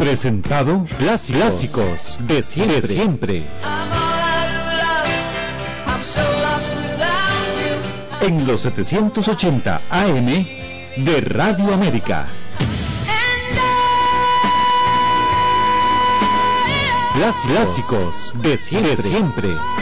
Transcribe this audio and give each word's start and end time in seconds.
Presentado 0.00 0.86
clásicos, 0.96 2.18
de 2.20 2.42
siempre. 2.42 2.80
siempre. 2.88 3.42
En 8.22 8.46
los 8.46 8.62
780 8.62 9.82
AM 9.90 10.26
de 11.04 11.20
Radio 11.20 11.74
América. 11.74 12.26
Clásicos, 17.12 18.32
de 18.40 18.56
siempre. 18.56 19.50
Mañana, 19.50 19.79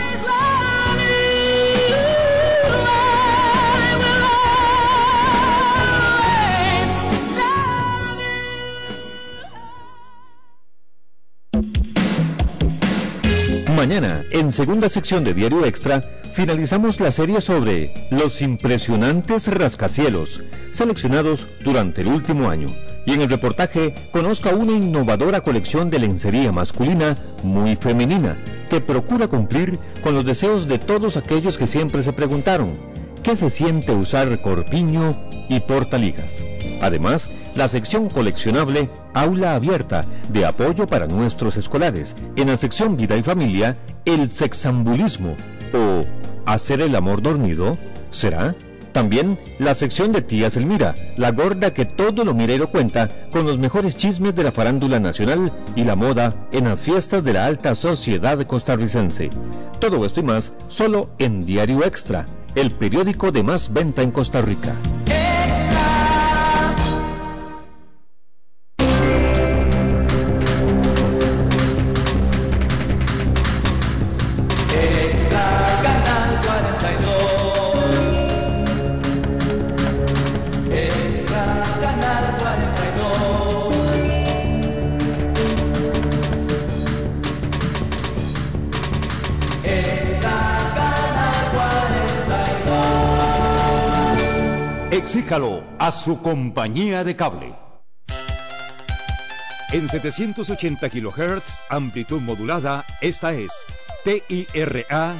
en 14.48 14.52
segunda 14.52 14.88
sección 14.88 15.24
de 15.24 15.34
Diario 15.34 15.66
Extra, 15.66 16.02
finalizamos 16.32 17.00
la 17.00 17.12
serie 17.12 17.42
sobre 17.42 17.92
los 18.10 18.40
impresionantes 18.40 19.46
rascacielos, 19.46 20.40
seleccionados 20.70 21.46
durante 21.62 22.00
el 22.00 22.06
último 22.06 22.48
año. 22.48 22.70
Y 23.04 23.12
en 23.12 23.20
el 23.20 23.28
reportaje 23.28 23.94
conozca 24.10 24.54
una 24.54 24.72
innovadora 24.72 25.42
colección 25.42 25.90
de 25.90 25.98
lencería 25.98 26.50
masculina 26.50 27.18
muy 27.42 27.76
femenina, 27.76 28.38
que 28.70 28.80
procura 28.80 29.28
cumplir 29.28 29.78
con 30.02 30.14
los 30.14 30.24
deseos 30.24 30.66
de 30.66 30.78
todos 30.78 31.18
aquellos 31.18 31.58
que 31.58 31.66
siempre 31.66 32.02
se 32.02 32.14
preguntaron, 32.14 32.70
¿qué 33.22 33.36
se 33.36 33.50
siente 33.50 33.92
usar 33.92 34.40
corpiño 34.40 35.14
y 35.50 35.60
portaligas? 35.60 36.46
Además, 36.80 37.28
la 37.58 37.66
sección 37.66 38.08
coleccionable 38.08 38.88
Aula 39.14 39.56
Abierta 39.56 40.04
de 40.28 40.46
apoyo 40.46 40.86
para 40.86 41.08
nuestros 41.08 41.56
escolares. 41.56 42.14
En 42.36 42.46
la 42.46 42.56
sección 42.56 42.96
Vida 42.96 43.16
y 43.16 43.24
Familia, 43.24 43.76
el 44.04 44.30
sexambulismo 44.30 45.34
o 45.74 46.04
hacer 46.46 46.80
el 46.80 46.94
amor 46.94 47.20
dormido, 47.20 47.76
¿será? 48.12 48.54
También 48.92 49.40
la 49.58 49.74
sección 49.74 50.12
de 50.12 50.22
Tía 50.22 50.46
Elmira, 50.54 50.94
la 51.16 51.32
gorda 51.32 51.74
que 51.74 51.84
todo 51.84 52.24
lo 52.24 52.32
mira 52.32 52.54
y 52.54 52.58
lo 52.58 52.70
cuenta, 52.70 53.08
con 53.32 53.44
los 53.44 53.58
mejores 53.58 53.96
chismes 53.96 54.36
de 54.36 54.44
la 54.44 54.52
farándula 54.52 55.00
nacional 55.00 55.52
y 55.74 55.82
la 55.82 55.96
moda 55.96 56.34
en 56.52 56.64
las 56.64 56.80
fiestas 56.80 57.24
de 57.24 57.32
la 57.32 57.46
alta 57.46 57.74
sociedad 57.74 58.40
costarricense. 58.46 59.30
Todo 59.80 60.06
esto 60.06 60.20
y 60.20 60.22
más 60.22 60.52
solo 60.68 61.10
en 61.18 61.44
Diario 61.44 61.84
Extra, 61.84 62.24
el 62.54 62.70
periódico 62.70 63.32
de 63.32 63.42
más 63.42 63.72
venta 63.72 64.02
en 64.02 64.12
Costa 64.12 64.42
Rica. 64.42 64.74
A 95.40 95.92
su 95.92 96.20
compañía 96.20 97.04
de 97.04 97.14
cable. 97.14 97.54
En 99.70 99.88
780 99.88 100.90
kHz, 100.90 101.60
amplitud 101.70 102.20
modulada, 102.20 102.84
esta 103.00 103.32
es 103.32 103.52
TIRA 104.02 105.14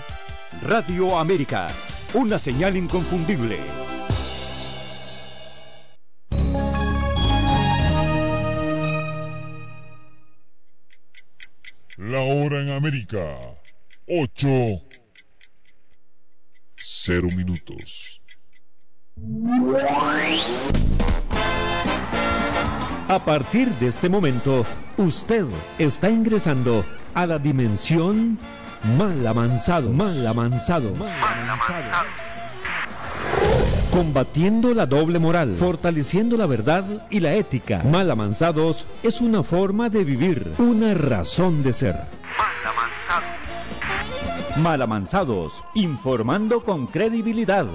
Radio 0.63 1.17
América, 1.17 1.69
una 2.15 2.41
señal 2.41 2.77
inconfundible. 2.77 3.59
La 11.97 12.23
hora 12.23 12.63
en 12.63 12.71
América, 12.71 13.39
8, 14.09 14.49
0 16.77 17.29
minutos. 17.37 18.08
A 23.09 23.19
partir 23.25 23.69
de 23.81 23.89
este 23.89 24.09
momento, 24.09 24.67
usted 24.99 25.47
está 25.79 26.11
ingresando 26.11 26.85
a 27.15 27.27
la 27.27 27.39
dimensión 27.39 28.39
mal 28.99 29.27
avanzado, 29.27 29.91
mal 29.91 30.27
avanzado, 30.27 30.95
mal 30.95 31.09
avanzado. 31.49 32.07
Combatiendo 33.91 34.75
la 34.75 34.87
doble 34.87 35.19
moral, 35.19 35.55
fortaleciendo 35.55 36.37
la 36.37 36.47
verdad 36.47 37.07
y 37.11 37.21
la 37.21 37.35
ética. 37.35 37.83
Mal 37.83 38.11
avanzados 38.11 38.87
es 39.03 39.21
una 39.21 39.43
forma 39.43 39.89
de 39.89 40.05
vivir, 40.05 40.53
una 40.59 40.95
razón 40.95 41.63
de 41.63 41.73
ser. 41.73 41.97
Mal 44.59 44.83
avanzados, 44.83 45.65
informando 45.75 46.63
con 46.63 46.87
credibilidad. 46.87 47.67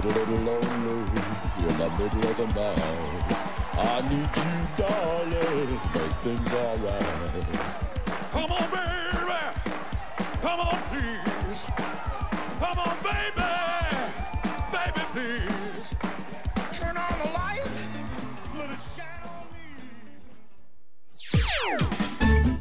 Get 0.00 0.04
a 0.04 0.18
little 0.18 0.36
lonely. 0.38 1.10
You're. 1.60 1.70
I 3.78 4.00
need 4.08 4.30
you, 4.36 4.52
darling, 4.76 5.80
make 5.94 6.16
things 6.22 6.52
alright. 6.54 7.02
Come 8.32 8.50
on, 8.52 8.70
baby. 8.70 9.40
Come 10.42 10.60
on, 10.60 10.78
please. 10.90 11.64
Come 12.60 12.78
on, 12.78 12.96
baby. 13.02 13.50
Baby, 14.72 15.02
please. 15.12 15.88
Turn 16.78 16.96
on 16.96 17.18
the 17.22 17.28
light. 17.32 17.66
Let 18.58 18.70
it 18.70 18.80
shine 18.94 19.22
on 19.24 19.44
me. 19.52 19.66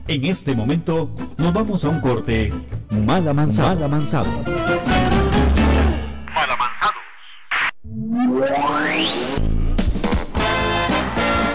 En 0.07 0.25
este 0.25 0.55
momento 0.55 1.09
nos 1.37 1.53
vamos 1.53 1.83
a 1.83 1.89
un 1.89 1.99
corte 1.99 2.53
mal 2.91 3.27
avanzado. 3.27 3.75
Mal 3.75 3.83
avanzado. 3.83 4.94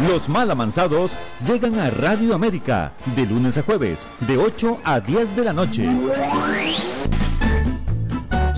Los 0.08 0.28
mal 0.28 0.50
amansados 0.50 1.12
llegan 1.46 1.78
a 1.78 1.90
Radio 1.90 2.34
América 2.34 2.92
de 3.16 3.26
lunes 3.26 3.56
a 3.56 3.62
jueves, 3.62 4.06
de 4.20 4.36
8 4.36 4.80
a 4.84 5.00
10 5.00 5.36
de 5.36 5.44
la 5.44 5.52
noche 5.52 5.88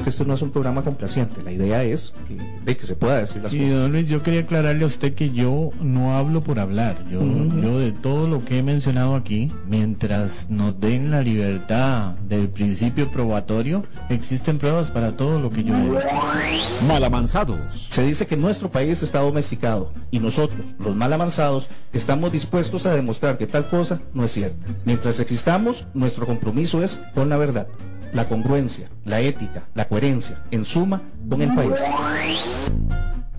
que 0.02 0.10
esto 0.10 0.24
no 0.24 0.34
es 0.34 0.42
un 0.42 0.50
programa 0.50 0.82
complaciente. 0.82 1.42
La 1.42 1.52
idea 1.52 1.82
es 1.84 2.14
que, 2.28 2.36
de 2.36 2.76
que 2.76 2.86
se 2.86 2.94
pueda 2.94 3.18
decir 3.18 3.42
las 3.42 3.52
y 3.52 3.58
cosas. 3.58 3.74
Don 3.74 3.92
Luis, 3.92 4.08
yo 4.08 4.22
quería 4.22 4.40
aclararle 4.40 4.84
a 4.84 4.86
usted 4.86 5.14
que 5.14 5.30
yo 5.30 5.70
no 5.80 6.16
hablo 6.16 6.42
por 6.42 6.58
hablar. 6.58 7.04
Yo, 7.10 7.20
yo 7.22 7.78
de 7.78 7.92
todo 7.92 8.28
lo 8.28 8.44
que 8.44 8.58
he 8.58 8.62
mencionado 8.62 9.14
aquí, 9.14 9.52
mientras 9.66 10.48
nos 10.50 10.78
den 10.80 11.10
la 11.10 11.22
libertad 11.22 12.14
del 12.28 12.48
principio 12.48 13.10
probatorio, 13.10 13.84
existen 14.10 14.58
pruebas 14.58 14.90
para 14.90 15.16
todo 15.16 15.40
lo 15.40 15.50
que 15.50 15.64
yo 15.64 15.74
he 15.74 15.82
dicho. 15.82 16.86
Malamanzados. 16.88 17.58
Se 17.72 18.04
dice 18.04 18.26
que 18.26 18.36
nuestro 18.36 18.70
país 18.70 19.02
está 19.02 19.20
domesticado 19.20 19.92
y 20.10 20.18
nosotros, 20.18 20.60
los 20.78 20.94
malamanzados, 20.96 21.68
estamos 21.92 22.32
dispuestos 22.32 22.86
a 22.86 22.94
demostrar 22.94 23.38
que 23.38 23.46
tal 23.46 23.68
cosa 23.68 24.00
no 24.14 24.24
es 24.24 24.32
cierta. 24.32 24.66
Mientras 24.84 25.20
existamos, 25.20 25.86
nuestro 25.94 26.26
compromiso 26.26 26.82
es 26.82 27.00
con 27.14 27.28
la 27.28 27.36
verdad 27.36 27.66
la 28.12 28.28
congruencia, 28.28 28.90
la 29.04 29.20
ética, 29.20 29.68
la 29.74 29.88
coherencia, 29.88 30.42
en 30.50 30.64
suma, 30.64 31.02
con 31.28 31.40
el 31.40 31.54
país. 31.54 32.70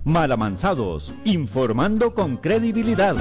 Malamanzados, 0.04 1.14
informando 1.24 2.14
con 2.14 2.38
credibilidad. 2.38 3.16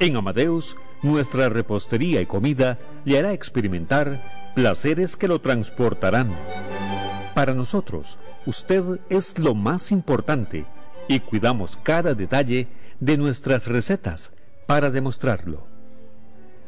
En 0.00 0.16
Amadeus, 0.16 0.76
nuestra 1.02 1.48
repostería 1.48 2.20
y 2.20 2.26
comida 2.26 2.78
le 3.04 3.18
hará 3.18 3.32
experimentar 3.32 4.22
placeres 4.54 5.16
que 5.16 5.26
lo 5.26 5.40
transportarán. 5.40 6.36
Para 7.34 7.54
nosotros, 7.54 8.18
usted 8.46 9.00
es 9.08 9.38
lo 9.38 9.54
más 9.54 9.90
importante 9.90 10.66
y 11.08 11.20
cuidamos 11.20 11.76
cada 11.82 12.14
detalle 12.14 12.68
de 13.00 13.16
nuestras 13.16 13.66
recetas 13.66 14.32
para 14.68 14.90
demostrarlo. 14.90 15.66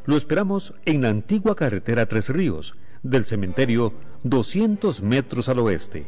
Lo 0.06 0.16
esperamos 0.16 0.72
en 0.86 1.02
la 1.02 1.10
antigua 1.10 1.54
carretera 1.54 2.06
Tres 2.06 2.30
Ríos, 2.30 2.74
del 3.02 3.26
cementerio 3.26 3.92
200 4.22 5.02
metros 5.02 5.50
al 5.50 5.58
oeste. 5.58 6.06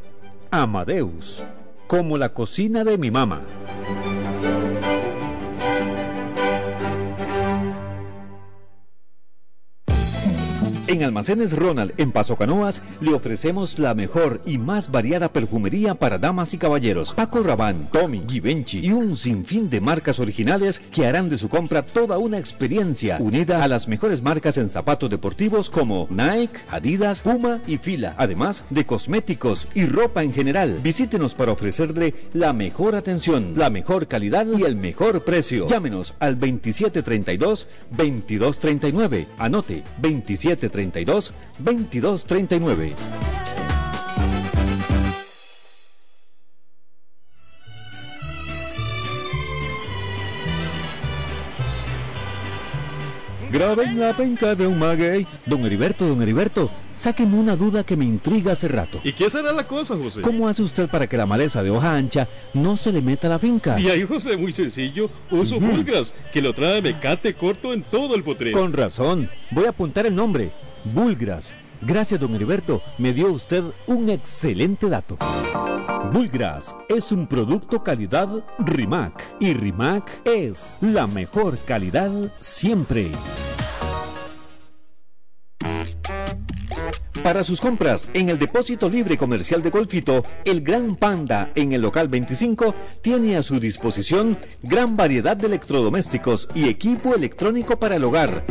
Amadeus, 0.50 1.44
como 1.88 2.16
la 2.16 2.32
cocina 2.32 2.82
de 2.82 2.96
mi 2.96 3.10
mamá. 3.10 3.42
En 10.92 11.02
Almacenes 11.02 11.56
Ronald, 11.56 11.94
en 11.96 12.12
Paso 12.12 12.36
Canoas, 12.36 12.82
le 13.00 13.14
ofrecemos 13.14 13.78
la 13.78 13.94
mejor 13.94 14.42
y 14.44 14.58
más 14.58 14.90
variada 14.90 15.32
perfumería 15.32 15.94
para 15.94 16.18
damas 16.18 16.52
y 16.52 16.58
caballeros. 16.58 17.14
Paco 17.14 17.42
Rabanne, 17.42 17.86
Tommy, 17.90 18.22
Givenchy 18.28 18.80
y 18.80 18.92
un 18.92 19.16
sinfín 19.16 19.70
de 19.70 19.80
marcas 19.80 20.20
originales 20.20 20.82
que 20.92 21.06
harán 21.06 21.30
de 21.30 21.38
su 21.38 21.48
compra 21.48 21.80
toda 21.80 22.18
una 22.18 22.36
experiencia 22.36 23.16
unida 23.20 23.64
a 23.64 23.68
las 23.68 23.88
mejores 23.88 24.20
marcas 24.20 24.58
en 24.58 24.68
zapatos 24.68 25.08
deportivos 25.08 25.70
como 25.70 26.08
Nike, 26.10 26.60
Adidas, 26.68 27.22
Puma 27.22 27.62
y 27.66 27.78
Fila, 27.78 28.14
además 28.18 28.64
de 28.68 28.84
cosméticos 28.84 29.68
y 29.72 29.86
ropa 29.86 30.22
en 30.22 30.34
general. 30.34 30.78
Visítenos 30.82 31.34
para 31.34 31.52
ofrecerle 31.52 32.12
la 32.34 32.52
mejor 32.52 32.96
atención, 32.96 33.54
la 33.56 33.70
mejor 33.70 34.08
calidad 34.08 34.46
y 34.46 34.64
el 34.64 34.76
mejor 34.76 35.24
precio. 35.24 35.66
Llámenos 35.68 36.12
al 36.18 36.38
2732-2239. 36.38 39.26
Anote 39.38 39.84
2732-2239. 40.90 42.94
Graben 53.52 54.00
la 54.00 54.16
penca 54.16 54.54
de 54.54 54.66
un 54.66 54.78
maguey. 54.78 55.26
Don 55.44 55.66
Heriberto, 55.66 56.06
don 56.06 56.22
Heriberto, 56.22 56.70
sáquenme 56.96 57.36
una 57.36 57.54
duda 57.54 57.84
que 57.84 57.98
me 57.98 58.06
intriga 58.06 58.52
hace 58.52 58.66
rato. 58.66 58.98
¿Y 59.04 59.12
qué 59.12 59.28
será 59.28 59.52
la 59.52 59.66
cosa, 59.66 59.94
José? 59.94 60.22
¿Cómo 60.22 60.48
hace 60.48 60.62
usted 60.62 60.88
para 60.88 61.06
que 61.06 61.18
la 61.18 61.26
maleza 61.26 61.62
de 61.62 61.70
hoja 61.70 61.94
ancha 61.94 62.26
no 62.54 62.78
se 62.78 62.92
le 62.92 63.02
meta 63.02 63.26
a 63.26 63.30
la 63.30 63.38
finca? 63.38 63.78
Y 63.78 63.90
ahí, 63.90 64.04
José, 64.04 64.38
muy 64.38 64.54
sencillo. 64.54 65.10
Uso 65.30 65.58
uh 65.58 65.84
que 66.32 66.40
lo 66.40 66.54
trae 66.54 66.80
mecate 66.80 67.34
corto 67.34 67.74
en 67.74 67.82
todo 67.82 68.14
el 68.14 68.22
potrero. 68.22 68.58
Con 68.58 68.72
razón. 68.72 69.28
Voy 69.50 69.66
a 69.66 69.68
apuntar 69.68 70.06
el 70.06 70.16
nombre. 70.16 70.50
Bulgras. 70.84 71.54
Gracias, 71.80 72.20
don 72.20 72.34
Heriberto. 72.34 72.82
Me 72.98 73.12
dio 73.12 73.32
usted 73.32 73.64
un 73.86 74.08
excelente 74.08 74.88
dato. 74.88 75.18
Bulgras 76.12 76.74
es 76.88 77.10
un 77.10 77.26
producto 77.26 77.82
calidad 77.82 78.28
RIMAC 78.58 79.36
y 79.40 79.54
RIMAC 79.54 80.26
es 80.26 80.76
la 80.80 81.06
mejor 81.06 81.58
calidad 81.58 82.10
siempre. 82.40 83.10
Para 87.22 87.44
sus 87.44 87.60
compras 87.60 88.08
en 88.14 88.30
el 88.30 88.38
depósito 88.38 88.88
libre 88.88 89.16
comercial 89.16 89.62
de 89.62 89.70
Golfito, 89.70 90.24
el 90.44 90.60
Gran 90.60 90.96
Panda 90.96 91.52
en 91.54 91.72
el 91.72 91.80
local 91.80 92.08
25 92.08 92.74
tiene 93.00 93.36
a 93.36 93.42
su 93.42 93.60
disposición 93.60 94.38
gran 94.62 94.96
variedad 94.96 95.36
de 95.36 95.46
electrodomésticos 95.46 96.48
y 96.52 96.68
equipo 96.68 97.14
electrónico 97.14 97.78
para 97.78 97.96
el 97.96 98.04
hogar 98.04 98.44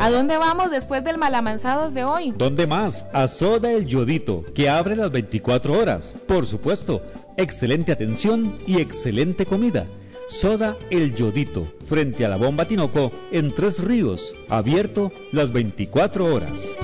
¿A 0.00 0.10
dónde 0.10 0.36
vamos 0.38 0.70
después 0.70 1.04
del 1.04 1.18
malamanzados 1.18 1.94
de 1.94 2.04
hoy? 2.04 2.34
¿Dónde 2.36 2.66
más? 2.66 3.06
A 3.12 3.28
Soda 3.28 3.72
El 3.72 3.86
Yodito, 3.86 4.44
que 4.54 4.68
abre 4.68 4.96
las 4.96 5.10
24 5.10 5.72
horas. 5.72 6.14
Por 6.26 6.46
supuesto, 6.46 7.02
excelente 7.36 7.92
atención 7.92 8.58
y 8.66 8.80
excelente 8.80 9.46
comida. 9.46 9.86
Soda 10.28 10.76
El 10.90 11.14
Yodito, 11.14 11.66
frente 11.84 12.24
a 12.24 12.28
la 12.28 12.36
bomba 12.36 12.66
Tinoco, 12.66 13.12
en 13.30 13.54
Tres 13.54 13.82
Ríos, 13.82 14.34
abierto 14.48 15.12
las 15.30 15.52
24 15.52 16.34
horas. 16.34 16.76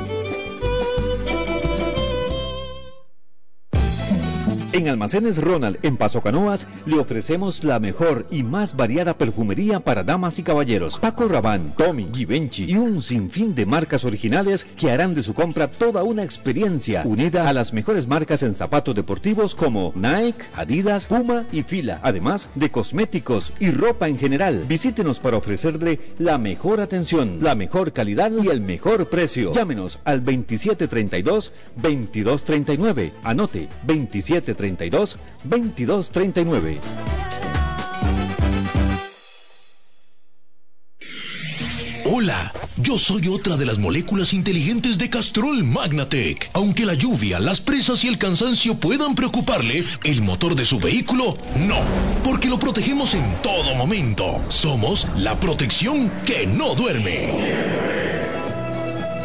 En 4.74 4.88
Almacenes 4.88 5.36
Ronald, 5.36 5.78
en 5.82 5.98
Paso 5.98 6.22
Canoas, 6.22 6.66
le 6.86 6.98
ofrecemos 6.98 7.62
la 7.62 7.78
mejor 7.78 8.26
y 8.30 8.42
más 8.42 8.74
variada 8.74 9.18
perfumería 9.18 9.80
para 9.80 10.02
damas 10.02 10.38
y 10.38 10.42
caballeros. 10.42 10.98
Paco 10.98 11.28
Rabanne, 11.28 11.74
Tommy, 11.76 12.08
Givenchy 12.10 12.64
y 12.72 12.76
un 12.76 13.02
sinfín 13.02 13.54
de 13.54 13.66
marcas 13.66 14.06
originales 14.06 14.66
que 14.78 14.90
harán 14.90 15.12
de 15.12 15.22
su 15.22 15.34
compra 15.34 15.68
toda 15.68 16.04
una 16.04 16.22
experiencia 16.22 17.02
unida 17.04 17.50
a 17.50 17.52
las 17.52 17.74
mejores 17.74 18.06
marcas 18.06 18.42
en 18.42 18.54
zapatos 18.54 18.94
deportivos 18.94 19.54
como 19.54 19.92
Nike, 19.94 20.42
Adidas, 20.56 21.06
Puma 21.08 21.44
y 21.52 21.64
Fila, 21.64 22.00
además 22.02 22.48
de 22.54 22.70
cosméticos 22.70 23.52
y 23.60 23.72
ropa 23.72 24.08
en 24.08 24.18
general. 24.18 24.64
Visítenos 24.66 25.20
para 25.20 25.36
ofrecerle 25.36 26.00
la 26.18 26.38
mejor 26.38 26.80
atención, 26.80 27.40
la 27.42 27.54
mejor 27.54 27.92
calidad 27.92 28.32
y 28.42 28.48
el 28.48 28.62
mejor 28.62 29.10
precio. 29.10 29.52
Llámenos 29.52 29.98
al 30.04 30.24
2732 30.24 31.52
2239. 31.76 33.12
Anote 33.22 33.68
2732 33.86 34.61
32 34.62 35.16
22 35.42 36.10
39. 36.12 36.80
Hola, 42.04 42.52
yo 42.76 42.96
soy 42.96 43.26
otra 43.26 43.56
de 43.56 43.66
las 43.66 43.78
moléculas 43.78 44.32
inteligentes 44.32 44.98
de 44.98 45.10
Castrol 45.10 45.64
Magnatec. 45.64 46.50
Aunque 46.52 46.86
la 46.86 46.94
lluvia, 46.94 47.40
las 47.40 47.60
presas 47.60 48.04
y 48.04 48.08
el 48.08 48.18
cansancio 48.18 48.76
puedan 48.76 49.16
preocuparle, 49.16 49.82
el 50.04 50.22
motor 50.22 50.54
de 50.54 50.64
su 50.64 50.78
vehículo 50.78 51.36
no, 51.66 51.80
porque 52.22 52.48
lo 52.48 52.60
protegemos 52.60 53.14
en 53.14 53.24
todo 53.42 53.74
momento. 53.74 54.40
Somos 54.48 55.08
la 55.16 55.40
protección 55.40 56.08
que 56.24 56.46
no 56.46 56.76
duerme. 56.76 57.30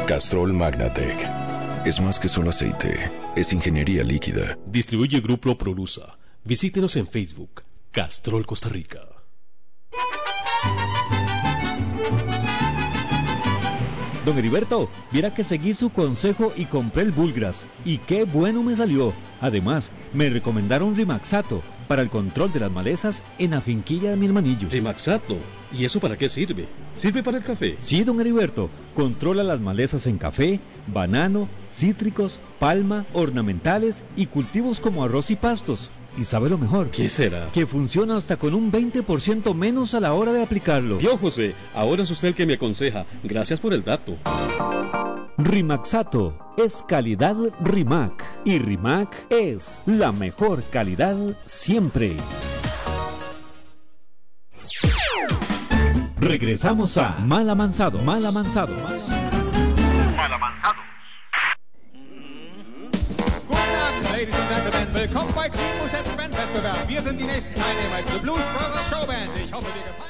Castrol 0.08 0.54
Magnatec 0.54 1.47
es 1.88 2.02
más 2.02 2.20
que 2.20 2.28
solo 2.28 2.50
aceite, 2.50 3.12
es 3.38 3.54
ingeniería 3.54 4.04
líquida. 4.04 4.58
Distribuye 4.66 5.22
Grupo 5.22 5.58
Prolusa. 5.58 6.18
Visítenos 6.44 6.98
en 6.98 7.08
Facebook, 7.08 7.64
Castrol 7.92 8.46
Costa 8.46 8.68
Rica. 8.68 9.00
Don 14.26 14.38
Heriberto, 14.38 14.90
viera 15.14 15.34
que 15.34 15.46
seguí 15.46 15.74
su 15.74 15.90
consejo 15.90 16.52
y 16.58 16.66
compré 16.66 17.04
el 17.04 17.14
Bulgras. 17.14 17.66
Y 17.86 18.00
qué 18.00 18.26
bueno 18.26 18.64
me 18.64 18.76
salió. 18.76 19.14
Además, 19.40 19.90
me 20.14 20.30
recomendaron 20.30 20.94
Rimaxato 20.94 21.64
para 21.88 22.02
el 22.02 22.10
control 22.10 22.52
de 22.52 22.60
las 22.60 22.72
malezas 22.72 23.24
en 23.40 23.52
la 23.52 23.62
finquilla 23.62 24.12
de 24.12 24.18
mi 24.18 24.26
hermanillo. 24.26 24.70
Rimaxato. 24.70 25.38
¿Y 25.72 25.86
eso 25.86 26.00
para 26.00 26.18
qué 26.18 26.30
sirve? 26.30 26.66
¿Sirve 26.96 27.24
para 27.24 27.38
el 27.38 27.44
café? 27.44 27.78
Sí, 27.80 28.04
don 28.04 28.20
Heriberto. 28.20 28.70
Controla 28.96 29.44
las 29.44 29.60
malezas 29.60 30.08
en 30.08 30.18
café, 30.18 30.60
banano, 30.88 31.48
cítricos, 31.72 32.40
palma, 32.60 33.06
ornamentales 33.14 34.04
y 34.16 34.28
cultivos 34.28 34.80
como 34.80 35.04
arroz 35.04 35.30
y 35.32 35.36
pastos. 35.36 35.92
Y 36.18 36.26
sabe 36.26 36.50
lo 36.50 36.58
mejor. 36.58 36.90
¿Qué 36.90 37.08
será? 37.10 37.50
Que 37.54 37.68
funciona 37.68 38.18
hasta 38.18 38.38
con 38.38 38.56
un 38.56 38.72
20% 38.72 39.54
menos 39.54 39.94
a 39.94 40.00
la 40.00 40.14
hora 40.14 40.34
de 40.34 40.42
aplicarlo. 40.42 41.00
Yo, 41.00 41.18
José, 41.18 41.54
ahora 41.76 42.04
es 42.04 42.12
usted 42.12 42.30
el 42.30 42.36
que 42.36 42.48
me 42.48 42.54
aconseja. 42.54 43.06
Gracias 43.24 43.60
por 43.60 43.74
el 43.74 43.84
dato. 43.84 44.18
Rimaxato 45.38 46.56
es 46.58 46.84
calidad 46.88 47.36
Rimac 47.62 48.26
y 48.44 48.58
Rimac 48.58 49.28
es 49.30 49.84
la 49.86 50.12
mejor 50.12 50.64
calidad 50.72 51.16
siempre. 51.46 52.18
Regresamos 56.20 56.98
a 56.98 57.20
Mal 57.20 57.48
Amansado, 57.48 58.00
Mal 58.00 58.26
Amansado. 58.26 58.74
Mal 58.76 60.34
Amansado. 60.34 60.78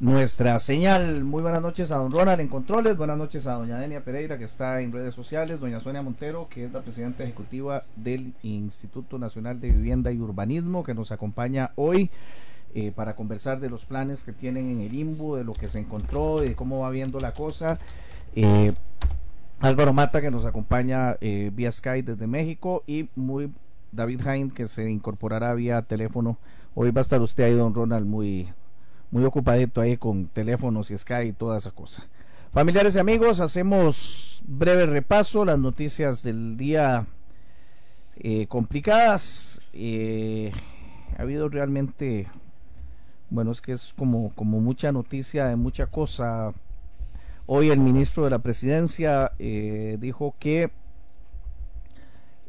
nuestra 0.00 0.58
señal. 0.58 1.24
Muy 1.24 1.42
buenas 1.42 1.62
noches 1.62 1.90
a 1.90 1.96
don 1.96 2.10
Ronald 2.10 2.40
en 2.40 2.48
Controles. 2.48 2.96
Buenas 2.96 3.18
noches 3.18 3.46
a 3.46 3.54
doña 3.54 3.78
Denia 3.78 4.04
Pereira, 4.04 4.38
que 4.38 4.44
está 4.44 4.80
en 4.80 4.92
redes 4.92 5.14
sociales. 5.14 5.60
Doña 5.60 5.80
Sonia 5.80 6.02
Montero, 6.02 6.48
que 6.48 6.64
es 6.64 6.72
la 6.72 6.82
presidenta 6.82 7.24
ejecutiva 7.24 7.84
del 7.96 8.32
Instituto 8.42 9.18
Nacional 9.18 9.60
de 9.60 9.70
Vivienda 9.70 10.12
y 10.12 10.18
Urbanismo, 10.18 10.84
que 10.84 10.94
nos 10.94 11.12
acompaña 11.12 11.72
hoy. 11.76 12.10
Eh, 12.80 12.92
para 12.94 13.16
conversar 13.16 13.58
de 13.58 13.68
los 13.68 13.86
planes 13.86 14.22
que 14.22 14.32
tienen 14.32 14.70
en 14.70 14.78
el 14.78 14.94
IMBU, 14.94 15.34
de 15.34 15.42
lo 15.42 15.52
que 15.52 15.66
se 15.66 15.80
encontró, 15.80 16.38
de 16.38 16.54
cómo 16.54 16.78
va 16.78 16.90
viendo 16.90 17.18
la 17.18 17.34
cosa. 17.34 17.76
Eh, 18.36 18.72
Álvaro 19.58 19.92
Mata 19.92 20.20
que 20.20 20.30
nos 20.30 20.44
acompaña 20.44 21.16
eh, 21.20 21.50
vía 21.52 21.72
Skype 21.72 22.12
desde 22.12 22.28
México 22.28 22.84
y 22.86 23.08
muy 23.16 23.52
David 23.90 24.24
Hain 24.24 24.50
que 24.52 24.68
se 24.68 24.88
incorporará 24.88 25.54
vía 25.54 25.82
teléfono. 25.82 26.38
Hoy 26.76 26.92
va 26.92 27.00
a 27.00 27.02
estar 27.02 27.20
usted 27.20 27.42
ahí, 27.42 27.54
don 27.54 27.74
Ronald, 27.74 28.06
muy, 28.06 28.52
muy 29.10 29.24
ocupadito 29.24 29.80
ahí 29.80 29.96
con 29.96 30.28
teléfonos 30.28 30.92
y 30.92 30.98
Skype 30.98 31.26
y 31.26 31.32
toda 31.32 31.58
esa 31.58 31.72
cosa. 31.72 32.06
Familiares 32.52 32.94
y 32.94 33.00
amigos, 33.00 33.40
hacemos 33.40 34.40
breve 34.46 34.86
repaso, 34.86 35.44
las 35.44 35.58
noticias 35.58 36.22
del 36.22 36.56
día 36.56 37.06
complicadas. 38.46 39.62
ha 39.74 41.22
habido 41.22 41.48
realmente 41.48 42.28
bueno, 43.30 43.52
es 43.52 43.60
que 43.60 43.72
es 43.72 43.92
como, 43.96 44.32
como 44.34 44.60
mucha 44.60 44.92
noticia 44.92 45.46
de 45.46 45.56
mucha 45.56 45.86
cosa. 45.86 46.52
Hoy 47.46 47.70
el 47.70 47.80
ministro 47.80 48.24
de 48.24 48.30
la 48.30 48.38
presidencia 48.38 49.32
eh, 49.38 49.96
dijo 50.00 50.34
que 50.38 50.70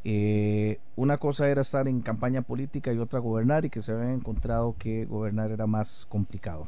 eh, 0.03 0.79
una 0.95 1.17
cosa 1.17 1.49
era 1.49 1.61
estar 1.61 1.87
en 1.87 2.01
campaña 2.01 2.41
política 2.41 2.93
y 2.93 2.97
otra 2.97 3.19
gobernar 3.19 3.65
y 3.65 3.69
que 3.69 3.81
se 3.81 3.91
había 3.91 4.13
encontrado 4.13 4.75
que 4.77 5.05
gobernar 5.05 5.51
era 5.51 5.67
más 5.67 6.05
complicado. 6.09 6.67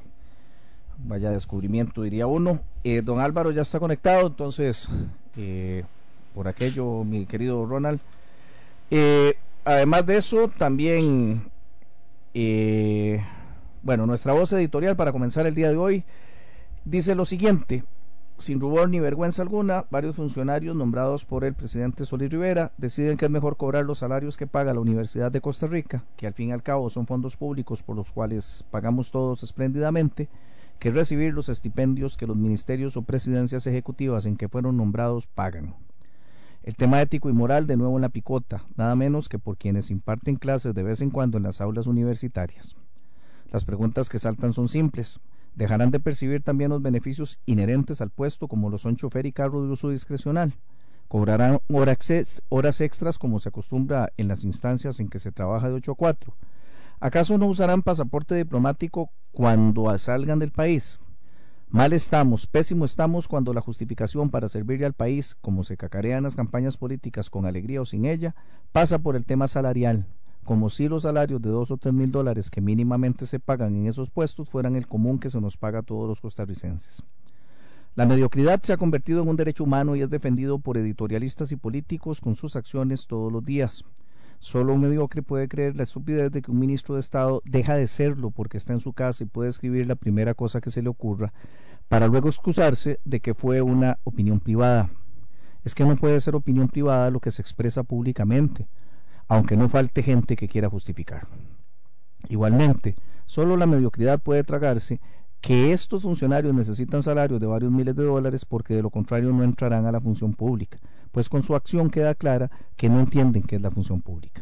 Vaya 1.03 1.32
descubrimiento, 1.32 2.03
diría 2.03 2.27
uno. 2.27 2.60
Eh, 2.84 3.01
don 3.01 3.20
Álvaro 3.20 3.51
ya 3.51 3.62
está 3.63 3.80
conectado, 3.80 4.27
entonces, 4.27 4.89
por 6.36 6.48
aquello, 6.48 7.03
mi 7.03 7.25
querido 7.25 7.65
Ronald. 7.65 8.01
además 9.63 10.06
de 10.06 10.18
eso, 10.18 10.50
también... 10.50 11.50
Bueno, 13.84 14.06
nuestra 14.06 14.34
voz 14.34 14.54
editorial 14.54 14.96
para 14.96 15.12
comenzar 15.12 15.48
el 15.48 15.56
día 15.56 15.70
de 15.70 15.78
hoy 15.78 16.04
dice 16.86 17.16
lo 17.16 17.26
siguiente. 17.26 17.84
Sin 18.38 18.60
rubor 18.60 18.88
ni 18.88 19.00
vergüenza 19.00 19.42
alguna, 19.42 19.86
varios 19.90 20.18
funcionarios 20.18 20.76
nombrados 20.76 21.26
por 21.26 21.44
el 21.44 21.56
presidente 21.56 22.06
Solís 22.06 22.30
Rivera 22.30 22.74
deciden 22.78 23.18
que 23.18 23.26
es 23.26 23.32
mejor 23.32 23.58
cobrar 23.58 23.86
los 23.86 23.98
salarios 23.98 24.38
que 24.38 24.46
paga 24.46 24.76
la 24.76 24.80
Universidad 24.80 25.32
de 25.32 25.42
Costa 25.42 25.66
Rica, 25.66 26.04
que 26.16 26.28
al 26.28 26.36
fin 26.36 26.50
y 26.50 26.52
al 26.52 26.62
cabo 26.62 26.92
son 26.92 27.08
fondos 27.08 27.38
públicos 27.38 27.82
por 27.82 27.96
los 27.96 28.12
cuales 28.12 28.64
pagamos 28.70 29.12
todos 29.12 29.42
espléndidamente, 29.42 30.30
que 30.78 30.92
recibir 30.92 31.34
los 31.34 31.50
estipendios 31.50 32.18
que 32.18 32.28
los 32.28 32.38
ministerios 32.38 32.98
o 32.98 33.02
presidencias 33.02 33.66
ejecutivas 33.66 34.28
en 34.28 34.38
que 34.38 34.48
fueron 34.48 34.78
nombrados 34.78 35.26
pagan. 35.26 35.74
El 36.62 36.76
tema 36.76 37.02
ético 37.02 37.32
y 37.32 37.34
moral 37.34 37.66
de 37.66 37.78
nuevo 37.78 37.98
en 37.98 38.04
la 38.04 38.10
picota, 38.10 38.64
nada 38.76 38.96
menos 38.96 39.28
que 39.28 39.40
por 39.40 39.58
quienes 39.58 39.90
imparten 39.90 40.36
clases 40.36 40.76
de 40.76 40.84
vez 40.84 41.02
en 41.02 41.10
cuando 41.10 41.38
en 41.38 41.44
las 41.44 41.62
aulas 41.62 41.88
universitarias. 41.88 42.76
Las 43.51 43.65
preguntas 43.65 44.10
que 44.10 44.17
saltan 44.17 44.53
son 44.53 44.70
simples. 44.70 45.20
¿Dejarán 45.55 45.91
de 45.91 46.00
percibir 46.00 46.41
también 46.41 46.70
los 46.70 46.81
beneficios 46.81 47.38
inherentes 47.46 48.00
al 48.00 48.10
puesto 48.10 48.48
como 48.48 48.70
lo 48.70 48.77
son 48.77 48.96
chofer 48.96 49.25
y 49.25 49.34
carro 49.34 49.62
de 49.62 49.72
uso 49.72 49.89
discrecional? 49.89 50.53
¿Cobrarán 51.10 51.60
horas 51.67 52.79
extras 52.79 53.17
como 53.20 53.39
se 53.39 53.50
acostumbra 53.50 54.13
en 54.15 54.29
las 54.29 54.46
instancias 54.46 55.01
en 55.01 55.10
que 55.10 55.20
se 55.20 55.34
trabaja 55.34 55.67
de 55.67 55.75
8 55.75 55.91
a 55.91 55.96
4? 55.96 56.34
¿Acaso 57.01 57.38
no 57.38 57.48
usarán 57.48 57.81
pasaporte 57.81 58.36
diplomático 58.36 59.10
cuando 59.34 59.98
salgan 59.98 60.39
del 60.39 60.51
país? 60.51 61.01
Mal 61.67 61.91
estamos, 61.91 62.48
pésimo 62.48 62.86
estamos 62.86 63.27
cuando 63.27 63.53
la 63.53 63.60
justificación 63.60 64.29
para 64.29 64.48
servirle 64.48 64.86
al 64.86 64.93
país, 64.93 65.36
como 65.41 65.63
se 65.63 65.75
cacarean 65.75 66.24
las 66.24 66.36
campañas 66.36 66.77
políticas 66.77 67.29
con 67.29 67.46
alegría 67.46 67.81
o 67.81 67.86
sin 67.86 68.05
ella, 68.05 68.36
pasa 68.72 69.00
por 69.00 69.17
el 69.17 69.25
tema 69.25 69.48
salarial, 69.48 70.05
como 70.44 70.70
si 70.70 70.88
los 70.88 71.04
salarios 71.04 71.42
de 71.42 71.50
dos 71.50 71.72
o 71.72 71.78
tres 71.78 71.94
mil 71.94 72.12
dólares 72.12 72.50
que 72.50 72.62
mínimamente 72.62 73.26
se 73.26 73.40
pagan 73.40 73.76
en 73.76 73.88
esos 73.88 74.10
puestos 74.10 74.50
fueran 74.50 74.76
el 74.76 74.88
común 74.88 75.20
que 75.20 75.30
se 75.30 75.40
nos 75.40 75.58
paga 75.58 75.80
a 75.80 75.84
todos 75.84 76.08
los 76.08 76.22
costarricenses. 76.22 77.04
La 77.96 78.06
mediocridad 78.06 78.62
se 78.64 78.74
ha 78.74 78.78
convertido 78.78 79.22
en 79.22 79.28
un 79.28 79.36
derecho 79.36 79.66
humano 79.66 79.96
y 79.96 80.02
es 80.02 80.10
defendido 80.10 80.60
por 80.60 80.78
editorialistas 80.78 81.52
y 81.52 81.58
políticos 81.58 82.22
con 82.22 82.36
sus 82.36 82.56
acciones 82.56 83.06
todos 83.06 83.32
los 83.32 83.44
días. 83.44 83.84
Solo 84.40 84.74
un 84.74 84.82
mediocre 84.82 85.22
puede 85.22 85.48
creer 85.48 85.76
la 85.76 85.84
estupidez 85.84 86.32
de 86.32 86.42
que 86.42 86.50
un 86.50 86.58
ministro 86.58 86.96
de 86.96 87.02
Estado 87.02 87.42
deja 87.46 87.76
de 87.76 87.86
serlo 87.88 88.32
porque 88.32 88.58
está 88.58 88.74
en 88.74 88.80
su 88.80 88.94
casa 88.94 89.24
y 89.24 89.28
puede 89.28 89.50
escribir 89.50 89.88
la 89.88 89.96
primera 89.96 90.34
cosa 90.34 90.62
que 90.62 90.72
se 90.72 90.82
le 90.82 90.90
ocurra, 90.90 91.32
para 91.90 92.08
luego 92.08 92.30
excusarse 92.30 93.00
de 93.06 93.20
que 93.20 93.36
fue 93.36 93.62
una 93.62 94.00
opinión 94.04 94.40
privada. 94.40 94.90
Es 95.64 95.76
que 95.76 95.84
no 95.84 95.96
puede 95.98 96.20
ser 96.22 96.36
opinión 96.36 96.70
privada 96.70 97.12
lo 97.12 97.20
que 97.20 97.30
se 97.30 97.42
expresa 97.42 97.84
públicamente 97.84 98.68
aunque 99.32 99.56
no 99.56 99.70
falte 99.70 100.04
gente 100.04 100.36
que 100.36 100.50
quiera 100.50 100.70
justificar. 100.70 101.26
Igualmente, 102.28 102.96
solo 103.26 103.56
la 103.56 103.66
mediocridad 103.66 104.20
puede 104.20 104.44
tragarse 104.44 105.00
que 105.40 105.72
estos 105.72 106.02
funcionarios 106.02 106.54
necesitan 106.54 107.02
salarios 107.02 107.40
de 107.40 107.48
varios 107.48 107.72
miles 107.72 107.96
de 107.96 108.04
dólares 108.04 108.44
porque 108.44 108.74
de 108.74 108.82
lo 108.82 108.90
contrario 108.90 109.32
no 109.32 109.46
entrarán 109.46 109.86
a 109.86 109.92
la 109.94 110.02
función 110.02 110.34
pública, 110.34 110.80
pues 111.14 111.30
con 111.30 111.44
su 111.44 111.56
acción 111.56 111.90
queda 111.90 112.14
clara 112.14 112.52
que 112.76 112.90
no 112.90 113.00
entienden 113.00 113.44
qué 113.44 113.56
es 113.56 113.62
la 113.62 113.72
función 113.72 114.02
pública. 114.02 114.42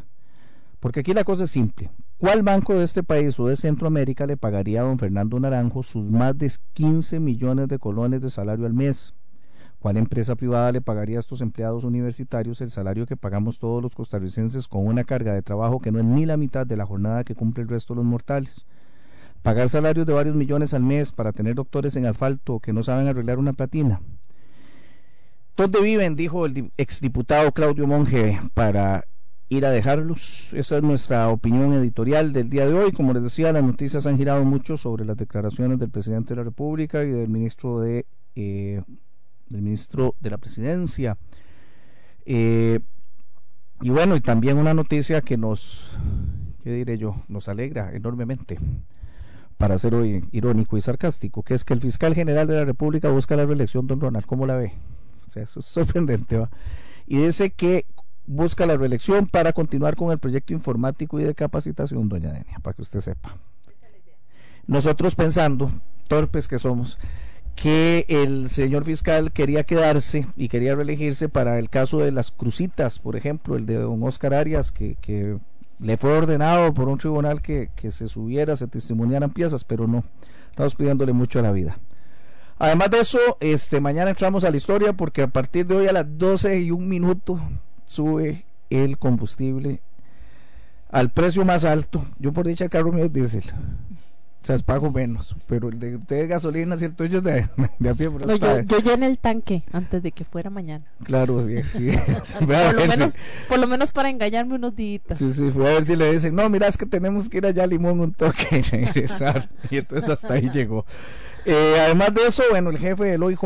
Porque 0.80 1.02
aquí 1.02 1.14
la 1.14 1.24
cosa 1.24 1.44
es 1.44 1.52
simple. 1.52 1.92
¿Cuál 2.18 2.42
banco 2.42 2.74
de 2.74 2.84
este 2.84 3.04
país 3.04 3.40
o 3.40 3.46
de 3.46 3.58
Centroamérica 3.58 4.26
le 4.26 4.38
pagaría 4.38 4.80
a 4.80 4.86
don 4.86 4.98
Fernando 4.98 5.40
Naranjo 5.40 5.84
sus 5.84 6.10
más 6.10 6.36
de 6.36 6.52
15 6.74 7.20
millones 7.20 7.68
de 7.68 7.78
colones 7.78 8.24
de 8.24 8.32
salario 8.32 8.66
al 8.66 8.74
mes? 8.74 9.14
¿Cuál 9.80 9.96
empresa 9.96 10.36
privada 10.36 10.74
le 10.74 10.82
pagaría 10.82 11.18
a 11.18 11.20
estos 11.22 11.40
empleados 11.40 11.86
universitarios 11.86 12.60
el 12.60 12.70
salario 12.70 13.06
que 13.06 13.16
pagamos 13.16 13.60
todos 13.60 13.82
los 13.82 13.96
costarricenses 13.96 14.68
con 14.68 14.86
una 14.86 15.06
carga 15.06 15.34
de 15.34 15.42
trabajo 15.42 15.80
que 15.80 15.90
no 15.90 16.00
es 16.00 16.06
ni 16.06 16.26
la 16.26 16.36
mitad 16.36 16.68
de 16.68 16.76
la 16.76 16.86
jornada 16.86 17.24
que 17.24 17.34
cumple 17.34 17.64
el 17.64 17.70
resto 17.70 17.94
de 17.94 18.00
los 18.00 18.06
mortales? 18.06 18.66
Pagar 19.42 19.70
salarios 19.70 20.06
de 20.06 20.12
varios 20.12 20.36
millones 20.36 20.74
al 20.74 20.84
mes 20.84 21.14
para 21.14 21.32
tener 21.32 21.56
doctores 21.56 21.96
en 21.96 22.06
asfalto 22.06 22.60
que 22.60 22.74
no 22.74 22.84
saben 22.84 23.08
arreglar 23.08 23.40
una 23.40 23.54
platina. 23.54 24.02
¿Dónde 25.56 25.82
viven? 25.82 26.18
Dijo 26.18 26.46
el 26.46 26.72
exdiputado 26.76 27.54
Claudio 27.54 27.88
Monge 27.88 28.38
para 28.54 29.06
ir 29.48 29.66
a 29.66 29.72
dejarlos. 29.72 30.54
Esa 30.56 30.76
es 30.78 30.84
nuestra 30.84 31.30
opinión 31.30 31.72
editorial 31.72 32.34
del 32.34 32.50
día 32.50 32.68
de 32.68 32.74
hoy. 32.74 32.92
Como 32.92 33.14
les 33.14 33.24
decía, 33.24 33.54
las 33.54 33.64
noticias 33.64 34.06
han 34.08 34.18
girado 34.18 34.44
mucho 34.44 34.76
sobre 34.76 35.06
las 35.06 35.16
declaraciones 35.16 35.80
del 35.80 35.90
presidente 35.90 36.30
de 36.30 36.38
la 36.38 36.44
República 36.44 37.02
y 37.04 37.12
del 37.12 37.30
ministro 37.30 37.80
de 37.80 38.06
eh, 38.36 38.82
del 39.50 39.62
ministro 39.62 40.16
de 40.20 40.30
la 40.30 40.38
presidencia. 40.38 41.18
Eh, 42.26 42.80
y 43.82 43.90
bueno, 43.90 44.16
y 44.16 44.22
también 44.22 44.58
una 44.58 44.74
noticia 44.74 45.22
que 45.22 45.38
nos, 45.38 45.98
¿qué 46.64 46.72
diré 46.74 46.98
yo? 46.98 47.16
Nos 47.28 47.48
alegra 47.48 47.94
enormemente, 47.94 48.58
para 49.58 49.78
ser 49.78 49.96
hoy 49.96 50.24
irónico 50.32 50.78
y 50.78 50.82
sarcástico, 50.82 51.44
que 51.44 51.54
es 51.54 51.66
que 51.66 51.74
el 51.74 51.82
fiscal 51.82 52.16
general 52.16 52.48
de 52.48 52.56
la 52.56 52.66
República 52.66 53.10
busca 53.10 53.36
la 53.36 53.46
reelección, 53.46 53.88
don 53.88 54.00
Ronald, 54.00 54.26
¿cómo 54.26 54.46
la 54.46 54.56
ve? 54.56 54.74
O 55.28 55.30
sea, 55.30 55.44
eso 55.44 55.60
es 55.60 55.66
sorprendente, 55.68 56.38
¿va? 56.38 56.50
Y 57.06 57.18
dice 57.18 57.50
que 57.50 57.86
busca 58.26 58.66
la 58.66 58.78
reelección 58.78 59.28
para 59.28 59.54
continuar 59.54 59.96
con 59.96 60.12
el 60.12 60.20
proyecto 60.20 60.54
informático 60.54 61.20
y 61.20 61.24
de 61.24 61.34
capacitación, 61.34 62.08
doña 62.08 62.32
Denia, 62.32 62.60
para 62.62 62.76
que 62.76 62.84
usted 62.84 63.00
sepa. 63.00 63.36
Nosotros 64.68 65.16
pensando 65.16 65.72
torpes 66.08 66.48
que 66.48 66.60
somos, 66.60 67.00
que 67.62 68.06
el 68.08 68.50
señor 68.50 68.86
fiscal 68.86 69.34
quería 69.34 69.66
quedarse 69.66 70.28
y 70.38 70.48
quería 70.48 70.76
reelegirse 70.76 71.28
para 71.28 71.60
el 71.60 71.70
caso 71.70 72.00
de 72.00 72.12
las 72.12 72.32
crucitas, 72.32 73.00
por 73.00 73.18
ejemplo, 73.18 73.58
el 73.58 73.66
de 73.66 73.76
don 73.76 74.02
Oscar 74.04 74.34
Arias, 74.34 74.72
que, 74.72 74.96
que 75.02 75.38
le 75.80 75.98
fue 75.98 76.18
ordenado 76.18 76.74
por 76.74 76.88
un 76.88 76.98
tribunal 76.98 77.42
que, 77.42 77.70
que 77.76 77.92
se 77.92 78.08
subiera, 78.08 78.56
se 78.56 78.68
testimoniaran 78.68 79.32
piezas, 79.32 79.66
pero 79.66 79.88
no, 79.88 80.06
estamos 80.50 80.76
pidiéndole 80.76 81.12
mucho 81.12 81.40
a 81.40 81.42
la 81.42 81.52
vida. 81.52 81.78
Además 82.60 82.92
de 82.92 83.00
eso, 83.02 83.20
este, 83.42 83.82
mañana 83.82 84.12
entramos 84.12 84.46
a 84.46 84.52
la 84.52 84.58
historia 84.58 84.94
porque 84.94 85.24
a 85.24 85.28
partir 85.28 85.68
de 85.68 85.76
hoy 85.76 85.88
a 85.88 85.94
las 85.94 86.06
12 86.18 86.62
y 86.62 86.72
un 86.72 86.88
minuto 86.88 87.42
sube 87.86 88.46
el 88.70 88.98
combustible 88.98 89.82
al 90.90 91.10
precio 91.10 91.44
más 91.44 91.66
alto. 91.66 92.06
Yo 92.20 92.32
por 92.32 92.48
dicha 92.48 92.64
el 92.64 92.70
carro 92.70 92.94
mío 92.94 93.04
es 93.04 93.12
diésel. 93.12 93.44
O 94.42 94.46
sea, 94.46 94.58
pago 94.60 94.90
menos. 94.90 95.36
Pero 95.48 95.70
el 95.70 95.80
de 95.80 96.28
gasolina, 96.28 96.80
si 96.80 96.86
el 96.86 96.96
tuyo 96.96 97.22
de, 97.22 97.50
de 97.78 97.90
a 97.90 97.94
pie. 97.94 98.10
No, 98.10 98.36
yo, 98.36 98.62
yo 98.62 98.80
llené 98.80 99.08
el 99.08 99.20
tanque 99.20 99.64
antes 99.72 100.02
de 100.02 100.12
que 100.12 100.24
fuera 100.24 100.50
mañana. 100.50 100.86
Claro, 101.04 101.46
sí. 101.46 101.62
sí. 101.74 101.92
por, 102.46 102.74
lo 102.74 102.86
menos, 102.88 103.12
si... 103.12 103.20
por 103.50 103.60
lo 103.60 103.68
menos 103.68 103.92
para 103.92 104.10
engañarme 104.10 104.56
unos 104.56 104.76
días. 104.76 105.02
Sí, 105.16 105.34
sí, 105.34 105.52
fue 105.52 105.70
a 105.70 105.74
ver 105.74 105.86
si 105.86 105.96
le 105.96 106.14
dicen, 106.14 106.36
no, 106.36 106.48
mira, 106.50 106.68
es 106.68 106.78
que 106.78 106.86
tenemos 106.86 107.30
que 107.30 107.38
ir 107.38 107.46
allá 107.46 107.64
a 107.64 107.68
Limón 107.68 108.00
un 108.00 108.14
toque 108.14 108.48
y 108.58 108.62
regresar. 108.62 109.50
y 109.70 109.78
entonces 109.78 110.10
hasta 110.10 110.34
ahí 110.36 110.50
llegó. 110.50 110.86
Eh, 111.46 111.78
además 111.80 112.14
de 112.14 112.28
eso, 112.28 112.44
bueno, 112.50 112.70
el 112.70 112.78
jefe 112.78 113.04
del 113.04 113.24
OIJ 113.24 113.42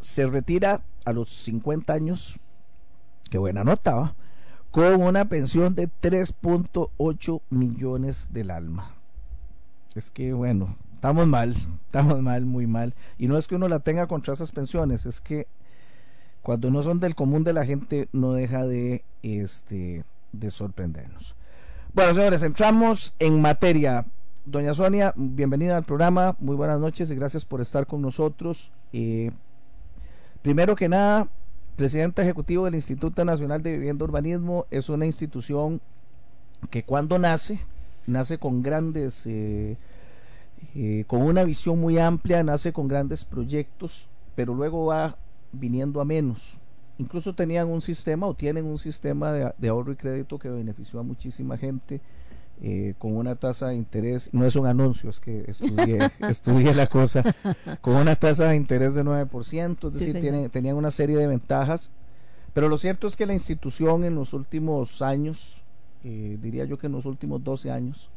se 0.00 0.26
retira 0.26 0.82
a 1.04 1.12
los 1.12 1.30
50 1.30 1.92
años. 1.92 2.38
Qué 3.30 3.38
buena 3.38 3.62
nota, 3.62 3.94
¿va? 3.94 4.14
Con 4.72 5.02
una 5.02 5.28
pensión 5.28 5.74
de 5.76 5.88
3.8 5.88 7.42
millones 7.50 8.26
del 8.30 8.50
alma 8.50 8.99
es 9.94 10.10
que 10.10 10.32
bueno, 10.32 10.76
estamos 10.94 11.26
mal, 11.26 11.54
estamos 11.86 12.20
mal, 12.20 12.44
muy 12.44 12.66
mal. 12.66 12.94
Y 13.18 13.28
no 13.28 13.36
es 13.38 13.48
que 13.48 13.56
uno 13.56 13.68
la 13.68 13.80
tenga 13.80 14.06
contra 14.06 14.34
esas 14.34 14.52
pensiones, 14.52 15.06
es 15.06 15.20
que 15.20 15.46
cuando 16.42 16.70
no 16.70 16.82
son 16.82 17.00
del 17.00 17.14
común 17.14 17.44
de 17.44 17.52
la 17.52 17.66
gente 17.66 18.08
no 18.12 18.32
deja 18.32 18.66
de 18.66 19.04
este 19.22 20.04
de 20.32 20.50
sorprendernos. 20.50 21.34
Bueno, 21.92 22.14
señores, 22.14 22.42
entramos 22.42 23.14
en 23.18 23.40
materia. 23.40 24.06
Doña 24.46 24.74
Sonia, 24.74 25.12
bienvenida 25.16 25.76
al 25.76 25.84
programa, 25.84 26.36
muy 26.38 26.56
buenas 26.56 26.80
noches 26.80 27.10
y 27.10 27.14
gracias 27.14 27.44
por 27.44 27.60
estar 27.60 27.86
con 27.86 28.00
nosotros. 28.00 28.72
Eh, 28.92 29.32
primero 30.42 30.74
que 30.76 30.88
nada, 30.88 31.28
presidente 31.76 32.22
ejecutivo 32.22 32.64
del 32.64 32.74
Instituto 32.74 33.24
Nacional 33.24 33.62
de 33.62 33.72
Vivienda 33.72 34.04
Urbanismo 34.04 34.66
es 34.70 34.88
una 34.88 35.04
institución 35.04 35.80
que 36.70 36.84
cuando 36.84 37.18
nace, 37.18 37.60
nace 38.10 38.38
con 38.38 38.62
grandes, 38.62 39.24
eh, 39.26 39.76
eh, 40.74 41.04
con 41.06 41.22
una 41.22 41.44
visión 41.44 41.78
muy 41.80 41.98
amplia, 41.98 42.42
nace 42.42 42.72
con 42.72 42.88
grandes 42.88 43.24
proyectos, 43.24 44.08
pero 44.34 44.54
luego 44.54 44.86
va 44.86 45.16
viniendo 45.52 46.00
a 46.00 46.04
menos. 46.04 46.58
Incluso 46.98 47.34
tenían 47.34 47.68
un 47.68 47.80
sistema 47.80 48.26
o 48.26 48.34
tienen 48.34 48.66
un 48.66 48.78
sistema 48.78 49.32
de, 49.32 49.68
ahorro 49.68 49.92
y 49.92 49.96
crédito 49.96 50.38
que 50.38 50.50
benefició 50.50 51.00
a 51.00 51.02
muchísima 51.02 51.56
gente. 51.56 52.00
Eh, 52.62 52.92
con 52.98 53.16
una 53.16 53.36
tasa 53.36 53.68
de 53.68 53.76
interés, 53.76 54.28
no 54.34 54.44
es 54.44 54.54
un 54.54 54.66
anuncio, 54.66 55.08
es 55.08 55.18
que 55.18 55.44
estudié, 55.48 55.98
estudié 56.28 56.74
la 56.74 56.88
cosa, 56.88 57.24
con 57.80 57.96
una 57.96 58.16
tasa 58.16 58.48
de 58.48 58.56
interés 58.56 58.94
de 58.94 59.02
9%, 59.02 59.88
es 59.88 59.94
decir, 59.94 60.20
tienen, 60.20 60.50
tenían 60.50 60.76
una 60.76 60.90
serie 60.90 61.16
de 61.16 61.26
ventajas, 61.26 61.90
pero 62.52 62.68
lo 62.68 62.76
cierto 62.76 63.06
es 63.06 63.16
que 63.16 63.26
la 63.26 63.32
institución 63.32 64.04
en 64.04 64.14
los 64.14 64.34
últimos 64.34 65.02
años, 65.02 65.59
eh, 66.04 66.38
diría 66.40 66.64
yo 66.64 66.78
que 66.78 66.86
en 66.86 66.92
los 66.92 67.06
últimos 67.06 67.42
12 67.42 67.70
años, 67.70 68.10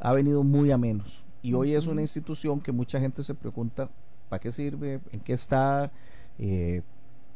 ha 0.00 0.12
venido 0.12 0.42
muy 0.44 0.70
a 0.70 0.78
menos. 0.78 1.24
Y 1.42 1.54
hoy 1.54 1.74
es 1.74 1.86
una 1.86 2.00
institución 2.00 2.60
que 2.60 2.72
mucha 2.72 3.00
gente 3.00 3.22
se 3.22 3.34
pregunta, 3.34 3.88
¿para 4.28 4.40
qué 4.40 4.50
sirve? 4.50 5.00
¿En 5.12 5.20
qué 5.20 5.34
está? 5.34 5.90
Eh, 6.38 6.82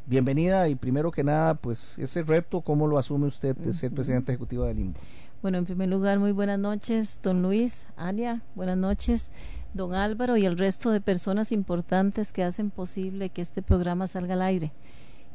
bienvenida 0.07 0.69
y 0.69 0.75
primero 0.75 1.11
que 1.11 1.23
nada, 1.23 1.55
pues 1.55 1.99
ese 1.99 2.23
reto, 2.23 2.63
¿cómo 2.63 2.87
lo 2.87 2.99
asume 2.99 3.27
usted 3.27 3.55
de 3.57 3.73
ser 3.73 3.93
presidente 3.93 4.33
ejecutivo 4.33 4.65
del 4.65 4.79
INBO? 4.79 5.01
Bueno, 5.43 5.59
en 5.59 5.67
primer 5.67 5.89
lugar, 5.89 6.19
muy 6.19 6.33
buenas 6.33 6.59
noches, 6.59 7.19
don 7.23 7.43
Luis, 7.43 7.85
Ania, 7.97 8.43
buenas 8.55 8.77
noches, 8.77 9.31
don 9.75 9.95
Álvaro 9.95 10.37
y 10.37 10.47
el 10.47 10.59
resto 10.59 10.91
de 10.91 11.01
personas 11.01 11.53
importantes 11.53 12.33
que 12.33 12.43
hacen 12.43 12.71
posible 12.71 13.29
que 13.29 13.43
este 13.43 13.63
programa 13.63 14.09
salga 14.09 14.35
al 14.35 14.43
aire. 14.43 14.73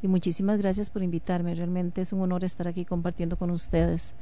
Y 0.04 0.10
muchísimas 0.10 0.58
gracias 0.58 0.90
por 0.90 1.02
invitarme, 1.02 1.56
realmente 1.56 2.02
es 2.02 2.12
un 2.12 2.20
honor 2.20 2.44
estar 2.44 2.68
aquí 2.68 2.84
compartiendo 2.84 3.38
con 3.38 3.50
ustedes. 3.52 4.14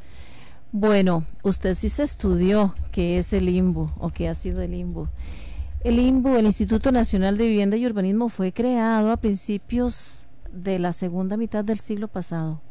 Bueno, 0.71 1.25
usted 1.41 1.73
sí 1.73 1.89
se 1.89 2.03
estudió 2.03 2.75
qué 2.91 3.17
es 3.17 3.33
el 3.33 3.45
limbo 3.45 3.91
o 3.97 4.11
qué 4.11 4.29
ha 4.29 4.35
sido 4.35 4.61
el 4.61 4.71
limbo. 4.71 5.09
El 5.83 5.95
limbo, 5.95 6.37
el 6.37 6.45
Instituto 6.45 6.91
Nacional 6.91 7.35
de 7.35 7.47
Vivienda 7.47 7.77
y 7.77 7.87
Urbanismo, 7.87 8.29
fue 8.29 8.53
creado 8.53 9.11
a 9.11 9.17
principios 9.17 10.27
de 10.53 10.77
la 10.77 10.93
segunda 10.93 11.35
mitad 11.35 11.65
del 11.65 11.79
siglo 11.79 12.07
pasado. 12.07 12.61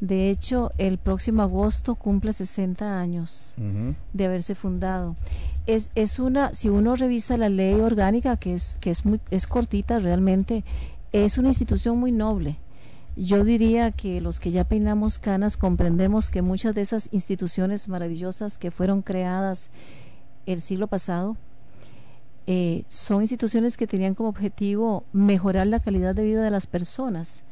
De 0.00 0.30
hecho, 0.30 0.72
el 0.78 0.98
próximo 0.98 1.42
agosto 1.42 1.96
cumple 1.96 2.32
60 2.32 3.00
años 3.00 3.54
de 4.12 4.24
haberse 4.24 4.54
fundado. 4.54 5.16
Es, 5.66 5.90
es 5.96 6.20
una, 6.20 6.54
si 6.54 6.68
uno 6.68 6.94
revisa 6.94 7.36
la 7.38 7.48
ley 7.48 7.74
orgánica, 7.74 8.36
que 8.36 8.54
es, 8.54 8.76
que 8.80 8.90
es 8.90 9.04
muy, 9.04 9.20
es 9.30 9.48
cortita 9.48 9.98
realmente, 9.98 10.64
es 11.12 11.38
una 11.38 11.48
institución 11.48 11.98
muy 11.98 12.12
noble 12.12 12.58
yo 13.16 13.44
diría 13.44 13.92
que 13.92 14.20
los 14.20 14.40
que 14.40 14.50
ya 14.50 14.64
peinamos 14.64 15.18
canas 15.18 15.56
comprendemos 15.56 16.28
que 16.28 16.42
muchas 16.42 16.74
de 16.74 16.82
esas 16.82 17.08
instituciones 17.12 17.88
maravillosas 17.88 18.58
que 18.58 18.70
fueron 18.70 19.00
creadas 19.00 19.70
el 20.44 20.60
siglo 20.60 20.86
pasado 20.86 21.36
eh, 22.46 22.84
son 22.88 23.22
instituciones 23.22 23.78
que 23.78 23.86
tenían 23.86 24.14
como 24.14 24.28
objetivo 24.28 25.04
mejorar 25.14 25.66
la 25.66 25.80
calidad 25.80 26.14
de 26.14 26.24
vida 26.24 26.42
de 26.42 26.50
las 26.50 26.66
personas. 26.66 27.42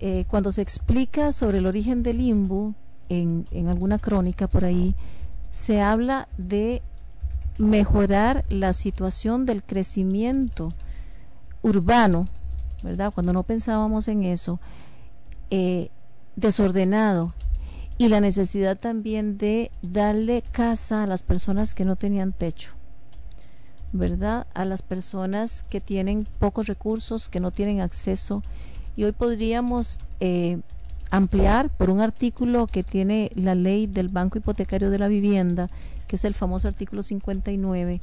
Eh, 0.00 0.24
cuando 0.28 0.50
se 0.50 0.62
explica 0.62 1.30
sobre 1.30 1.58
el 1.58 1.66
origen 1.66 2.02
del 2.02 2.18
limbo 2.18 2.74
en, 3.08 3.46
en 3.52 3.68
alguna 3.68 4.00
crónica 4.00 4.48
por 4.48 4.64
ahí, 4.64 4.96
se 5.52 5.80
habla 5.80 6.28
de 6.36 6.82
mejorar 7.56 8.44
la 8.48 8.72
situación 8.72 9.46
del 9.46 9.62
crecimiento 9.62 10.74
urbano 11.62 12.28
¿verdad? 12.82 13.12
Cuando 13.12 13.32
no 13.32 13.42
pensábamos 13.42 14.08
en 14.08 14.24
eso, 14.24 14.60
eh, 15.50 15.90
desordenado 16.36 17.34
y 17.98 18.08
la 18.08 18.20
necesidad 18.20 18.78
también 18.78 19.38
de 19.38 19.70
darle 19.82 20.42
casa 20.52 21.02
a 21.02 21.06
las 21.06 21.22
personas 21.22 21.74
que 21.74 21.84
no 21.84 21.96
tenían 21.96 22.32
techo, 22.32 22.72
¿verdad? 23.92 24.46
A 24.54 24.64
las 24.64 24.82
personas 24.82 25.64
que 25.68 25.80
tienen 25.80 26.26
pocos 26.38 26.66
recursos, 26.66 27.28
que 27.28 27.40
no 27.40 27.50
tienen 27.50 27.80
acceso. 27.80 28.42
Y 28.96 29.04
hoy 29.04 29.12
podríamos 29.12 29.98
eh, 30.20 30.60
ampliar 31.10 31.68
por 31.68 31.90
un 31.90 32.00
artículo 32.00 32.66
que 32.66 32.82
tiene 32.82 33.30
la 33.34 33.54
ley 33.54 33.86
del 33.86 34.08
Banco 34.08 34.38
Hipotecario 34.38 34.90
de 34.90 34.98
la 34.98 35.08
Vivienda, 35.08 35.68
que 36.08 36.16
es 36.16 36.24
el 36.24 36.34
famoso 36.34 36.68
artículo 36.68 37.02
59, 37.02 38.00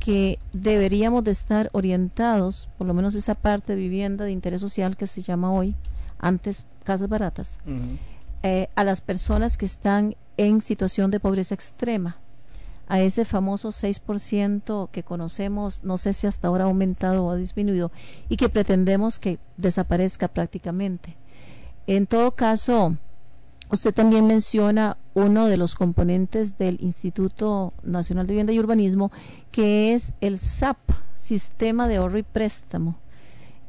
que 0.00 0.38
deberíamos 0.52 1.22
de 1.22 1.30
estar 1.30 1.68
orientados, 1.72 2.68
por 2.78 2.86
lo 2.86 2.94
menos 2.94 3.14
esa 3.14 3.34
parte 3.34 3.74
de 3.74 3.80
vivienda 3.80 4.24
de 4.24 4.32
interés 4.32 4.62
social 4.62 4.96
que 4.96 5.06
se 5.06 5.20
llama 5.20 5.52
hoy, 5.52 5.76
antes 6.18 6.64
casas 6.82 7.08
baratas, 7.08 7.58
eh, 8.42 8.68
a 8.74 8.82
las 8.82 9.02
personas 9.02 9.58
que 9.58 9.66
están 9.66 10.16
en 10.38 10.62
situación 10.62 11.10
de 11.10 11.20
pobreza 11.20 11.54
extrema, 11.54 12.16
a 12.88 13.00
ese 13.00 13.24
famoso 13.24 13.68
6% 13.68 14.88
que 14.90 15.04
conocemos, 15.04 15.84
no 15.84 15.98
sé 15.98 16.12
si 16.14 16.26
hasta 16.26 16.48
ahora 16.48 16.64
ha 16.64 16.66
aumentado 16.66 17.26
o 17.26 17.30
ha 17.30 17.36
disminuido, 17.36 17.92
y 18.28 18.36
que 18.36 18.48
pretendemos 18.48 19.18
que 19.18 19.38
desaparezca 19.58 20.28
prácticamente. 20.28 21.16
En 21.86 22.06
todo 22.06 22.32
caso, 22.32 22.96
Usted 23.70 23.94
también 23.94 24.26
menciona 24.26 24.96
uno 25.14 25.46
de 25.46 25.56
los 25.56 25.76
componentes 25.76 26.58
del 26.58 26.78
Instituto 26.80 27.72
Nacional 27.84 28.26
de 28.26 28.32
Vivienda 28.32 28.52
y 28.52 28.58
Urbanismo, 28.58 29.12
que 29.52 29.94
es 29.94 30.12
el 30.20 30.40
SAP, 30.40 30.78
Sistema 31.16 31.86
de 31.86 31.96
Ahorro 31.96 32.18
y 32.18 32.24
Préstamo, 32.24 32.96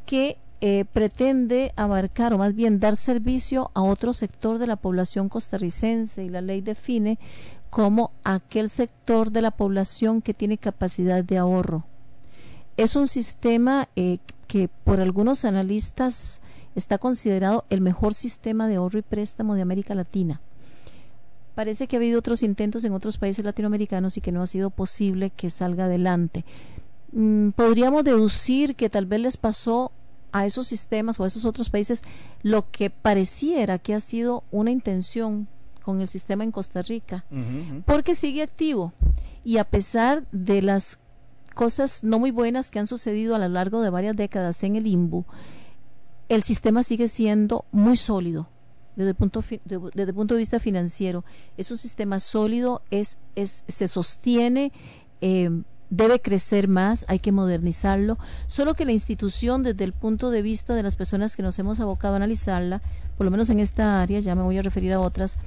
que 0.08 0.38
eh, 0.60 0.86
pretende 0.92 1.72
abarcar 1.76 2.34
o 2.34 2.40
más 2.40 2.56
bien 2.56 2.80
dar 2.80 2.96
servicio 2.96 3.70
a 3.76 3.82
otro 3.82 4.14
sector 4.14 4.58
de 4.58 4.68
la 4.68 4.76
población 4.76 5.30
costarricense 5.30 6.24
y 6.24 6.30
la 6.30 6.42
ley 6.42 6.62
define 6.62 7.20
como 7.70 8.12
aquel 8.24 8.70
sector 8.70 9.32
de 9.32 9.42
la 9.42 9.52
población 9.52 10.22
que 10.22 10.34
tiene 10.34 10.58
capacidad 10.58 11.24
de 11.24 11.38
ahorro. 11.38 11.86
Es 12.76 12.96
un 12.96 13.08
sistema 13.08 13.88
eh, 13.96 14.18
que 14.48 14.68
por 14.84 15.00
algunos 15.00 15.46
analistas 15.46 16.42
está 16.76 16.98
considerado 16.98 17.66
el 17.70 17.82
mejor 17.82 18.14
sistema 18.14 18.68
de 18.68 18.76
ahorro 18.76 19.00
y 19.00 19.04
préstamo 19.04 19.56
de 19.56 19.62
América 19.62 19.96
Latina. 19.96 20.42
Parece 21.56 21.88
que 21.88 21.96
ha 21.96 22.00
habido 22.00 22.20
otros 22.20 22.44
intentos 22.44 22.86
en 22.86 22.94
otros 22.94 23.18
países 23.18 23.44
latinoamericanos 23.44 24.18
y 24.18 24.22
que 24.22 24.32
no 24.32 24.42
ha 24.42 24.48
sido 24.48 24.70
posible 24.70 25.32
que 25.32 25.50
salga 25.50 25.86
adelante. 25.86 26.46
Mm, 27.12 27.50
podríamos 27.50 28.04
deducir 28.04 28.76
que 28.76 28.90
tal 28.90 29.06
vez 29.06 29.20
les 29.20 29.38
pasó 29.38 29.92
a 30.32 30.46
esos 30.46 30.68
sistemas 30.68 31.20
o 31.20 31.24
a 31.24 31.28
esos 31.28 31.44
otros 31.46 31.70
países 31.70 32.04
lo 32.42 32.72
que 32.72 32.90
pareciera 32.90 33.80
que 33.80 33.94
ha 33.94 34.00
sido 34.00 34.44
una 34.50 34.72
intención 34.72 35.48
con 35.84 36.00
el 36.00 36.08
sistema 36.08 36.44
en 36.44 36.52
Costa 36.52 36.82
Rica, 36.82 37.26
porque 37.86 38.16
sigue 38.16 38.44
activo 38.44 38.94
y 39.44 39.58
a 39.58 39.64
pesar 39.64 40.24
de 40.32 40.62
las 40.62 41.00
cosas 41.56 42.04
no 42.04 42.20
muy 42.20 42.32
buenas 42.32 42.72
que 42.72 42.80
han 42.80 42.88
sucedido 42.88 43.36
a 43.36 43.40
lo 43.40 43.50
largo 43.50 43.82
de 43.82 43.90
varias 43.90 44.16
décadas 44.16 44.64
en 44.64 44.76
el 44.76 44.88
IMBU, 44.88 45.26
el 46.32 46.44
sistema 46.44 46.82
sigue 46.82 47.10
siendo 47.10 47.66
muy 47.72 47.98
sólido 47.98 48.48
desde 48.96 49.10
el 49.10 49.16
punto, 49.16 49.44
desde 49.66 50.04
el 50.04 50.14
punto 50.14 50.36
de 50.36 50.40
vista 50.40 50.62
financiero. 50.62 51.26
Es 51.58 51.72
un 51.72 51.78
sistema 51.78 52.22
sólido, 52.22 52.82
es, 52.90 53.18
es, 53.36 53.66
se 53.68 53.88
sostiene, 53.90 54.72
eh, 55.20 55.50
debe 55.90 56.22
crecer 56.22 56.70
más, 56.70 57.04
hay 57.10 57.20
que 57.20 57.34
modernizarlo, 57.34 58.18
solo 58.48 58.76
que 58.76 58.86
la 58.86 58.94
institución 58.94 59.62
desde 59.62 59.84
el 59.84 59.92
punto 59.92 60.32
de 60.32 60.42
vista 60.42 60.74
de 60.74 60.84
las 60.84 60.96
personas 60.96 61.36
que 61.36 61.44
nos 61.44 61.60
hemos 61.60 61.82
abocado 61.82 62.14
a 62.14 62.18
analizarla, 62.18 62.82
por 63.18 63.26
lo 63.26 63.32
menos 63.32 63.50
en 63.50 63.60
esta 63.60 64.02
área, 64.02 64.22
ya 64.22 64.34
me 64.34 64.42
voy 64.42 64.58
a 64.58 64.62
referir 64.62 64.94
a 64.94 65.02
otras, 65.02 65.38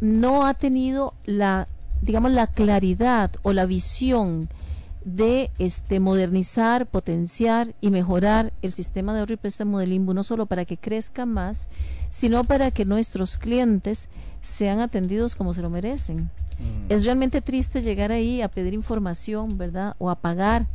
no 0.00 0.46
ha 0.46 0.54
tenido 0.54 1.14
la, 1.26 1.68
digamos, 2.02 2.32
la 2.32 2.48
claridad 2.48 3.30
o 3.42 3.52
la 3.52 3.66
visión 3.66 4.48
de 5.04 5.50
este 5.58 6.00
modernizar, 6.00 6.86
potenciar 6.86 7.74
y 7.80 7.90
mejorar 7.90 8.52
el 8.62 8.72
sistema 8.72 9.12
de 9.12 9.20
ahorro 9.20 9.34
y 9.34 9.38
préstamo 9.38 9.78
del 9.78 9.92
INBU, 9.92 10.14
no 10.14 10.22
solo 10.22 10.46
para 10.46 10.64
que 10.64 10.76
crezca 10.76 11.26
más, 11.26 11.68
sino 12.10 12.44
para 12.44 12.70
que 12.70 12.84
nuestros 12.84 13.38
clientes 13.38 14.08
sean 14.42 14.80
atendidos 14.80 15.34
como 15.34 15.54
se 15.54 15.62
lo 15.62 15.70
merecen. 15.70 16.30
Es 16.88 17.04
realmente 17.04 17.40
triste 17.40 17.82
llegar 17.82 18.10
ahí 18.10 18.42
a 18.42 18.48
pedir 18.48 18.74
información, 18.74 19.56
¿verdad? 19.58 19.94
O 19.98 20.10
a 20.10 20.16
pagar 20.16 20.66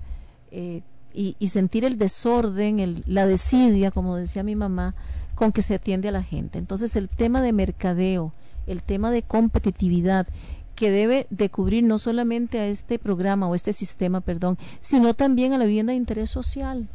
eh, 0.51 0.81
y, 1.13 1.35
y, 1.39 1.47
sentir 1.49 1.83
el 1.83 1.97
desorden, 1.97 2.79
el, 2.79 3.03
la 3.05 3.27
desidia, 3.27 3.91
como 3.91 4.15
decía 4.15 4.43
mi 4.43 4.55
mamá, 4.55 4.95
con 5.35 5.51
que 5.51 5.61
se 5.61 5.75
atiende 5.75 6.07
a 6.07 6.13
la 6.13 6.23
gente. 6.23 6.57
Entonces 6.57 6.95
el 6.95 7.09
tema 7.09 7.41
de 7.41 7.51
mercadeo, 7.51 8.33
el 8.65 8.81
tema 8.81 9.11
de 9.11 9.23
competitividad 9.23 10.27
que 10.75 10.91
debe 10.91 11.27
de 11.29 11.49
cubrir 11.49 11.83
no 11.83 11.99
solamente 11.99 12.59
a 12.59 12.67
este 12.67 12.99
programa 12.99 13.47
o 13.47 13.55
este 13.55 13.73
sistema, 13.73 14.21
perdón, 14.21 14.57
sino 14.81 15.13
también 15.13 15.53
a 15.53 15.57
la 15.57 15.65
vivienda 15.65 15.91
de 15.91 15.97
interés 15.97 16.29
social. 16.29 16.87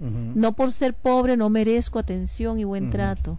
No 0.00 0.52
por 0.52 0.72
ser 0.72 0.92
pobre 0.92 1.36
no 1.36 1.48
merezco 1.50 1.98
atención 1.98 2.58
y 2.58 2.64
buen 2.64 2.90
trato. 2.90 3.38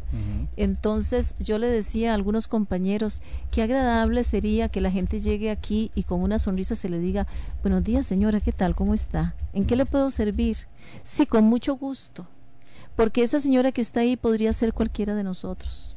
Entonces 0.56 1.36
yo 1.40 1.60
le 1.60 1.68
decía 1.68 2.12
a 2.12 2.16
algunos 2.16 2.48
compañeros 2.48 3.22
qué 3.52 3.62
agradable 3.62 4.24
sería 4.24 4.70
que 4.70 4.82
la 4.82 4.90
gente 4.90 5.20
llegue 5.20 5.52
aquí 5.52 5.92
y 5.96 6.04
con 6.04 6.22
una 6.22 6.40
sonrisa 6.40 6.76
se 6.76 6.90
le 6.90 6.98
diga, 7.00 7.28
buenos 7.62 7.84
días 7.84 8.08
señora, 8.08 8.40
¿qué 8.40 8.54
tal? 8.54 8.74
¿Cómo 8.74 8.94
está? 8.94 9.36
¿En 9.54 9.66
qué 9.66 9.76
le 9.76 9.86
puedo 9.86 10.10
servir? 10.10 10.58
Sí, 11.04 11.26
con 11.26 11.44
mucho 11.44 11.76
gusto. 11.76 12.26
Porque 12.96 13.22
esa 13.22 13.42
señora 13.42 13.74
que 13.74 13.82
está 13.82 14.00
ahí 14.00 14.16
podría 14.16 14.54
ser 14.54 14.74
cualquiera 14.74 15.14
de 15.14 15.24
nosotros. 15.24 15.95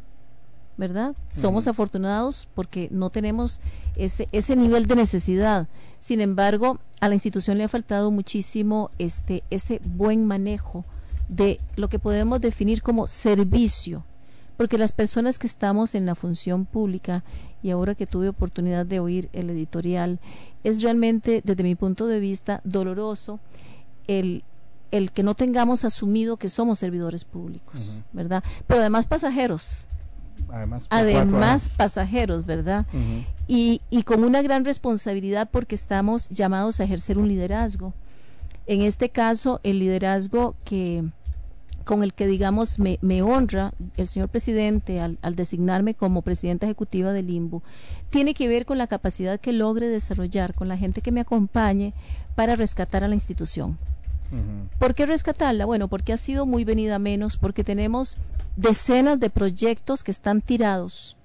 ¿Verdad? 0.78 1.14
Somos 1.30 1.66
afortunados 1.66 2.48
porque 2.54 2.88
no 2.92 3.10
tenemos 3.10 3.60
ese, 3.96 4.28
ese 4.30 4.54
nivel 4.54 4.86
de 4.86 4.94
necesidad. 4.94 5.66
Sin 5.98 6.20
embargo, 6.20 6.78
a 7.00 7.08
la 7.08 7.14
institución 7.14 7.58
le 7.58 7.64
ha 7.64 7.68
faltado 7.68 8.12
muchísimo 8.12 8.92
este, 8.98 9.42
ese 9.50 9.80
buen 9.84 10.24
manejo 10.24 10.84
de 11.28 11.60
lo 11.74 11.88
que 11.88 11.98
podemos 11.98 12.40
definir 12.40 12.80
como 12.80 13.08
servicio, 13.08 14.04
porque 14.56 14.78
las 14.78 14.92
personas 14.92 15.40
que 15.40 15.48
estamos 15.48 15.96
en 15.96 16.06
la 16.06 16.14
función 16.14 16.64
pública, 16.64 17.24
y 17.60 17.70
ahora 17.70 17.96
que 17.96 18.06
tuve 18.06 18.28
oportunidad 18.28 18.86
de 18.86 19.00
oír 19.00 19.28
el 19.32 19.50
editorial, 19.50 20.20
es 20.62 20.80
realmente, 20.80 21.42
desde 21.44 21.64
mi 21.64 21.74
punto 21.74 22.06
de 22.06 22.20
vista, 22.20 22.60
doloroso 22.62 23.40
el, 24.06 24.44
el 24.92 25.10
que 25.10 25.24
no 25.24 25.34
tengamos 25.34 25.84
asumido 25.84 26.36
que 26.36 26.48
somos 26.48 26.78
servidores 26.78 27.24
públicos, 27.24 28.04
¿verdad? 28.12 28.44
Pero 28.68 28.80
además 28.80 29.06
pasajeros, 29.06 29.84
además, 30.90 31.70
pasajeros, 31.70 32.46
¿verdad? 32.46 32.86
y, 33.46 33.80
y 33.90 34.02
con 34.02 34.24
una 34.24 34.42
gran 34.42 34.64
responsabilidad 34.64 35.48
porque 35.50 35.74
estamos 35.74 36.28
llamados 36.30 36.80
a 36.80 36.84
ejercer 36.84 37.18
un 37.18 37.28
liderazgo. 37.28 37.94
En 38.66 38.82
este 38.82 39.08
caso, 39.08 39.60
el 39.62 39.78
liderazgo 39.78 40.54
que 40.64 41.04
con 41.84 42.02
el 42.02 42.12
que 42.12 42.26
digamos 42.26 42.78
me, 42.78 42.98
me 43.00 43.22
honra 43.22 43.72
el 43.96 44.06
señor 44.06 44.28
presidente 44.28 45.00
al, 45.00 45.16
al, 45.22 45.34
designarme 45.36 45.94
como 45.94 46.20
presidenta 46.20 46.66
ejecutiva 46.66 47.14
del 47.14 47.30
IMBU 47.30 47.62
tiene 48.10 48.34
que 48.34 48.46
ver 48.46 48.66
con 48.66 48.76
la 48.76 48.88
capacidad 48.88 49.40
que 49.40 49.54
logre 49.54 49.88
desarrollar 49.88 50.52
con 50.52 50.68
la 50.68 50.76
gente 50.76 51.00
que 51.00 51.12
me 51.12 51.20
acompañe 51.20 51.94
para 52.34 52.56
rescatar 52.56 53.04
a 53.04 53.08
la 53.08 53.14
institución. 53.14 53.78
¿Por 54.78 54.94
qué 54.94 55.06
rescatarla? 55.06 55.64
Bueno, 55.64 55.88
porque 55.88 56.12
ha 56.12 56.16
sido 56.16 56.46
muy 56.46 56.64
venida 56.64 56.98
menos, 56.98 57.36
porque 57.36 57.64
tenemos 57.64 58.16
decenas 58.56 59.18
de 59.20 59.30
proyectos 59.30 60.02
que 60.02 60.10
están 60.10 60.40
tirados, 60.40 61.16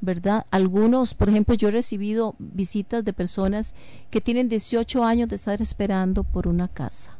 ¿verdad? 0.00 0.44
Algunos, 0.50 1.14
por 1.14 1.28
ejemplo, 1.28 1.54
yo 1.54 1.68
he 1.68 1.72
recibido 1.72 2.34
visitas 2.38 3.04
de 3.04 3.12
personas 3.12 3.74
que 4.10 4.20
tienen 4.20 4.48
18 4.48 5.04
años 5.04 5.28
de 5.28 5.36
estar 5.36 5.60
esperando 5.62 6.24
por 6.24 6.48
una 6.48 6.68
casa. 6.68 7.16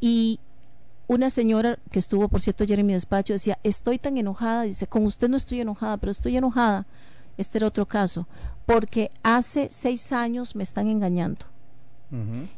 Y 0.00 0.38
una 1.06 1.30
señora 1.30 1.78
que 1.90 1.98
estuvo, 1.98 2.28
por 2.28 2.40
cierto, 2.40 2.64
ayer 2.64 2.80
en 2.80 2.86
mi 2.86 2.92
despacho 2.92 3.32
decía, 3.32 3.58
estoy 3.62 3.98
tan 3.98 4.16
enojada, 4.16 4.62
dice, 4.62 4.86
con 4.86 5.04
usted 5.04 5.28
no 5.28 5.36
estoy 5.36 5.60
enojada, 5.60 5.96
pero 5.96 6.12
estoy 6.12 6.36
enojada, 6.36 6.86
este 7.36 7.58
era 7.58 7.66
otro 7.66 7.86
caso, 7.86 8.26
porque 8.66 9.10
hace 9.22 9.68
seis 9.70 10.12
años 10.12 10.54
me 10.54 10.62
están 10.62 10.88
engañando. 10.88 11.46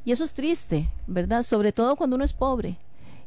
Y 0.05 0.12
eso 0.12 0.25
es 0.25 0.35
triste, 0.35 0.88
¿verdad? 1.07 1.42
Sobre 1.42 1.73
todo 1.73 1.97
cuando 1.97 2.16
uno 2.16 2.25
es 2.25 2.33
pobre. 2.33 2.77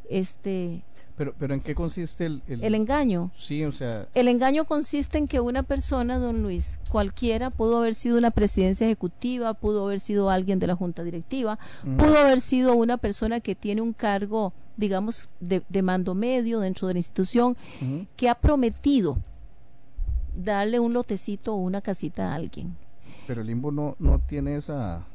Este, 0.09 0.83
pero, 1.19 1.33
pero 1.37 1.53
¿en 1.53 1.59
qué 1.59 1.75
consiste 1.75 2.25
el, 2.25 2.41
el, 2.47 2.73
engaño? 2.75 3.29
Sí, 3.35 3.65
o 3.65 3.73
sea... 3.73 4.07
El 4.13 4.29
engaño 4.29 4.63
consiste 4.63 5.17
en 5.17 5.27
que 5.27 5.41
una 5.41 5.63
persona, 5.63 6.17
don 6.17 6.41
Luis, 6.41 6.79
cualquiera, 6.87 7.49
pudo 7.49 7.79
haber 7.79 7.93
sido 7.93 8.17
una 8.17 8.31
presidencia 8.31 8.87
ejecutiva, 8.87 9.53
pudo 9.53 9.85
haber 9.85 9.99
sido 9.99 10.29
alguien 10.29 10.59
de 10.59 10.67
la 10.67 10.77
junta 10.77 11.03
directiva, 11.03 11.59
pudo 11.97 12.19
haber 12.19 12.39
sido 12.39 12.73
una 12.73 12.95
persona 12.95 13.41
que 13.41 13.53
tiene 13.53 13.81
un 13.81 13.91
cargo, 13.91 14.53
digamos, 14.77 15.27
de, 15.41 15.61
de 15.67 15.81
mando 15.81 16.15
medio 16.15 16.61
dentro 16.61 16.87
de 16.87 16.93
la 16.93 16.99
institución, 16.99 17.57
que 18.15 18.29
ha 18.29 18.35
prometido 18.35 19.17
darle 20.33 20.79
un 20.79 20.93
lotecito 20.93 21.53
o 21.53 21.57
una 21.57 21.81
casita 21.81 22.31
a 22.31 22.35
alguien. 22.35 22.77
Pero 23.27 23.41
el 23.41 23.47
limbo 23.47 23.73
no, 23.73 23.97
no 23.99 24.19
tiene 24.19 24.55
esa 24.55 25.05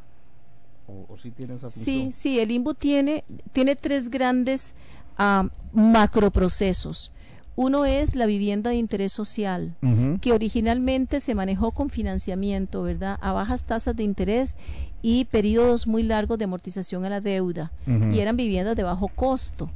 o, 0.86 1.16
sí 1.16 1.30
tiene 1.30 1.54
esa 1.54 1.68
función? 1.68 1.84
Sí, 1.84 2.12
sí, 2.12 2.40
el 2.40 2.50
INBU 2.50 2.74
tiene, 2.74 3.24
tiene 3.52 3.76
tres 3.76 4.10
grandes 4.10 4.74
uh, 5.18 5.48
macroprocesos. 5.72 7.10
Uno 7.56 7.84
es 7.84 8.16
la 8.16 8.26
vivienda 8.26 8.70
de 8.70 8.76
interés 8.76 9.12
social, 9.12 9.76
que 10.20 10.32
originalmente 10.32 11.20
se 11.20 11.36
manejó 11.36 11.70
con 11.70 11.88
financiamiento, 11.88 12.82
¿verdad? 12.82 13.16
A 13.20 13.32
bajas 13.32 13.62
tasas 13.62 13.94
de 13.94 14.02
interés 14.02 14.56
y 15.02 15.26
periodos 15.26 15.86
muy 15.86 16.02
largos 16.02 16.36
de 16.38 16.46
amortización 16.46 17.04
a 17.04 17.10
la 17.10 17.20
deuda. 17.20 17.70
Y 18.12 18.18
eran 18.18 18.36
viviendas 18.36 18.74
de 18.74 18.82
bajo 18.82 19.06
costo. 19.06 19.70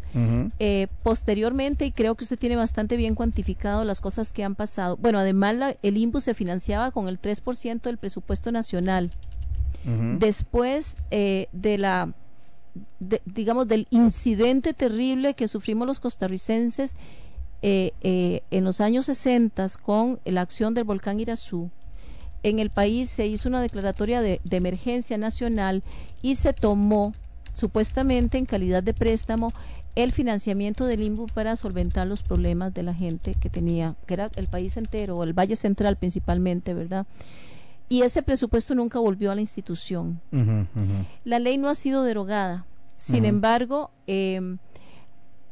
eh, 0.59 0.89
posteriormente, 1.05 1.87
y 1.87 1.93
creo 1.93 2.17
que 2.17 2.25
usted 2.25 2.39
tiene 2.39 2.57
bastante 2.57 2.97
bien 2.97 3.15
cuantificado 3.15 3.85
las 3.85 4.01
cosas 4.01 4.33
que 4.33 4.43
han 4.43 4.57
pasado. 4.57 4.97
Bueno, 4.97 5.21
además 5.21 5.55
la, 5.55 5.77
el 5.81 5.99
INBU 5.99 6.21
se 6.21 6.35
financiaba 6.35 6.91
con 6.91 7.07
el 7.07 7.21
3% 7.21 7.83
del 7.83 7.99
presupuesto 7.99 8.51
nacional. 8.51 9.13
Después 10.19 10.97
eh, 11.11 11.49
de 11.53 11.79
la, 11.79 12.13
digamos, 13.25 13.69
del 13.69 13.87
incidente 13.91 14.75
terrible 14.75 15.35
que 15.35 15.49
sufrimos 15.49 15.87
los 15.87 15.99
costarricenses 16.01 16.97
eh, 17.63 17.93
eh, 18.03 18.43
en 18.51 18.65
los 18.65 18.81
años 18.81 19.07
60 19.07 19.67
con 19.83 20.21
la 20.25 20.43
acción 20.43 20.75
del 20.75 20.85
volcán 20.85 21.21
Irazú, 21.21 21.71
en 22.43 22.59
el 22.59 22.71
país 22.71 23.09
se 23.09 23.27
hizo 23.27 23.49
una 23.49 23.61
declaratoria 23.61 24.21
de, 24.21 24.41
emergencia 24.51 25.19
nacional 25.19 25.83
y 26.23 26.37
se 26.37 26.53
tomó 26.53 27.15
supuestamente 27.53 28.39
en 28.39 28.47
calidad 28.47 28.83
de 28.83 28.95
préstamo 28.95 29.53
el 29.97 30.13
financiamiento 30.13 30.85
del 30.85 31.03
INBU 31.03 31.27
para 31.27 31.57
solventar 31.57 32.07
los 32.07 32.23
problemas 32.23 32.73
de 32.73 32.85
la 32.85 32.95
gente 32.95 33.35
que 33.35 33.51
tenía, 33.51 33.97
que 34.07 34.15
era 34.15 34.31
el 34.37 34.47
país 34.47 34.77
entero, 34.77 35.17
o 35.17 35.25
el 35.25 35.33
Valle 35.33 35.57
Central 35.57 35.97
principalmente, 35.97 36.75
¿verdad? 36.75 37.07
Y 37.89 38.03
ese 38.03 38.23
presupuesto 38.23 38.75
nunca 38.75 38.99
volvió 38.99 39.31
a 39.31 39.35
la 39.35 39.41
institución. 39.41 40.21
La 41.25 41.39
ley 41.39 41.59
no 41.59 41.69
ha 41.69 41.75
sido 41.75 42.03
derogada. 42.03 42.67
Sin 42.97 43.25
embargo, 43.25 43.91
eh, 44.07 44.57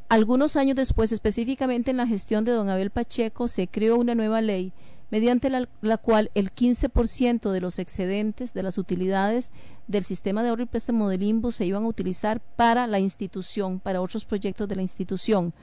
algunos 0.09 0.55
años 0.55 0.75
después, 0.75 1.11
específicamente 1.11 1.91
en 1.91 1.97
la 1.97 2.07
gestión 2.07 2.45
de 2.45 2.51
don 2.51 2.69
Abel 2.69 2.91
Pacheco, 2.91 3.47
se 3.47 3.67
creó 3.67 3.97
una 3.97 4.15
nueva 4.15 4.41
ley 4.41 4.73
mediante 5.09 5.49
la, 5.49 5.67
la 5.81 5.97
cual 5.97 6.31
el 6.35 6.53
15% 6.53 7.51
de 7.51 7.61
los 7.61 7.79
excedentes 7.79 8.53
de 8.53 8.63
las 8.63 8.77
utilidades 8.77 9.51
del 9.87 10.03
sistema 10.03 10.43
de 10.43 10.49
ahorro 10.49 10.63
y 10.63 10.67
préstamo 10.67 11.07
del 11.09 11.23
INBU 11.23 11.51
se 11.51 11.65
iban 11.65 11.83
a 11.83 11.87
utilizar 11.87 12.41
para 12.41 12.87
la 12.87 12.99
institución, 12.99 13.79
para 13.79 14.01
otros 14.01 14.25
proyectos 14.25 14.67
de 14.67 14.75
la 14.75 14.81
institución. 14.81 15.53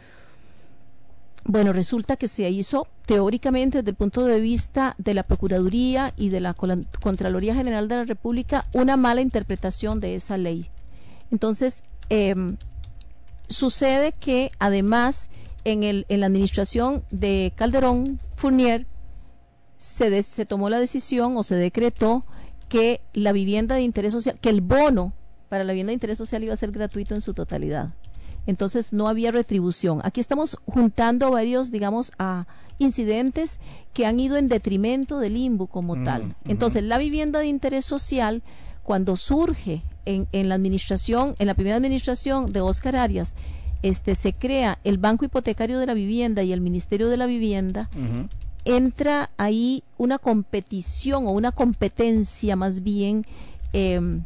Bueno, 1.47 1.75
resulta 1.75 2.17
que 2.17 2.27
se 2.27 2.49
hizo 2.51 2.87
teóricamente 3.05 3.79
desde 3.79 3.91
el 3.91 3.97
punto 3.97 4.25
de 4.25 4.41
vista 4.41 4.95
de 4.97 5.13
la 5.13 5.25
Procuraduría 5.25 6.15
y 6.17 6.31
de 6.31 6.41
la 6.41 6.55
Contraloría 6.55 7.55
General 7.55 7.87
de 7.87 7.97
la 7.97 8.05
República 8.05 8.67
una 8.73 8.97
mala 8.97 9.21
interpretación 9.21 10.01
de 10.01 10.15
esa 10.15 10.39
ley. 10.39 10.71
Entonces, 11.31 11.85
eh, 12.09 12.35
sucede 13.49 14.13
que 14.13 14.53
además 14.59 15.29
en, 15.65 15.83
el, 15.83 16.07
en 16.09 16.21
la 16.21 16.27
administración 16.27 17.05
de 17.11 17.53
Calderón 17.57 18.21
Fournier 18.37 18.87
se, 19.77 20.23
se 20.23 20.47
tomó 20.47 20.71
la 20.71 20.79
decisión 20.79 21.37
o 21.37 21.43
se 21.43 21.57
decretó 21.57 22.25
que 22.69 23.03
la 23.13 23.33
vivienda 23.33 23.75
de 23.75 23.83
interés 23.83 24.15
social, 24.15 24.39
que 24.41 24.49
el 24.49 24.63
bono 24.63 25.13
para 25.49 25.65
la 25.65 25.73
vivienda 25.73 25.91
de 25.91 25.95
interés 25.95 26.19
social 26.19 26.43
iba 26.43 26.55
a 26.55 26.57
ser 26.57 26.73
gratuito 26.73 27.15
en 27.15 27.21
su 27.21 27.35
totalidad. 27.35 27.93
Entonces 28.47 28.93
no 28.93 29.09
había 29.09 29.31
retribución. 29.31 30.01
Aquí 30.05 30.21
estamos 30.21 30.59
juntando 30.67 31.31
varios, 31.31 31.71
digamos, 31.71 32.13
a 32.19 32.47
incidentes 32.79 33.59
que 33.93 34.07
han 34.07 34.19
ido 34.21 34.37
en 34.37 34.49
detrimento 34.49 35.19
del 35.19 35.35
limbo 35.35 35.67
como 35.67 35.97
Mm, 35.97 36.05
tal. 36.05 36.37
Entonces 36.47 36.83
la 36.83 36.99
vivienda 36.99 37.39
de 37.39 37.47
interés 37.47 37.85
social, 37.85 38.43
cuando 38.83 39.17
surge 39.17 39.83
en, 40.05 40.27
en 40.33 40.49
la 40.49 40.57
administración, 40.57 41.37
en 41.39 41.47
la 41.47 41.55
primera 41.55 41.77
administración 41.77 42.53
de 42.53 42.61
Oscar 42.61 42.97
Arias, 42.97 43.35
este, 43.85 44.15
se 44.15 44.33
crea 44.33 44.79
el 44.83 44.97
Banco 44.97 45.27
Hipotecario 45.27 45.79
de 45.79 45.85
la 45.85 45.93
Vivienda 45.93 46.43
y 46.43 46.55
el 46.55 46.63
Ministerio 46.63 47.11
de 47.11 47.19
la 47.19 47.27
Vivienda, 47.27 47.91
entra 48.65 49.29
ahí 49.37 49.83
una 49.99 50.19
competición 50.19 51.27
o 51.27 51.33
una 51.33 51.53
competencia 51.53 52.57
más 52.57 52.83
bien 52.83 53.27
em, 53.75 54.25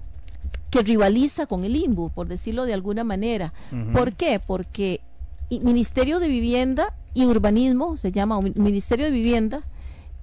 que 0.71 0.83
rivaliza 0.83 1.47
con 1.47 1.65
el 1.65 1.77
INBU, 1.77 2.11
por 2.11 2.29
decirlo 2.29 2.65
de 2.67 2.75
alguna 2.75 3.05
manera. 3.05 3.53
Ujú. 3.73 3.93
¿Por 3.93 4.13
qué? 4.13 4.39
Porque 4.45 5.01
i- 5.49 5.61
Ministerio 5.61 6.21
de 6.21 6.29
Vivienda 6.29 6.95
y 7.15 7.25
Urbanismo, 7.25 7.97
se 7.97 8.13
llama 8.13 8.37
o 8.39 8.43
Ministerio 8.43 9.07
de 9.07 9.11
Vivienda 9.11 9.63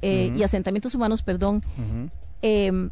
eh, 0.01 0.31
y 0.37 0.43
Asentamientos 0.43 0.93
Humanos, 0.93 1.23
perdón, 1.23 1.63
em, 2.41 2.89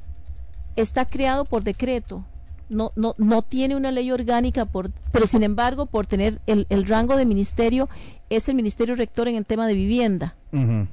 está 0.75 1.05
creado 1.05 1.45
por 1.45 1.63
decreto. 1.63 2.25
No, 2.69 2.91
no, 2.95 3.13
no 3.19 3.43
tiene 3.43 3.75
una 3.75 3.91
ley 3.91 4.09
orgánica, 4.09 4.65
por, 4.65 4.89
pero 5.11 5.27
sin 5.27 5.43
embargo, 5.43 5.85
por 5.85 6.07
tener 6.07 6.39
el, 6.47 6.65
el 6.69 6.87
rango 6.87 7.15
de 7.17 7.25
ministerio, 7.25 7.87
es 8.31 8.49
el 8.49 8.55
ministerio 8.55 8.95
rector 8.95 9.27
en 9.27 9.35
el 9.35 9.45
tema 9.45 9.67
de 9.67 9.75
vivienda. 9.75 10.35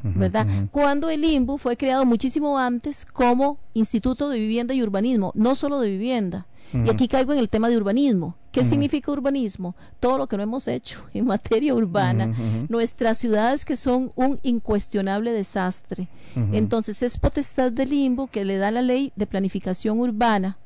¿verdad? 0.03 0.46
Cuando 0.70 1.09
el 1.11 1.25
INBU 1.25 1.57
fue 1.59 1.77
creado 1.77 2.05
muchísimo 2.05 2.59
antes 2.59 3.07
como 3.07 3.59
Instituto 3.73 4.29
de 4.29 4.38
Vivienda 4.38 4.75
y 4.75 4.83
Urbanismo, 4.83 5.33
no 5.35 5.55
solo 5.55 5.81
de 5.81 5.90
vivienda. 5.90 6.46
Y 6.72 6.90
aquí 6.90 7.09
caigo 7.09 7.33
en 7.33 7.38
el 7.38 7.48
tema 7.48 7.68
de 7.68 7.76
urbanismo. 7.76 8.37
¿Qué 8.52 8.64
significa 8.64 9.11
urbanismo? 9.12 9.74
Todo 9.98 10.18
lo 10.18 10.26
que 10.26 10.37
no 10.37 10.42
hemos 10.42 10.68
hecho 10.68 11.02
en 11.14 11.26
materia 11.26 11.74
urbana. 11.74 12.35
Nuestras 12.68 13.18
ciudades 13.18 13.64
que 13.64 13.76
son 13.76 14.12
un 14.14 14.38
incuestionable 14.42 15.33
desastre. 15.33 16.09
Entonces 16.52 17.02
es 17.02 17.18
potestad 17.18 17.72
del 17.72 17.92
INBU 17.92 18.28
que 18.28 18.44
le 18.44 18.59
da 18.59 18.70
la 18.70 18.83
ley 18.83 19.12
de 19.16 19.26
planificación 19.26 19.98
urbana, 19.98 20.59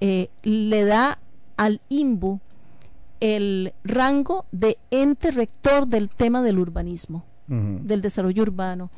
eh, 0.00 0.30
le 0.42 0.84
da 0.84 1.18
al 1.56 1.80
INBU 1.88 2.40
el 3.20 3.74
rango 3.84 4.46
de 4.50 4.78
ente 4.90 5.30
rector 5.30 5.86
del 5.86 6.08
tema 6.08 6.42
del 6.42 6.58
urbanismo 6.58 7.24
del 7.46 8.00
desarrollo 8.00 8.44
urbano. 8.44 8.90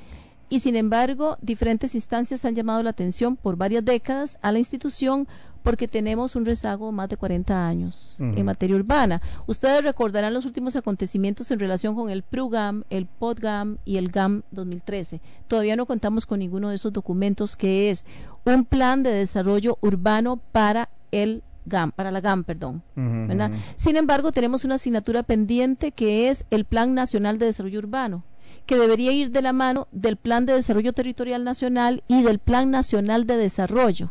Y 0.51 0.61
sin 0.61 0.77
embargo, 0.77 1.39
diferentes 1.41 1.95
instancias 1.95 2.45
han 2.45 2.55
llamado 2.55 2.83
la 2.83 2.91
atención 2.91 3.37
por 3.37 3.57
varias 3.57 3.83
décadas 3.85 4.37
a 4.43 4.53
la 4.53 4.59
institución 4.59 5.27
porque 5.63 5.89
tenemos 5.89 6.37
un 6.37 6.45
rezago 6.45 6.87
de 6.87 6.93
más 6.93 7.09
de 7.09 7.17
40 7.17 7.67
años 7.67 8.17
en 8.19 8.45
materia 8.45 8.77
urbana. 8.77 9.21
Ustedes 9.47 9.83
recordarán 9.83 10.35
los 10.35 10.45
últimos 10.45 10.77
acontecimientos 10.77 11.51
en 11.51 11.59
relación 11.59 11.95
con 11.95 12.11
el 12.11 12.23
PRUGAM, 12.23 12.85
el 12.91 13.07
PODGAM 13.07 13.79
y 13.85 13.97
el 13.97 14.09
GAM 14.11 14.43
2013. 14.51 15.21
Todavía 15.49 15.77
no 15.77 15.87
contamos 15.87 16.27
con 16.27 16.41
ninguno 16.41 16.69
de 16.69 16.77
esos 16.77 16.93
documentos 16.93 17.57
que 17.57 17.91
es 17.91 18.05
un 18.45 18.65
plan 18.65 19.03
de 19.03 19.11
desarrollo 19.11 19.79
urbano 19.81 20.41
para 20.53 20.89
el 21.11 21.43
GAM, 21.65 21.93
para 21.93 22.11
la 22.11 22.21
GAM, 22.21 22.45
perdón. 22.45 22.83
¿verdad? 22.97 23.53
Sin 23.77 23.97
embargo, 23.97 24.33
tenemos 24.33 24.65
una 24.65 24.75
asignatura 24.77 25.23
pendiente 25.23 25.93
que 25.93 26.29
es 26.29 26.45
el 26.51 26.65
Plan 26.65 26.95
Nacional 26.95 27.39
de 27.39 27.47
Desarrollo 27.47 27.79
Urbano, 27.79 28.25
que 28.67 28.77
debería 28.77 29.13
ir 29.13 29.31
de 29.31 29.43
la 29.43 29.53
mano 29.53 29.89
del 29.93 30.17
Plan 30.17 30.47
de 30.47 30.55
Desarrollo 30.55 30.93
Territorial 30.93 31.45
Nacional 31.45 32.03
y 32.09 32.23
del 32.23 32.39
Plan 32.39 32.71
Nacional 32.71 33.27
de 33.27 33.37
Desarrollo. 33.37 34.11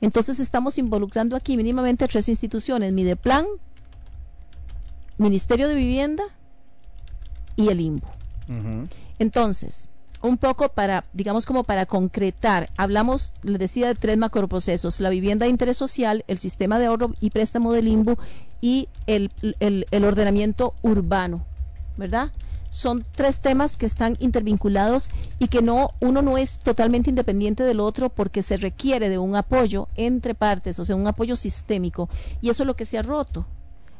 Entonces 0.00 0.40
estamos 0.40 0.78
involucrando 0.78 1.36
aquí 1.36 1.56
mínimamente 1.56 2.06
tres 2.08 2.28
instituciones, 2.28 2.92
Mideplan, 2.92 3.46
Ministerio 5.18 5.68
de 5.68 5.74
Vivienda 5.74 6.24
y 7.56 7.68
el 7.68 7.80
INBU. 7.80 8.06
Entonces, 9.18 9.88
un 10.22 10.38
poco 10.38 10.68
para, 10.70 11.04
digamos 11.12 11.46
como 11.46 11.64
para 11.64 11.86
concretar, 11.86 12.70
hablamos, 12.76 13.32
les 13.42 13.58
decía, 13.58 13.86
de 13.88 13.94
tres 13.94 14.16
macroprocesos, 14.18 15.00
la 15.00 15.10
vivienda 15.10 15.44
de 15.44 15.50
interés 15.50 15.76
social, 15.76 16.24
el 16.28 16.38
sistema 16.38 16.78
de 16.78 16.86
ahorro 16.86 17.14
y 17.20 17.30
préstamo 17.30 17.72
del 17.72 17.88
INBU 17.88 18.16
y 18.60 18.88
el, 19.06 19.30
el- 19.60 19.86
el 19.90 20.04
ordenamiento 20.04 20.74
urbano, 20.82 21.44
¿verdad? 21.96 22.32
Son 22.74 23.04
tres 23.14 23.38
temas 23.38 23.76
que 23.76 23.86
están 23.86 24.16
intervinculados 24.18 25.10
y 25.38 25.46
que 25.46 25.62
no, 25.62 25.92
uno 26.00 26.22
no 26.22 26.38
es 26.38 26.58
totalmente 26.58 27.08
independiente 27.08 27.62
del 27.62 27.78
otro 27.78 28.08
porque 28.08 28.42
se 28.42 28.56
requiere 28.56 29.08
de 29.08 29.18
un 29.18 29.36
apoyo 29.36 29.86
entre 29.94 30.34
partes, 30.34 30.80
o 30.80 30.84
sea, 30.84 30.96
un 30.96 31.06
apoyo 31.06 31.36
sistémico. 31.36 32.08
Y 32.40 32.50
eso 32.50 32.64
es 32.64 32.66
lo 32.66 32.74
que 32.74 32.84
se 32.84 32.98
ha 32.98 33.02
roto, 33.02 33.46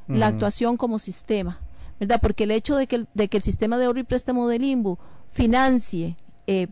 la 0.08 0.26
actuación 0.26 0.76
como 0.76 0.98
sistema. 0.98 1.60
¿verdad? 2.00 2.18
Porque 2.20 2.42
el 2.42 2.50
hecho 2.50 2.74
de 2.74 2.88
que 2.88 2.96
el, 2.96 3.06
de 3.14 3.28
que 3.28 3.36
el 3.36 3.44
sistema 3.44 3.78
de 3.78 3.84
ahorro 3.84 4.00
y 4.00 4.02
préstamo 4.02 4.48
del 4.48 4.64
INBU 4.64 4.98
financie 5.30 6.16
eh, 6.48 6.66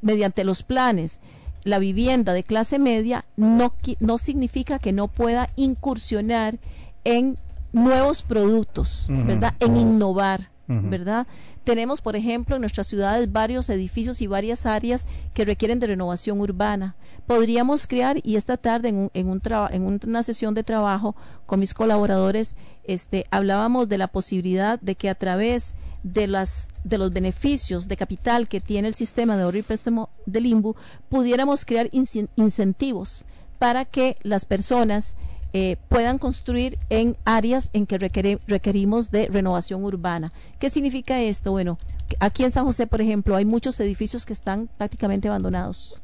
mediante 0.00 0.44
los 0.44 0.62
planes 0.62 1.20
la 1.64 1.78
vivienda 1.78 2.32
de 2.32 2.42
clase 2.42 2.78
media 2.78 3.26
no, 3.36 3.74
no 4.00 4.16
significa 4.16 4.78
que 4.78 4.92
no 4.92 5.08
pueda 5.08 5.50
incursionar 5.56 6.58
en 7.04 7.36
nuevos 7.72 8.22
productos. 8.22 9.06
¿verdad? 9.10 9.54
En 9.60 9.76
innovar, 9.76 10.50
¿verdad? 10.90 11.26
Tenemos, 11.64 12.00
por 12.00 12.16
ejemplo, 12.16 12.56
en 12.56 12.62
nuestras 12.62 12.86
ciudades 12.86 13.30
varios 13.32 13.68
edificios 13.68 14.20
y 14.20 14.26
varias 14.26 14.66
áreas 14.66 15.06
que 15.34 15.44
requieren 15.44 15.78
de 15.78 15.86
renovación 15.88 16.40
urbana. 16.40 16.94
Podríamos 17.26 17.86
crear, 17.86 18.18
y 18.22 18.36
esta 18.36 18.56
tarde 18.56 18.88
en, 18.88 18.96
un, 18.96 19.10
en, 19.14 19.28
un 19.28 19.40
en 19.70 20.00
una 20.08 20.22
sesión 20.22 20.54
de 20.54 20.64
trabajo 20.64 21.14
con 21.46 21.60
mis 21.60 21.74
colaboradores, 21.74 22.56
este, 22.84 23.26
hablábamos 23.30 23.88
de 23.88 23.98
la 23.98 24.08
posibilidad 24.08 24.80
de 24.80 24.94
que 24.96 25.08
a 25.08 25.14
través 25.14 25.74
de, 26.02 26.26
las, 26.26 26.68
de 26.82 26.98
los 26.98 27.12
beneficios 27.12 27.86
de 27.86 27.96
capital 27.96 28.48
que 28.48 28.60
tiene 28.60 28.88
el 28.88 28.94
sistema 28.94 29.36
de 29.36 29.44
ahorro 29.44 29.58
y 29.58 29.62
préstamo 29.62 30.08
del 30.26 30.46
INBU, 30.46 30.74
pudiéramos 31.08 31.64
crear 31.64 31.88
incen- 31.90 32.28
incentivos 32.34 33.24
para 33.60 33.84
que 33.84 34.16
las 34.22 34.44
personas 34.44 35.14
eh, 35.52 35.76
puedan 35.88 36.18
construir 36.18 36.78
en 36.90 37.16
áreas 37.24 37.70
en 37.72 37.86
que 37.86 37.98
requere- 37.98 38.38
requerimos 38.46 39.10
de 39.10 39.26
renovación 39.28 39.84
urbana. 39.84 40.32
¿Qué 40.58 40.70
significa 40.70 41.20
esto? 41.20 41.50
Bueno, 41.52 41.78
aquí 42.20 42.42
en 42.44 42.50
San 42.50 42.64
José, 42.64 42.86
por 42.86 43.00
ejemplo, 43.00 43.36
hay 43.36 43.44
muchos 43.44 43.78
edificios 43.80 44.24
que 44.24 44.32
están 44.32 44.68
prácticamente 44.78 45.28
abandonados. 45.28 46.00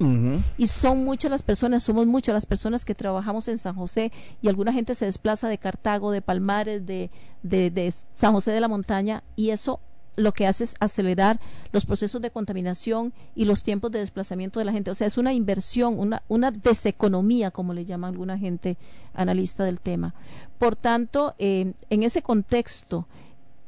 Y 0.59 0.67
son 0.67 1.05
muchas 1.05 1.31
las 1.31 1.43
personas, 1.43 1.83
somos 1.83 2.07
muchas 2.07 2.35
las 2.35 2.47
personas 2.47 2.85
que 2.85 2.95
trabajamos 2.95 3.49
en 3.49 3.59
San 3.59 3.75
José 3.75 4.13
y 4.43 4.49
alguna 4.49 4.73
gente 4.73 4.95
se 4.95 5.05
desplaza 5.07 5.49
de 5.49 5.59
Cartago, 5.59 6.11
de 6.13 6.21
Palmares, 6.23 6.85
de, 6.87 7.11
de, 7.43 7.71
de 7.71 7.93
San 8.15 8.33
José 8.33 8.51
de 8.53 8.61
la 8.61 8.69
Montaña 8.69 9.23
y 9.37 9.51
eso 9.51 9.81
lo 10.19 10.33
que 10.33 10.47
hace 10.47 10.65
es 10.65 10.75
acelerar 10.81 11.41
los 11.73 11.87
procesos 11.87 12.21
de 12.21 12.31
contaminación 12.31 13.13
y 13.35 13.45
los 13.45 13.63
tiempos 13.63 13.91
de 13.91 14.01
desplazamiento 14.01 14.59
de 14.59 14.67
la 14.67 14.73
gente. 14.73 14.91
O 14.91 14.95
sea, 14.95 15.07
es 15.07 15.17
una 15.17 15.33
inversión, 15.33 15.99
una, 15.99 16.23
una 16.29 16.51
deseconomía, 16.51 17.51
como 17.51 17.73
le 17.73 17.85
llama 17.85 18.09
alguna 18.09 18.37
gente 18.37 18.77
analista 19.15 19.65
del 19.65 19.81
tema. 19.81 20.15
Por 20.59 20.77
tanto, 20.77 21.35
eh, 21.39 21.73
en 21.89 22.03
ese 22.03 22.23
contexto 22.23 23.07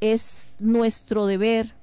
es 0.01 0.55
nuestro 0.61 1.27
deber 1.27 1.75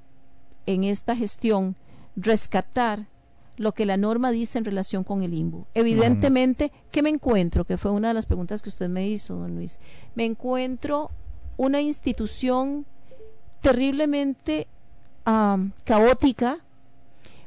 en 0.66 0.84
esta 0.84 1.16
gestión 1.16 1.76
rescatar 2.16 3.08
lo 3.56 3.74
que 3.74 3.86
la 3.86 3.98
norma 3.98 4.32
dice 4.32 4.58
en 4.58 4.66
relación 4.66 5.04
con 5.04 5.24
el 5.24 5.34
INBU. 5.34 5.66
Evidentemente, 5.74 6.72
¿qué 6.92 7.02
me 7.02 7.10
encuentro? 7.10 7.66
Que 7.66 7.78
fue 7.78 7.92
una 7.92 8.10
de 8.10 8.14
las 8.14 8.26
preguntas 8.26 8.62
que 8.62 8.70
usted 8.70 8.90
me 8.90 9.08
hizo, 9.08 9.36
don 9.36 9.56
Luis. 9.56 9.80
Me 10.14 10.26
encuentro 10.26 11.10
una 11.58 11.82
institución 11.82 12.86
terriblemente 13.62 14.68
caótica, 15.84 16.60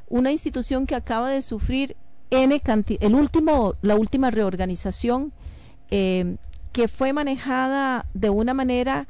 una 0.07 0.31
institución 0.31 0.85
que 0.85 0.95
acaba 0.95 1.29
de 1.29 1.41
sufrir 1.41 1.95
N 2.29 2.59
canti- 2.61 2.97
el 3.01 3.15
último, 3.15 3.75
la 3.81 3.95
última 3.95 4.29
reorganización 4.31 5.33
eh, 5.89 6.35
que 6.71 6.87
fue 6.87 7.11
manejada 7.11 8.05
de 8.13 8.29
una 8.29 8.53
manera 8.53 9.07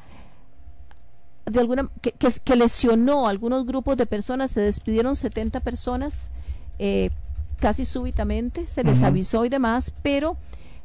de 1.46 1.60
alguna 1.60 1.90
que, 2.02 2.12
que, 2.14 2.30
que 2.44 2.56
lesionó 2.56 3.28
a 3.28 3.30
algunos 3.30 3.66
grupos 3.66 3.98
de 3.98 4.06
personas, 4.06 4.52
se 4.52 4.62
despidieron 4.62 5.16
70 5.16 5.60
personas 5.60 6.32
eh, 6.80 7.10
casi 7.60 7.84
súbitamente, 7.86 8.68
se 8.68 8.84
les 8.84 9.04
avisó 9.04 9.44
y 9.46 9.50
demás, 9.50 9.92
pero 10.02 10.38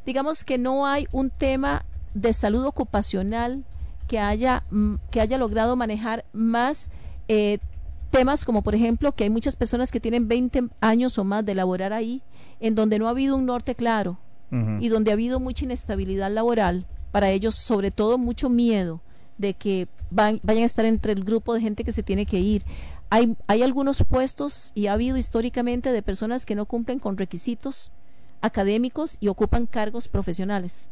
digamos 0.05 0.45
que 0.45 0.59
no 0.59 0.87
hay 0.87 1.07
un 1.13 1.31
tema 1.31 1.85
de 2.15 2.33
salud 2.33 2.65
ocupacional 2.67 3.65
que 4.07 4.19
haya, 4.19 4.63
mm, 4.71 4.95
que 5.11 5.21
haya 5.21 5.39
logrado 5.39 5.77
manejar 5.77 6.25
más 6.33 6.89
eh, 7.29 7.59
temas 8.11 8.45
como 8.45 8.63
por 8.63 8.75
ejemplo 8.75 9.13
que 9.13 9.25
hay 9.25 9.31
muchas 9.31 9.57
personas 9.57 9.91
que 9.91 10.01
tienen 10.01 10.29
20 10.29 10.65
años 10.81 11.19
o 11.19 11.25
más 11.25 11.45
de 11.45 11.55
laborar 11.55 11.93
ahí, 11.93 12.23
en 12.61 12.75
donde 12.75 12.99
no 12.99 13.09
ha 13.09 13.11
habido 13.11 13.37
un 13.37 13.47
norte 13.47 13.75
claro 13.75 14.19
y 14.81 14.89
donde 14.89 15.11
ha 15.11 15.15
habido 15.15 15.41
mucha 15.41 15.65
inestabilidad 15.65 16.31
laboral, 16.31 16.85
para 17.11 17.31
ellos 17.31 17.57
sobre 17.57 17.91
todo 17.91 18.17
mucho 18.17 18.49
miedo 18.49 19.01
de 19.39 19.55
que 19.55 19.89
van- 20.11 20.39
vayan 20.45 20.63
a 20.63 20.67
estar 20.67 20.85
entre 20.85 21.13
el 21.13 21.25
grupo 21.25 21.53
de 21.53 21.61
gente 21.61 21.83
que 21.83 21.93
se 21.93 22.05
tiene 22.05 22.27
que 22.27 22.39
ir. 22.39 22.63
Hay, 23.11 23.37
hay 23.49 23.63
algunos 23.63 24.05
puestos 24.05 24.71
y 24.75 24.87
ha 24.87 24.93
habido 24.93 25.17
históricamente 25.17 25.91
de 25.93 26.01
personas 26.01 26.47
que 26.47 26.55
no 26.55 26.65
cumplen 26.67 27.01
con 27.01 27.17
requisitos 27.19 27.91
académicos 28.41 29.17
y 29.21 29.29
ocupan 29.29 29.67
cargos 29.67 30.09
profesionales. 30.09 30.89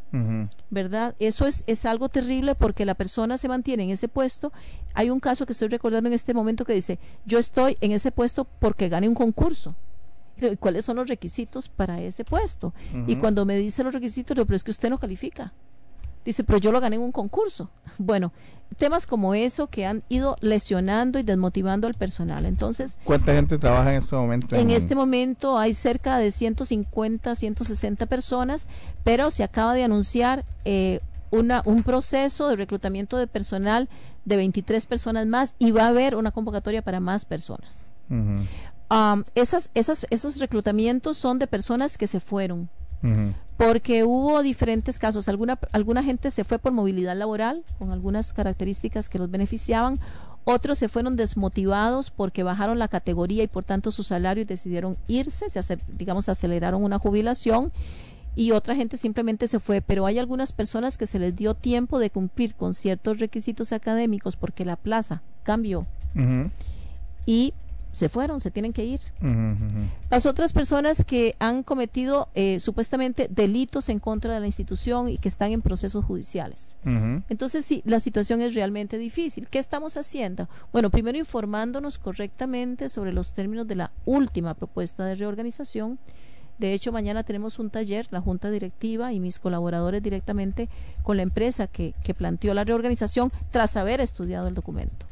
¿Verdad? 0.71 1.15
Eso 1.19 1.47
es, 1.47 1.65
es 1.67 1.85
algo 1.85 2.09
terrible 2.09 2.55
porque 2.55 2.85
la 2.85 2.95
persona 2.95 3.37
se 3.39 3.49
mantiene 3.49 3.85
en 3.85 3.91
ese 3.91 4.09
puesto. 4.09 4.53
Hay 4.95 5.11
un 5.11 5.21
caso 5.21 5.47
que 5.47 5.53
estoy 5.53 5.69
recordando 5.69 6.09
en 6.09 6.15
este 6.15 6.35
momento 6.35 6.65
que 6.65 6.73
dice, 6.73 6.99
yo 7.25 7.39
estoy 7.39 7.77
en 7.81 7.93
ese 7.93 8.13
puesto 8.13 8.45
porque 8.45 8.89
gané 8.89 9.09
un 9.09 9.15
concurso. 9.15 9.75
¿Y 10.41 10.57
cuáles 10.57 10.85
son 10.85 10.97
los 10.97 11.09
requisitos 11.09 11.69
para 11.69 12.01
ese 12.01 12.25
puesto? 12.25 12.75
Y 13.07 13.17
cuando 13.17 13.45
me 13.45 13.57
dice 13.57 13.85
los 13.85 13.95
requisitos, 13.95 14.35
digo, 14.35 14.47
pero 14.47 14.57
es 14.57 14.65
que 14.65 14.73
usted 14.73 14.91
no 14.91 14.99
califica. 14.99 15.53
Dice, 16.25 16.43
pero 16.45 16.59
yo 16.59 16.73
lo 16.73 16.81
gané 16.81 16.97
en 16.97 17.03
un 17.03 17.13
concurso. 17.13 17.71
Bueno, 17.97 18.33
temas 18.77 19.07
como 19.07 19.35
eso 19.35 19.69
que 19.69 19.87
han 19.87 20.03
ido 20.09 20.37
lesionando 20.41 21.21
y 21.21 21.23
desmotivando 21.23 21.87
al 21.87 21.95
personal. 21.95 22.45
Entonces, 22.45 22.99
¿cuánta 23.05 23.33
gente 23.33 23.57
trabaja 23.57 23.93
en 23.93 23.99
este 23.99 24.17
momento? 24.17 24.57
En, 24.57 24.71
este 24.71 24.97
momento 24.97 25.59
hay 25.59 25.73
cerca 25.73 26.19
de 26.19 26.33
150, 26.33 27.37
160 27.37 28.07
personas, 28.07 28.67
pero 29.05 29.31
se 29.31 29.45
acaba 29.45 29.75
de 29.75 29.85
anunciar 29.85 30.45
eh, 30.65 30.99
una, 31.31 31.63
un 31.65 31.85
proceso 31.85 32.49
de 32.49 32.57
reclutamiento 32.57 33.17
de 33.17 33.29
personal 33.29 33.89
de 34.25 34.37
23 34.37 34.87
personas 34.87 35.27
más 35.27 35.55
y 35.59 35.71
va 35.71 35.85
a 35.85 35.89
haber 35.89 36.17
una 36.17 36.33
convocatoria 36.33 36.83
para 36.83 37.01
más 37.01 37.25
personas. 37.25 37.89
esas, 39.35 39.71
esas, 39.75 40.07
esos 40.11 40.39
reclutamientos 40.39 41.17
son 41.17 41.39
de 41.39 41.47
personas 41.47 41.99
que 41.99 42.07
se 42.07 42.21
fueron 42.21 42.69
porque 43.57 44.05
hubo 44.05 44.43
diferentes 44.43 44.99
casos. 44.99 45.29
Alguna, 45.29 45.59
alguna 45.73 46.03
gente 46.03 46.31
se 46.31 46.45
fue 46.45 46.59
por 46.59 46.73
movilidad 46.73 47.17
laboral, 47.17 47.63
con 47.79 47.91
algunas 47.91 48.33
características 48.33 49.09
que 49.09 49.19
los 49.19 49.31
beneficiaban. 49.31 49.99
Otros 50.45 50.79
se 50.79 50.89
fueron 50.89 51.17
desmotivados 51.17 52.11
porque 52.11 52.43
bajaron 52.43 52.79
la 52.79 52.89
categoría 52.89 53.43
y 53.43 53.49
por 53.49 53.65
tanto 53.65 53.93
su 53.93 54.03
salario 54.03 54.43
y 54.43 54.45
decidieron 54.45 54.97
irse, 55.07 55.49
se 55.49 55.79
digamos, 55.97 56.29
aceleraron 56.29 56.85
una 56.85 56.99
jubilación 56.99 57.73
y 58.37 58.51
otra 58.51 58.75
gente 58.75 58.97
simplemente 58.97 59.47
se 59.47 59.61
fue, 59.61 59.81
pero 59.81 60.07
hay 60.07 60.19
algunas 60.19 60.53
personas 60.53 60.99
que 60.99 61.07
se 61.07 61.19
les 61.19 61.37
dio 61.37 61.55
tiempo 61.55 61.99
de 61.99 62.11
cumplir 62.11 62.55
con 62.55 62.75
ciertos 62.75 63.19
requisitos 63.19 63.73
académicos 63.73 64.37
porque 64.37 64.65
la 64.65 64.77
plaza 64.77 65.23
cambió. 65.45 65.87
Y 67.27 67.55
se 67.95 68.09
fueron, 68.09 68.41
se 68.41 68.51
tienen 68.51 68.73
que 68.73 68.85
ir. 68.85 69.01
Las 70.11 70.27
otras 70.27 70.53
personas 70.53 71.05
que 71.05 71.37
han 71.39 71.63
cometido 71.63 72.29
eh, 72.35 72.61
supuestamente 72.61 73.29
delitos 73.31 73.89
en 73.89 74.01
contra 74.01 74.35
de 74.35 74.41
la 74.41 74.47
institución 74.47 75.09
y 75.09 75.19
que 75.19 75.29
están 75.29 75.53
en 75.53 75.63
procesos 75.63 76.05
judiciales. 76.05 76.77
Entonces, 77.29 77.65
sí, 77.65 77.83
la 77.87 78.01
situación 78.01 78.41
es 78.41 78.55
realmente 78.55 78.99
difícil. 78.99 79.49
¿Qué 79.49 79.59
estamos 79.59 79.97
haciendo? 79.97 80.49
Bueno, 80.73 80.91
primero 80.91 81.17
informándonos 81.17 81.99
correctamente 81.99 82.89
sobre 82.89 83.13
los 83.13 83.33
términos 83.33 83.67
de 83.69 83.77
la 83.77 83.93
última 84.05 84.55
propuesta 84.55 85.05
de 85.05 85.15
reorganización. 85.15 85.99
De 86.59 86.73
hecho, 86.73 86.93
mañana 86.93 87.25
tenemos 87.25 87.59
un 87.59 87.71
taller, 87.71 88.07
la 88.11 88.21
Junta 88.21 88.51
Directiva 88.51 89.13
y 89.13 89.19
mis 89.19 89.39
colaboradores 89.39 90.03
directamente 90.03 90.69
con 91.03 91.17
la 91.17 91.25
empresa 91.25 91.67
que, 91.67 91.95
que 92.05 92.15
planteó 92.15 92.55
la 92.55 92.65
reorganización 92.65 93.33
tras 93.51 93.77
haber 93.77 94.01
estudiado 94.01 94.47
el 94.47 94.55
documento. 94.55 95.07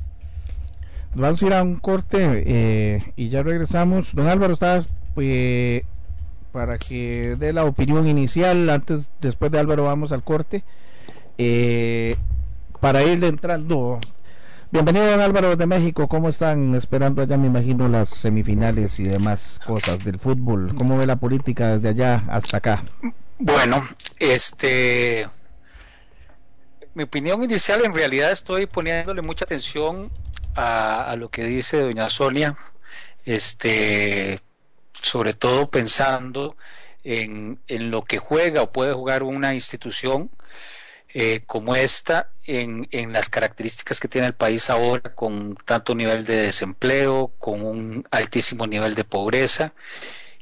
Vamos 1.14 1.42
a 1.42 1.46
ir 1.46 1.52
a 1.52 1.62
un 1.62 1.76
corte 1.76 2.42
eh, 2.46 3.12
y 3.16 3.28
ya 3.28 3.42
regresamos. 3.42 4.14
Don 4.14 4.28
Álvaro, 4.28 4.54
está 4.54 4.82
eh, 5.16 5.84
para 6.52 6.78
que 6.78 7.36
dé 7.38 7.52
la 7.52 7.64
opinión 7.64 8.06
inicial. 8.06 8.70
Antes, 8.70 9.10
después 9.20 9.50
de 9.52 9.58
Álvaro, 9.58 9.84
vamos 9.84 10.12
al 10.12 10.22
corte. 10.22 10.64
Eh, 11.36 12.16
para 12.80 13.02
irle 13.02 13.28
entrando. 13.28 14.00
Bienvenido, 14.70 15.10
don 15.10 15.20
Álvaro 15.20 15.54
de 15.54 15.66
México. 15.66 16.08
¿Cómo 16.08 16.30
están 16.30 16.74
esperando 16.74 17.20
allá, 17.20 17.36
me 17.36 17.46
imagino, 17.46 17.88
las 17.88 18.08
semifinales 18.08 18.98
y 18.98 19.04
demás 19.04 19.60
cosas 19.66 20.02
del 20.02 20.18
fútbol? 20.18 20.74
¿Cómo 20.76 20.96
ve 20.96 21.06
la 21.06 21.16
política 21.16 21.76
desde 21.76 21.90
allá 21.90 22.24
hasta 22.28 22.56
acá? 22.56 22.82
Bueno, 23.38 23.86
este. 24.18 25.28
Mi 26.94 27.04
opinión 27.04 27.42
inicial, 27.42 27.84
en 27.84 27.94
realidad 27.94 28.32
estoy 28.32 28.66
poniéndole 28.66 29.22
mucha 29.22 29.46
atención 29.46 30.10
a, 30.54 31.14
lo 31.16 31.30
que 31.30 31.44
dice 31.44 31.80
doña 31.80 32.10
Sonia, 32.10 32.56
este, 33.24 34.40
sobre 34.92 35.32
todo 35.32 35.70
pensando 35.70 36.54
en, 37.02 37.60
en 37.66 37.90
lo 37.90 38.02
que 38.02 38.18
juega 38.18 38.62
o 38.62 38.72
puede 38.72 38.92
jugar 38.92 39.22
una 39.22 39.54
institución 39.54 40.30
eh, 41.14 41.42
como 41.46 41.76
esta 41.76 42.30
en, 42.44 42.88
en, 42.90 43.12
las 43.12 43.30
características 43.30 43.98
que 43.98 44.08
tiene 44.08 44.26
el 44.26 44.34
país 44.34 44.68
ahora, 44.68 45.14
con 45.14 45.56
tanto 45.64 45.94
nivel 45.94 46.26
de 46.26 46.36
desempleo, 46.42 47.32
con 47.38 47.62
un 47.62 48.06
altísimo 48.10 48.66
nivel 48.66 48.94
de 48.94 49.04
pobreza. 49.04 49.72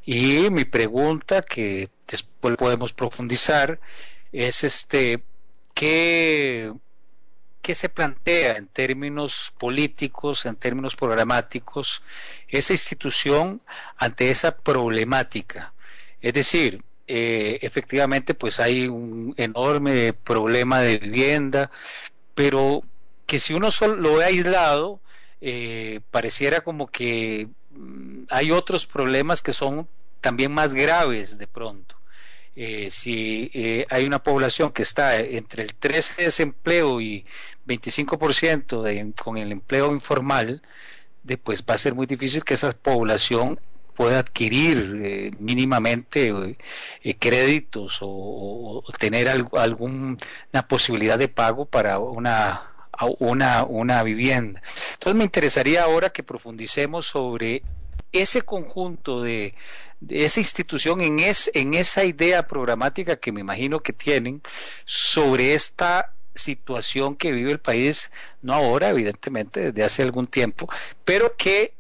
Y 0.05 0.51
mi 0.51 0.65
pregunta, 0.65 1.43
que 1.43 1.91
después 2.09 2.57
podemos 2.57 2.93
profundizar, 2.93 3.81
es 4.33 4.65
este, 4.65 5.23
¿qué 5.81 6.73
¿Qué 7.63 7.75
se 7.75 7.89
plantea 7.91 8.57
en 8.57 8.69
términos 8.69 9.53
políticos, 9.59 10.47
en 10.47 10.57
términos 10.57 10.97
programáticos, 10.97 12.03
esa 12.49 12.73
institución 12.73 13.63
ante 13.99 14.31
esa 14.31 14.57
problemática? 14.57 15.75
Es 16.23 16.35
decir, 16.35 16.83
eh, 17.07 17.59
efectivamente, 17.63 18.35
pues 18.35 18.61
hay 18.61 18.89
un 18.89 19.35
enorme 19.37 20.15
problema 20.15 20.81
de 20.81 20.99
vivienda, 20.99 21.71
pero 22.35 22.83
que 23.27 23.39
si 23.39 23.55
uno 23.55 23.71
solo 23.71 23.97
lo 23.97 24.17
ve 24.17 24.25
aislado, 24.25 25.01
eh, 25.43 26.01
pareciera 26.11 26.63
como 26.63 26.89
que 26.89 27.49
mm, 27.71 28.25
hay 28.31 28.53
otros 28.53 28.87
problemas 28.87 29.43
que 29.43 29.53
son 29.53 29.89
también 30.21 30.53
más 30.53 30.75
graves 30.75 31.39
de 31.39 31.47
pronto. 31.47 32.00
Eh, 32.57 32.89
si 32.91 33.51
eh, 33.55 33.87
hay 33.91 34.05
una 34.05 34.23
población 34.23 34.73
que 34.73 34.83
está 34.83 35.17
entre 35.19 35.63
el 35.63 35.75
13 35.75 36.15
de 36.17 36.25
desempleo 36.25 37.01
y 37.01 37.25
25% 37.67 38.83
de, 38.83 39.13
con 39.23 39.37
el 39.37 39.53
empleo 39.53 39.93
informal, 39.93 40.61
pues 41.45 41.65
va 41.69 41.75
a 41.75 41.79
ser 41.79 41.95
muy 41.95 42.07
difícil 42.07 42.43
que 42.43 42.55
esa 42.55 42.73
población 42.73 43.61
pueda 43.95 44.19
adquirir 44.19 45.01
eh, 45.05 45.31
mínimamente 45.39 46.57
créditos 47.19 47.99
o, 48.01 48.83
tener 48.99 49.29
alguna 49.29 50.17
posibilidad 50.67 51.19
de 51.19 51.29
pago 51.29 51.67
para 51.67 51.99
una, 51.99 52.73
una, 53.21 53.65
una 53.65 54.03
vivienda. 54.03 54.61
Entonces 54.95 55.17
me 55.17 55.25
interesaría 55.25 55.85
ahora 55.85 56.11
que 56.11 56.23
profundicemos 56.23 57.07
sobre 57.07 57.63
ese 58.13 58.43
conjunto 58.43 59.23
de, 59.23 59.55
esa 60.09 60.41
institución 60.41 61.01
en, 61.01 61.19
es, 61.19 61.51
en 61.55 61.75
esa 61.75 62.05
idea 62.05 62.47
programática 62.47 63.17
que 63.17 63.33
me 63.33 63.41
imagino 63.41 63.81
que 63.81 63.93
tienen 63.93 64.43
sobre 64.85 65.55
esta 65.55 66.13
situación 66.35 67.17
que 67.17 67.33
vive 67.33 67.53
el 67.53 67.59
país, 67.59 68.11
no 68.43 68.55
ahora, 68.55 68.91
evidentemente, 68.91 69.73
desde 69.73 69.85
hace 69.85 70.03
algún 70.03 70.27
tiempo, 70.27 70.69
pero 71.05 71.37
que 71.37 71.75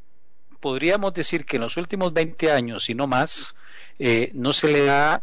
podríamos 0.60 1.14
decir 1.14 1.46
que 1.46 1.56
en 1.56 1.62
los 1.62 1.76
últimos 1.76 2.12
20 2.12 2.50
años 2.50 2.90
y 2.90 2.94
no 2.94 3.06
más, 3.06 3.56
eh, 3.98 4.30
no 4.34 4.52
se 4.52 4.68
le 4.68 4.90
ha 4.90 5.22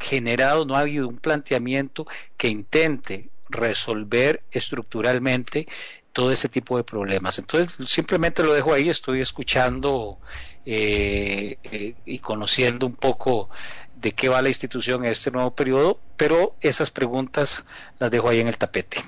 generado, 0.00 0.64
no 0.64 0.74
ha 0.74 0.80
habido 0.80 1.08
un 1.08 1.18
planteamiento 1.18 2.06
que 2.36 2.48
intente 2.48 3.28
resolver 3.48 4.42
estructuralmente 4.50 5.68
todo 6.12 6.30
ese 6.30 6.48
tipo 6.48 6.76
de 6.76 6.84
problemas. 6.84 7.38
Entonces, 7.38 7.74
simplemente 7.86 8.42
lo 8.42 8.52
dejo 8.52 8.72
ahí, 8.72 8.88
estoy 8.88 9.20
escuchando 9.20 10.18
eh, 10.66 11.58
eh, 11.64 11.94
y 12.04 12.18
conociendo 12.18 12.86
un 12.86 12.94
poco 12.94 13.48
de 13.96 14.12
qué 14.12 14.28
va 14.28 14.42
la 14.42 14.48
institución 14.48 15.04
en 15.04 15.12
este 15.12 15.30
nuevo 15.30 15.52
periodo, 15.52 16.00
pero 16.16 16.54
esas 16.60 16.90
preguntas 16.90 17.64
las 17.98 18.10
dejo 18.10 18.28
ahí 18.28 18.40
en 18.40 18.48
el 18.48 18.58
tapete. 18.58 18.98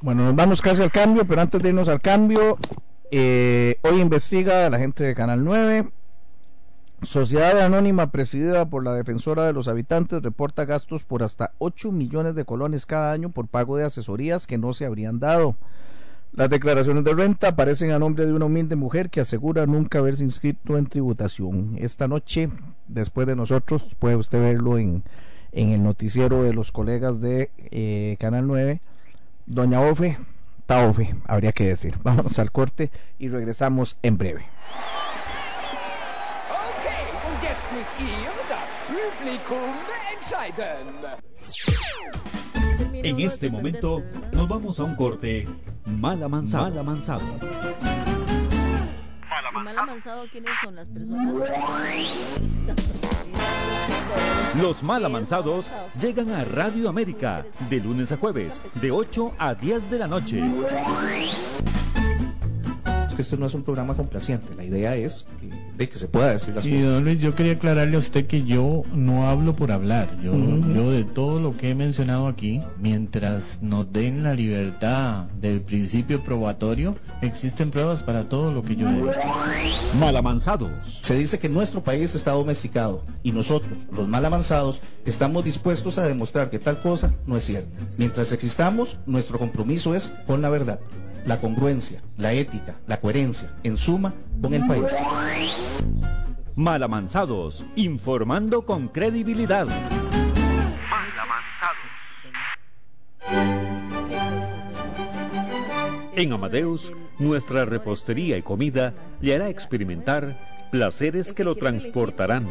Bueno, 0.00 0.24
nos 0.24 0.34
vamos 0.34 0.60
casi 0.60 0.82
al 0.82 0.90
cambio, 0.90 1.24
pero 1.24 1.40
antes 1.40 1.62
de 1.62 1.68
irnos 1.68 1.88
al 1.88 2.00
cambio, 2.00 2.58
eh, 3.10 3.78
hoy 3.82 4.00
investiga 4.00 4.68
la 4.70 4.78
gente 4.78 5.04
de 5.04 5.14
Canal 5.14 5.44
9. 5.44 5.90
Sociedad 7.02 7.58
Anónima 7.60 8.10
presidida 8.10 8.68
por 8.68 8.84
la 8.84 8.92
Defensora 8.92 9.46
de 9.46 9.54
los 9.54 9.68
Habitantes 9.68 10.22
reporta 10.22 10.66
gastos 10.66 11.04
por 11.04 11.22
hasta 11.22 11.52
8 11.58 11.92
millones 11.92 12.34
de 12.34 12.44
colones 12.44 12.84
cada 12.84 13.12
año 13.12 13.30
por 13.30 13.48
pago 13.48 13.76
de 13.76 13.84
asesorías 13.84 14.46
que 14.46 14.58
no 14.58 14.74
se 14.74 14.84
habrían 14.84 15.18
dado. 15.18 15.56
Las 16.32 16.48
declaraciones 16.48 17.02
de 17.02 17.12
renta 17.12 17.48
aparecen 17.48 17.90
a 17.90 17.98
nombre 17.98 18.24
de 18.24 18.32
una 18.32 18.44
humilde 18.44 18.76
mujer 18.76 19.10
que 19.10 19.20
asegura 19.20 19.66
nunca 19.66 19.98
haberse 19.98 20.22
inscrito 20.22 20.78
en 20.78 20.86
tributación. 20.86 21.76
Esta 21.78 22.06
noche, 22.06 22.48
después 22.86 23.26
de 23.26 23.34
nosotros, 23.34 23.96
puede 23.98 24.14
usted 24.14 24.40
verlo 24.40 24.78
en, 24.78 25.02
en 25.50 25.70
el 25.70 25.82
noticiero 25.82 26.44
de 26.44 26.54
los 26.54 26.70
colegas 26.70 27.20
de 27.20 27.50
eh, 27.72 28.16
Canal 28.20 28.46
9. 28.46 28.80
Doña 29.46 29.80
Ofe, 29.80 30.18
Taofe, 30.66 31.16
habría 31.26 31.50
que 31.50 31.66
decir. 31.66 31.94
Vamos 32.04 32.38
al 32.38 32.52
corte 32.52 32.92
y 33.18 33.28
regresamos 33.28 33.96
en 34.02 34.16
breve. 34.16 34.44
En 42.92 43.20
este 43.20 43.50
momento 43.50 44.02
nos 44.32 44.48
vamos 44.48 44.78
a 44.78 44.84
un 44.84 44.94
corte 44.94 45.46
Mal 45.86 46.22
amansado. 46.22 46.64
Mal 46.64 46.78
amansado. 46.78 47.22
Mal 49.52 49.78
amansado, 49.78 50.24
¿quiénes 50.30 50.52
son 50.62 50.74
las 50.74 50.88
personas? 50.88 51.34
Los 54.60 54.82
mal 54.82 55.04
amansados 55.04 55.70
llegan 56.00 56.30
a 56.30 56.44
Radio 56.44 56.88
América 56.88 57.44
de 57.68 57.80
lunes 57.80 58.10
a 58.12 58.16
jueves, 58.16 58.60
de 58.80 58.90
8 58.90 59.34
a 59.38 59.54
10 59.54 59.90
de 59.90 59.98
la 59.98 60.06
noche. 60.06 60.42
Este 63.18 63.36
no 63.36 63.46
es 63.46 63.54
un 63.54 63.62
programa 63.62 63.94
complaciente, 63.94 64.54
la 64.54 64.64
idea 64.64 64.96
es 64.96 65.26
que, 65.38 65.50
de 65.80 65.88
que 65.88 65.98
se 65.98 66.08
pueda 66.08 66.32
decir 66.32 66.54
las 66.54 66.66
Y 66.66 66.72
cosas. 66.72 66.84
don 66.90 67.04
Luis, 67.04 67.20
yo 67.20 67.34
quería 67.34 67.52
aclararle 67.54 67.96
a 67.96 67.98
usted 68.00 68.26
que 68.26 68.44
yo 68.44 68.82
no 68.92 69.28
hablo 69.30 69.56
por 69.56 69.72
hablar. 69.72 70.14
Yo, 70.22 70.32
Ujú. 70.34 70.74
yo 70.74 70.90
de 70.90 71.04
todo 71.04 71.40
lo 71.40 71.56
que 71.56 71.70
he 71.70 71.74
mencionado 71.74 72.26
aquí, 72.28 72.60
mientras 72.78 73.60
nos 73.62 73.90
den 73.90 74.22
la 74.22 74.34
libertad 74.34 75.24
del 75.40 75.62
principio 75.62 76.22
probatorio, 76.22 76.96
existen 77.22 77.70
pruebas 77.70 78.02
para 78.02 78.28
todo 78.28 78.52
lo 78.52 78.62
que 78.62 78.76
yo 78.76 78.90
he 78.90 78.92
dicho. 78.94 79.98
Malamanzados. 79.98 81.00
Se 81.02 81.16
dice 81.16 81.38
que 81.38 81.48
nuestro 81.48 81.82
país 81.82 82.14
está 82.14 82.32
domesticado 82.32 83.02
y 83.22 83.32
nosotros, 83.32 83.72
los 83.90 84.06
mal 84.06 84.24
avanzados, 84.26 84.80
estamos 85.06 85.44
dispuestos 85.44 85.96
a 85.96 86.06
demostrar 86.06 86.50
que 86.50 86.58
tal 86.58 86.82
cosa 86.82 87.14
no 87.26 87.38
es 87.38 87.44
cierta. 87.44 87.70
Mientras 87.96 88.32
existamos, 88.32 88.98
nuestro 89.06 89.38
compromiso 89.38 89.94
es 89.94 90.12
con 90.26 90.42
la 90.42 90.50
verdad, 90.50 90.78
la 91.26 91.40
congruencia, 91.40 92.00
la 92.16 92.32
ética, 92.32 92.76
la 92.86 93.00
coherencia, 93.00 93.50
en 93.62 93.76
suma, 93.76 94.14
con 94.40 94.54
el 94.54 94.66
país. 94.66 94.92
Malamanzados, 96.56 97.64
informando 97.76 98.62
con 98.62 98.88
credibilidad. 98.88 99.66
En 106.14 106.32
Amadeus, 106.32 106.92
nuestra 107.18 107.64
repostería 107.64 108.36
y 108.36 108.42
comida 108.42 108.92
le 109.20 109.34
hará 109.34 109.48
experimentar 109.48 110.38
placeres 110.70 111.32
que 111.32 111.44
lo 111.44 111.54
transportarán. 111.54 112.46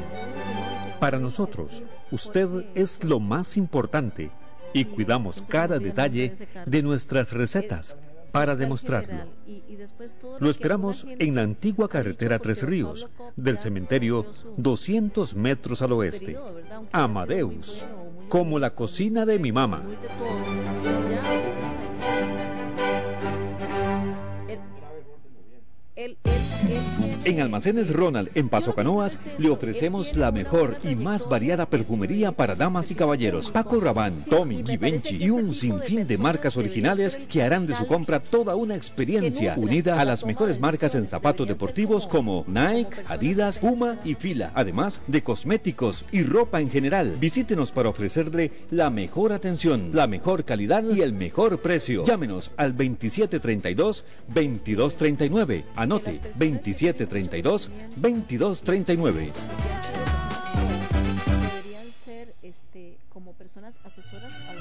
Para 0.99 1.19
nosotros, 1.19 1.83
usted 2.11 2.47
es 2.73 3.03
lo 3.03 3.19
más 3.19 3.57
importante 3.57 4.31
y 4.73 4.85
cuidamos 4.85 5.43
cada 5.47 5.79
detalle 5.79 6.33
de 6.65 6.81
nuestras 6.81 7.31
recetas 7.31 7.95
para 8.31 8.55
demostrarlo. 8.55 9.25
Lo 10.39 10.49
esperamos 10.49 11.05
en 11.07 11.35
la 11.35 11.41
antigua 11.41 11.89
carretera 11.89 12.39
Tres 12.39 12.63
Ríos, 12.63 13.07
del 13.35 13.57
cementerio 13.57 14.25
200 14.57 15.35
metros 15.35 15.81
al 15.81 15.93
oeste. 15.93 16.37
Amadeus, 16.91 17.85
como 18.27 18.59
la 18.59 18.71
cocina 18.71 19.25
de 19.25 19.39
mi 19.39 19.51
mamá. 19.51 19.83
En 27.25 27.41
Almacenes 27.41 27.93
Ronald, 27.93 28.29
en 28.33 28.47
Paso 28.47 28.73
Canoas, 28.73 29.19
le 29.37 29.49
ofrecemos 29.49 30.15
la 30.15 30.31
mejor 30.31 30.77
y 30.83 30.95
más 30.95 31.27
variada 31.27 31.69
perfumería 31.69 32.31
para 32.31 32.55
damas 32.55 32.91
y 32.91 32.95
caballeros. 32.95 33.51
Paco 33.51 33.81
Rabanne, 33.81 34.23
Tommy, 34.29 34.63
Givenchy 34.65 35.21
y 35.23 35.29
un 35.29 35.53
sinfín 35.53 36.07
de 36.07 36.17
marcas 36.17 36.55
originales 36.55 37.19
que 37.29 37.43
harán 37.43 37.67
de 37.67 37.75
su 37.75 37.85
compra 37.87 38.21
toda 38.21 38.55
una 38.55 38.75
experiencia 38.75 39.55
unida 39.57 39.99
a 39.99 40.05
las 40.05 40.25
mejores 40.25 40.61
marcas 40.61 40.95
en 40.95 41.07
zapatos 41.07 41.45
deportivos 41.47 42.07
como 42.07 42.45
Nike, 42.47 42.95
Adidas, 43.07 43.59
Puma 43.59 43.97
y 44.05 44.15
Fila, 44.15 44.53
además 44.55 45.01
de 45.07 45.21
cosméticos 45.21 46.05
y 46.11 46.23
ropa 46.23 46.61
en 46.61 46.71
general. 46.71 47.17
Visítenos 47.19 47.71
para 47.71 47.89
ofrecerle 47.89 48.51
la 48.71 48.89
mejor 48.89 49.33
atención, 49.33 49.91
la 49.93 50.07
mejor 50.07 50.45
calidad 50.45 50.83
y 50.83 51.01
el 51.01 51.11
mejor 51.13 51.59
precio. 51.59 52.05
Llámenos 52.05 52.51
al 52.55 52.77
2732-2239. 52.77 55.65
Anote 55.75 56.21
2732-2239. 57.09 59.33
Deberían 61.35 61.91
ser 62.05 62.31
este, 62.43 62.97
como 63.09 63.33
personas 63.33 63.75
asesoras 63.83 64.33
al. 64.47 64.57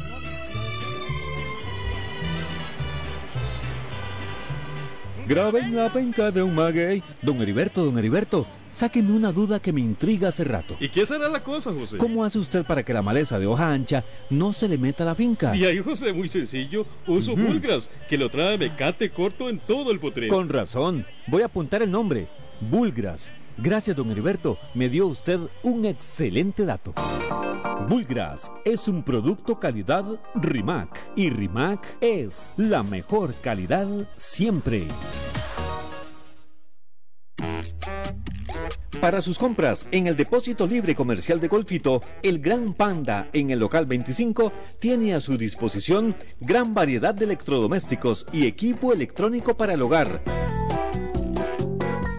Graben 5.28 5.76
la 5.76 5.92
penca 5.92 6.30
de 6.30 6.42
un 6.42 6.54
maguey. 6.54 7.02
Don 7.20 7.42
Heriberto, 7.42 7.84
don 7.84 7.98
Heriberto, 7.98 8.46
sáqueme 8.72 9.12
una 9.12 9.32
duda 9.32 9.60
que 9.60 9.72
me 9.72 9.80
intriga 9.80 10.28
hace 10.28 10.44
rato. 10.44 10.76
¿Y 10.80 10.88
qué 10.88 11.06
será 11.06 11.28
la 11.28 11.42
cosa, 11.42 11.72
José? 11.72 11.96
¿Cómo 11.98 12.24
hace 12.24 12.38
usted 12.38 12.64
para 12.64 12.82
que 12.82 12.94
la 12.94 13.02
maleza 13.02 13.38
de 13.38 13.46
hoja 13.46 13.72
ancha 13.72 14.04
no 14.30 14.52
se 14.52 14.68
le 14.68 14.78
meta 14.78 15.04
a 15.04 15.06
la 15.06 15.14
finca? 15.14 15.54
Y 15.54 15.64
ahí, 15.64 15.78
José, 15.78 16.12
muy 16.12 16.28
sencillo. 16.28 16.86
Uso. 17.06 17.36
Bulgras, 17.36 17.90
que 18.08 18.18
lo 18.18 18.28
trae 18.30 18.58
mecate 18.58 19.10
corto 19.10 19.48
en 19.48 19.58
todo 19.58 19.90
el 19.90 19.98
potrero. 19.98 20.34
Con 20.34 20.48
razón. 20.48 21.04
Voy 21.26 21.42
a 21.42 21.46
apuntar 21.46 21.82
el 21.82 21.90
nombre. 21.90 22.26
Bulgras. 22.60 23.30
Gracias, 23.56 23.96
don 23.96 24.10
Heriberto. 24.10 24.56
Me 24.74 24.88
dio 24.88 25.06
usted 25.06 25.40
un 25.62 25.84
excelente 25.84 26.64
dato. 26.64 26.94
Bulgras 27.88 28.52
es 28.64 28.86
un 28.86 29.02
producto 29.02 29.58
calidad 29.58 30.04
Rimac. 30.34 30.88
Y 31.16 31.30
Rimac 31.30 31.96
es 32.00 32.54
la 32.56 32.82
mejor 32.82 33.34
calidad 33.42 33.88
siempre. 34.16 34.86
Para 39.00 39.20
sus 39.20 39.38
compras 39.38 39.86
en 39.92 40.08
el 40.08 40.16
depósito 40.16 40.66
libre 40.66 40.94
comercial 40.94 41.40
de 41.40 41.48
Golfito, 41.48 42.02
el 42.22 42.40
Gran 42.40 42.74
Panda 42.74 43.28
en 43.32 43.50
el 43.50 43.60
local 43.60 43.86
25 43.86 44.52
tiene 44.80 45.14
a 45.14 45.20
su 45.20 45.38
disposición 45.38 46.16
gran 46.40 46.74
variedad 46.74 47.14
de 47.14 47.26
electrodomésticos 47.26 48.26
y 48.32 48.46
equipo 48.46 48.92
electrónico 48.92 49.56
para 49.56 49.74
el 49.74 49.82
hogar. 49.82 50.20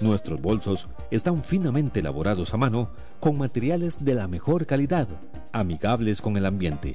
Nuestros 0.00 0.40
bolsos 0.40 0.88
están 1.10 1.44
finamente 1.44 2.00
elaborados 2.00 2.54
a 2.54 2.56
mano 2.56 2.88
con 3.20 3.36
materiales 3.36 4.02
de 4.02 4.14
la 4.14 4.26
mejor 4.26 4.64
calidad, 4.64 5.06
amigables 5.52 6.22
con 6.22 6.38
el 6.38 6.46
ambiente. 6.46 6.94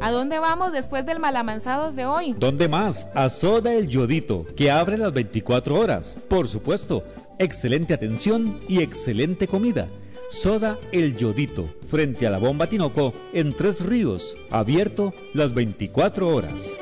¿A 0.00 0.12
dónde 0.12 0.38
vamos 0.38 0.72
después 0.72 1.04
del 1.04 1.18
malamanzados 1.18 1.96
de 1.96 2.06
hoy? 2.06 2.34
¿Dónde 2.38 2.68
más? 2.68 3.08
A 3.14 3.28
Soda 3.28 3.74
El 3.74 3.88
Yodito, 3.88 4.46
que 4.56 4.70
abre 4.70 4.96
las 4.96 5.12
24 5.12 5.74
horas. 5.74 6.16
Por 6.28 6.46
supuesto, 6.46 7.04
excelente 7.38 7.94
atención 7.94 8.60
y 8.68 8.80
excelente 8.80 9.48
comida. 9.48 9.88
Soda 10.30 10.78
El 10.92 11.16
Yodito, 11.16 11.68
frente 11.84 12.28
a 12.28 12.30
la 12.30 12.38
bomba 12.38 12.68
Tinoco, 12.68 13.12
en 13.32 13.54
Tres 13.56 13.84
Ríos, 13.84 14.36
abierto 14.50 15.12
las 15.34 15.52
24 15.52 16.28
horas. 16.28 16.78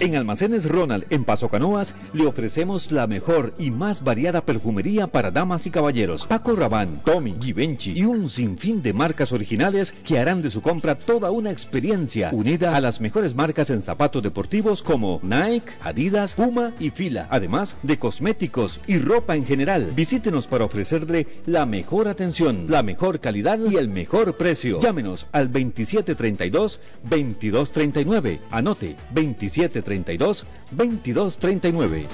En 0.00 0.14
Almacenes 0.14 0.68
Ronald, 0.68 1.06
en 1.10 1.24
Paso 1.24 1.48
Canoas, 1.48 1.92
le 2.12 2.24
ofrecemos 2.24 2.92
la 2.92 3.08
mejor 3.08 3.52
y 3.58 3.72
más 3.72 4.04
variada 4.04 4.42
perfumería 4.42 5.08
para 5.08 5.32
damas 5.32 5.66
y 5.66 5.70
caballeros. 5.70 6.24
Paco 6.24 6.54
Rabanne, 6.54 7.00
Tommy, 7.04 7.34
Givenchy 7.40 7.98
y 7.98 8.04
un 8.04 8.30
sinfín 8.30 8.80
de 8.80 8.92
marcas 8.92 9.32
originales 9.32 9.92
que 10.06 10.20
harán 10.20 10.40
de 10.40 10.50
su 10.50 10.62
compra 10.62 10.94
toda 10.94 11.32
una 11.32 11.50
experiencia 11.50 12.30
unida 12.32 12.76
a 12.76 12.80
las 12.80 13.00
mejores 13.00 13.34
marcas 13.34 13.70
en 13.70 13.82
zapatos 13.82 14.22
deportivos 14.22 14.84
como 14.84 15.18
Nike, 15.24 15.72
Adidas, 15.82 16.36
Puma 16.36 16.72
y 16.78 16.90
Fila, 16.90 17.26
además 17.28 17.74
de 17.82 17.98
cosméticos 17.98 18.80
y 18.86 18.98
ropa 18.98 19.34
en 19.34 19.46
general. 19.46 19.90
Visítenos 19.96 20.46
para 20.46 20.66
ofrecerle 20.66 21.26
la 21.44 21.66
mejor 21.66 22.06
atención, 22.06 22.66
la 22.68 22.84
mejor 22.84 23.18
calidad 23.18 23.58
y 23.68 23.74
el 23.74 23.88
mejor 23.88 24.36
precio. 24.36 24.78
Llámenos 24.78 25.26
al 25.32 25.52
2732 25.52 26.78
2239. 27.02 28.40
Anote 28.52 28.94
2732 29.12 29.87
32 29.88 30.44
22 30.72 31.38
39. 31.38 32.08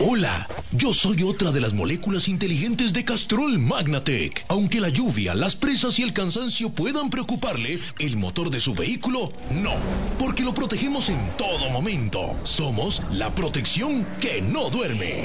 Hola, 0.00 0.48
yo 0.72 0.94
soy 0.94 1.22
otra 1.22 1.52
de 1.52 1.60
las 1.60 1.74
moléculas 1.74 2.28
inteligentes 2.28 2.94
de 2.94 3.04
Castrol 3.04 3.58
Magnatec. 3.58 4.46
Aunque 4.48 4.80
la 4.80 4.88
lluvia, 4.88 5.34
las 5.34 5.54
presas 5.54 5.98
y 5.98 6.02
el 6.02 6.14
cansancio 6.14 6.70
puedan 6.70 7.10
preocuparle, 7.10 7.78
el 7.98 8.16
motor 8.16 8.48
de 8.48 8.60
su 8.60 8.72
vehículo 8.72 9.30
no, 9.50 9.74
porque 10.18 10.42
lo 10.42 10.54
protegemos 10.54 11.10
en 11.10 11.20
todo 11.36 11.68
momento. 11.68 12.34
Somos 12.44 13.02
la 13.10 13.34
protección 13.34 14.06
que 14.18 14.40
no 14.40 14.70
duerme. 14.70 15.24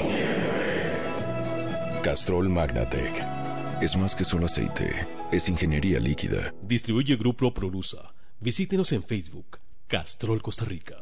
Castrol 2.02 2.50
Magnatec. 2.50 3.24
Es 3.80 3.96
más 3.96 4.14
que 4.14 4.24
solo 4.24 4.46
aceite, 4.46 5.08
es 5.32 5.48
ingeniería 5.48 5.98
líquida. 5.98 6.54
Distribuye 6.62 7.16
Grupo 7.16 7.52
Prolusa. 7.54 8.14
Visítenos 8.38 8.92
en 8.92 9.02
Facebook, 9.02 9.58
Castrol 9.88 10.42
Costa 10.42 10.64
Rica. 10.66 10.96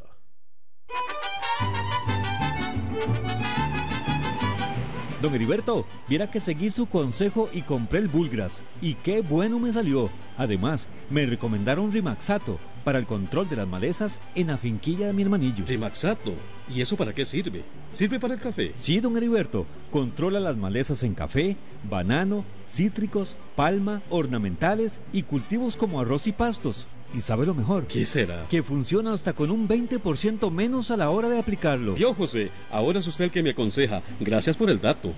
Don 5.20 5.34
Heriberto, 5.34 5.84
viera 6.08 6.30
que 6.30 6.40
seguí 6.40 6.70
su 6.70 6.86
consejo 6.86 7.50
y 7.52 7.60
compré 7.60 7.98
el 7.98 8.08
Bulgras. 8.08 8.62
Y 8.80 8.94
qué 8.94 9.20
bueno 9.20 9.58
me 9.58 9.70
salió. 9.70 10.08
Además, 10.38 10.86
me 11.10 11.26
recomendaron 11.26 11.92
Rimaxato 11.92 12.58
para 12.84 12.98
el 12.98 13.04
control 13.04 13.46
de 13.50 13.56
las 13.56 13.68
malezas 13.68 14.18
en 14.34 14.46
la 14.46 14.56
finquilla 14.56 15.08
de 15.08 15.12
mi 15.12 15.22
hermanillo. 15.22 15.66
Rimaxato. 15.66 16.32
¿Y 16.74 16.80
eso 16.80 16.96
para 16.96 17.12
qué 17.12 17.26
sirve? 17.26 17.62
¿Sirve 17.92 18.18
para 18.18 18.32
el 18.32 18.40
café? 18.40 18.72
Sí, 18.76 18.98
don 19.00 19.14
Heriberto. 19.18 19.66
Controla 19.92 20.40
las 20.40 20.56
malezas 20.56 21.02
en 21.02 21.14
café, 21.14 21.58
banano, 21.90 22.42
cítricos, 22.66 23.36
palma, 23.56 24.00
ornamentales 24.08 25.00
y 25.12 25.24
cultivos 25.24 25.76
como 25.76 26.00
arroz 26.00 26.26
y 26.28 26.32
pastos. 26.32 26.86
¿Y 27.12 27.20
sabe 27.20 27.44
lo 27.44 27.54
mejor? 27.54 27.86
¿Qué 27.86 28.06
será? 28.06 28.46
Que 28.48 28.62
funciona 28.62 29.12
hasta 29.12 29.32
con 29.32 29.50
un 29.50 29.66
20% 29.68 30.50
menos 30.50 30.90
a 30.90 30.96
la 30.96 31.10
hora 31.10 31.28
de 31.28 31.38
aplicarlo. 31.38 31.96
Yo, 31.96 32.14
José, 32.14 32.50
ahora 32.70 33.00
es 33.00 33.06
usted 33.06 33.26
el 33.26 33.30
que 33.30 33.42
me 33.42 33.50
aconseja. 33.50 34.02
Gracias 34.20 34.56
por 34.56 34.70
el 34.70 34.80
dato. 34.80 35.12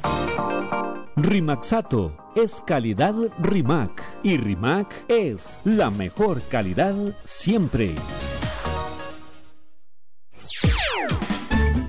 Rimaxato 1.17 2.17
es 2.35 2.63
calidad 2.67 3.15
Rimac 3.39 4.03
y 4.23 4.39
Rimac 4.39 5.05
es 5.09 5.61
la 5.65 5.91
mejor 5.91 6.41
calidad 6.49 6.95
siempre. 7.23 7.95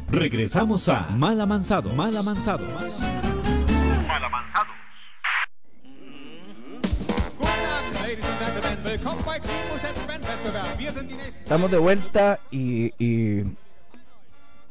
Regresamos 0.10 0.90
a 0.90 1.10
Mala 1.10 1.46
Manzado, 1.46 1.90
Mala 1.94 2.22
Manzado. 2.22 2.68
Mala 4.08 4.30
Manzado. 4.30 4.74
Estamos 11.28 11.72
de 11.72 11.78
vuelta 11.78 12.40
y, 12.52 12.94
y 12.98 13.44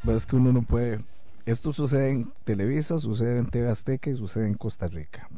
pues 0.05 0.27
que 0.27 0.37
uno 0.37 0.53
no 0.53 0.63
puede. 0.63 1.01
Esto 1.45 1.73
sucede 1.73 2.11
en 2.11 2.33
Televisa, 2.45 2.99
sucede 2.99 3.39
en 3.39 3.47
TV 3.47 3.69
Azteca 3.69 4.11
y 4.11 4.15
sucede 4.15 4.47
en 4.47 4.55
Costa 4.55 4.87
Rica. 4.89 5.29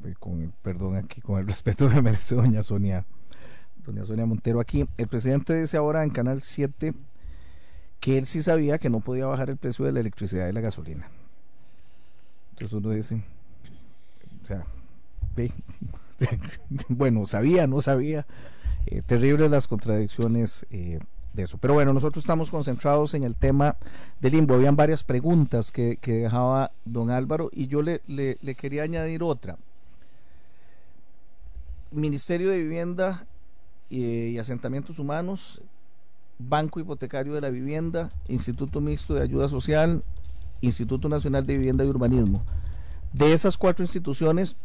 Perdón 0.62 0.96
aquí, 0.96 1.20
con 1.20 1.38
el 1.38 1.46
respeto 1.48 1.88
que 1.88 2.02
merece 2.02 2.34
doña 2.34 2.62
Sonia, 2.62 3.04
doña 3.84 4.04
Sonia 4.04 4.26
Montero 4.26 4.60
aquí. 4.60 4.86
El 4.96 5.08
presidente 5.08 5.58
dice 5.58 5.76
ahora 5.76 6.02
en 6.02 6.10
Canal 6.10 6.42
7 6.42 6.94
que 8.00 8.18
él 8.18 8.26
sí 8.26 8.42
sabía 8.42 8.78
que 8.78 8.90
no 8.90 9.00
podía 9.00 9.26
bajar 9.26 9.50
el 9.50 9.56
precio 9.56 9.84
de 9.84 9.92
la 9.92 10.00
electricidad 10.00 10.48
y 10.48 10.52
la 10.52 10.60
gasolina. 10.60 11.08
Entonces 12.50 12.76
uno 12.76 12.90
dice, 12.90 13.22
o 14.42 14.46
sea, 14.46 14.64
bueno, 16.88 17.26
sabía, 17.26 17.66
no 17.66 17.80
sabía. 17.80 18.26
Eh, 18.86 19.02
terribles 19.04 19.50
las 19.50 19.66
contradicciones 19.66 20.66
eh, 20.70 20.98
de 21.32 21.42
eso. 21.42 21.58
Pero 21.58 21.74
bueno, 21.74 21.92
nosotros 21.92 22.22
estamos 22.22 22.50
concentrados 22.50 23.14
en 23.14 23.24
el 23.24 23.34
tema 23.34 23.76
del 24.20 24.32
limbo. 24.32 24.54
Habían 24.54 24.76
varias 24.76 25.02
preguntas 25.04 25.70
que, 25.72 25.98
dejaba 26.02 26.70
don 26.84 27.10
Álvaro 27.10 27.50
y 27.52 27.66
yo 27.66 27.82
le, 27.82 28.00
quería 28.56 28.82
añadir 28.82 29.22
otra. 29.22 29.56
Ministerio 31.90 32.50
de 32.50 32.58
Vivienda 32.58 33.26
y, 33.88 34.04
y 34.04 34.38
Asentamientos 34.38 34.98
Humanos, 34.98 35.62
Banco 36.38 36.80
Hipotecario 36.80 37.34
de 37.34 37.40
la 37.40 37.50
Vivienda, 37.50 38.10
Instituto 38.28 38.80
Mixto 38.80 39.14
de 39.14 39.22
Ayuda 39.22 39.48
Social, 39.48 40.02
Instituto 40.60 41.08
Nacional 41.08 41.46
de 41.46 41.56
Vivienda 41.56 41.84
y 41.84 41.88
Urbanismo. 41.88 42.42
De 43.12 43.32
esas 43.32 43.56
cuatro 43.56 43.84
instituciones, 43.84 44.56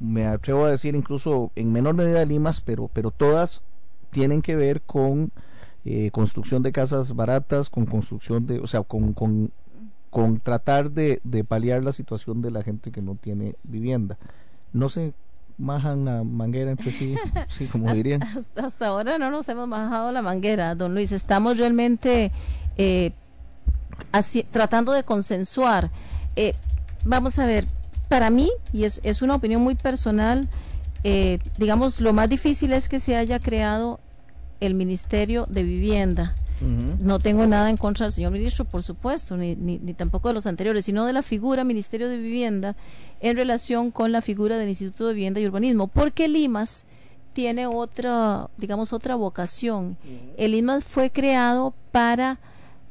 me 0.00 0.26
atrevo 0.26 0.64
a 0.66 0.70
decir 0.70 0.94
incluso 0.94 1.50
en 1.56 1.72
menor 1.72 1.94
medida 1.94 2.24
Limas, 2.24 2.60
pero, 2.60 2.88
pero 2.92 3.10
todas 3.10 3.62
tienen 4.10 4.42
que 4.42 4.56
ver 4.56 4.82
con 4.82 5.32
eh, 5.84 6.10
construcción 6.12 6.62
de 6.62 6.72
casas 6.72 7.14
baratas, 7.16 7.70
con 7.70 7.86
construcción 7.86 8.46
de, 8.46 8.60
o 8.60 8.66
sea, 8.66 8.82
con, 8.82 9.14
con, 9.14 9.50
con 10.10 10.38
tratar 10.38 10.90
de, 10.90 11.20
de, 11.24 11.44
paliar 11.44 11.82
la 11.82 11.92
situación 11.92 12.42
de 12.42 12.50
la 12.50 12.62
gente 12.62 12.92
que 12.92 13.02
no 13.02 13.16
tiene 13.16 13.56
vivienda. 13.64 14.18
No 14.72 14.88
se 14.88 15.14
majan 15.58 16.04
la 16.04 16.24
manguera 16.24 16.70
entre 16.70 16.92
sí, 16.92 17.16
sí 17.48 17.66
como 17.66 17.86
hasta, 17.86 17.96
dirían. 17.96 18.22
Hasta, 18.22 18.64
hasta, 18.66 18.86
ahora 18.86 19.18
no 19.18 19.30
nos 19.30 19.48
hemos 19.48 19.66
majado 19.66 20.12
la 20.12 20.22
manguera, 20.22 20.74
don 20.74 20.94
Luis. 20.94 21.12
Estamos 21.12 21.56
realmente 21.56 22.30
eh, 22.76 23.12
así, 24.12 24.44
tratando 24.50 24.92
de 24.92 25.04
consensuar. 25.04 25.90
Eh, 26.36 26.54
vamos 27.04 27.38
a 27.38 27.46
ver, 27.46 27.66
para 28.12 28.28
mí, 28.28 28.50
y 28.74 28.84
es, 28.84 29.00
es 29.04 29.22
una 29.22 29.34
opinión 29.34 29.62
muy 29.62 29.74
personal, 29.74 30.46
eh, 31.02 31.38
digamos, 31.56 31.98
lo 31.98 32.12
más 32.12 32.28
difícil 32.28 32.74
es 32.74 32.90
que 32.90 33.00
se 33.00 33.16
haya 33.16 33.38
creado 33.40 34.00
el 34.60 34.74
Ministerio 34.74 35.46
de 35.48 35.62
Vivienda. 35.62 36.34
Uh 36.60 36.64
-huh. 36.66 36.98
No 36.98 37.20
tengo 37.20 37.46
nada 37.46 37.70
en 37.70 37.78
contra 37.78 38.04
del 38.04 38.12
señor 38.12 38.32
ministro, 38.32 38.66
por 38.66 38.82
supuesto, 38.82 39.38
ni, 39.38 39.56
ni, 39.56 39.78
ni, 39.78 39.94
tampoco 39.94 40.28
de 40.28 40.34
los 40.34 40.46
anteriores, 40.46 40.84
sino 40.84 41.06
de 41.06 41.14
la 41.14 41.22
figura 41.22 41.64
Ministerio 41.64 42.06
de 42.10 42.18
Vivienda 42.18 42.76
en 43.22 43.34
relación 43.34 43.90
con 43.90 44.12
la 44.12 44.20
figura 44.20 44.58
del 44.58 44.68
Instituto 44.68 45.08
de 45.08 45.14
Vivienda 45.14 45.40
y 45.40 45.46
Urbanismo, 45.46 45.86
porque 45.86 46.28
Limas 46.28 46.84
tiene 47.32 47.66
otra, 47.66 48.50
digamos, 48.58 48.92
otra 48.92 49.14
vocación. 49.14 49.96
Uh 50.04 50.06
-huh. 50.06 50.34
El 50.36 50.52
Limas 50.52 50.84
fue 50.84 51.08
creado 51.08 51.72
para 51.92 52.38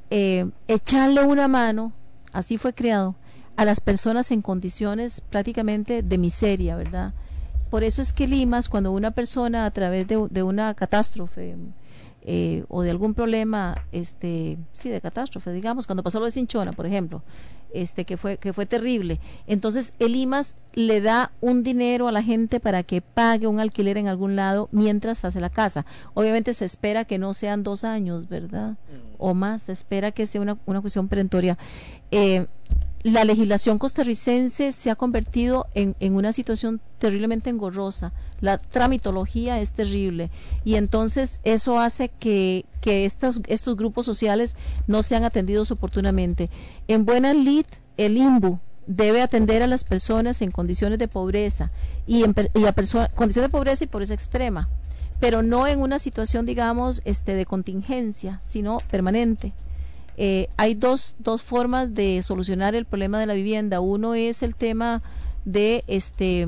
eh, 0.09 0.49
echarle 0.67 1.23
una 1.23 1.47
mano, 1.47 1.93
así 2.33 2.57
fue 2.57 2.73
creado, 2.73 3.13
a 3.61 3.65
las 3.65 3.79
personas 3.79 4.31
en 4.31 4.41
condiciones 4.41 5.21
prácticamente 5.29 6.01
de 6.01 6.17
miseria, 6.17 6.75
¿verdad? 6.75 7.13
Por 7.69 7.83
eso 7.83 8.01
es 8.01 8.11
que 8.11 8.25
Limas, 8.25 8.67
cuando 8.67 8.91
una 8.91 9.11
persona 9.11 9.67
a 9.67 9.69
través 9.69 10.07
de, 10.07 10.27
de 10.31 10.41
una 10.41 10.73
catástrofe 10.73 11.55
eh, 12.23 12.63
o 12.69 12.81
de 12.81 12.89
algún 12.89 13.13
problema, 13.13 13.75
este, 13.91 14.57
sí, 14.73 14.89
de 14.89 14.99
catástrofe, 14.99 15.51
digamos, 15.53 15.85
cuando 15.85 16.01
pasó 16.01 16.19
lo 16.19 16.25
de 16.25 16.31
Cinchona, 16.31 16.73
por 16.73 16.87
ejemplo, 16.87 17.21
este, 17.71 18.03
que 18.03 18.17
fue, 18.17 18.37
que 18.37 18.51
fue 18.51 18.65
terrible, 18.65 19.19
entonces 19.45 19.93
el 19.99 20.13
Limas 20.13 20.55
le 20.73 20.99
da 20.99 21.31
un 21.39 21.61
dinero 21.61 22.07
a 22.07 22.11
la 22.11 22.23
gente 22.23 22.59
para 22.59 22.81
que 22.81 23.01
pague 23.01 23.45
un 23.45 23.59
alquiler 23.59 23.95
en 23.97 24.07
algún 24.07 24.35
lado 24.35 24.69
mientras 24.71 25.23
hace 25.23 25.39
la 25.39 25.51
casa. 25.51 25.85
Obviamente 26.15 26.55
se 26.55 26.65
espera 26.65 27.05
que 27.05 27.19
no 27.19 27.35
sean 27.35 27.61
dos 27.61 27.83
años, 27.83 28.27
¿verdad? 28.27 28.77
O 29.19 29.35
más, 29.35 29.61
se 29.61 29.71
espera 29.71 30.11
que 30.11 30.25
sea 30.25 30.41
una, 30.41 30.57
una 30.65 30.81
cuestión 30.81 31.07
perentoria. 31.07 31.59
Eh, 32.09 32.47
la 33.03 33.23
legislación 33.23 33.77
costarricense 33.77 34.71
se 34.71 34.91
ha 34.91 34.95
convertido 34.95 35.67
en, 35.73 35.95
en, 35.99 36.15
una 36.15 36.33
situación 36.33 36.81
terriblemente 36.99 37.49
engorrosa. 37.49 38.13
La 38.41 38.57
tramitología 38.57 39.59
es 39.59 39.71
terrible 39.71 40.29
y 40.63 40.75
entonces 40.75 41.39
eso 41.43 41.79
hace 41.79 42.09
que, 42.09 42.65
que 42.79 43.05
estas, 43.05 43.41
estos 43.47 43.75
grupos 43.75 44.05
sociales 44.05 44.55
no 44.87 45.03
sean 45.03 45.23
atendidos 45.23 45.71
oportunamente. 45.71 46.49
En 46.87 47.05
buena 47.05 47.33
lid, 47.33 47.65
el 47.97 48.17
IMBU 48.17 48.59
debe 48.87 49.21
atender 49.21 49.63
a 49.63 49.67
las 49.67 49.83
personas 49.83 50.41
en 50.41 50.51
condiciones 50.51 50.99
de 50.99 51.07
pobreza 51.07 51.71
y, 52.07 52.23
en, 52.23 52.35
y 52.53 52.65
a 52.65 52.73
condiciones 52.73 53.49
de 53.49 53.49
pobreza 53.49 53.83
y 53.83 53.87
pobreza 53.87 54.13
extrema, 54.13 54.69
pero 55.19 55.41
no 55.43 55.67
en 55.67 55.79
una 55.79 55.99
situación, 55.99 56.45
digamos, 56.45 57.01
este, 57.05 57.35
de 57.35 57.45
contingencia, 57.45 58.41
sino 58.43 58.81
permanente. 58.91 59.53
Eh, 60.23 60.49
hay 60.55 60.75
dos, 60.75 61.15
dos 61.17 61.41
formas 61.41 61.95
de 61.95 62.21
solucionar 62.21 62.75
el 62.75 62.85
problema 62.85 63.19
de 63.19 63.25
la 63.25 63.33
vivienda. 63.33 63.79
Uno 63.79 64.13
es 64.13 64.43
el 64.43 64.53
tema 64.53 65.01
de 65.45 65.83
este 65.87 66.47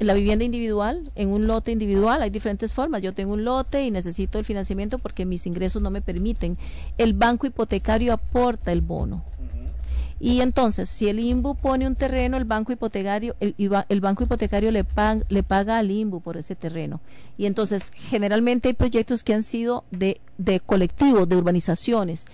la 0.00 0.14
vivienda 0.14 0.44
individual, 0.44 1.12
en 1.14 1.28
un 1.28 1.46
lote 1.46 1.70
individual, 1.70 2.20
hay 2.20 2.30
diferentes 2.30 2.74
formas. 2.74 3.00
Yo 3.00 3.14
tengo 3.14 3.34
un 3.34 3.44
lote 3.44 3.84
y 3.84 3.92
necesito 3.92 4.40
el 4.40 4.44
financiamiento 4.44 4.98
porque 4.98 5.24
mis 5.24 5.46
ingresos 5.46 5.80
no 5.80 5.90
me 5.90 6.02
permiten. 6.02 6.58
El 6.98 7.12
banco 7.12 7.46
hipotecario 7.46 8.12
aporta 8.12 8.72
el 8.72 8.80
bono. 8.80 9.22
Y 10.18 10.40
entonces, 10.40 10.90
si 10.90 11.08
el 11.08 11.20
IMBU 11.20 11.54
pone 11.54 11.86
un 11.86 11.94
terreno, 11.94 12.38
el 12.38 12.44
banco 12.44 12.72
hipotecario, 12.72 13.36
el, 13.38 13.54
el 13.88 14.00
banco 14.00 14.24
hipotecario 14.24 14.72
le, 14.72 14.84
le 15.28 15.42
paga 15.44 15.78
al 15.78 15.90
IMBU 15.92 16.22
por 16.22 16.36
ese 16.36 16.56
terreno. 16.56 17.00
Y 17.38 17.46
entonces, 17.46 17.92
generalmente 17.94 18.68
hay 18.68 18.74
proyectos 18.74 19.22
que 19.22 19.32
han 19.32 19.44
sido 19.44 19.84
de, 19.92 20.20
de 20.38 20.58
colectivos, 20.58 21.28
de 21.28 21.36
urbanizaciones 21.36 22.24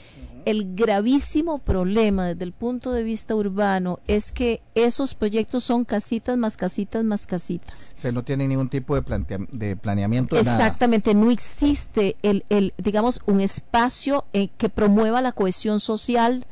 el 0.47 0.77
gravísimo 0.77 1.59
problema 1.59 2.27
desde 2.27 2.45
el 2.45 2.53
punto 2.53 2.93
de 2.93 3.03
vista 3.03 3.35
urbano 3.35 3.99
es 4.07 4.31
que 4.31 4.63
esos 4.77 5.15
proyectos 5.15 5.65
son 5.65 5.85
casitas 5.85 6.39
más 6.39 6.57
casitas 6.57 7.05
más 7.05 7.27
casitas. 7.27 7.95
O 7.99 8.01
sea, 8.01 8.13
no 8.13 8.23
tienen 8.23 8.51
ningún 8.51 8.69
tipo 8.69 8.95
de, 8.95 9.47
de 9.51 9.77
planeamiento. 9.77 10.39
Exactamente, 10.39 11.15
no 11.15 11.33
existe 11.33 12.17
el, 12.23 12.45
el, 12.49 12.73
digamos, 12.79 13.21
un 13.27 13.41
espacio 13.41 14.25
eh, 14.33 14.49
que 14.57 14.69
promueva 14.69 15.21
la 15.21 15.33
cohesión 15.33 15.81
social, 15.81 16.47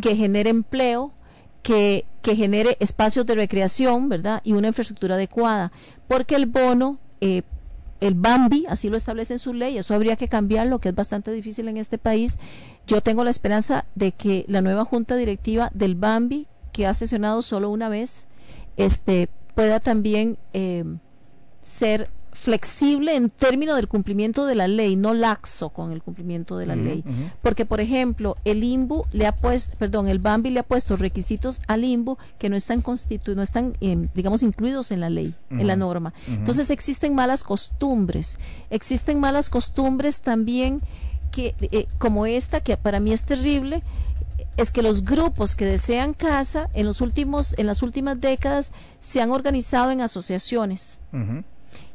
que 0.00 0.16
genere 0.16 0.50
empleo, 0.50 1.12
que, 1.62 2.04
que 2.22 2.34
genere 2.34 2.76
espacios 2.80 3.26
de 3.26 3.36
recreación, 3.36 4.08
¿verdad? 4.08 4.40
Y 4.42 4.52
una 4.52 4.68
infraestructura 4.68 5.14
adecuada. 5.14 5.70
Porque 6.08 6.34
el 6.34 6.46
bono 6.46 6.98
eh, 7.20 7.42
el 8.00 8.14
Bambi, 8.14 8.66
así 8.68 8.90
lo 8.90 8.96
establece 8.96 9.34
en 9.34 9.38
su 9.38 9.54
ley, 9.54 9.78
eso 9.78 9.94
habría 9.94 10.16
que 10.16 10.28
cambiarlo, 10.28 10.78
que 10.78 10.90
es 10.90 10.94
bastante 10.94 11.32
difícil 11.32 11.68
en 11.68 11.76
este 11.76 11.98
país. 11.98 12.38
Yo 12.86 13.00
tengo 13.00 13.24
la 13.24 13.30
esperanza 13.30 13.86
de 13.94 14.12
que 14.12 14.44
la 14.48 14.60
nueva 14.60 14.84
junta 14.84 15.16
directiva 15.16 15.70
del 15.74 15.94
Bambi, 15.94 16.46
que 16.72 16.86
ha 16.86 16.94
sesionado 16.94 17.42
solo 17.42 17.70
una 17.70 17.88
vez, 17.88 18.26
este, 18.76 19.28
pueda 19.54 19.80
también 19.80 20.36
eh, 20.52 20.84
ser 21.62 22.10
flexible 22.36 23.16
en 23.16 23.30
términos 23.30 23.76
del 23.76 23.88
cumplimiento 23.88 24.46
de 24.46 24.54
la 24.54 24.68
ley, 24.68 24.94
no 24.94 25.14
laxo 25.14 25.70
con 25.70 25.90
el 25.90 26.02
cumplimiento 26.02 26.58
de 26.58 26.66
la 26.66 26.76
ley. 26.76 27.02
Porque, 27.42 27.64
por 27.64 27.80
ejemplo, 27.80 28.36
el 28.44 28.62
IMBU 28.62 29.06
le 29.10 29.26
ha 29.26 29.34
puesto, 29.34 29.76
perdón, 29.78 30.06
el 30.08 30.18
BAMBI 30.18 30.50
le 30.50 30.60
ha 30.60 30.62
puesto 30.62 30.96
requisitos 30.96 31.60
al 31.66 31.84
IMBU 31.84 32.18
que 32.38 32.48
no 32.48 32.56
están 32.56 32.82
constitu 32.82 33.34
no 33.34 33.42
están, 33.42 33.76
em, 33.80 34.08
digamos, 34.14 34.42
incluidos 34.42 34.92
en 34.92 35.00
la 35.00 35.10
ley, 35.10 35.34
en 35.50 35.66
la 35.66 35.76
norma. 35.76 36.12
Entonces 36.28 36.70
existen 36.70 37.14
malas 37.14 37.42
costumbres. 37.42 38.38
Existen 38.70 39.18
malas 39.18 39.50
costumbres 39.50 40.20
también 40.20 40.82
que, 41.32 41.54
eh, 41.60 41.86
como 41.98 42.26
esta, 42.26 42.60
que 42.60 42.76
para 42.76 43.00
mí 43.00 43.12
es 43.12 43.22
terrible, 43.22 43.82
es 44.56 44.72
que 44.72 44.82
los 44.82 45.04
grupos 45.04 45.54
que 45.54 45.64
desean 45.64 46.14
casa 46.14 46.68
en 46.74 46.86
los 46.86 47.00
últimos 47.00 47.54
en 47.58 47.66
las 47.66 47.82
últimas 47.82 48.20
décadas 48.20 48.72
se 49.00 49.20
han 49.20 49.30
organizado 49.30 49.90
en 49.90 50.00
asociaciones 50.00 51.00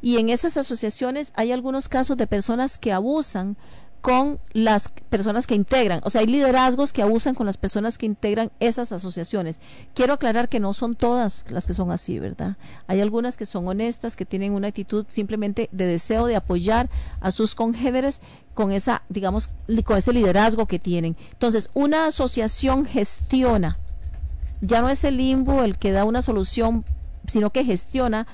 y 0.02 0.18
en 0.18 0.30
esas 0.30 0.58
asociaciones 0.58 1.32
hay 1.36 1.52
algunos 1.52 1.88
casos 1.88 2.18
de 2.18 2.28
personas 2.28 2.78
que 2.78 2.92
abusan 2.92 3.58
con 4.02 4.40
las 4.52 4.90
personas 5.10 5.46
que 5.46 5.54
integran, 5.54 6.02
o 6.04 6.10
sea, 6.10 6.22
hay 6.22 6.28
liderazgos 6.28 6.92
que 6.92 7.04
abusan 7.04 7.36
con 7.36 7.46
las 7.46 7.58
personas 7.58 8.00
que 8.00 8.08
integran 8.08 8.52
esas 8.60 8.92
asociaciones. 8.92 9.60
Quiero 9.94 10.14
aclarar 10.14 10.50
que 10.50 10.60
no 10.60 10.74
son 10.74 10.96
todas 10.96 11.46
las 11.50 11.68
que 11.68 11.76
son 11.76 11.92
así, 11.92 12.18
¿verdad? 12.18 12.58
Hay 12.88 13.00
algunas 13.00 13.38
que 13.38 13.46
son 13.46 13.68
honestas, 13.68 14.16
que 14.16 14.26
tienen 14.26 14.54
una 14.54 14.70
actitud 14.70 15.06
simplemente 15.08 15.70
de 15.72 15.86
deseo 15.86 16.26
de 16.26 16.36
apoyar 16.36 16.90
a 17.20 17.30
sus 17.30 17.54
congéneres 17.54 18.22
con 18.56 18.72
esa, 18.72 19.04
digamos, 19.10 19.52
con 19.86 19.98
ese 19.98 20.14
liderazgo 20.14 20.66
que 20.66 20.80
tienen. 20.80 21.16
Entonces, 21.34 21.70
una 21.76 22.08
asociación 22.08 22.86
gestiona, 22.86 23.78
ya 24.62 24.82
no 24.82 24.90
es 24.90 25.04
el 25.04 25.18
limbo 25.18 25.64
el 25.64 25.78
que 25.78 25.92
da 25.92 26.06
una 26.06 26.24
solución, 26.24 26.86
sino 27.28 27.52
que 27.52 27.64
gestiona 27.64 28.26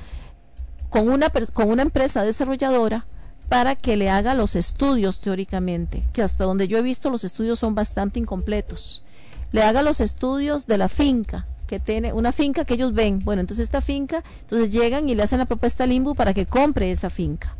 con 0.89 1.09
una, 1.09 1.29
con 1.53 1.69
una 1.69 1.81
empresa 1.81 2.23
desarrolladora 2.23 3.05
para 3.49 3.75
que 3.75 3.97
le 3.97 4.09
haga 4.09 4.33
los 4.33 4.55
estudios 4.55 5.19
teóricamente, 5.19 6.03
que 6.13 6.21
hasta 6.21 6.43
donde 6.43 6.67
yo 6.67 6.77
he 6.77 6.81
visto 6.81 7.09
los 7.09 7.23
estudios 7.23 7.59
son 7.59 7.75
bastante 7.75 8.19
incompletos. 8.19 9.03
Le 9.51 9.63
haga 9.63 9.81
los 9.81 10.01
estudios 10.01 10.67
de 10.67 10.77
la 10.77 10.89
finca, 10.89 11.47
que 11.67 11.79
tiene 11.79 12.13
una 12.13 12.31
finca 12.31 12.65
que 12.65 12.73
ellos 12.73 12.93
ven. 12.93 13.23
Bueno, 13.23 13.41
entonces 13.41 13.65
esta 13.65 13.81
finca, 13.81 14.23
entonces 14.41 14.71
llegan 14.71 15.07
y 15.07 15.15
le 15.15 15.23
hacen 15.23 15.39
la 15.39 15.45
propuesta 15.45 15.85
al 15.85 15.91
IMBU 15.91 16.15
para 16.15 16.33
que 16.33 16.45
compre 16.45 16.91
esa 16.91 17.09
finca. 17.09 17.55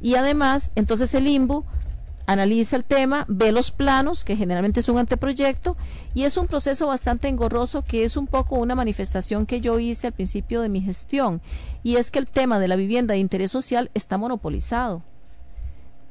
Y 0.00 0.16
además, 0.16 0.70
entonces 0.74 1.14
el 1.14 1.28
IMBU 1.28 1.64
analiza 2.26 2.76
el 2.76 2.84
tema, 2.84 3.24
ve 3.28 3.52
los 3.52 3.70
planos, 3.70 4.24
que 4.24 4.36
generalmente 4.36 4.80
es 4.80 4.88
un 4.88 4.98
anteproyecto, 4.98 5.76
y 6.14 6.24
es 6.24 6.36
un 6.36 6.46
proceso 6.46 6.86
bastante 6.86 7.28
engorroso 7.28 7.82
que 7.82 8.04
es 8.04 8.16
un 8.16 8.26
poco 8.26 8.56
una 8.56 8.74
manifestación 8.74 9.46
que 9.46 9.60
yo 9.60 9.78
hice 9.78 10.08
al 10.08 10.12
principio 10.12 10.60
de 10.60 10.68
mi 10.68 10.80
gestión, 10.80 11.40
y 11.82 11.96
es 11.96 12.10
que 12.10 12.18
el 12.18 12.26
tema 12.26 12.58
de 12.58 12.68
la 12.68 12.76
vivienda 12.76 13.14
de 13.14 13.20
interés 13.20 13.50
social 13.50 13.90
está 13.94 14.18
monopolizado. 14.18 15.02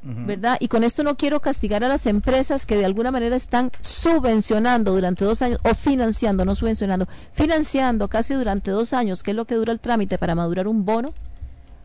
¿Verdad? 0.03 0.57
Y 0.59 0.67
con 0.67 0.83
esto 0.83 1.03
no 1.03 1.15
quiero 1.15 1.41
castigar 1.41 1.83
a 1.83 1.87
las 1.87 2.07
empresas 2.07 2.65
que 2.65 2.75
de 2.75 2.85
alguna 2.85 3.11
manera 3.11 3.35
están 3.35 3.71
subvencionando 3.81 4.93
durante 4.95 5.23
dos 5.23 5.43
años, 5.43 5.59
o 5.61 5.75
financiando, 5.75 6.43
no 6.43 6.55
subvencionando, 6.55 7.07
financiando 7.33 8.07
casi 8.07 8.33
durante 8.33 8.71
dos 8.71 8.93
años, 8.93 9.21
que 9.21 9.29
es 9.29 9.37
lo 9.37 9.45
que 9.45 9.53
dura 9.53 9.71
el 9.71 9.79
trámite 9.79 10.17
para 10.17 10.33
madurar 10.33 10.67
un 10.67 10.85
bono, 10.85 11.13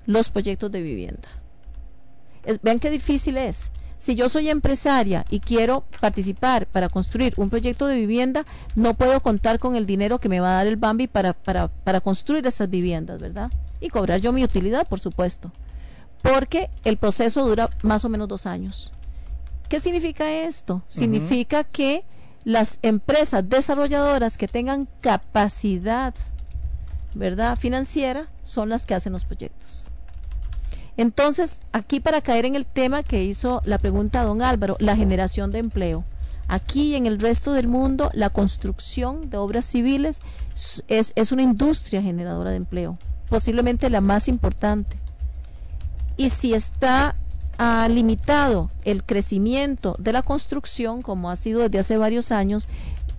los 0.07 0.31
proyectos 0.31 0.71
de 0.73 0.81
vivienda. 0.81 1.29
vean 2.63 2.79
qué 2.79 2.89
difícil 2.89 3.37
es 3.37 3.71
si 3.99 4.15
yo 4.15 4.29
soy 4.29 4.51
empresaria 4.51 5.25
y 5.31 5.41
quiero 5.41 5.85
participar 6.01 6.67
para 6.67 6.89
construir 6.89 7.35
un 7.37 7.51
proyecto 7.51 7.87
de 7.87 7.97
vivienda, 7.97 8.45
no 8.75 8.95
puedo 8.95 9.21
contar 9.21 9.59
con 9.59 9.75
el 9.75 9.87
dinero 9.87 10.19
que 10.19 10.29
me 10.29 10.41
va 10.41 10.51
a 10.51 10.57
dar 10.57 10.67
el 10.67 10.77
Bambi 10.77 11.07
para, 11.07 11.33
para, 11.33 11.69
para 11.69 12.01
construir 12.01 12.47
esas 12.47 12.69
viviendas, 12.69 13.21
¿verdad? 13.21 13.51
Y 13.81 13.89
cobrar 13.89 14.21
yo 14.21 14.33
mi 14.33 14.45
utilidad, 14.45 14.87
por 14.87 15.01
supuesto. 15.01 15.51
Porque 16.23 16.71
el 16.85 16.97
proceso 16.97 17.47
dura 17.47 17.71
más 17.83 18.05
o 18.05 18.09
menos 18.09 18.29
dos 18.29 18.47
años. 18.47 18.93
¿Qué 19.69 19.81
significa 19.81 20.31
esto? 20.31 20.83
Significa 20.87 21.65
que 21.65 22.05
las 22.45 22.79
empresas 22.83 23.49
desarrolladoras 23.49 24.39
que 24.39 24.47
tengan 24.47 24.87
capacidad, 25.01 26.15
¿verdad? 27.15 27.59
Financiera 27.59 28.29
son 28.45 28.69
las 28.69 28.87
que 28.87 28.95
hacen 28.95 29.13
los 29.13 29.25
proyectos. 29.25 29.93
Entonces, 30.97 31.61
aquí 31.73 32.01
para 32.01 32.21
caer 32.21 32.45
en 32.45 32.57
el 32.57 32.67
tema 32.67 33.03
que 33.03 33.25
hizo 33.25 33.61
la 33.65 33.79
pregunta 33.79 34.25
don 34.25 34.43
Álvaro, 34.43 34.77
la 34.81 34.97
generación 34.97 35.53
de 35.53 35.59
empleo. 35.59 36.05
Aquí 36.49 36.93
y 36.93 36.95
en 36.95 37.07
el 37.07 37.19
resto 37.19 37.53
del 37.53 37.69
mundo, 37.69 38.11
la 38.15 38.31
construcción 38.31 39.29
de 39.31 39.37
obras 39.37 39.67
civiles 39.67 40.21
es, 40.89 41.13
es 41.17 41.33
una 41.33 41.43
industria 41.43 42.03
generadora 42.03 42.51
de 42.51 42.57
empleo, 42.57 42.99
posiblemente 43.29 43.91
la 43.91 44.01
más 44.01 44.29
importante. 44.29 44.97
Y 46.17 46.31
si 46.31 46.55
está 46.55 47.17
ha 47.59 47.89
limitado 47.89 48.71
el 48.85 49.03
crecimiento 49.05 49.97
de 49.99 50.13
la 50.13 50.23
construcción, 50.23 51.03
como 51.03 51.31
ha 51.31 51.37
sido 51.37 51.61
desde 51.61 51.79
hace 51.79 51.97
varios 51.97 52.31
años, 52.31 52.69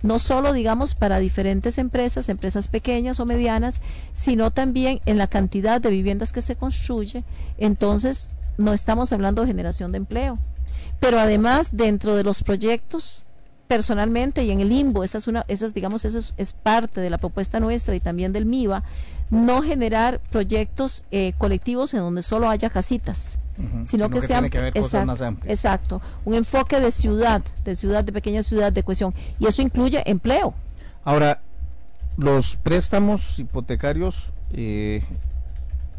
no 0.02 0.18
solo, 0.18 0.52
digamos, 0.52 0.94
para 0.94 1.18
diferentes 1.18 1.78
empresas, 1.78 2.28
empresas 2.28 2.68
pequeñas 2.68 3.20
o 3.20 3.26
medianas, 3.26 3.80
sino 4.14 4.50
también 4.50 5.00
en 5.06 5.18
la 5.18 5.26
cantidad 5.26 5.80
de 5.80 5.90
viviendas 5.90 6.32
que 6.32 6.42
se 6.42 6.56
construye. 6.56 7.24
Entonces, 7.58 8.28
no 8.56 8.72
estamos 8.72 9.12
hablando 9.12 9.42
de 9.42 9.48
generación 9.48 9.92
de 9.92 9.98
empleo. 9.98 10.38
Pero 11.00 11.18
además, 11.18 11.70
dentro 11.72 12.16
de 12.16 12.24
los 12.24 12.42
proyectos, 12.42 13.26
personalmente 13.66 14.44
y 14.44 14.50
en 14.50 14.60
el 14.60 14.68
limbo, 14.68 15.04
esa 15.04 15.18
es 15.18 15.26
una, 15.26 15.44
esa 15.48 15.68
digamos, 15.68 16.04
eso 16.04 16.18
es, 16.36 16.52
parte 16.52 17.00
de 17.00 17.10
la 17.10 17.18
propuesta 17.18 17.60
nuestra 17.60 17.94
y 17.94 18.00
también 18.00 18.32
del 18.32 18.46
MIVA, 18.46 18.82
no 19.30 19.62
generar 19.62 20.20
proyectos 20.30 21.04
eh, 21.10 21.34
colectivos 21.38 21.92
en 21.94 22.00
donde 22.00 22.22
solo 22.22 22.48
haya 22.48 22.70
casitas 22.70 23.38
sino, 23.84 24.10
que, 24.10 24.20
sean 24.20 24.44
exacto, 25.44 26.00
un 26.24 26.34
enfoque 26.34 26.80
de 26.80 26.90
ciudad, 26.90 27.42
de 27.64 27.76
ciudad, 27.76 28.04
de 28.04 28.12
pequeña 28.12 28.42
ciudad, 28.42 28.72
de 28.72 28.82
cohesión, 28.82 29.14
y 29.38 29.46
eso 29.46 29.62
incluye 29.62 30.02
empleo. 30.06 30.54
Ahora, 31.04 31.40
los 32.16 32.56
préstamos 32.56 33.38
hipotecarios 33.38 34.30
eh, 34.52 35.04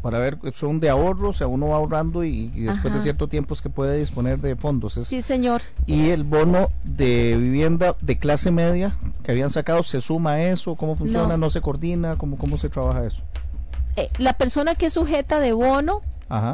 para 0.02 0.18
ver 0.18 0.38
son 0.54 0.80
de 0.80 0.88
ahorro, 0.88 1.30
o 1.30 1.32
sea, 1.32 1.46
uno 1.46 1.68
va 1.68 1.76
ahorrando 1.76 2.24
y, 2.24 2.48
después 2.48 2.92
de 2.94 3.00
cierto 3.00 3.28
tiempo 3.28 3.54
es 3.54 3.62
que 3.62 3.68
puede 3.68 3.98
disponer 3.98 4.38
de 4.38 4.56
fondos. 4.56 4.94
sí, 4.94 5.22
señor. 5.22 5.62
Y 5.86 6.10
el 6.10 6.24
bono 6.24 6.70
de 6.84 7.36
vivienda 7.38 7.96
de 8.00 8.18
clase 8.18 8.50
media 8.50 8.96
que 9.22 9.32
habían 9.32 9.50
sacado, 9.50 9.82
¿se 9.82 10.00
suma 10.00 10.32
a 10.32 10.42
eso? 10.42 10.74
¿Cómo 10.74 10.94
funciona? 10.94 11.36
¿No, 11.36 11.50
se 11.50 11.60
coordina? 11.60 12.16
¿Cómo, 12.16 12.38
cómo 12.38 12.56
se 12.56 12.68
trabaja 12.68 13.04
eso? 13.04 13.22
Eh, 13.96 14.08
la 14.18 14.32
persona 14.34 14.74
que 14.74 14.86
es 14.86 14.92
sujeta 14.92 15.40
de 15.40 15.52
bono 15.52 16.00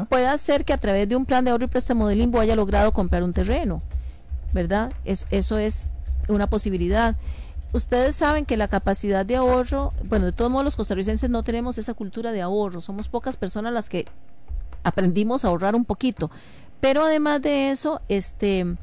puede 0.09 0.27
hacer 0.27 0.65
que 0.65 0.73
a 0.73 0.77
través 0.77 1.07
de 1.07 1.15
un 1.15 1.25
plan 1.25 1.45
de 1.45 1.51
ahorro 1.51 1.65
y 1.65 1.67
préstamo 1.67 2.07
de 2.07 2.15
limbo 2.15 2.39
haya 2.39 2.55
logrado 2.55 2.91
comprar 2.93 3.23
un 3.23 3.33
terreno, 3.33 3.81
¿verdad? 4.53 4.91
eso 5.05 5.57
es 5.57 5.85
una 6.27 6.47
posibilidad. 6.47 7.15
Ustedes 7.73 8.15
saben 8.15 8.45
que 8.45 8.57
la 8.57 8.67
capacidad 8.67 9.25
de 9.25 9.35
ahorro, 9.35 9.91
bueno, 10.05 10.25
de 10.25 10.31
todos 10.31 10.49
modos 10.49 10.65
los 10.65 10.75
costarricenses 10.75 11.29
no 11.29 11.43
tenemos 11.43 11.77
esa 11.77 11.93
cultura 11.93 12.31
de 12.31 12.41
ahorro, 12.41 12.81
somos 12.81 13.09
pocas 13.09 13.35
personas 13.37 13.73
las 13.73 13.89
que 13.89 14.05
aprendimos 14.83 15.43
a 15.43 15.49
ahorrar 15.49 15.75
un 15.75 15.85
poquito, 15.85 16.31
pero 16.79 17.03
además 17.03 17.41
de 17.41 17.69
eso, 17.71 18.01
este 18.07 18.77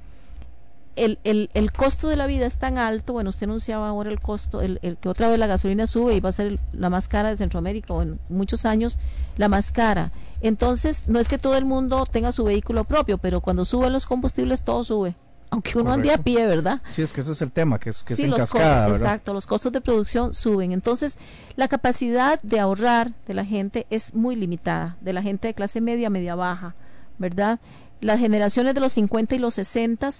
el, 0.97 1.19
el, 1.25 1.51
el, 1.55 1.73
costo 1.73 2.09
de 2.09 2.17
la 2.17 2.27
vida 2.27 2.47
es 2.47 2.57
tan 2.57 2.79
alto, 2.79 3.13
bueno, 3.13 3.31
usted 3.31 3.45
anunciaba 3.45 3.89
ahora 3.89 4.11
el 4.11 4.21
costo, 4.21 4.63
el, 4.63 4.79
el, 4.83 4.97
que 4.97 5.09
otra 5.09 5.29
vez 5.29 5.39
la 5.39 5.47
gasolina 5.47 5.87
sube 5.87 6.15
y 6.15 6.21
va 6.21 6.29
a 6.29 6.33
ser 6.33 6.59
la 6.73 6.91
más 6.91 7.09
cara 7.09 7.31
de 7.31 7.37
Centroamérica 7.37 7.93
o 7.93 8.03
en 8.03 8.19
muchos 8.29 8.65
años 8.65 8.99
la 9.37 9.49
más 9.49 9.73
cara. 9.73 10.13
Entonces, 10.41 11.09
no 11.09 11.19
es 11.19 11.29
que 11.29 11.39
todo 11.39 11.57
el 11.57 11.65
mundo 11.65 12.07
tenga 12.07 12.33
su 12.33 12.45
vehículo 12.45 12.85
propio, 12.85 13.19
pero 13.19 13.41
cuando 13.41 13.65
suben 13.65 13.93
los 13.93 14.07
combustibles 14.07 14.63
todo 14.63 14.85
sube. 14.85 15.17
Aunque 15.51 15.79
uno 15.79 15.93
ande 15.93 16.13
a 16.13 16.19
pie, 16.19 16.45
¿verdad? 16.47 16.83
Sí, 16.91 17.03
es 17.03 17.13
que 17.13 17.21
ese 17.21 17.31
es 17.31 17.41
el 17.41 17.53
tema, 17.53 17.79
que 17.79 17.91
es 17.91 18.03
que 18.03 18.17
sí, 18.17 18.25
es 18.25 18.29
los 18.29 18.39
cascada, 18.41 18.87
costos, 18.87 19.03
Exacto, 19.03 19.33
los 19.33 19.47
costos 19.47 19.73
de 19.73 19.81
producción 19.81 20.35
suben. 20.35 20.73
Entonces, 20.73 21.17
la 21.55 21.69
capacidad 21.69 22.41
de 22.43 22.59
ahorrar 22.59 23.13
de 23.29 23.35
la 23.35 23.45
gente 23.45 23.87
es 23.89 24.15
muy 24.15 24.35
limitada, 24.35 24.97
de 25.01 25.13
la 25.13 25.23
gente 25.23 25.47
de 25.47 25.55
clase 25.55 25.81
media, 25.81 26.11
media 26.11 26.35
baja, 26.35 26.75
¿verdad? 27.19 27.61
Las 28.01 28.19
generaciones 28.19 28.75
de 28.75 28.81
los 28.81 28.93
50 28.93 29.37
y 29.37 29.39
los 29.39 29.55
60 29.55 30.11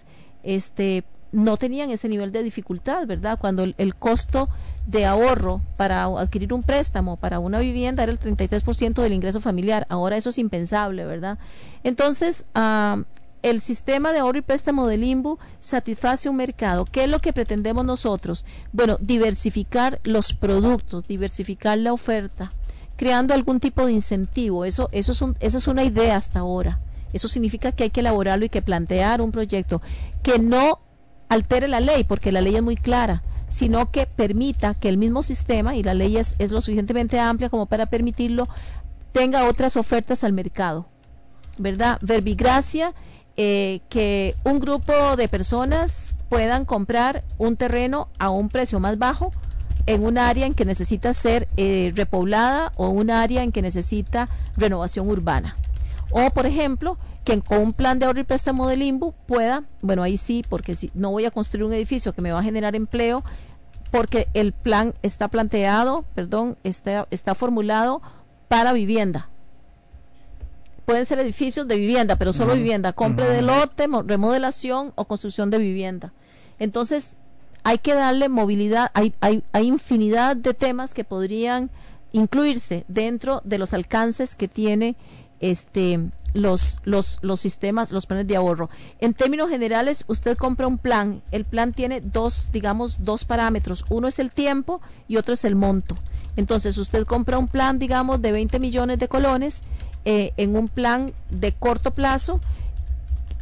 este, 0.45 1.05
no 1.35 1.57
tenían 1.57 1.91
ese 1.91 2.09
nivel 2.09 2.33
de 2.33 2.43
dificultad, 2.43 3.07
¿verdad? 3.07 3.39
Cuando 3.39 3.65
el, 3.65 3.95
costo 3.97 4.49
de 4.87 5.05
ahorro 5.05 5.61
para 5.77 6.05
adquirir 6.05 6.53
un 6.53 6.63
préstamo 6.63 7.17
para 7.17 7.41
una 7.41 7.59
vivienda 7.59 8.03
era 8.05 8.13
el 8.13 8.21
33% 8.21 9.03
del 9.03 9.13
ingreso 9.13 9.41
familiar. 9.41 9.87
Ahora 9.91 10.17
eso 10.17 10.31
es 10.31 10.39
impensable, 10.39 11.05
¿verdad? 11.05 11.39
Entonces, 11.83 12.45
uh, 12.55 13.03
el 13.43 13.61
sistema 13.61 14.13
de 14.13 14.21
ahorro 14.21 14.39
y 14.39 14.43
préstamo 14.43 14.87
del 14.87 15.05
IMBU 15.05 15.39
satisface 15.61 16.29
un 16.29 16.37
mercado. 16.37 16.87
¿Qué 16.87 17.05
es 17.05 17.11
lo 17.11 17.21
que 17.21 17.33
pretendemos 17.33 17.85
nosotros? 17.85 18.45
Bueno, 18.73 18.97
diversificar 19.01 20.01
los 20.05 20.33
productos, 20.33 21.07
diversificar 21.09 21.77
la 21.79 21.93
oferta, 21.93 22.53
creando 22.97 23.35
algún 23.35 23.61
tipo 23.61 23.85
de 23.85 23.93
incentivo. 23.93 24.65
Eso, 24.65 24.89
eso 24.93 25.13
es 25.13 25.21
un, 25.21 25.37
es 25.41 25.67
una 25.67 25.85
idea 25.85 26.17
hasta 26.17 26.39
ahora. 26.39 26.79
Eso 27.15 27.29
significa 27.29 27.73
que 27.73 27.85
hay 27.85 27.91
que 27.91 28.01
elaborarlo 28.01 28.45
y 28.45 28.51
que 28.51 28.61
plantear 28.61 29.23
un 29.23 29.33
proyecto 29.33 29.81
que 30.23 30.39
no 30.39 30.81
altere 31.31 31.69
la 31.69 31.81
ley, 31.81 32.05
porque 32.05 32.33
la 32.33 32.43
ley 32.43 32.57
es 32.57 32.63
muy 32.63 32.77
clara, 32.77 33.23
sino 33.49 33.91
que 33.91 34.07
permita 34.07 34.75
que 34.75 34.89
el 34.89 34.99
mismo 34.99 35.23
sistema, 35.23 35.77
y 35.77 35.83
la 35.83 35.95
ley 35.95 36.17
es, 36.17 36.35
es 36.39 36.51
lo 36.51 36.61
suficientemente 36.61 37.19
amplia 37.19 37.49
como 37.49 37.67
para 37.67 37.87
permitirlo, 37.87 38.49
tenga 39.13 39.49
otras 39.49 39.77
ofertas 39.77 40.25
al 40.25 40.33
mercado. 40.33 40.87
¿Verdad? 41.57 41.99
Verbigracia 42.03 42.95
eh, 43.37 43.81
que 43.89 44.37
un 44.45 44.59
grupo 44.59 45.17
de 45.17 45.29
personas 45.29 46.15
puedan 46.29 46.65
comprar 46.65 47.25
un 47.39 47.57
terreno 47.57 48.09
a 48.19 48.31
un 48.31 48.49
precio 48.49 48.81
más 48.81 48.99
bajo 48.99 49.33
en 49.87 50.05
un 50.05 50.19
área 50.19 50.47
en 50.47 50.55
que 50.55 50.65
necesita 50.65 51.13
ser 51.13 51.49
eh, 51.57 51.93
repoblada 51.95 52.73
o 52.77 52.89
un 52.89 53.11
área 53.11 53.43
en 53.43 53.53
que 53.53 53.63
necesita 53.63 54.29
renovación 54.57 55.09
urbana. 55.09 55.57
O, 56.17 56.31
por 56.31 56.47
ejemplo, 56.47 56.97
que 57.25 57.41
con 57.41 57.59
un 57.59 57.73
plan 57.73 57.99
de 57.99 58.07
ahorro 58.07 58.21
y 58.21 58.23
préstamo 58.25 58.69
del 58.69 58.83
IMBU 58.83 59.15
pueda, 59.27 59.65
bueno, 59.83 60.05
ahí 60.05 60.17
sí, 60.17 60.45
porque 60.49 60.77
si 60.77 60.93
no 60.95 61.11
voy 61.11 61.25
a 61.25 61.33
construir 61.33 61.65
un 61.65 61.73
edificio 61.73 62.13
que 62.13 62.23
me 62.23 62.31
va 62.31 62.39
a 62.39 62.45
generar 62.45 62.77
empleo, 62.77 63.25
porque 63.91 64.29
el 64.33 64.53
plan 64.53 64.95
está 65.03 65.27
planteado, 65.27 66.05
perdón, 66.15 66.57
está, 66.63 67.09
está 67.11 67.35
formulado 67.35 68.01
para 68.47 68.73
vivienda, 68.73 69.29
pueden 70.85 71.05
ser 71.05 71.19
edificios 71.19 71.67
de 71.67 71.79
vivienda, 71.79 72.15
pero 72.15 72.33
solo 72.33 72.55
vivienda, 72.55 72.93
compra 72.93 73.29
de 73.29 73.43
lote, 73.43 73.89
remodelación 74.07 74.93
o 74.95 75.07
construcción 75.07 75.51
de 75.51 75.59
vivienda. 75.59 76.13
Entonces, 76.61 77.17
hay 77.65 77.79
que 77.79 77.93
darle 77.93 78.29
movilidad, 78.29 78.93
hay, 78.95 79.15
hay, 79.21 79.43
hay 79.51 79.67
infinidad 79.67 80.37
de 80.37 80.55
temas 80.55 80.95
que 80.95 81.03
podrían 81.03 81.71
incluirse 82.13 82.85
dentro 82.87 83.41
de 83.43 83.59
los 83.59 83.75
alcances 83.75 84.37
que 84.37 84.47
tiene 84.47 84.95
este 85.51 86.01
los, 86.33 86.81
los, 86.85 87.21
los 87.23 87.41
sistemas, 87.41 87.93
los 87.93 88.07
planes 88.07 88.27
de 88.27 88.37
ahorro. 88.37 88.69
En 88.99 89.15
términos 89.15 89.49
generales, 89.49 90.05
usted 90.09 90.37
compra 90.37 90.67
un 90.67 90.79
plan. 90.79 91.23
El 91.31 91.45
plan 91.45 91.73
tiene 91.73 92.01
dos, 92.01 92.51
digamos, 92.53 93.05
dos 93.05 93.25
parámetros. 93.25 93.85
Uno 93.89 94.09
es 94.09 94.19
el 94.19 94.33
tiempo 94.33 94.81
y 95.07 95.17
otro 95.17 95.35
es 95.35 95.45
el 95.45 95.55
monto. 95.55 95.97
Entonces, 96.37 96.77
usted 96.77 97.05
compra 97.05 97.39
un 97.39 97.47
plan, 97.47 97.79
digamos, 97.79 98.21
de 98.21 98.33
20 98.33 98.59
millones 98.59 98.99
de 98.99 99.07
colones 99.07 99.63
eh, 100.05 100.33
en 100.37 100.57
un 100.57 100.69
plan 100.69 101.15
de 101.31 101.53
corto 101.53 101.93
plazo 101.93 102.41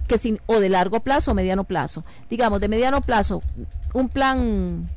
que 0.06 0.18
sin, 0.18 0.38
o 0.46 0.60
de 0.60 0.68
largo 0.68 1.00
plazo 1.00 1.30
o 1.30 1.34
mediano 1.34 1.64
plazo. 1.64 2.04
Digamos, 2.28 2.60
de 2.60 2.68
mediano 2.68 3.00
plazo, 3.00 3.40
un 3.94 4.10
plan 4.10 4.88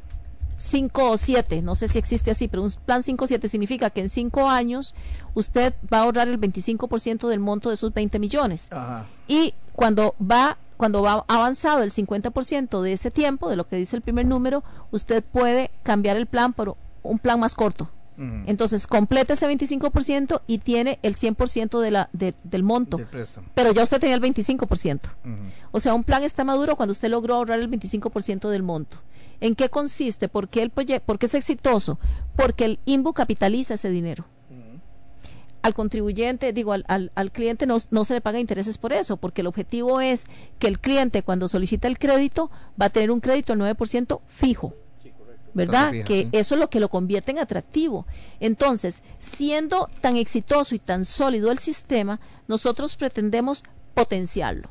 5 0.58 1.10
o 1.12 1.18
7, 1.18 1.62
no 1.62 1.76
sé 1.76 1.88
si 1.88 1.97
existe 1.97 2.32
así, 2.32 2.47
pero 2.47 2.64
un 2.64 2.72
plan 2.86 3.03
5 3.03 3.24
o 3.24 3.28
7 3.28 3.47
significa 3.49 3.89
que 3.89 4.01
en 4.01 4.10
5 4.10 4.49
años 4.49 4.95
usted 5.34 5.74
va 5.91 5.99
a 5.99 6.01
ahorrar 6.03 6.28
el 6.28 6.39
25% 6.39 7.28
del 7.28 7.39
monto 7.39 7.70
de 7.70 7.76
sus 7.76 7.93
20 7.93 8.20
millones. 8.20 8.68
Ajá. 8.72 9.06
Y 9.28 9.53
cuando 9.74 10.16
va 10.20 10.58
cuando 10.78 11.01
va 11.01 11.24
avanzado 11.30 11.84
el 11.84 11.91
50% 11.91 12.82
de 12.82 12.93
ese 12.93 13.10
tiempo, 13.10 13.49
de 13.49 13.56
lo 13.56 13.66
que 13.66 13.78
dice 13.78 13.95
el 13.95 14.01
primer 14.01 14.26
número, 14.26 14.64
usted 14.91 15.24
puede 15.24 15.72
cambiar 15.84 16.18
el 16.18 16.26
plan 16.26 16.51
por 16.51 16.76
un 17.01 17.20
plan 17.20 17.39
más 17.39 17.56
corto. 17.56 17.89
Uh 18.18 18.22
-huh. 18.22 18.43
Entonces, 18.47 18.88
completa 18.88 19.34
ese 19.34 19.47
25% 19.47 20.41
y 20.47 20.59
tiene 20.59 20.99
el 21.01 21.16
100% 21.16 21.80
de 21.80 21.91
la, 21.91 22.09
de, 22.13 22.34
del 22.43 22.63
monto. 22.63 22.99
Pero 23.53 23.74
ya 23.74 23.84
usted 23.84 23.99
tenía 23.99 24.16
el 24.16 24.22
25%. 24.22 25.01
Uh 25.24 25.28
-huh. 25.28 25.38
O 25.72 25.80
sea, 25.80 25.93
un 25.93 26.03
plan 26.03 26.24
está 26.24 26.43
maduro 26.43 26.76
cuando 26.76 26.91
usted 26.91 27.09
logró 27.09 27.36
ahorrar 27.36 27.59
el 27.59 27.70
25% 27.70 28.49
del 28.49 28.63
monto. 28.63 28.97
¿En 29.41 29.55
qué 29.55 29.70
consiste? 29.70 30.28
¿Por 30.30 30.47
qué, 30.47 30.61
el 30.61 30.70
¿Por 30.70 31.20
qué 31.20 31.26
es 31.26 31.34
exitoso? 31.34 31.99
Porque 32.36 32.66
el 32.66 32.80
INBU 32.86 33.13
capitaliza 33.13 33.74
ese 33.74 33.89
dinero. 33.89 34.26
Al 35.61 35.74
contribuyente, 35.74 36.53
digo, 36.53 36.74
al, 36.74 36.86
al, 36.88 37.11
al 37.16 37.32
cliente 37.32 37.66
no, 37.66 37.78
no, 37.89 38.05
se 38.05 38.13
le 38.13 38.22
paga 38.22 38.39
intereses 38.39 38.78
por 38.78 38.93
eso, 38.93 39.18
porque 39.18 39.41
el 39.41 39.47
objetivo 39.47 39.99
es 39.99 40.26
que 40.59 40.68
el 40.68 40.80
cliente 40.80 41.24
cuando 41.24 41.47
solicita 41.47 41.88
el 41.88 41.97
crédito 41.97 42.51
va 42.80 42.86
a 42.86 42.89
tener 42.91 43.09
un 43.09 43.20
crédito 43.20 43.51
al 43.51 43.59
9% 43.59 44.22
fijo. 44.28 44.74
¿Verdad? 45.56 45.91
Que 46.03 46.24
sí. 46.24 46.30
eso 46.34 46.56
es 46.56 46.60
lo 46.60 46.70
que 46.70 46.82
lo 46.82 46.89
convierte 46.89 47.32
en 47.32 47.39
atractivo. 47.39 48.06
Entonces, 48.39 49.01
siendo 49.18 49.89
tan 50.01 50.18
exitoso 50.18 50.76
y 50.76 50.80
tan 50.80 51.06
sólido 51.06 51.49
el 51.51 51.58
sistema, 51.58 52.20
nosotros 52.47 52.97
pretendemos 52.97 53.64
potenciarlo, 53.93 54.70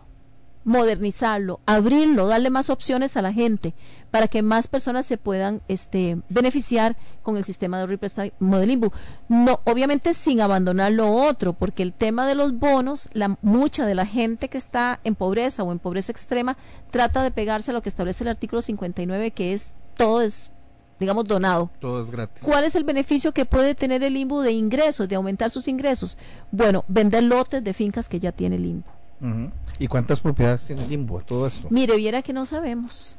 modernizarlo, 0.63 1.61
abrirlo, 1.65 2.27
darle 2.27 2.51
más 2.51 2.69
opciones 2.69 3.17
a 3.17 3.23
la 3.23 3.33
gente 3.33 3.75
para 4.11 4.29
que 4.29 4.43
más 4.43 4.69
personas 4.69 5.07
se 5.07 5.17
puedan 5.17 5.63
este, 5.69 6.19
beneficiar 6.29 6.97
con 7.23 7.39
el 7.39 7.45
sistema 7.45 7.79
de 7.79 7.97
préstamo 7.97 8.59
del 8.59 8.71
INBU. 8.71 8.93
No, 9.29 9.61
obviamente 9.65 10.13
sin 10.13 10.43
abandonar 10.43 10.93
lo 10.93 11.11
otro, 11.11 11.55
porque 11.55 11.83
el 11.83 11.95
tema 11.95 12.27
de 12.27 12.35
los 12.35 12.59
bonos, 12.59 13.09
la, 13.15 13.39
mucha 13.41 13.87
de 13.87 13.95
la 13.95 14.05
gente 14.05 14.51
que 14.51 14.59
está 14.59 15.01
en 15.03 15.15
pobreza 15.15 15.63
o 15.63 15.73
en 15.73 15.79
pobreza 15.79 16.13
extrema 16.13 16.59
trata 16.91 17.23
de 17.23 17.31
pegarse 17.31 17.71
a 17.71 17.75
lo 17.75 17.81
que 17.81 17.89
establece 17.89 18.23
el 18.25 18.29
artículo 18.29 18.61
59, 18.61 19.31
que 19.31 19.55
es 19.55 19.73
todo 19.97 20.21
es 20.21 20.51
digamos, 20.99 21.27
donado. 21.27 21.71
Todo 21.81 22.03
es 22.03 22.11
gratis. 22.11 22.43
¿Cuál 22.43 22.65
es 22.65 22.75
el 22.75 22.85
beneficio 22.85 23.33
que 23.33 23.45
puede 23.45 23.75
tener 23.75 24.03
el 24.03 24.17
INBU 24.17 24.41
de 24.41 24.53
ingresos, 24.53 25.09
de 25.09 25.17
aumentar 25.17 25.51
sus 25.51 25.69
ingresos? 25.69 26.19
Bueno, 26.51 26.85
vender 26.89 27.25
lotes 27.25 27.63
de 27.63 27.75
fincas 27.75 28.09
que 28.09 28.21
ya 28.21 28.33
tiene 28.33 28.57
el. 28.57 28.83
Uh 29.21 29.27
-huh. 29.27 29.51
¿Y 29.79 29.87
cuántas 29.87 30.21
propiedades 30.21 30.67
tiene 30.67 30.85
el? 30.85 31.07
Todo 31.25 31.47
esto. 31.47 31.69
Mire, 31.71 31.97
viera 31.97 32.23
que 32.23 32.33
no 32.33 32.47
sabemos. 32.47 33.17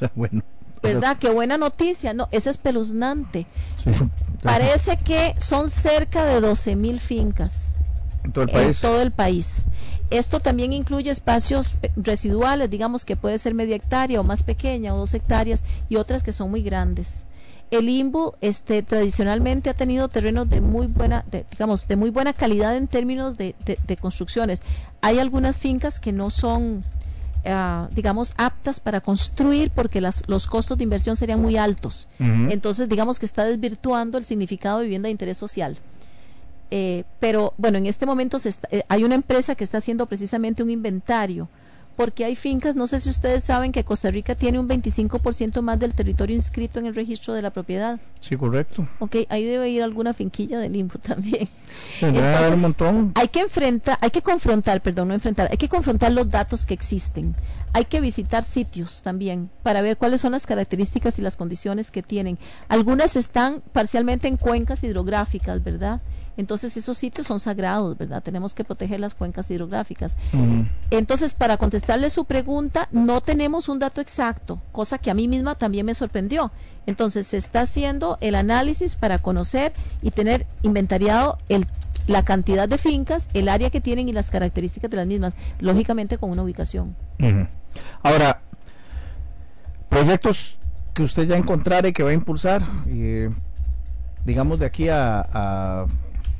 bueno. 0.14 0.42
¿Verdad? 0.82 1.16
Qué 1.18 1.30
buena 1.30 1.56
noticia. 1.56 2.12
No, 2.12 2.28
es 2.32 2.46
espeluznante. 2.46 3.46
Sí. 3.76 3.90
Parece 4.42 4.96
que 4.96 5.34
son 5.38 5.70
cerca 5.70 6.24
de 6.24 6.40
12 6.40 6.74
mil 6.74 6.98
fincas. 6.98 7.76
En 8.24 8.32
todo 8.32 8.44
el 8.44 8.50
país. 8.50 8.82
En 8.82 8.90
todo 8.90 9.02
el 9.02 9.12
país. 9.12 9.66
Esto 10.12 10.40
también 10.40 10.72
incluye 10.72 11.10
espacios 11.10 11.74
residuales, 11.96 12.68
digamos 12.68 13.04
que 13.04 13.16
puede 13.16 13.38
ser 13.38 13.54
media 13.54 13.76
hectárea 13.76 14.20
o 14.20 14.24
más 14.24 14.42
pequeña 14.42 14.94
o 14.94 14.98
dos 14.98 15.14
hectáreas 15.14 15.64
y 15.88 15.96
otras 15.96 16.22
que 16.22 16.32
son 16.32 16.50
muy 16.50 16.62
grandes. 16.62 17.24
El 17.70 17.88
INBU 17.88 18.34
este, 18.42 18.82
tradicionalmente 18.82 19.70
ha 19.70 19.74
tenido 19.74 20.06
terrenos 20.08 20.50
de 20.50 20.60
muy 20.60 20.86
buena, 20.86 21.24
de, 21.30 21.46
digamos, 21.50 21.88
de 21.88 21.96
muy 21.96 22.10
buena 22.10 22.34
calidad 22.34 22.76
en 22.76 22.86
términos 22.86 23.38
de, 23.38 23.54
de, 23.64 23.78
de 23.86 23.96
construcciones. 23.96 24.60
Hay 25.00 25.18
algunas 25.18 25.56
fincas 25.56 25.98
que 25.98 26.12
no 26.12 26.28
son, 26.28 26.84
uh, 27.46 27.88
digamos, 27.94 28.34
aptas 28.36 28.78
para 28.78 29.00
construir 29.00 29.70
porque 29.70 30.02
las, 30.02 30.24
los 30.26 30.46
costos 30.46 30.76
de 30.76 30.84
inversión 30.84 31.16
serían 31.16 31.40
muy 31.40 31.56
altos. 31.56 32.08
Uh 32.20 32.24
-huh. 32.24 32.52
Entonces, 32.52 32.90
digamos 32.90 33.18
que 33.18 33.24
está 33.24 33.46
desvirtuando 33.46 34.18
el 34.18 34.26
significado 34.26 34.80
de 34.80 34.84
vivienda 34.84 35.06
de 35.06 35.12
interés 35.12 35.38
social. 35.38 35.78
Eh, 36.74 37.04
pero 37.20 37.52
bueno, 37.58 37.76
en 37.76 37.84
este 37.84 38.06
momento 38.06 38.38
se 38.38 38.48
está, 38.48 38.66
eh, 38.70 38.82
hay 38.88 39.04
una 39.04 39.14
empresa 39.14 39.54
que 39.54 39.62
está 39.62 39.76
haciendo 39.76 40.06
precisamente 40.06 40.62
un 40.62 40.70
inventario, 40.70 41.50
porque 41.96 42.24
hay 42.24 42.34
fincas, 42.34 42.76
no 42.76 42.86
sé 42.86 42.98
si 42.98 43.10
ustedes 43.10 43.44
saben 43.44 43.72
que 43.72 43.84
Costa 43.84 44.10
Rica 44.10 44.36
tiene 44.36 44.58
un 44.58 44.66
25% 44.66 45.60
más 45.60 45.78
del 45.78 45.92
territorio 45.92 46.34
inscrito 46.34 46.80
en 46.80 46.86
el 46.86 46.94
registro 46.94 47.34
de 47.34 47.42
la 47.42 47.50
propiedad. 47.50 48.00
Sí, 48.22 48.38
correcto. 48.38 48.88
Ok, 49.00 49.16
ahí 49.28 49.44
debe 49.44 49.68
ir 49.68 49.82
alguna 49.82 50.14
finquilla 50.14 50.58
de 50.58 50.70
limbo 50.70 50.98
también. 50.98 51.46
Entonces, 52.00 52.54
un 52.54 52.60
montón. 52.62 53.12
Hay 53.16 53.28
que 53.28 53.40
enfrentar, 53.40 53.98
hay 54.00 54.08
que 54.08 54.22
confrontar, 54.22 54.80
perdón, 54.80 55.08
no 55.08 55.14
enfrentar, 55.14 55.48
hay 55.50 55.58
que 55.58 55.68
confrontar 55.68 56.10
los 56.10 56.30
datos 56.30 56.64
que 56.64 56.72
existen. 56.72 57.36
Hay 57.74 57.84
que 57.84 58.00
visitar 58.00 58.44
sitios 58.44 59.02
también 59.02 59.50
para 59.62 59.82
ver 59.82 59.98
cuáles 59.98 60.22
son 60.22 60.32
las 60.32 60.46
características 60.46 61.18
y 61.18 61.22
las 61.22 61.36
condiciones 61.36 61.90
que 61.90 62.02
tienen. 62.02 62.38
Algunas 62.68 63.16
están 63.16 63.62
parcialmente 63.72 64.26
en 64.26 64.38
cuencas 64.38 64.82
hidrográficas, 64.82 65.62
¿verdad? 65.62 66.00
Entonces 66.36 66.76
esos 66.76 66.96
sitios 66.96 67.26
son 67.26 67.40
sagrados, 67.40 67.96
¿verdad? 67.98 68.22
Tenemos 68.22 68.54
que 68.54 68.64
proteger 68.64 69.00
las 69.00 69.14
cuencas 69.14 69.50
hidrográficas. 69.50 70.16
Entonces, 70.90 71.34
para 71.34 71.56
contestarle 71.56 72.10
su 72.10 72.24
pregunta, 72.24 72.88
no 72.90 73.20
tenemos 73.20 73.68
un 73.68 73.78
dato 73.78 74.00
exacto, 74.00 74.62
cosa 74.72 74.98
que 74.98 75.10
a 75.10 75.14
mí 75.14 75.28
misma 75.28 75.56
también 75.56 75.86
me 75.86 75.94
sorprendió. 75.94 76.50
Entonces, 76.86 77.26
se 77.26 77.36
está 77.36 77.62
haciendo 77.62 78.18
el 78.20 78.34
análisis 78.34 78.96
para 78.96 79.18
conocer 79.18 79.72
y 80.00 80.10
tener 80.10 80.46
inventariado 80.62 81.38
el 81.48 81.66
la 82.06 82.24
cantidad 82.24 82.68
de 82.68 82.78
fincas, 82.78 83.28
el 83.34 83.48
área 83.48 83.70
que 83.70 83.80
tienen 83.80 84.08
y 84.08 84.12
las 84.12 84.30
características 84.30 84.90
de 84.90 84.96
las 84.96 85.06
mismas, 85.06 85.34
lógicamente 85.60 86.18
con 86.18 86.30
una 86.30 86.42
ubicación. 86.42 86.96
Ahora, 88.02 88.40
proyectos 89.88 90.58
que 90.94 91.02
usted 91.02 91.26
ya 91.26 91.36
encontrara 91.36 91.88
y 91.88 91.92
que 91.92 92.02
va 92.02 92.10
a 92.10 92.14
impulsar, 92.14 92.62
eh, 92.88 93.30
digamos 94.24 94.58
de 94.58 94.66
aquí 94.66 94.88
a, 94.88 95.86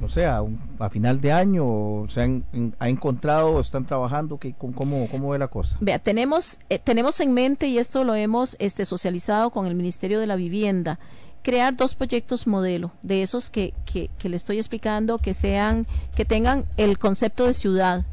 no 0.03 0.09
sé, 0.09 0.27
a, 0.27 0.45
final 0.91 1.21
de 1.21 1.31
año, 1.31 1.65
o 1.65 2.07
se 2.09 2.23
han, 2.23 2.45
ha 2.81 2.89
encontrado, 2.89 3.61
están 3.61 3.87
trabajando, 3.87 4.37
que, 4.37 4.53
¿cómo, 4.53 5.09
¿cómo 5.09 5.29
ve 5.31 5.39
la 5.39 5.47
cosa? 5.47 5.77
Vea, 5.81 6.01
tenemos, 6.01 6.59
eh, 6.69 6.81
tenemos 6.81 7.21
en 7.21 7.33
mente, 7.33 7.69
y 7.69 7.79
esto 7.79 8.03
lo 8.03 8.17
hemos 8.17 8.57
este, 8.59 8.85
socializado 8.85 9.51
con 9.51 9.67
el 9.67 9.77
Ministerio 9.77 10.19
de 10.19 10.27
la 10.27 10.35
Vivienda, 10.35 10.99
crear 11.43 11.77
dos 11.77 11.95
proyectos 11.95 12.49
modelo, 12.49 12.91
de 13.03 13.23
esos 13.23 13.49
que, 13.49 13.75
que, 13.85 14.11
que 14.19 14.29
le 14.29 14.35
estoy 14.35 14.59
explicando, 14.59 15.19
que 15.19 15.35
sean, 15.35 15.87
que 16.17 16.25
tengan 16.25 16.67
el 16.77 16.99
concepto 16.99 17.47
de 17.47 17.53
ciudad, 17.53 18.05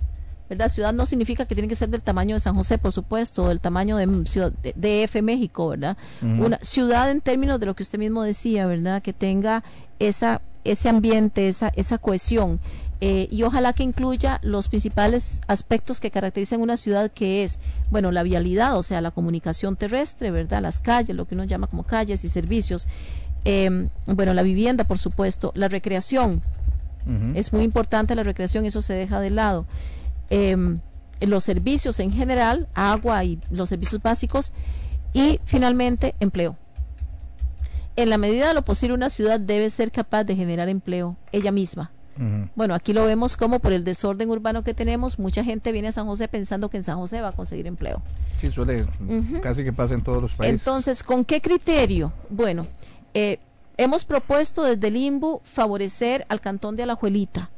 ¿verdad? 0.47 0.69
Ciudad 0.69 0.93
no 0.93 1.07
significa 1.07 1.47
que 1.47 1.55
tiene 1.55 1.67
que 1.67 1.75
ser 1.75 1.89
del 1.89 2.03
tamaño 2.03 2.35
de 2.35 2.39
San 2.39 2.55
José, 2.55 2.77
por 2.77 2.91
supuesto, 2.91 3.45
o 3.45 3.47
del 3.49 3.59
tamaño 3.59 3.97
de, 3.97 4.27
ciudad, 4.27 4.51
de 4.51 4.73
DF 5.07 5.23
México, 5.23 5.69
¿verdad? 5.69 5.97
Una 6.21 6.59
ciudad 6.61 7.09
en 7.09 7.21
términos 7.21 7.59
de 7.59 7.65
lo 7.65 7.75
que 7.75 7.81
usted 7.81 7.97
mismo 7.97 8.21
decía, 8.21 8.67
¿verdad? 8.67 9.01
Que 9.01 9.13
tenga 9.13 9.63
esa 9.99 10.41
ese 10.64 10.89
ambiente, 10.89 11.47
esa, 11.47 11.72
esa 11.76 11.97
cohesión. 11.97 12.60
Eh, 13.01 13.30
y 13.32 13.43
ojalá 13.43 13.72
que 13.72 13.84
incluya 13.84 14.39
los 14.43 14.68
principales 14.68 15.41
aspectos 15.47 16.01
que 16.01 16.12
caracterizan 16.12 16.60
una 16.60 16.76
ciudad 16.76 17.10
que 17.10 17.45
es, 17.45 17.57
bueno, 17.91 18.12
la 18.12 18.24
vialidad, 18.24 18.78
o 18.78 18.84
sea, 18.84 18.99
la 18.99 19.12
comunicación 19.12 19.78
terrestre, 19.78 20.32
¿verdad? 20.32 20.62
Las 20.62 20.82
calles, 20.82 21.16
lo 21.16 21.26
que 21.26 21.36
uno 21.36 21.45
llama 21.45 21.68
como 21.68 21.84
calles 21.84 22.26
y 22.26 22.30
servicios. 22.30 22.88
Em, 23.45 23.88
bueno, 24.05 24.34
la 24.34 24.43
vivienda, 24.43 24.84
por 24.84 24.99
supuesto, 24.99 25.51
la 25.55 25.68
recreación. 25.68 26.41
Es 27.34 27.53
muy 27.53 27.64
importante 27.64 28.14
la 28.14 28.22
recreación, 28.22 28.66
eso 28.66 28.84
se 28.84 28.93
deja 28.93 29.20
de 29.20 29.32
lado. 29.32 29.66
Em, 30.30 30.80
los 31.22 31.43
servicios 31.43 31.99
en 31.99 32.12
general, 32.12 32.68
agua 32.76 33.24
y 33.24 33.39
los 33.49 33.70
servicios 33.70 34.03
básicos. 34.03 34.51
Y 35.12 35.39
finalmente, 35.45 36.14
empleo 36.20 36.55
en 38.02 38.10
la 38.10 38.18
medida 38.18 38.47
de 38.47 38.54
lo 38.54 38.64
posible 38.64 38.93
una 38.93 39.10
ciudad 39.10 39.39
debe 39.39 39.70
ser 39.70 39.91
capaz 39.91 40.24
de 40.24 40.36
generar 40.36 40.70
empleo 40.70 41.18
ella 41.32 41.52
misma. 41.52 41.91
Bueno, 42.54 42.74
aquí 42.74 42.91
lo 42.91 43.06
vemos 43.06 43.38
como 43.38 43.60
por 43.60 43.72
el 43.72 43.86
desorden 43.86 44.30
urbano 44.30 44.62
que 44.62 44.74
tenemos, 44.74 45.20
mucha 45.20 45.41
gente 45.41 45.72
viene 45.72 45.88
a 45.88 45.91
San 45.93 46.06
José 46.06 46.28
pensando 46.28 46.70
que 46.70 46.76
en 46.76 46.84
San 46.84 46.97
José 46.97 47.22
va 47.22 47.30
a 47.30 47.32
conseguir 47.32 47.66
empleo. 47.66 48.02
Sí, 48.36 48.52
suele, 48.52 48.86
casi 49.41 49.64
que 49.64 49.72
pasa 49.72 49.93
en 49.95 50.02
todos 50.02 50.22
los 50.22 50.36
países. 50.36 50.60
Entonces, 50.60 51.02
¿con 51.02 51.24
qué 51.24 51.39
criterio? 51.39 52.12
Bueno, 52.30 52.68
eh, 53.14 53.39
hemos 53.78 54.04
propuesto 54.04 54.64
desde 54.64 54.89
el 54.89 54.97
IMBU 54.97 55.39
favorecer 55.45 56.26
al 56.28 56.41
cantón 56.41 56.76
de 56.76 56.84
Alajuelita, 56.84 57.52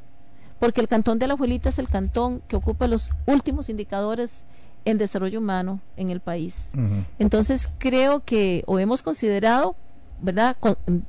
porque 0.60 0.80
el 0.80 0.88
cantón 0.88 1.18
de 1.18 1.26
Alajuelita 1.26 1.70
es 1.70 1.80
el 1.80 1.89
cantón 1.89 2.44
que 2.48 2.56
ocupa 2.56 2.86
los 2.86 3.10
últimos 3.26 3.68
indicadores 3.68 4.46
en 4.86 5.00
desarrollo 5.00 5.39
humano 5.39 5.80
en 5.98 6.12
el 6.12 6.20
país. 6.20 6.70
Entonces, 7.18 7.68
creo 7.80 8.24
que, 8.24 8.64
o 8.68 8.78
hemos 8.78 9.02
considerado 9.02 9.76
¿verdad? 10.22 10.55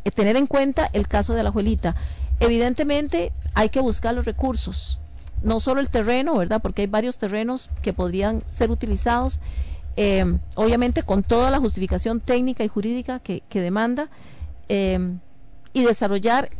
Eh, 0.05 0.11
tener 0.11 0.37
en 0.37 0.47
cuenta 0.47 0.89
el 0.93 1.09
caso 1.09 1.35
de 1.35 1.43
la 1.43 1.51
abuelita. 1.51 1.95
Evidentemente 2.41 3.33
hay 3.55 3.69
que 3.69 3.81
buscar 3.81 4.15
los 4.15 4.25
recursos, 4.25 4.99
no 5.43 5.61
solo 5.61 5.81
el 5.81 5.89
terreno, 5.89 6.37
¿verdad? 6.37 6.61
Porque 6.61 6.83
hay 6.83 6.89
varios 6.89 7.19
terrenos 7.19 7.71
que 7.83 7.93
podrían 7.93 8.43
ser 8.49 8.71
utilizados, 8.71 9.41
eh, 9.97 10.39
obviamente 10.55 11.03
con 11.03 11.23
toda 11.23 11.51
la 11.51 11.59
justificación 11.59 12.21
técnica 12.21 12.65
y 12.65 12.69
jurídica 12.69 13.21
que, 13.21 13.43
demanda, 13.53 14.09
eh, 14.69 15.17
y 15.73 15.85
desarrollar 15.85 16.51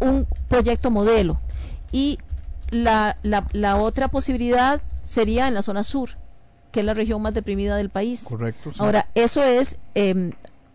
un 0.00 0.26
proyecto 0.48 0.90
modelo. 0.90 1.40
Y 1.90 2.18
la, 2.70 3.16
la, 3.22 3.76
otra 3.76 4.08
posibilidad 4.08 4.80
sería 5.04 5.48
en 5.48 5.54
la 5.54 5.62
zona 5.62 5.82
sur, 5.82 6.10
que 6.70 6.80
es 6.80 6.86
la 6.86 6.94
región 6.94 7.20
más 7.22 7.34
deprimida 7.34 7.76
del 7.76 7.90
país. 7.90 8.24
Correcto. 8.24 8.70
Ahora, 8.78 9.08
eso 9.14 9.42
es 9.42 9.78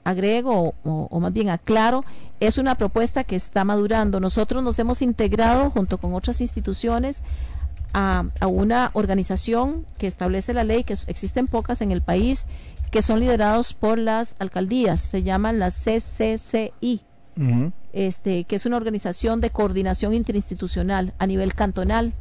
agrego 0.03 0.73
o, 0.83 1.19
más 1.19 1.33
bien 1.33 1.49
aclaro, 1.49 2.03
es 2.39 2.57
una 2.57 2.75
propuesta 2.75 3.23
que 3.23 3.35
está 3.35 3.63
madurando. 3.63 4.19
Nosotros 4.19 4.63
nos 4.63 4.77
hemos 4.79 5.01
integrado 5.01 5.69
junto 5.69 5.97
con 5.97 6.13
otras 6.13 6.41
instituciones 6.41 7.23
a, 7.93 8.25
una 8.41 8.91
organización 8.93 9.85
que 9.97 10.07
establece 10.07 10.53
la 10.53 10.63
ley, 10.63 10.83
que 10.83 10.93
existen 11.07 11.47
pocas 11.47 11.81
en 11.81 11.91
el 11.91 12.01
país, 12.01 12.45
que 12.91 13.01
son 13.01 13.19
liderados 13.19 13.73
por 13.73 13.97
las 13.97 14.35
alcaldías, 14.39 14.99
se 14.99 15.23
llaman 15.23 15.59
las 15.59 15.83
CCCI. 15.83 17.01
este, 17.93 18.43
que 18.43 18.55
es 18.55 18.65
una 18.65 18.77
organización 18.77 19.41
de 19.41 19.49
coordinación 19.49 20.13
interinstitucional 20.13 21.13
a 21.17 21.27
nivel 21.27 21.53
cantonal 21.53 22.13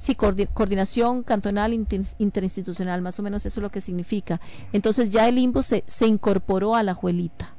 Sí, 0.00 0.14
coordinación 0.14 1.22
cantonal 1.22 1.74
interinstitucional, 1.74 3.02
más 3.02 3.18
o 3.18 3.22
menos 3.22 3.44
eso 3.44 3.60
es 3.60 3.62
lo 3.62 3.70
que 3.70 3.82
significa. 3.82 4.40
Entonces 4.72 5.10
ya 5.10 5.28
el 5.28 5.36
IMBO 5.36 5.60
se, 5.60 5.84
se 5.86 6.06
incorporó 6.06 6.74
a 6.74 6.82
la 6.82 6.94
Juelita. 6.94 7.54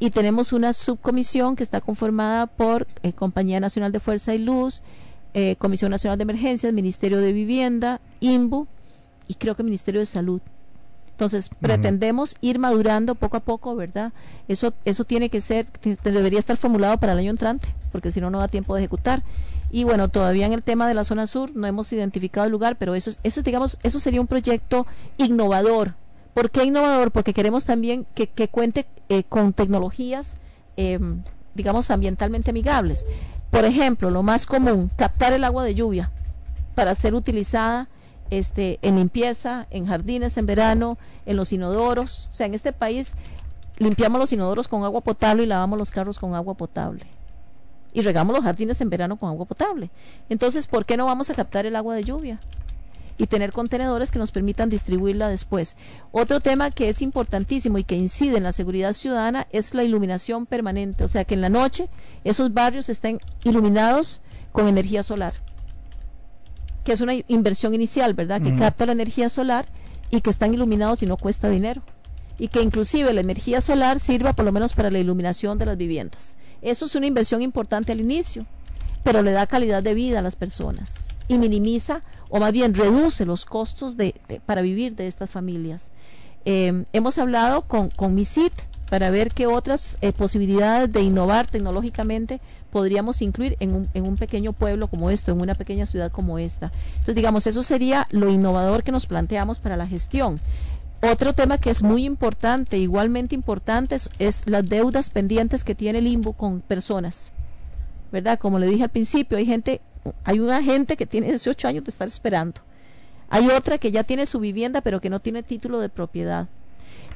Y 0.00 0.10
tenemos 0.10 0.52
una 0.52 0.72
subcomisión 0.72 1.54
que 1.56 1.62
está 1.62 1.80
conformada 1.80 2.46
por 2.46 2.86
eh, 3.02 3.12
Compañía 3.12 3.60
Nacional 3.60 3.92
de 3.92 4.00
Fuerza 4.00 4.34
y 4.34 4.38
Luz, 4.38 4.82
eh, 5.32 5.54
Comisión 5.56 5.92
Nacional 5.92 6.18
de 6.18 6.22
Emergencias, 6.22 6.72
Ministerio 6.72 7.20
de 7.20 7.32
Vivienda, 7.32 8.00
IMBU 8.20 8.66
y 9.28 9.34
creo 9.34 9.54
que 9.54 9.62
Ministerio 9.62 10.00
de 10.00 10.06
Salud. 10.06 10.42
Entonces, 11.12 11.50
pretendemos 11.60 12.34
ir 12.42 12.58
madurando 12.58 13.14
poco 13.14 13.38
a 13.38 13.40
poco, 13.40 13.74
¿verdad? 13.76 14.12
Eso, 14.48 14.74
eso 14.84 15.04
tiene 15.04 15.30
que 15.30 15.40
ser, 15.40 15.66
debería 16.02 16.38
estar 16.38 16.58
formulado 16.58 16.98
para 16.98 17.12
el 17.12 17.20
año 17.20 17.30
entrante, 17.30 17.68
porque 17.92 18.12
si 18.12 18.20
no, 18.20 18.28
no 18.28 18.40
da 18.40 18.48
tiempo 18.48 18.74
de 18.74 18.82
ejecutar. 18.82 19.22
Y 19.70 19.84
bueno, 19.84 20.08
todavía 20.08 20.46
en 20.46 20.52
el 20.52 20.62
tema 20.62 20.86
de 20.86 20.94
la 20.94 21.04
zona 21.04 21.26
sur 21.26 21.50
no 21.54 21.66
hemos 21.66 21.92
identificado 21.92 22.46
el 22.46 22.52
lugar, 22.52 22.76
pero 22.76 22.94
eso, 22.94 23.10
eso 23.22 23.42
digamos, 23.42 23.78
eso 23.82 23.98
sería 23.98 24.20
un 24.20 24.26
proyecto 24.26 24.86
innovador. 25.18 25.94
¿Por 26.34 26.50
qué 26.50 26.64
innovador? 26.64 27.10
Porque 27.10 27.32
queremos 27.32 27.64
también 27.64 28.06
que, 28.14 28.28
que 28.28 28.48
cuente 28.48 28.86
eh, 29.08 29.24
con 29.24 29.52
tecnologías, 29.52 30.34
em, 30.76 31.22
digamos, 31.54 31.90
ambientalmente 31.90 32.50
amigables. 32.50 33.06
Por 33.50 33.64
ejemplo, 33.64 34.10
lo 34.10 34.22
más 34.22 34.46
común, 34.46 34.90
captar 34.96 35.32
el 35.32 35.44
agua 35.44 35.64
de 35.64 35.74
lluvia 35.74 36.10
para 36.74 36.94
ser 36.94 37.14
utilizada 37.14 37.88
este, 38.30 38.78
en 38.82 38.96
limpieza, 38.96 39.66
en 39.70 39.86
jardines 39.86 40.36
en 40.36 40.46
verano, 40.46 40.98
en 41.24 41.36
los 41.36 41.52
inodoros. 41.52 42.28
O 42.30 42.32
sea, 42.32 42.46
en 42.46 42.54
este 42.54 42.72
país 42.72 43.14
limpiamos 43.78 44.20
los 44.20 44.32
inodoros 44.32 44.68
con 44.68 44.84
agua 44.84 45.00
potable 45.00 45.44
y 45.44 45.46
lavamos 45.46 45.78
los 45.78 45.90
carros 45.90 46.18
con 46.18 46.34
agua 46.34 46.54
potable. 46.54 47.06
Y 47.96 48.02
regamos 48.02 48.36
los 48.36 48.44
jardines 48.44 48.78
en 48.82 48.90
verano 48.90 49.16
con 49.16 49.30
agua 49.30 49.46
potable. 49.46 49.88
Entonces, 50.28 50.66
¿por 50.66 50.84
qué 50.84 50.98
no 50.98 51.06
vamos 51.06 51.30
a 51.30 51.34
captar 51.34 51.64
el 51.64 51.76
agua 51.76 51.94
de 51.94 52.04
lluvia? 52.04 52.40
Y 53.16 53.26
tener 53.26 53.52
contenedores 53.52 54.10
que 54.12 54.18
nos 54.18 54.32
permitan 54.32 54.68
distribuirla 54.68 55.30
después. 55.30 55.76
Otro 56.12 56.40
tema 56.40 56.70
que 56.70 56.90
es 56.90 57.00
importantísimo 57.00 57.78
y 57.78 57.84
que 57.84 57.96
incide 57.96 58.36
en 58.36 58.42
la 58.42 58.52
seguridad 58.52 58.92
ciudadana 58.92 59.46
es 59.50 59.72
la 59.72 59.82
iluminación 59.82 60.44
permanente. 60.44 61.04
O 61.04 61.08
sea, 61.08 61.24
que 61.24 61.32
en 61.32 61.40
la 61.40 61.48
noche 61.48 61.88
esos 62.22 62.52
barrios 62.52 62.90
estén 62.90 63.18
iluminados 63.44 64.20
con 64.52 64.68
energía 64.68 65.02
solar 65.02 65.32
que 66.84 66.92
es 66.92 67.00
una 67.00 67.14
inversión 67.26 67.74
inicial, 67.74 68.14
¿verdad? 68.14 68.40
Que 68.40 68.54
capta 68.54 68.86
la 68.86 68.92
energía 68.92 69.28
solar 69.28 69.66
y 70.08 70.20
que 70.20 70.30
están 70.30 70.54
iluminados 70.54 71.02
y 71.02 71.06
no 71.06 71.16
cuesta 71.16 71.50
dinero. 71.50 71.82
Y 72.38 72.46
que 72.46 72.62
inclusive 72.62 73.12
la 73.12 73.22
energía 73.22 73.60
solar 73.60 73.98
sirva 73.98 74.34
por 74.34 74.44
lo 74.44 74.52
menos 74.52 74.72
para 74.72 74.92
la 74.92 75.00
iluminación 75.00 75.58
de 75.58 75.66
las 75.66 75.76
viviendas. 75.76 76.36
Eso 76.62 76.86
es 76.86 76.94
una 76.94 77.06
inversión 77.06 77.42
importante 77.42 77.92
al 77.92 78.00
inicio, 78.00 78.46
pero 79.02 79.22
le 79.22 79.32
da 79.32 79.46
calidad 79.46 79.82
de 79.82 79.94
vida 79.94 80.18
a 80.18 80.22
las 80.22 80.36
personas 80.36 81.06
y 81.28 81.38
minimiza 81.38 82.02
o 82.28 82.38
más 82.38 82.52
bien 82.52 82.74
reduce 82.74 83.24
los 83.24 83.44
costos 83.44 83.96
de, 83.96 84.14
para 84.46 84.62
vivir 84.62 84.94
de 84.94 85.06
estas 85.06 85.30
familias. 85.30 85.90
Eh, 86.44 86.84
hemos 86.92 87.18
hablado 87.18 87.62
con, 87.62 87.90
con 87.90 88.14
MISIT 88.14 88.52
para 88.88 89.10
ver 89.10 89.32
qué 89.32 89.46
otras 89.46 89.98
eh, 90.00 90.12
posibilidades 90.12 90.92
de 90.92 91.02
innovar 91.02 91.48
tecnológicamente 91.48 92.40
podríamos 92.70 93.22
incluir 93.22 93.56
en 93.58 93.74
un, 93.74 93.88
en 93.94 94.04
un 94.06 94.16
pequeño 94.16 94.52
pueblo 94.52 94.88
como 94.88 95.10
esto, 95.10 95.32
en 95.32 95.40
una 95.40 95.54
pequeña 95.54 95.86
ciudad 95.86 96.12
como 96.12 96.38
esta. 96.38 96.70
Entonces, 96.92 97.14
digamos, 97.14 97.46
eso 97.46 97.62
sería 97.62 98.06
lo 98.10 98.28
innovador 98.28 98.82
que 98.82 98.92
nos 98.92 99.06
planteamos 99.06 99.58
para 99.58 99.76
la 99.76 99.86
gestión. 99.86 100.40
Otro 101.02 101.34
tema 101.34 101.58
que 101.58 101.70
es 101.70 101.82
muy 101.82 102.04
importante, 102.04 102.78
igualmente 102.78 103.34
importante, 103.34 103.96
es, 104.18 104.42
las 104.46 104.68
deudas 104.68 105.10
pendientes 105.10 105.62
que 105.62 105.74
tiene 105.74 105.98
el 105.98 106.34
con 106.36 106.60
personas. 106.60 107.32
¿Verdad? 108.10 108.38
Como 108.38 108.58
le 108.58 108.66
dije 108.66 108.84
al 108.84 108.90
principio, 108.90 109.36
hay 109.36 109.46
gente, 109.46 109.80
hay 110.24 110.40
una 110.40 110.62
gente 110.62 110.96
que 110.96 111.06
tiene 111.06 111.28
18 111.28 111.68
años 111.68 111.84
de 111.84 111.90
estar 111.90 112.08
esperando. 112.08 112.60
Hay 113.28 113.48
otra 113.48 113.78
que 113.78 113.90
ya 113.90 114.04
tiene 114.04 114.24
su 114.24 114.38
vivienda 114.38 114.80
pero 114.80 115.00
que 115.00 115.10
no 115.10 115.20
tiene 115.20 115.42
título 115.42 115.80
de 115.80 115.88
propiedad. 115.88 116.48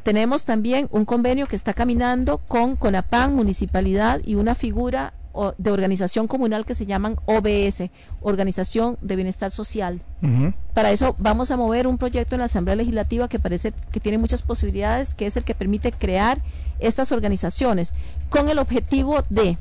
Tenemos 0.03 0.45
también 0.45 0.89
un 0.91 1.05
convenio 1.05 1.47
que 1.47 1.57
está 1.57 1.75
caminando 1.75 2.39
con 2.39 2.77
CONAPAN, 2.77 3.35
Municipalidad 3.35 4.21
y 4.25 4.35
una 4.35 4.55
figura 4.55 5.13
de 5.59 5.71
organización 5.71 6.27
comunal 6.27 6.65
que 6.65 6.75
se 6.75 6.87
llaman 6.87 7.17
OBS, 7.27 7.91
Organización 8.21 8.99
de 9.01 9.17
Bienestar 9.17 9.51
Social. 9.51 10.01
Para 10.75 10.91
eso 10.91 11.15
vamos 11.19 11.51
a 11.51 11.57
mover 11.57 11.87
un 11.87 11.99
proyecto 11.99 12.35
en 12.35 12.41
la 12.41 12.47
Asamblea 12.47 12.77
Legislativa 12.77 13.29
que 13.29 13.39
parece 13.39 13.73
que 13.93 14.01
tiene 14.01 14.19
muchas 14.19 14.43
posibilidades, 14.43 15.15
que 15.15 15.27
es 15.27 15.37
el 15.37 15.45
que 15.45 15.55
permite 15.55 15.93
crear 15.93 16.43
estas 16.79 17.13
organizaciones 17.13 17.93
con 18.29 18.49
el 18.49 18.59
objetivo 18.59 19.23
de 19.31 19.57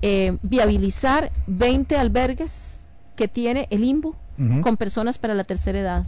eh, 0.00 0.36
viabilizar 0.42 1.30
20 1.46 1.96
albergues 1.96 2.80
que 3.14 3.28
tiene 3.28 3.68
el 3.70 3.84
IMBU 3.84 4.16
con 4.62 4.76
personas 4.76 5.18
para 5.18 5.34
la 5.34 5.44
tercera 5.44 5.78
edad 5.78 6.04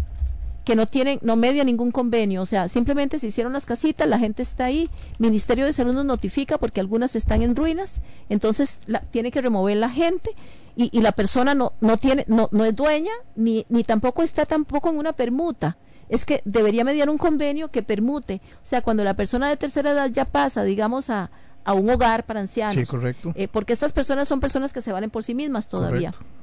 que 0.65 0.77
no 0.77 0.87
tienen, 0.87 1.19
no 1.23 1.37
media 1.37 1.63
ningún 1.63 1.91
convenio, 1.91 2.43
o 2.43 2.47
sea, 2.47 2.69
simplemente 2.69 3.19
se 3.19 3.27
hicieron 3.27 3.53
las 3.53 3.67
casitas, 3.67 4.09
la 4.09 4.19
gente 4.19 4.43
está 4.43 4.65
ahí, 4.65 4.89
Ministerio 5.19 5.67
de 5.67 5.73
Salud 5.73 5.93
nos 5.93 6.07
notifica 6.07 6.59
porque 6.59 6.81
algunas 6.81 7.15
están 7.17 7.43
en 7.43 7.55
ruinas, 7.55 8.01
entonces 8.29 8.79
la, 8.87 9.01
tiene 9.01 9.31
que 9.31 9.43
remover 9.43 9.77
la 9.77 9.91
gente 9.91 10.31
y, 10.75 10.89
y 10.97 11.03
la 11.03 11.13
persona 11.13 11.55
no, 11.55 11.75
no 11.81 11.99
tiene, 11.99 12.25
no, 12.29 12.49
no 12.51 12.65
es 12.65 12.75
dueña, 12.75 13.13
ni, 13.37 13.67
ni 13.69 13.85
tampoco 13.85 14.23
está 14.23 14.47
tampoco 14.47 14.91
en 14.91 14.99
una 14.99 15.13
permuta. 15.13 15.77
Es 16.09 16.27
que 16.27 16.43
debería 16.45 16.85
mediar 16.85 17.09
un 17.09 17.17
convenio 17.17 17.71
que 17.71 17.83
permute, 17.83 18.43
o 18.57 18.67
sea, 18.67 18.83
cuando 18.83 19.05
la 19.05 19.15
persona 19.15 19.49
de 19.49 19.57
tercera 19.57 19.93
edad 19.93 20.11
ya 20.11 20.27
pasa, 20.27 20.63
digamos, 20.63 21.09
a, 21.09 21.31
a 21.65 21.73
un 21.73 21.89
hogar 21.89 22.25
para 22.25 22.41
ancianos. 22.41 22.75
Sí, 22.75 22.85
correcto. 22.85 23.33
Eh, 23.35 23.49
porque 23.49 23.73
estas 23.73 23.93
personas 23.93 24.29
son 24.29 24.41
personas 24.41 24.73
que 24.73 24.83
se 24.83 24.93
valen 24.93 25.11
por 25.11 25.25
sí 25.25 25.35
mismas 25.35 25.69
todavía. 25.69 26.13
Correcto. 26.13 26.34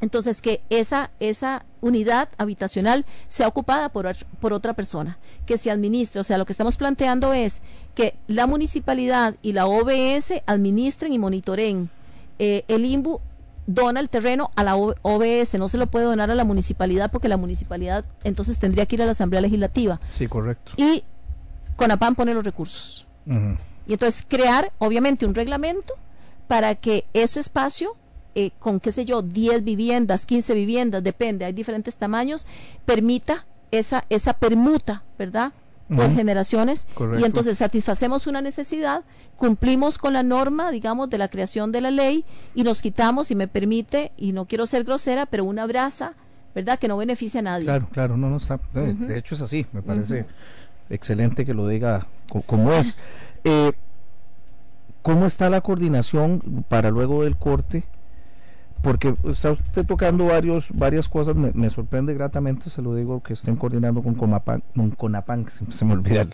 Entonces, 0.00 0.42
que 0.42 0.60
esa, 0.68 1.10
esa 1.20 1.64
unidad 1.80 2.28
habitacional 2.38 3.06
sea 3.28 3.48
ocupada 3.48 3.88
por, 3.88 4.14
por 4.40 4.52
otra 4.52 4.74
persona, 4.74 5.18
que 5.46 5.58
se 5.58 5.70
administre. 5.70 6.20
O 6.20 6.24
sea, 6.24 6.38
lo 6.38 6.44
que 6.44 6.52
estamos 6.52 6.76
planteando 6.76 7.32
es 7.32 7.62
que 7.94 8.14
la 8.26 8.46
municipalidad 8.46 9.36
y 9.42 9.52
la 9.52 9.66
OBS 9.66 10.42
administren 10.46 11.12
y 11.12 11.18
monitoreen. 11.18 11.90
Eh, 12.38 12.64
el 12.68 12.84
IMBU 12.84 13.20
dona 13.66 14.00
el 14.00 14.08
terreno 14.08 14.50
a 14.54 14.62
la 14.62 14.76
OBS, 14.76 15.54
no 15.58 15.68
se 15.68 15.78
lo 15.78 15.86
puede 15.86 16.04
donar 16.04 16.30
a 16.30 16.34
la 16.34 16.44
municipalidad 16.44 17.10
porque 17.10 17.28
la 17.28 17.36
municipalidad 17.36 18.04
entonces 18.22 18.58
tendría 18.58 18.86
que 18.86 18.96
ir 18.96 19.02
a 19.02 19.06
la 19.06 19.12
Asamblea 19.12 19.40
Legislativa. 19.40 19.98
Sí, 20.10 20.28
correcto. 20.28 20.72
Y 20.76 21.04
CONAPAN 21.76 22.14
pone 22.14 22.34
los 22.34 22.44
recursos. 22.44 23.06
Y 23.26 23.92
entonces 23.92 24.24
crear, 24.28 24.72
obviamente, 24.78 25.26
un 25.26 25.34
reglamento 25.34 25.94
para 26.46 26.76
que 26.76 27.06
ese 27.12 27.40
espacio 27.40 27.96
eh, 28.38 28.50
con, 28.58 28.80
qué 28.80 28.92
sé 28.92 29.06
yo, 29.06 29.22
10 29.22 29.64
viviendas, 29.64 30.26
15 30.26 30.52
viviendas, 30.52 31.02
depende, 31.02 31.46
hay 31.46 31.54
diferentes 31.54 31.96
tamaños, 31.96 32.46
permita 32.84 33.46
esa, 33.70 34.04
esa 34.10 34.34
permuta, 34.34 35.02
¿verdad? 35.18 35.52
por 35.88 36.12
generaciones 36.14 36.86
y 37.20 37.24
entonces 37.24 37.58
satisfacemos 37.58 38.26
una 38.26 38.40
necesidad, 38.40 39.04
cumplimos 39.36 39.98
con 39.98 40.14
la 40.14 40.22
norma, 40.24 40.70
digamos, 40.72 41.08
de 41.08 41.16
la 41.16 41.28
creación 41.28 41.70
de 41.70 41.80
la 41.80 41.90
ley 41.90 42.24
y 42.54 42.64
nos 42.64 42.82
quitamos, 42.82 43.28
si 43.28 43.36
me 43.36 43.46
permite, 43.46 44.12
y 44.16 44.32
no 44.32 44.46
quiero 44.46 44.66
ser 44.66 44.84
grosera, 44.84 45.26
pero 45.26 45.44
una 45.44 45.64
brasa, 45.64 46.14
¿verdad?, 46.54 46.78
que 46.78 46.88
no 46.88 46.96
beneficia 46.96 47.38
a 47.38 47.44
nadie. 47.44 47.64
Claro, 47.64 47.88
claro, 47.92 48.16
no, 48.16 48.28
no 48.28 48.38
está, 48.38 48.58
de, 48.74 49.16
hecho 49.16 49.36
es 49.36 49.42
así, 49.42 49.64
me 49.72 49.80
parece 49.80 50.26
excelente 50.90 51.46
que 51.46 51.54
lo 51.54 51.68
diga 51.68 52.06
como 52.46 52.72
es. 52.72 52.98
Eh, 53.44 53.72
¿Cómo 55.02 55.26
está 55.26 55.48
la 55.48 55.60
coordinación 55.60 56.64
para 56.68 56.90
luego 56.90 57.22
del 57.22 57.36
corte? 57.36 57.84
Porque 58.86 59.16
está 59.24 59.50
usted 59.50 59.84
tocando 59.84 60.26
varios, 60.26 60.68
varias 60.72 61.08
cosas, 61.08 61.34
me, 61.34 61.70
sorprende 61.70 62.14
gratamente, 62.14 62.70
se 62.70 62.82
lo 62.82 62.94
digo, 62.94 63.20
que 63.20 63.32
estén 63.32 63.56
coordinando 63.56 64.00
con 64.00 64.14
Conapan, 64.14 64.62
con 64.76 64.92
Conapan 64.92 65.44
se, 65.48 65.84
me 65.84 65.94
olvida, 65.94 66.24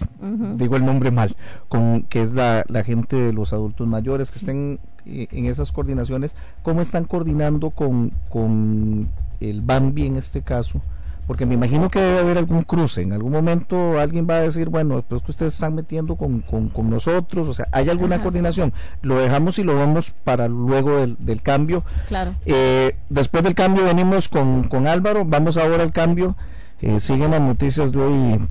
digo 0.56 0.76
el 0.76 0.84
nombre 0.84 1.10
mal, 1.10 1.34
con 1.70 2.02
que 2.02 2.20
es 2.20 2.34
la, 2.34 2.62
la 2.68 2.84
gente 2.84 3.16
de 3.16 3.32
los 3.32 3.54
adultos 3.54 3.88
mayores, 3.88 4.30
que 4.30 4.38
estén 4.38 4.80
eh, 5.06 5.28
en 5.30 5.46
esas 5.46 5.72
coordinaciones, 5.72 6.36
¿cómo 6.62 6.82
están 6.82 7.04
coordinando 7.04 7.70
con, 7.70 8.12
con 8.28 9.08
el 9.40 9.62
Bambi 9.62 10.04
en 10.04 10.18
este 10.18 10.42
caso? 10.42 10.82
Porque 11.26 11.46
me 11.46 11.54
imagino 11.54 11.88
que 11.88 12.00
debe 12.00 12.18
haber 12.18 12.38
algún 12.38 12.62
cruce. 12.62 13.02
En 13.02 13.12
algún 13.12 13.32
momento 13.32 13.98
alguien 14.00 14.26
va 14.28 14.36
a 14.36 14.40
decir, 14.40 14.68
bueno, 14.68 15.04
pues 15.06 15.22
que 15.22 15.30
ustedes 15.30 15.54
están 15.54 15.74
metiendo 15.74 16.16
con, 16.16 16.40
con, 16.40 16.90
nosotros, 16.90 17.48
o 17.48 17.54
sea, 17.54 17.68
¿hay 17.72 17.88
alguna 17.88 18.20
coordinación? 18.20 18.72
Lo 19.02 19.18
dejamos 19.18 19.58
y 19.58 19.62
lo 19.62 19.76
vamos 19.76 20.12
para 20.24 20.48
luego 20.48 20.98
del, 20.98 21.16
del 21.20 21.40
cambio. 21.42 21.84
Claro. 22.08 22.34
Eh, 22.44 22.96
después 23.08 23.44
del 23.44 23.54
cambio 23.54 23.84
venimos 23.84 24.28
con, 24.28 24.64
con 24.64 24.86
Álvaro, 24.86 25.24
vamos 25.24 25.56
ahora 25.56 25.84
al 25.84 25.92
cambio. 25.92 26.36
Eh, 26.80 26.98
siguen 26.98 27.30
las 27.30 27.40
noticias 27.40 27.92
de 27.92 28.00
hoy 28.00 28.48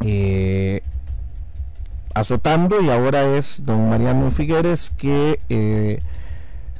eh, 0.00 0.82
azotando 2.14 2.80
y 2.80 2.88
ahora 2.88 3.36
es 3.36 3.62
don 3.66 3.90
Mariano 3.90 4.30
Figueres 4.30 4.90
que 4.96 6.00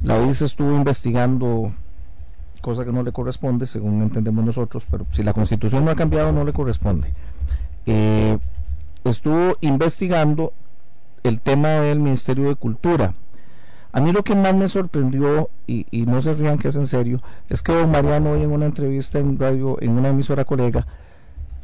la 0.01 0.19
UIS 0.19 0.41
estuvo 0.41 0.75
investigando 0.75 1.71
cosa 2.65 2.83
que 2.83 2.91
no 2.91 3.03
le 3.03 3.11
corresponde, 3.11 3.67
según 3.67 4.01
entendemos 4.01 4.43
nosotros, 4.43 4.87
pero 4.89 5.05
si 5.11 5.21
la 5.21 5.33
constitución 5.33 5.85
no 5.85 5.91
ha 5.91 5.95
cambiado, 5.95 6.31
no 6.31 6.43
le 6.43 6.51
corresponde. 6.51 7.11
Eh, 7.85 8.39
estuvo 9.03 9.55
investigando 9.61 10.51
el 11.21 11.41
tema 11.41 11.69
del 11.69 11.99
Ministerio 11.99 12.47
de 12.47 12.55
Cultura. 12.55 13.13
A 13.91 14.01
mí 14.01 14.11
lo 14.11 14.23
que 14.23 14.33
más 14.33 14.55
me 14.55 14.67
sorprendió, 14.67 15.51
y, 15.67 15.85
no 16.07 16.23
se 16.23 16.33
rían 16.33 16.57
que 16.57 16.69
es 16.69 16.75
en 16.75 16.87
serio, 16.87 17.21
es 17.49 17.61
que 17.61 17.71
don 17.71 17.91
Mariano 17.91 18.31
hoy 18.31 18.41
en 18.41 18.51
una 18.51 18.65
entrevista 18.65 19.19
en 19.19 19.37
radio, 19.37 19.77
en 19.79 19.91
una 19.91 20.09
emisora 20.09 20.43
colega, 20.43 20.87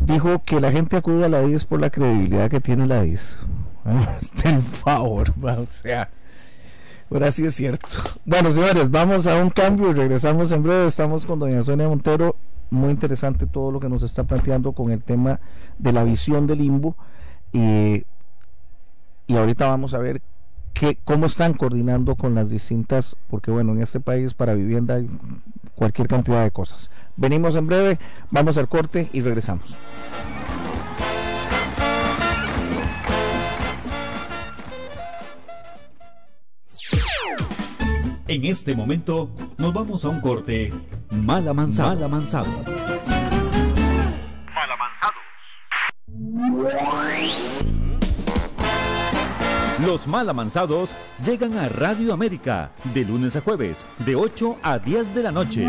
dijo 0.02 0.44
que 0.44 0.62
la 0.62 0.72
gente 0.72 0.98
acude 0.98 1.26
a 1.26 1.30
la 1.30 1.42
DIS 1.42 1.66
por 1.66 1.82
la 1.82 1.90
credibilidad 1.90 2.48
que 2.48 2.62
tiene 2.62 2.86
la 2.86 3.02
DIS. 3.02 3.40
en 4.44 4.62
favor, 4.62 5.34
o 5.42 5.66
sea 5.66 6.12
Ahora 7.12 7.30
sí 7.30 7.46
es 7.46 7.56
cierto. 7.56 7.88
Bueno, 8.24 8.52
señores, 8.52 8.90
vamos 8.90 9.28
a 9.28 9.36
un 9.36 9.50
cambio 9.50 9.92
y 9.92 9.94
regresamos 9.94 10.52
en 10.54 10.64
breve. 10.64 10.88
Estamos 10.88 11.26
con 11.26 11.40
doña 11.40 11.62
Sonia 11.62 11.90
Montero. 11.90 12.38
Muy 12.70 12.90
interesante 12.90 13.46
todo 13.46 13.70
lo 13.70 13.82
que 13.82 13.90
nos 13.90 14.02
está 14.04 14.24
planteando 14.24 14.72
con 14.72 14.92
el 14.92 15.04
tema 15.04 15.42
de 15.78 15.92
la 15.92 16.06
visión 16.06 16.48
del 16.48 16.60
limbo. 16.60 16.96
Y, 17.52 18.06
y 19.28 19.36
ahorita 19.36 19.68
vamos 19.68 19.94
a 19.94 19.98
ver 19.98 20.22
qué, 20.74 20.98
cómo 21.04 21.26
están 21.26 21.54
coordinando 21.54 22.16
con 22.16 22.34
las 22.34 22.50
distintas, 22.50 23.18
porque 23.30 23.52
bueno, 23.52 23.74
en 23.74 23.82
este 23.82 24.00
país 24.00 24.34
para 24.34 24.54
vivienda 24.54 24.96
hay 24.96 25.10
cualquier 25.76 26.08
cantidad 26.08 26.44
de 26.44 26.52
cosas. 26.52 26.92
Venimos 27.18 27.58
en 27.58 27.68
breve, 27.68 28.00
vamos 28.30 28.58
al 28.58 28.70
corte 28.70 29.10
y 29.12 29.20
regresamos. 29.20 29.76
En 38.32 38.46
este 38.46 38.74
momento 38.78 39.30
nos 39.58 39.74
vamos 39.74 40.06
a 40.06 40.08
un 40.08 40.22
corte 40.22 40.70
mal 41.10 41.46
avanzado. 41.50 41.90
Mal 41.90 42.04
avanzado. 42.06 42.48
Los 49.86 50.08
mal 50.08 50.30
amansados 50.30 50.96
llegan 51.26 51.58
a 51.58 51.68
Radio 51.68 52.14
América 52.14 52.72
de 52.94 53.04
lunes 53.04 53.36
a 53.36 53.42
jueves, 53.42 53.86
de 54.06 54.16
8 54.16 54.60
a 54.64 54.80
10 54.80 55.14
de 55.14 55.24
la 55.24 55.32
noche 55.34 55.68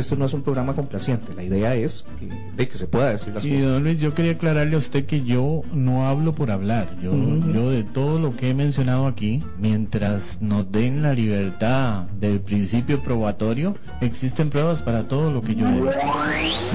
esto 0.00 0.16
no 0.16 0.26
es 0.26 0.32
un 0.34 0.42
programa 0.42 0.74
complaciente. 0.74 1.32
La 1.34 1.42
idea 1.42 1.74
es 1.74 2.06
que, 2.18 2.28
de 2.56 2.68
que 2.68 2.78
se 2.78 2.86
pueda 2.86 3.10
decir 3.10 3.34
las 3.34 3.44
y 3.44 3.58
cosas. 3.58 3.82
Luis, 3.82 4.00
yo 4.00 4.14
quería 4.14 4.32
aclararle 4.32 4.76
a 4.76 4.78
usted 4.78 5.04
que 5.04 5.22
yo 5.22 5.62
no 5.72 6.08
hablo 6.08 6.34
por 6.34 6.50
hablar. 6.50 6.88
Yo, 7.02 7.12
yo 7.52 7.70
de 7.70 7.84
todo 7.84 8.18
lo 8.18 8.34
que 8.34 8.50
he 8.50 8.54
mencionado 8.54 9.06
aquí, 9.06 9.42
mientras 9.58 10.40
nos 10.40 10.70
den 10.72 11.02
la 11.02 11.12
libertad 11.12 12.04
del 12.18 12.40
principio 12.40 13.02
probatorio, 13.02 13.76
existen 14.00 14.48
pruebas 14.48 14.82
para 14.82 15.06
todo 15.06 15.30
lo 15.30 15.42
que 15.42 15.54
yo 15.54 15.70
digo. 15.70 15.90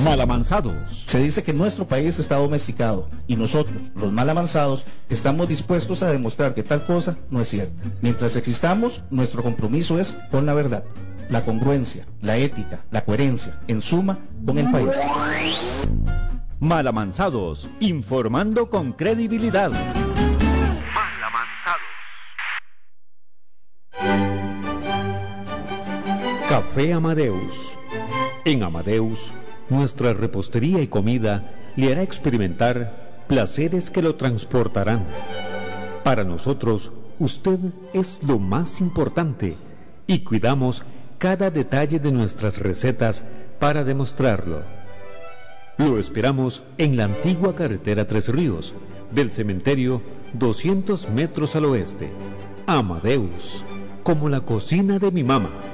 Malamanzados. 0.03 1.03
Se 1.05 1.19
dice 1.19 1.43
que 1.43 1.53
nuestro 1.53 1.87
país 1.87 2.19
está 2.19 2.35
domesticado 2.35 3.07
y 3.27 3.35
nosotros, 3.35 3.77
los 3.95 4.11
mal 4.11 4.29
avanzados, 4.29 4.85
estamos 5.09 5.47
dispuestos 5.49 6.03
a 6.03 6.11
demostrar 6.11 6.53
que 6.53 6.63
tal 6.63 6.85
cosa 6.85 7.17
no 7.31 7.41
es 7.41 7.49
cierta. 7.49 7.73
Mientras 8.01 8.35
existamos, 8.35 9.03
nuestro 9.09 9.41
compromiso 9.41 9.99
es 9.99 10.17
con 10.29 10.45
la 10.45 10.53
verdad 10.53 10.83
la 11.31 11.45
congruencia, 11.45 12.05
la 12.21 12.37
ética, 12.37 12.83
la 12.91 13.05
coherencia, 13.05 13.57
en 13.67 13.81
suma, 13.81 14.19
con 14.45 14.57
el 14.57 14.69
país. 14.69 15.87
Malamanzados, 16.59 17.69
informando 17.79 18.69
con 18.69 18.91
credibilidad. 18.91 19.71
Café 26.49 26.91
Amadeus. 26.91 27.77
En 28.43 28.63
Amadeus, 28.63 29.33
nuestra 29.69 30.13
repostería 30.13 30.81
y 30.81 30.87
comida 30.87 31.49
le 31.77 31.93
hará 31.93 32.01
experimentar 32.01 33.23
placeres 33.29 33.89
que 33.89 34.01
lo 34.01 34.15
transportarán. 34.15 35.05
Para 36.03 36.25
nosotros, 36.25 36.91
usted 37.19 37.57
es 37.93 38.21
lo 38.23 38.37
más 38.37 38.81
importante 38.81 39.55
y 40.07 40.19
cuidamos 40.19 40.83
cada 41.21 41.51
detalle 41.51 41.99
de 41.99 42.11
nuestras 42.11 42.57
recetas 42.57 43.23
para 43.59 43.83
demostrarlo. 43.83 44.63
Lo 45.77 45.99
esperamos 45.99 46.63
en 46.79 46.97
la 46.97 47.03
antigua 47.03 47.53
carretera 47.53 48.07
Tres 48.07 48.29
Ríos, 48.29 48.73
del 49.11 49.31
cementerio 49.31 50.01
200 50.33 51.09
metros 51.09 51.55
al 51.55 51.65
oeste. 51.65 52.09
Amadeus, 52.65 53.63
como 54.01 54.29
la 54.29 54.41
cocina 54.41 54.97
de 54.97 55.11
mi 55.11 55.23
mamá. 55.23 55.70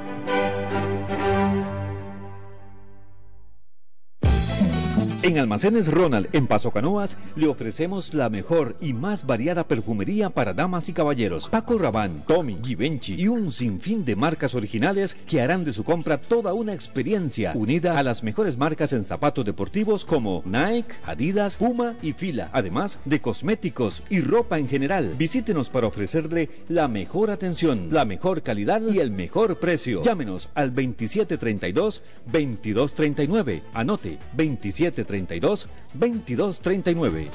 En 5.27 5.37
Almacenes 5.37 5.91
Ronald, 5.91 6.29
en 6.31 6.47
Paso 6.47 6.71
Canoas, 6.71 7.17
le 7.35 7.49
ofrecemos 7.49 8.13
la 8.13 8.29
mejor 8.29 8.77
y 8.79 8.93
más 8.93 9.25
variada 9.25 9.67
perfumería 9.67 10.29
para 10.29 10.53
damas 10.53 10.87
y 10.87 10.93
caballeros. 10.93 11.49
Paco 11.49 11.77
Rabanne, 11.77 12.21
Tommy, 12.25 12.57
Givenchy 12.63 13.15
y 13.15 13.27
un 13.27 13.51
sinfín 13.51 14.05
de 14.05 14.15
marcas 14.15 14.55
originales 14.55 15.17
que 15.27 15.41
harán 15.41 15.65
de 15.65 15.73
su 15.73 15.83
compra 15.83 16.17
toda 16.17 16.53
una 16.53 16.73
experiencia 16.73 17.51
unida 17.55 17.99
a 17.99 18.03
las 18.03 18.23
mejores 18.23 18.55
marcas 18.55 18.93
en 18.93 19.03
zapatos 19.03 19.43
deportivos 19.43 20.05
como 20.05 20.43
Nike, 20.45 20.95
Adidas, 21.05 21.57
Puma 21.57 21.95
y 22.01 22.13
Fila, 22.13 22.49
además 22.53 22.97
de 23.03 23.19
cosméticos 23.19 24.03
y 24.09 24.21
ropa 24.21 24.59
en 24.59 24.69
general. 24.69 25.15
Visítenos 25.17 25.69
para 25.69 25.87
ofrecerle 25.87 26.49
la 26.69 26.87
mejor 26.87 27.31
atención, 27.31 27.89
la 27.91 28.05
mejor 28.05 28.43
calidad 28.43 28.81
y 28.81 28.99
el 28.99 29.11
mejor 29.11 29.59
precio. 29.59 30.01
Llámenos 30.03 30.47
al 30.55 30.73
2732 30.73 32.01
2239. 32.31 33.63
Anote 33.73 34.19
2732 34.37 35.16
22 35.17 35.67
2239. 35.93 37.29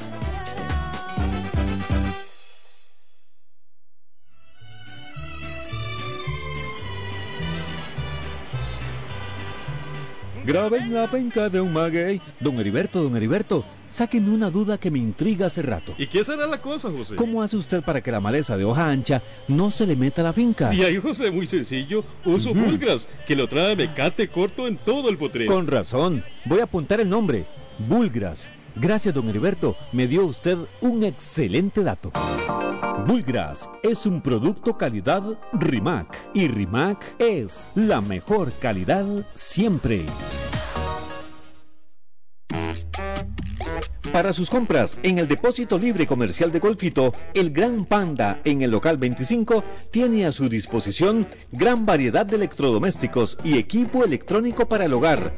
Graben 10.45 10.93
la 10.93 11.09
penca 11.09 11.49
de 11.49 11.61
un 11.61 11.73
maguey. 11.73 12.21
Don 12.41 12.59
Heriberto, 12.59 13.01
don 13.01 13.17
Heriberto, 13.17 13.65
sáquenme 13.93 14.35
una 14.35 14.51
duda 14.51 14.77
que 14.77 14.91
me 14.91 14.99
intriga 14.99 15.47
hace 15.47 15.63
rato. 15.63 15.95
¿Y 15.99 16.09
qué 16.09 16.25
será 16.25 16.49
la 16.49 16.61
cosa, 16.61 16.91
José? 16.91 17.15
¿Cómo 17.15 17.43
hace 17.43 17.57
usted 17.57 17.81
para 17.83 18.01
que 18.01 18.11
la 18.11 18.19
maleza 18.19 18.57
de 18.57 18.65
hoja 18.65 18.91
ancha 18.91 19.23
no 19.47 19.71
se 19.71 19.87
le 19.87 19.95
meta 19.95 20.21
a 20.21 20.25
la 20.25 20.33
finca? 20.33 20.75
Y 20.75 20.83
ahí, 20.83 20.97
José, 20.97 21.31
muy 21.31 21.47
sencillo. 21.47 22.05
Uso. 22.25 22.53
Bulgras, 22.53 23.07
que 23.27 23.37
lo 23.37 23.47
trae 23.49 23.77
mecate 23.77 24.27
corto 24.29 24.67
en 24.67 24.79
todo 24.79 25.11
el 25.11 25.17
potrero. 25.17 25.53
Con 25.53 25.69
razón. 25.69 26.25
Voy 26.45 26.59
a 26.59 26.65
apuntar 26.65 27.01
el 27.01 27.09
nombre. 27.09 27.45
Bulgras. 27.89 28.49
Gracias, 28.77 29.15
don 29.15 29.29
Heriberto. 29.29 29.77
Me 29.93 30.07
dio 30.07 30.25
usted 30.25 30.59
un 30.81 31.05
excelente 31.05 31.83
dato. 31.83 32.13
Bulgras 33.07 33.69
es 33.83 34.07
un 34.07 34.23
producto 34.23 34.77
calidad 34.79 35.23
Rimac. 35.53 36.17
Y 36.35 36.49
Rimac 36.49 37.17
es 37.19 37.73
la 37.75 38.01
mejor 38.01 38.53
calidad 38.61 39.07
siempre. 39.35 40.07
Para 44.13 44.35
sus 44.35 44.51
compras 44.51 44.99
en 45.03 45.19
el 45.19 45.27
depósito 45.27 45.79
libre 45.79 46.07
comercial 46.07 46.53
de 46.53 46.59
Golfito, 46.59 47.15
el 47.33 47.51
Gran 47.51 47.87
Panda 47.87 48.41
en 48.45 48.61
el 48.61 48.71
local 48.71 48.99
25 48.99 49.65
tiene 49.91 50.27
a 50.27 50.33
su 50.33 50.51
disposición 50.51 51.27
gran 51.51 51.87
variedad 51.87 52.27
de 52.27 52.37
electrodomésticos 52.37 53.39
y 53.43 53.57
equipo 53.57 54.05
electrónico 54.05 54.69
para 54.69 54.85
el 54.85 54.93
hogar. 54.93 55.33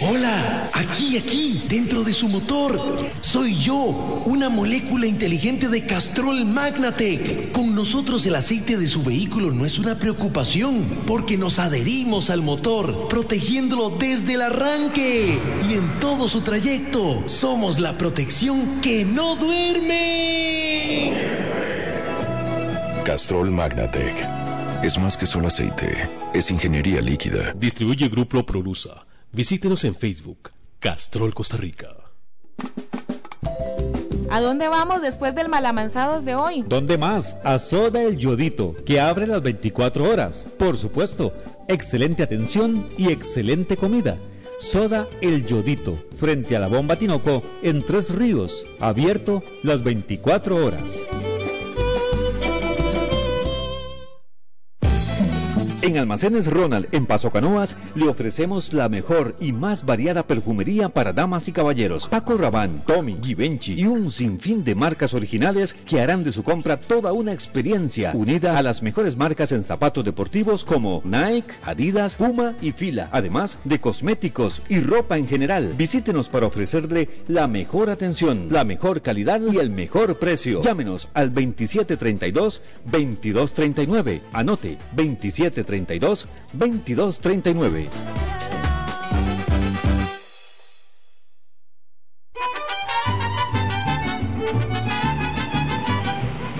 Hola, 0.00 0.70
aquí, 0.74 1.18
aquí, 1.18 1.64
dentro 1.68 2.04
de 2.04 2.12
su 2.12 2.28
motor. 2.28 2.80
Soy 3.20 3.56
yo, 3.56 4.22
una 4.26 4.48
molécula 4.48 5.06
inteligente 5.06 5.68
de 5.68 5.84
Castrol 5.84 6.44
Magnatec. 6.44 7.50
Con 7.50 7.74
nosotros 7.74 8.24
el 8.24 8.36
aceite 8.36 8.76
de 8.76 8.86
su 8.86 9.02
vehículo 9.02 9.50
no 9.50 9.66
es 9.66 9.76
una 9.78 9.98
preocupación, 9.98 11.02
porque 11.06 11.36
nos 11.36 11.58
adherimos 11.58 12.30
al 12.30 12.42
motor, 12.42 13.08
protegiéndolo 13.08 13.90
desde 13.90 14.34
el 14.34 14.42
arranque. 14.42 15.40
Y 15.68 15.74
en 15.74 15.98
todo 15.98 16.28
su 16.28 16.42
trayecto, 16.42 17.24
somos 17.26 17.80
la 17.80 17.98
protección 17.98 18.80
que 18.80 19.04
no 19.04 19.34
duerme. 19.34 20.68
Castrol 23.08 23.50
Magnatec. 23.50 24.28
Es 24.82 24.98
más 24.98 25.16
que 25.16 25.24
solo 25.24 25.46
aceite, 25.46 26.10
es 26.34 26.50
ingeniería 26.50 27.00
líquida. 27.00 27.54
Distribuye 27.54 28.06
Grupo 28.10 28.44
Prolusa. 28.44 29.06
Visítenos 29.32 29.84
en 29.84 29.94
Facebook, 29.94 30.50
Castrol 30.78 31.32
Costa 31.32 31.56
Rica. 31.56 31.88
¿A 34.28 34.42
dónde 34.42 34.68
vamos 34.68 35.00
después 35.00 35.34
del 35.34 35.48
malamanzados 35.48 36.26
de 36.26 36.34
hoy? 36.34 36.66
¿Dónde 36.68 36.98
más? 36.98 37.38
A 37.44 37.58
Soda 37.58 38.02
El 38.02 38.18
Yodito, 38.18 38.76
que 38.84 39.00
abre 39.00 39.26
las 39.26 39.40
24 39.40 40.04
horas. 40.04 40.44
Por 40.58 40.76
supuesto, 40.76 41.32
excelente 41.66 42.22
atención 42.22 42.90
y 42.98 43.10
excelente 43.10 43.78
comida. 43.78 44.18
Soda 44.60 45.08
El 45.22 45.46
Yodito, 45.46 45.96
frente 46.14 46.56
a 46.56 46.60
la 46.60 46.68
bomba 46.68 46.96
Tinoco, 46.96 47.42
en 47.62 47.86
Tres 47.86 48.14
Ríos, 48.14 48.66
abierto 48.80 49.42
las 49.62 49.82
24 49.82 50.62
horas. 50.62 51.08
En 55.88 55.96
Almacenes 55.96 56.48
Ronald, 56.48 56.86
en 56.92 57.06
Paso 57.06 57.30
Canoas, 57.30 57.74
le 57.94 58.08
ofrecemos 58.08 58.74
la 58.74 58.90
mejor 58.90 59.34
y 59.40 59.52
más 59.52 59.86
variada 59.86 60.22
perfumería 60.22 60.90
para 60.90 61.14
damas 61.14 61.48
y 61.48 61.52
caballeros. 61.52 62.08
Paco 62.08 62.36
Rabanne, 62.36 62.82
Tommy, 62.86 63.16
Givenchy 63.22 63.72
y 63.72 63.86
un 63.86 64.12
sinfín 64.12 64.64
de 64.64 64.74
marcas 64.74 65.14
originales 65.14 65.74
que 65.86 66.02
harán 66.02 66.24
de 66.24 66.32
su 66.32 66.42
compra 66.42 66.76
toda 66.76 67.14
una 67.14 67.32
experiencia 67.32 68.12
unida 68.12 68.58
a 68.58 68.62
las 68.62 68.82
mejores 68.82 69.16
marcas 69.16 69.50
en 69.52 69.64
zapatos 69.64 70.04
deportivos 70.04 70.62
como 70.62 71.00
Nike, 71.06 71.54
Adidas, 71.64 72.18
Puma 72.18 72.54
y 72.60 72.72
Fila, 72.72 73.08
además 73.10 73.56
de 73.64 73.80
cosméticos 73.80 74.60
y 74.68 74.80
ropa 74.80 75.16
en 75.16 75.26
general. 75.26 75.72
Visítenos 75.78 76.28
para 76.28 76.48
ofrecerle 76.48 77.08
la 77.28 77.46
mejor 77.46 77.88
atención, 77.88 78.48
la 78.50 78.64
mejor 78.64 79.00
calidad 79.00 79.40
y 79.40 79.56
el 79.56 79.70
mejor 79.70 80.18
precio. 80.18 80.60
Llámenos 80.60 81.08
al 81.14 81.32
2732 81.32 82.60
2239. 82.84 84.20
Anote 84.34 84.76
2732 84.94 85.77
2239. 85.86 87.88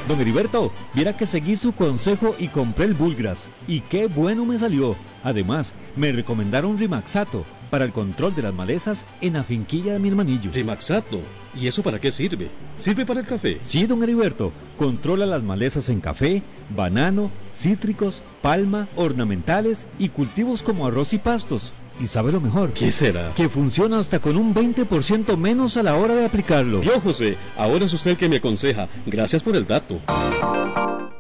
Don 0.09 0.19
Heriberto, 0.19 0.73
viera 0.95 1.15
que 1.15 1.27
seguí 1.27 1.55
su 1.55 1.73
consejo 1.73 2.35
y 2.39 2.49
compré 2.49 2.87
el 2.87 2.95
Bulgras. 2.95 3.51
Y 3.67 3.81
qué 3.81 4.07
bueno 4.07 4.47
me 4.47 4.59
salió. 4.59 4.97
Además, 5.23 5.75
me 5.97 6.13
recomendaron 6.13 6.79
Rimaxato 6.79 7.45
para 7.71 7.85
el 7.85 7.93
control 7.93 8.35
de 8.35 8.41
las 8.41 8.55
malezas 8.55 9.05
en 9.21 9.35
la 9.35 9.45
finquilla 9.45 9.93
de 9.93 9.99
mi 9.99 10.09
hermanillo. 10.09 10.51
Rimaxato. 10.51 11.21
¿Y 11.55 11.67
eso 11.67 11.83
para 11.83 12.01
qué 12.01 12.11
sirve? 12.11 12.49
¿Sirve 12.79 13.05
para 13.05 13.21
el 13.21 13.27
café? 13.27 13.59
Sí, 13.61 13.85
don 13.85 14.03
Heriberto. 14.03 14.51
Controla 14.79 15.27
las 15.27 15.43
malezas 15.43 15.91
en 15.91 16.01
café, 16.01 16.43
banano, 16.75 17.31
cítricos, 17.55 18.23
palma, 18.41 18.89
ornamentales 18.97 19.85
y 19.99 20.09
cultivos 20.09 20.63
como 20.63 20.87
arroz 20.87 21.13
y 21.13 21.19
pastos. 21.19 21.75
Y 22.01 22.07
sabe 22.07 22.33
lo 22.33 22.41
mejor. 22.41 22.73
¿Qué 22.73 22.93
será? 22.93 23.33
Que 23.35 23.49
funciona 23.49 23.99
hasta 23.99 24.21
con 24.21 24.37
un 24.37 24.55
20% 24.55 25.37
menos 25.37 25.77
a 25.77 25.83
la 25.83 25.97
hora 25.97 26.15
de 26.15 26.27
aplicarlo. 26.27 26.83
Yo, 26.83 27.01
José, 27.01 27.37
ahora 27.57 27.87
es 27.87 27.93
usted 27.93 28.13
el 28.13 28.17
que 28.17 28.29
me 28.29 28.37
aconseja. 28.37 28.89
Gracias 29.07 29.43
por 29.43 29.57
el 29.57 29.67
dato. 29.67 30.01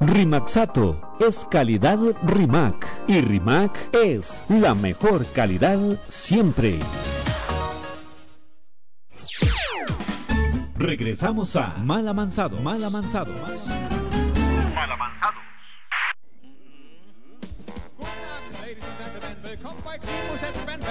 Rimaxato 0.01 1.17
es 1.21 1.45
calidad 1.51 1.99
Rimac 2.23 2.87
y 3.09 3.21
Rimac 3.21 3.95
es 3.95 4.47
la 4.49 4.75
mejor 4.75 5.27
calidad 5.33 5.79
siempre. 6.07 6.79
Regresamos 10.77 11.57
a 11.57 11.75
Mal 11.79 12.07
Amansado, 12.07 12.61
Mal 12.61 12.83
Amansado. 12.85 13.33
Mal 13.33 14.93
Amansado. 14.93 15.38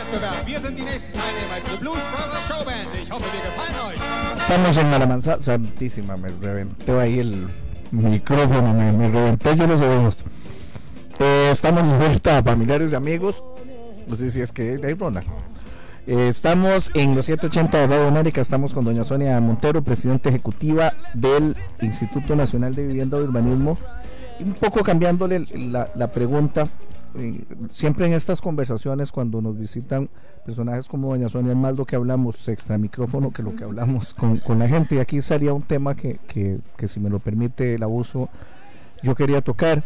Klimus 0.07 0.21
Bandwettbewerb. 0.21 0.47
Wir 0.47 0.59
sind 0.59 0.77
die 0.77 0.83
nächsten 0.83 1.11
Teilnehmer, 1.13 1.79
Blues 1.79 1.99
Brothers. 2.11 2.49
Ich 3.01 3.11
hoffe, 3.11 3.25
wir 3.25 3.41
gefallen 3.41 3.75
euch. 3.89 4.39
Estamos 4.41 4.77
en 4.77 4.89
Malamanzado, 4.89 5.43
santísima, 5.43 6.17
me 6.17 6.29
reventé 6.41 6.91
ahí 6.99 7.19
el 7.19 7.47
micrófono, 7.91 8.73
me, 8.73 8.91
me 8.91 9.09
reventé 9.09 9.55
yo 9.55 9.67
los 9.67 9.81
oídos. 9.81 10.17
Eh, 11.19 11.49
estamos 11.51 11.89
de 11.89 11.97
vuelta, 11.97 12.41
familiares 12.43 12.91
y 12.91 12.95
amigos. 12.95 13.43
No 14.07 14.15
sé 14.15 14.29
si 14.29 14.41
es 14.41 14.51
que 14.51 14.79
hay 14.83 14.93
Ronald. 14.93 15.27
Eh, 16.05 16.29
estamos 16.29 16.91
en 16.93 17.15
los 17.15 17.25
780 17.25 17.77
de 17.79 17.87
Radio 17.87 18.07
América, 18.07 18.39
estamos 18.39 18.73
con 18.73 18.85
doña 18.85 19.03
Sonia 19.03 19.39
Montero, 19.41 19.81
presidenta 19.83 20.29
ejecutiva 20.29 20.93
del 21.13 21.55
Instituto 21.81 22.35
Nacional 22.35 22.73
de 22.73 22.87
Vivienda 22.87 23.17
y 23.17 23.21
Urbanismo. 23.21 23.77
Un 24.39 24.53
poco 24.53 24.83
cambiándole 24.83 25.45
la, 25.55 25.89
la 25.95 26.11
pregunta, 26.11 26.67
eh, 27.17 27.43
siempre 27.71 28.05
en 28.05 28.13
estas 28.13 28.41
conversaciones 28.41 29.11
cuando 29.11 29.41
nos 29.41 29.57
visitan 29.57 30.09
personajes 30.45 30.87
como 30.87 31.09
doña 31.09 31.29
Sonia 31.29 31.51
es 31.51 31.57
más 31.57 31.75
lo 31.75 31.85
que 31.85 31.95
hablamos 31.95 32.47
extra 32.47 32.77
micrófono 32.77 33.31
que 33.31 33.43
lo 33.43 33.55
que 33.55 33.63
hablamos 33.63 34.13
con, 34.13 34.37
con 34.37 34.59
la 34.59 34.67
gente 34.67 34.95
y 34.95 34.99
aquí 34.99 35.21
salía 35.21 35.53
un 35.53 35.63
tema 35.63 35.95
que, 35.95 36.19
que, 36.27 36.59
que, 36.77 36.87
si 36.87 36.99
me 36.99 37.09
lo 37.09 37.19
permite 37.19 37.75
el 37.75 37.83
abuso 37.83 38.29
yo 39.03 39.15
quería 39.15 39.41
tocar. 39.41 39.83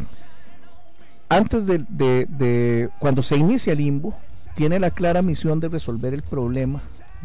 Antes 1.29 1.65
de, 1.65 1.85
de, 1.89 2.27
de 2.29 2.89
cuando 2.99 3.21
se 3.21 3.37
inicia 3.37 3.73
el 3.73 3.79
limbo 3.79 4.13
tiene 4.55 4.79
la 4.79 4.91
clara 4.91 5.21
misión 5.21 5.59
de 5.59 5.69
resolver 5.69 6.13
el 6.13 6.23
problema 6.23 6.81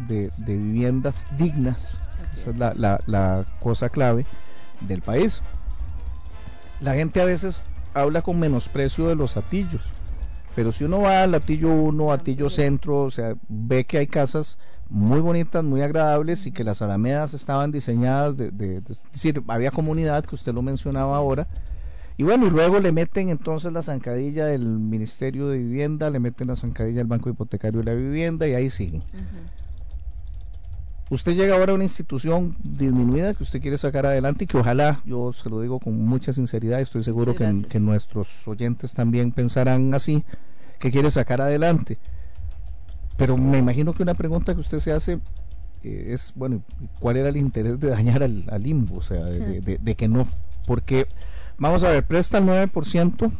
de, 0.07 0.31
de 0.37 0.55
viviendas 0.55 1.25
dignas. 1.37 1.99
Esa 2.33 2.49
es. 2.51 2.57
la, 2.57 2.73
la, 2.73 3.01
la 3.05 3.45
cosa 3.59 3.89
clave 3.89 4.25
del 4.81 5.01
país. 5.01 5.41
La 6.79 6.93
gente 6.93 7.21
a 7.21 7.25
veces 7.25 7.61
habla 7.93 8.21
con 8.21 8.39
menosprecio 8.39 9.07
de 9.07 9.15
los 9.15 9.35
atillos. 9.35 9.81
Pero 10.57 10.71
si 10.71 10.85
uno 10.85 11.01
va 11.01 11.21
al 11.21 11.35
Atillo 11.35 11.71
1, 11.71 12.11
Atillo 12.11 12.49
Centro, 12.49 13.03
o 13.03 13.11
sea, 13.11 13.35
ve 13.47 13.85
que 13.85 13.99
hay 13.99 14.07
casas 14.07 14.57
muy 14.89 15.19
bonitas, 15.19 15.63
muy 15.63 15.83
agradables 15.83 16.47
y 16.47 16.51
que 16.51 16.63
las 16.63 16.81
alamedas 16.81 17.35
estaban 17.35 17.71
diseñadas, 17.71 18.37
de, 18.37 18.49
de, 18.49 18.81
de, 18.81 18.93
es 18.93 19.05
decir, 19.13 19.43
había 19.49 19.69
comunidad, 19.69 20.25
que 20.25 20.33
usted 20.33 20.55
lo 20.55 20.63
mencionaba 20.63 21.15
ahora. 21.15 21.47
Y 22.17 22.23
bueno, 22.23 22.47
y 22.47 22.49
luego 22.49 22.79
le 22.79 22.91
meten 22.91 23.29
entonces 23.29 23.71
la 23.71 23.83
zancadilla 23.83 24.47
del 24.47 24.65
Ministerio 24.65 25.47
de 25.47 25.59
Vivienda, 25.59 26.09
le 26.09 26.19
meten 26.19 26.47
la 26.47 26.55
zancadilla 26.55 26.97
del 26.97 27.07
Banco 27.07 27.29
Hipotecario 27.29 27.81
de 27.81 27.85
la 27.85 27.93
Vivienda 27.93 28.47
y 28.47 28.55
ahí 28.55 28.71
siguen. 28.71 29.03
Uh 29.13 29.17
-huh. 29.17 29.56
Usted 31.09 31.35
llega 31.35 31.55
ahora 31.55 31.71
a 31.71 31.75
una 31.75 31.85
institución 31.85 32.55
disminuida 32.61 33.33
que 33.33 33.43
usted 33.43 33.61
quiere 33.61 33.77
sacar 33.77 34.05
adelante 34.05 34.43
y 34.43 34.47
que 34.47 34.57
ojalá, 34.57 35.01
yo 35.05 35.31
se 35.31 35.49
lo 35.49 35.61
digo 35.61 35.79
con 35.79 35.97
mucha 35.97 36.33
sinceridad, 36.33 36.81
estoy 36.81 37.03
seguro 37.03 37.33
que, 37.33 37.49
que, 37.69 37.79
nuestros 37.79 38.45
oyentes 38.45 38.93
también 38.93 39.31
pensarán 39.31 39.93
así, 39.93 40.25
que 40.79 40.91
quiere 40.91 41.09
sacar 41.09 41.39
adelante. 41.39 41.97
Pero 43.15 43.37
me 43.37 43.57
imagino 43.57 43.93
que 43.93 44.03
una 44.03 44.15
pregunta 44.15 44.53
que 44.53 44.59
usted 44.59 44.79
se 44.79 44.91
hace 44.91 45.19
eh, 45.83 46.09
es, 46.09 46.33
bueno, 46.35 46.61
¿cuál 46.99 47.15
era 47.15 47.29
el 47.29 47.37
interés 47.37 47.79
de 47.79 47.89
dañar 47.89 48.21
al, 48.23 48.43
al 48.49 48.61
limbo? 48.61 48.97
O 48.97 49.01
sea, 49.01 49.23
de, 49.23 49.39
de, 49.39 49.61
de, 49.61 49.77
de, 49.77 49.95
que 49.95 50.09
no, 50.09 50.27
porque, 50.65 51.07
vamos 51.57 51.85
a 51.85 51.89
ver, 51.89 52.03
presta 52.03 52.39
el 52.39 52.45
9% 52.45 53.31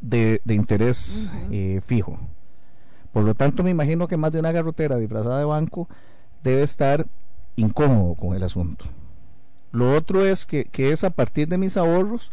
de, 0.00 0.40
de 0.44 0.54
interés 0.54 1.30
uh 1.32 1.36
-huh. 1.36 1.48
eh, 1.52 1.80
fijo. 1.86 2.18
Por 3.12 3.24
lo 3.24 3.34
tanto, 3.34 3.62
me 3.62 3.70
imagino 3.70 4.08
que 4.08 4.16
más 4.16 4.32
de 4.32 4.40
una 4.40 4.52
garrotera 4.52 4.96
disfrazada 4.96 5.38
de 5.38 5.44
banco 5.44 5.88
debe 6.42 6.62
estar 6.62 7.06
incómodo 7.56 8.14
con 8.14 8.34
el 8.34 8.42
asunto. 8.42 8.86
Lo 9.72 9.94
otro 9.94 10.24
es 10.24 10.46
que, 10.46 10.64
que 10.64 10.92
es 10.92 11.04
a 11.04 11.10
partir 11.10 11.48
de 11.48 11.58
mis 11.58 11.76
ahorros 11.76 12.32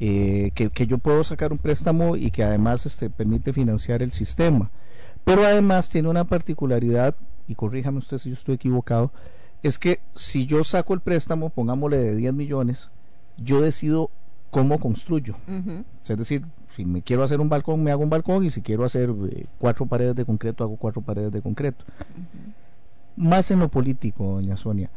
eh, 0.00 0.52
que, 0.54 0.70
que, 0.70 0.86
yo 0.86 0.98
puedo 0.98 1.24
sacar 1.24 1.52
un 1.52 1.58
préstamo 1.58 2.16
y 2.16 2.30
que 2.30 2.44
además 2.44 2.86
este, 2.86 3.10
permite 3.10 3.52
financiar 3.52 4.02
el 4.02 4.12
sistema. 4.12 4.70
Pero 5.24 5.44
además 5.44 5.90
tiene 5.90 6.08
una 6.08 6.24
particularidad, 6.24 7.14
y 7.48 7.54
corríjame 7.54 7.98
usted 7.98 8.18
si 8.18 8.30
yo 8.30 8.34
estoy 8.34 8.54
equivocado, 8.54 9.10
es 9.62 9.78
que 9.78 10.00
si 10.14 10.46
yo 10.46 10.62
saco 10.62 10.94
el 10.94 11.00
préstamo, 11.00 11.50
pongámosle 11.50 11.98
de 11.98 12.14
10 12.14 12.32
millones, 12.32 12.90
yo 13.36 13.60
decido 13.60 14.10
cómo 14.50 14.78
construyo. 14.78 15.34
Uh 15.48 15.52
-huh. 15.52 15.84
Es 16.08 16.16
decir, 16.16 16.46
si 16.74 16.84
me 16.84 17.02
quiero 17.02 17.24
hacer 17.24 17.40
un 17.40 17.48
balcón, 17.48 17.82
me 17.82 17.90
hago 17.90 18.04
un 18.04 18.10
balcón, 18.10 18.44
y 18.46 18.50
si 18.50 18.62
quiero 18.62 18.84
hacer 18.84 19.10
eh, 19.30 19.46
cuatro 19.58 19.84
paredes 19.84 20.14
de 20.14 20.24
concreto, 20.24 20.62
hago 20.62 20.76
cuatro 20.76 21.02
paredes 21.02 21.32
de 21.32 21.42
concreto. 21.42 21.84
Uh 21.98 22.22
-huh 22.22 22.67
más 23.18 23.50
en 23.50 23.58
lo 23.58 23.68
político, 23.68 24.24
doña 24.24 24.56
Sonia, 24.56 24.90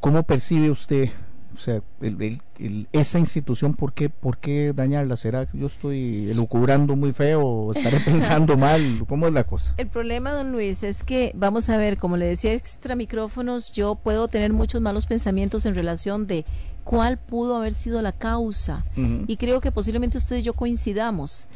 ¿cómo 0.00 0.22
percibe 0.22 0.70
usted 0.70 1.10
o 1.54 1.60
sea, 1.60 1.82
el, 2.00 2.22
el, 2.22 2.40
el, 2.60 2.88
esa 2.92 3.18
institución, 3.18 3.74
¿por 3.74 3.92
qué, 3.92 4.08
¿por 4.08 4.38
qué 4.38 4.72
dañarla? 4.72 5.16
¿Será 5.16 5.46
que 5.46 5.58
yo 5.58 5.66
estoy 5.66 6.30
elucubrando 6.30 6.94
muy 6.94 7.12
feo 7.12 7.42
o 7.44 7.72
estaré 7.72 7.98
pensando 8.04 8.56
mal? 8.56 9.04
¿Cómo 9.08 9.26
es 9.26 9.32
la 9.32 9.42
cosa? 9.42 9.74
El 9.76 9.88
problema, 9.88 10.32
don 10.32 10.52
Luis, 10.52 10.84
es 10.84 11.02
que, 11.02 11.32
vamos 11.34 11.68
a 11.68 11.76
ver, 11.76 11.98
como 11.98 12.16
le 12.16 12.26
decía 12.26 12.52
extra 12.52 12.94
micrófonos, 12.94 13.72
yo 13.72 13.96
puedo 13.96 14.28
tener 14.28 14.52
muchos 14.52 14.80
malos 14.80 15.06
pensamientos 15.06 15.66
en 15.66 15.74
relación 15.74 16.28
de 16.28 16.44
cuál 16.84 17.18
pudo 17.18 17.56
haber 17.56 17.74
sido 17.74 18.02
la 18.02 18.12
causa. 18.12 18.84
Uh 18.96 19.00
-huh. 19.00 19.24
Y 19.26 19.36
creo 19.36 19.60
que 19.60 19.72
posiblemente 19.72 20.18
usted 20.18 20.36
y 20.36 20.42
yo 20.42 20.52
coincidamos. 20.52 21.48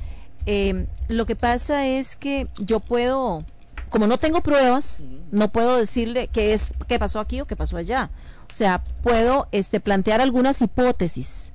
Eh, 0.47 0.87
lo 1.07 1.27
que 1.27 1.37
pasa 1.37 1.87
es 1.87 2.17
que 2.17 2.49
yo 2.59 2.81
puedo 2.81 3.45
como 3.93 4.07
no 4.07 4.17
tengo 4.17 4.41
pruebas, 4.41 5.03
no 5.31 5.53
puedo 5.53 5.77
decirle 5.77 6.29
qué 6.29 6.55
es 6.55 6.73
qué 6.89 6.99
pasó 6.99 7.21
aquí 7.21 7.43
o 7.43 7.47
qué 7.47 7.57
pasó 7.57 7.77
allá. 7.77 8.11
O 8.49 8.53
sea, 8.53 8.83
puedo 9.03 9.49
este 9.53 9.81
plantear 9.81 10.23
algunas 10.23 10.63
hipótesis 10.63 11.53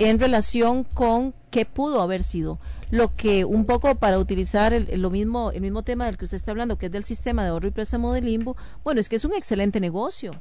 en 0.00 0.18
relación 0.18 0.82
con 0.82 1.34
qué 1.50 1.64
pudo 1.64 2.02
haber 2.02 2.24
sido. 2.24 2.58
Lo 2.90 3.14
que 3.14 3.44
un 3.44 3.64
poco 3.64 3.94
para 3.94 4.18
utilizar 4.18 4.72
el, 4.72 5.00
lo 5.00 5.10
mismo 5.10 5.52
el 5.52 5.60
mismo 5.60 5.84
tema 5.84 6.06
del 6.06 6.18
que 6.18 6.24
usted 6.24 6.36
está 6.36 6.50
hablando, 6.50 6.78
que 6.78 6.86
es 6.86 6.92
del 6.92 7.04
sistema 7.04 7.44
de 7.44 7.50
ahorro 7.50 7.68
y 7.68 7.70
préstamo 7.70 8.12
de 8.12 8.22
limbo, 8.22 8.56
bueno, 8.82 9.00
es 9.00 9.08
que 9.08 9.16
es 9.16 9.24
un 9.24 9.34
excelente 9.34 9.78
negocio. 9.78 10.32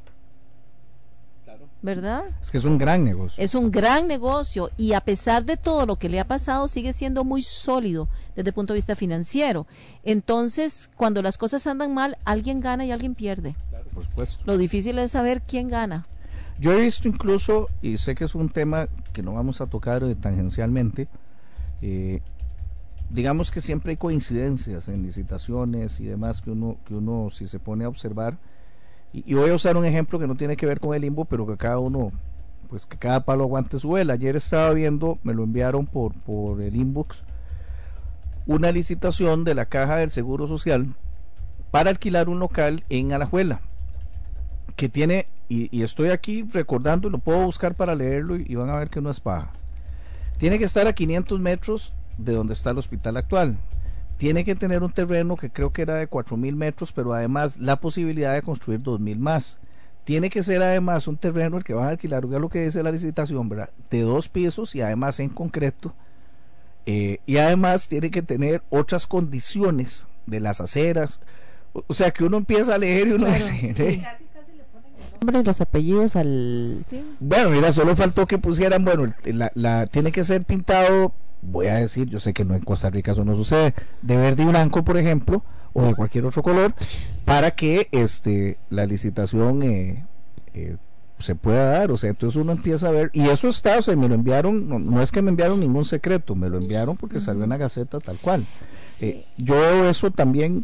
¿Verdad? 1.82 2.26
Es 2.42 2.52
que 2.52 2.58
es 2.58 2.66
un 2.66 2.78
gran 2.78 3.04
negocio. 3.04 3.44
Es 3.44 3.56
un 3.56 3.72
gran 3.72 4.08
negocio 4.08 4.72
y 4.78 4.94
a 4.94 5.02
pesar 5.02 5.46
de 5.46 5.58
todo 5.58 5.86
lo 5.86 5.98
que 5.98 6.10
le 6.10 6.20
ha 6.20 6.28
pasado 6.28 6.68
sigue 6.68 6.94
siendo 6.94 7.24
muy 7.24 7.42
sólido 7.42 8.08
desde 8.36 8.50
el 8.50 8.54
punto 8.54 8.74
de 8.74 8.78
vista 8.78 8.96
financiero. 8.96 9.68
Entonces, 10.04 10.90
cuando 10.96 11.22
las 11.22 11.38
cosas 11.38 11.66
andan 11.68 11.94
mal, 11.94 12.18
alguien 12.26 12.60
gana 12.60 12.86
y 12.86 12.92
alguien 12.92 13.16
pierde. 13.16 13.56
Claro, 13.70 13.86
por 13.94 14.04
supuesto. 14.04 14.44
Lo 14.46 14.58
difícil 14.58 14.98
es 15.00 15.12
saber 15.12 15.42
quién 15.42 15.70
gana. 15.70 16.06
Yo 16.60 16.74
he 16.74 16.82
visto 16.82 17.08
incluso, 17.08 17.68
y 17.82 18.00
sé 18.00 18.16
que 18.16 18.26
es 18.26 18.34
un 18.34 18.50
tema 18.50 18.88
que 19.14 19.22
no 19.22 19.34
vamos 19.34 19.62
a 19.62 19.68
tocar 19.68 20.04
eh, 20.04 20.16
tangencialmente, 20.16 21.08
eh, 21.84 22.22
digamos 23.12 23.52
que 23.52 23.62
siempre 23.62 23.92
hay 23.92 23.98
coincidencias 23.98 24.88
en 24.88 25.04
licitaciones 25.04 26.00
y 26.00 26.06
demás 26.06 26.42
que 26.42 26.50
uno, 26.50 26.78
que 26.86 26.96
uno 26.96 27.30
si 27.32 27.46
se 27.46 27.60
pone 27.60 27.86
a 27.86 27.90
observar, 27.90 28.38
y, 29.14 29.34
voy 29.34 29.50
a 29.50 29.56
usar 29.56 29.78
un 29.78 29.86
ejemplo 29.86 30.20
que 30.20 30.28
no 30.28 30.36
tiene 30.36 30.58
que 30.58 30.66
ver 30.66 30.80
con 30.80 30.94
el 30.94 31.02
limbo, 31.02 31.26
pero 31.26 31.48
que 31.48 31.58
cada 31.58 31.80
uno, 31.80 32.12
pues 32.70 32.86
que 32.86 32.98
cada 32.98 33.22
palo 33.22 33.44
aguante 33.44 33.80
su 33.80 33.92
vela. 33.92 34.14
Ayer 34.14 34.36
estaba 34.36 34.72
viendo, 34.72 35.18
me 35.24 35.34
lo 35.34 35.44
enviaron 35.44 35.86
por, 35.86 36.14
por 36.14 36.62
el 36.62 36.76
inbox, 36.76 37.24
una 38.46 38.72
licitación 38.72 39.44
de 39.44 39.56
la 39.56 39.66
Caja 39.66 39.98
del 39.98 40.10
Seguro 40.10 40.48
Social 40.48 40.94
para 41.72 41.90
alquilar 41.90 42.30
un 42.30 42.40
local 42.40 42.84
en 42.90 43.14
Alajuela, 43.14 43.62
que 44.76 44.90
tiene, 44.90 45.28
y, 45.50 45.76
y 45.76 45.84
estoy 45.84 46.10
aquí 46.10 46.44
recordando, 46.44 47.10
lo 47.10 47.18
puedo 47.20 47.44
buscar 47.44 47.76
para 47.76 47.96
leerlo 47.96 48.38
y, 48.38 48.46
y 48.48 48.56
van 48.56 48.70
a 48.70 48.78
ver 48.78 48.90
que 48.90 49.02
no 49.02 49.10
es 49.10 49.20
paja. 49.20 49.52
Tiene 50.38 50.60
que 50.60 50.66
estar 50.66 50.86
a 50.86 50.94
500 50.94 51.40
metros 51.40 51.94
de 52.18 52.34
donde 52.34 52.54
está 52.54 52.72
el 52.72 52.78
hospital 52.78 53.18
actual 53.18 53.58
tiene 54.18 54.44
que 54.44 54.56
tener 54.56 54.84
un 54.84 54.92
terreno 54.92 55.38
que 55.38 55.50
creo 55.50 55.72
que 55.72 55.84
era 55.84 55.96
de 55.96 56.10
4.000 56.10 56.56
metros, 56.56 56.92
pero 56.92 57.14
además 57.14 57.58
la 57.58 57.80
posibilidad 57.80 58.34
de 58.34 58.42
construir 58.42 58.82
2.000 58.82 59.18
más. 59.18 59.58
tiene 60.04 60.30
que 60.30 60.42
ser 60.42 60.62
además 60.62 61.08
un 61.08 61.18
terreno 61.18 61.58
el 61.58 61.64
que 61.64 61.74
van 61.74 61.88
a 61.88 61.90
alquilar, 61.90 62.26
oiga 62.26 62.40
lo 62.40 62.50
que 62.50 62.64
dice 62.64 62.82
la 62.82 62.92
licitación, 62.92 63.50
¿verdad? 63.50 63.70
De 63.92 64.02
dos 64.02 64.30
pisos 64.30 64.74
y 64.74 64.82
además 64.82 65.20
en 65.20 65.30
concreto. 65.30 65.94
Eh, 66.86 67.20
y 67.26 67.38
además 67.38 67.90
tiene 67.90 68.10
que 68.10 68.22
tener 68.22 68.64
otras 68.70 69.06
condiciones 69.06 70.08
de 70.26 70.40
las 70.40 70.62
aceras. 70.62 71.20
O, 71.74 71.94
sea 71.94 72.12
que 72.12 72.24
uno 72.24 72.38
empieza 72.38 72.76
a 72.76 72.78
leer 72.78 73.10
y 73.10 73.12
uno 73.12 73.28
dice, 73.28 73.74
¿eh? 73.78 74.04
nombre 75.20 75.40
y 75.40 75.44
los 75.44 75.62
apellidos 75.62 76.16
al... 76.16 76.78
Bueno, 77.20 77.50
mira, 77.50 77.72
solo 77.72 77.96
faltó 77.96 78.26
que 78.26 78.38
pusieran, 78.38 78.86
bueno, 78.86 79.14
la, 79.26 79.52
la, 79.56 79.88
tiene 79.88 80.12
que 80.12 80.24
ser 80.24 80.44
pintado, 80.44 81.14
voy 81.42 81.68
a 81.68 81.76
decir, 81.76 82.08
yo 82.08 82.20
sé 82.20 82.34
que 82.34 82.46
no 82.46 82.56
en 82.56 82.62
Costa 82.62 82.90
Rica 82.90 83.12
eso 83.12 83.26
no 83.26 83.36
sucede, 83.36 83.74
de 84.02 84.18
verde 84.18 84.44
y 84.44 84.46
blanco, 84.46 84.84
por 84.84 84.98
ejemplo, 84.98 85.44
o 85.74 85.84
de 85.84 85.96
cualquier 85.96 86.26
otro 86.26 86.44
color, 86.44 86.74
para 87.26 87.52
que 87.52 87.88
este 87.92 88.58
la 88.70 88.86
licitación 88.86 89.64
eh, 89.64 90.06
eh, 90.54 90.78
se 91.20 91.36
pueda 91.36 91.72
dar, 91.72 91.92
o 91.92 91.98
sea, 91.98 92.10
entonces 92.10 92.40
uno 92.40 92.52
empieza 92.52 92.88
a 92.88 92.92
ver, 92.92 93.10
y 93.14 93.28
eso 93.30 93.48
está, 93.48 93.78
o 93.78 93.82
sea, 93.82 93.96
me 93.96 94.08
lo 94.08 94.16
enviaron, 94.16 94.68
no, 94.70 95.02
es 95.02 95.12
que 95.12 95.22
me 95.22 95.30
enviaron 95.30 95.60
ningún 95.60 95.86
secreto, 95.86 96.36
me 96.36 96.50
lo 96.50 96.58
enviaron 96.58 96.96
porque 96.96 97.20
salió 97.20 97.44
en 97.44 97.50
la 97.50 97.58
gaceta 97.58 98.00
tal 98.00 98.18
cual. 98.20 98.48
Eh, 99.02 99.26
yo 99.38 99.88
eso 99.90 100.12
también, 100.12 100.64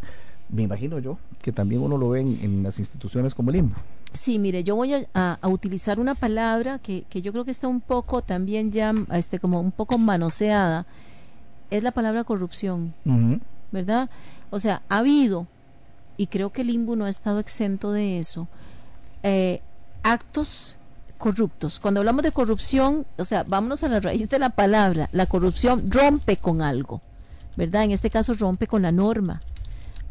me 0.53 0.63
imagino 0.63 0.99
yo, 0.99 1.17
que 1.41 1.51
también 1.51 1.81
uno 1.81 1.97
lo 1.97 2.09
ve 2.09 2.21
en, 2.21 2.63
las 2.63 2.79
instituciones 2.79 3.33
como 3.33 3.49
el 3.49 3.57
INBO. 3.57 3.75
Sí, 4.13 4.37
mire, 4.37 4.63
yo 4.63 4.75
voy 4.75 4.93
a, 4.93 5.39
utilizar 5.43 5.99
una 5.99 6.13
palabra 6.13 6.77
que, 6.77 7.03
que, 7.09 7.21
yo 7.21 7.31
creo 7.31 7.43
que 7.43 7.51
está 7.51 7.67
un 7.67 7.81
poco 7.81 8.21
también 8.21 8.71
ya, 8.71 8.93
este, 9.13 9.39
como 9.39 9.59
un 9.59 9.71
poco 9.71 9.97
manoseada, 9.97 10.85
es 11.71 11.81
la 11.81 11.91
palabra 11.91 12.23
corrupción, 12.23 12.93
¿verdad? 13.71 14.09
O 14.51 14.59
sea, 14.59 14.83
ha 14.89 14.99
habido, 14.99 15.47
y 16.17 16.27
creo 16.27 16.51
que 16.51 16.61
el 16.61 16.69
INBU 16.69 16.95
no 16.95 17.05
ha 17.05 17.09
estado 17.09 17.39
exento 17.39 17.91
de 17.91 18.19
eso, 18.19 18.47
eh, 19.23 19.61
actos 20.03 20.77
corruptos. 21.17 21.79
Cuando 21.79 22.01
hablamos 22.01 22.21
de 22.21 22.31
corrupción, 22.31 23.07
o 23.17 23.25
sea, 23.25 23.43
vámonos 23.43 23.81
a 23.83 23.87
la 23.87 23.99
raíz 23.99 24.29
de 24.29 24.37
la 24.37 24.49
palabra. 24.49 25.09
La 25.13 25.25
corrupción 25.25 25.89
rompe 25.89 26.37
con 26.37 26.61
algo, 26.61 27.01
¿verdad? 27.55 27.85
En 27.85 27.91
este 27.91 28.11
caso 28.11 28.33
rompe 28.33 28.67
con 28.67 28.83
la 28.83 28.91
norma, 28.91 29.41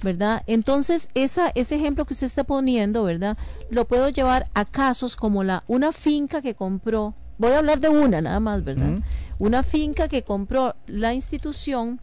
¿verdad? 0.03 0.43
Entonces, 0.47 1.09
esa, 1.15 1.51
ese 1.55 1.77
ejemplo 1.77 2.05
que 2.05 2.15
usted 2.15 2.27
está 2.27 2.45
poniendo, 2.45 3.05
¿verdad? 3.05 3.37
Lo 3.71 3.87
puedo 3.87 4.09
llevar 4.09 4.49
a 4.55 4.65
casos 4.65 5.17
como 5.17 5.45
la 5.45 5.65
una 5.67 5.93
finca 5.93 6.43
que 6.43 6.55
compró, 6.55 7.15
voy 7.39 7.53
a 7.53 7.59
hablar 7.59 7.81
de 7.81 7.89
una 7.89 8.21
nada 8.21 8.41
más, 8.41 8.65
¿verdad? 8.65 8.99
Una 9.39 9.63
finca 9.63 10.09
que 10.09 10.23
compró 10.23 10.75
la 10.87 11.15
institución 11.15 12.01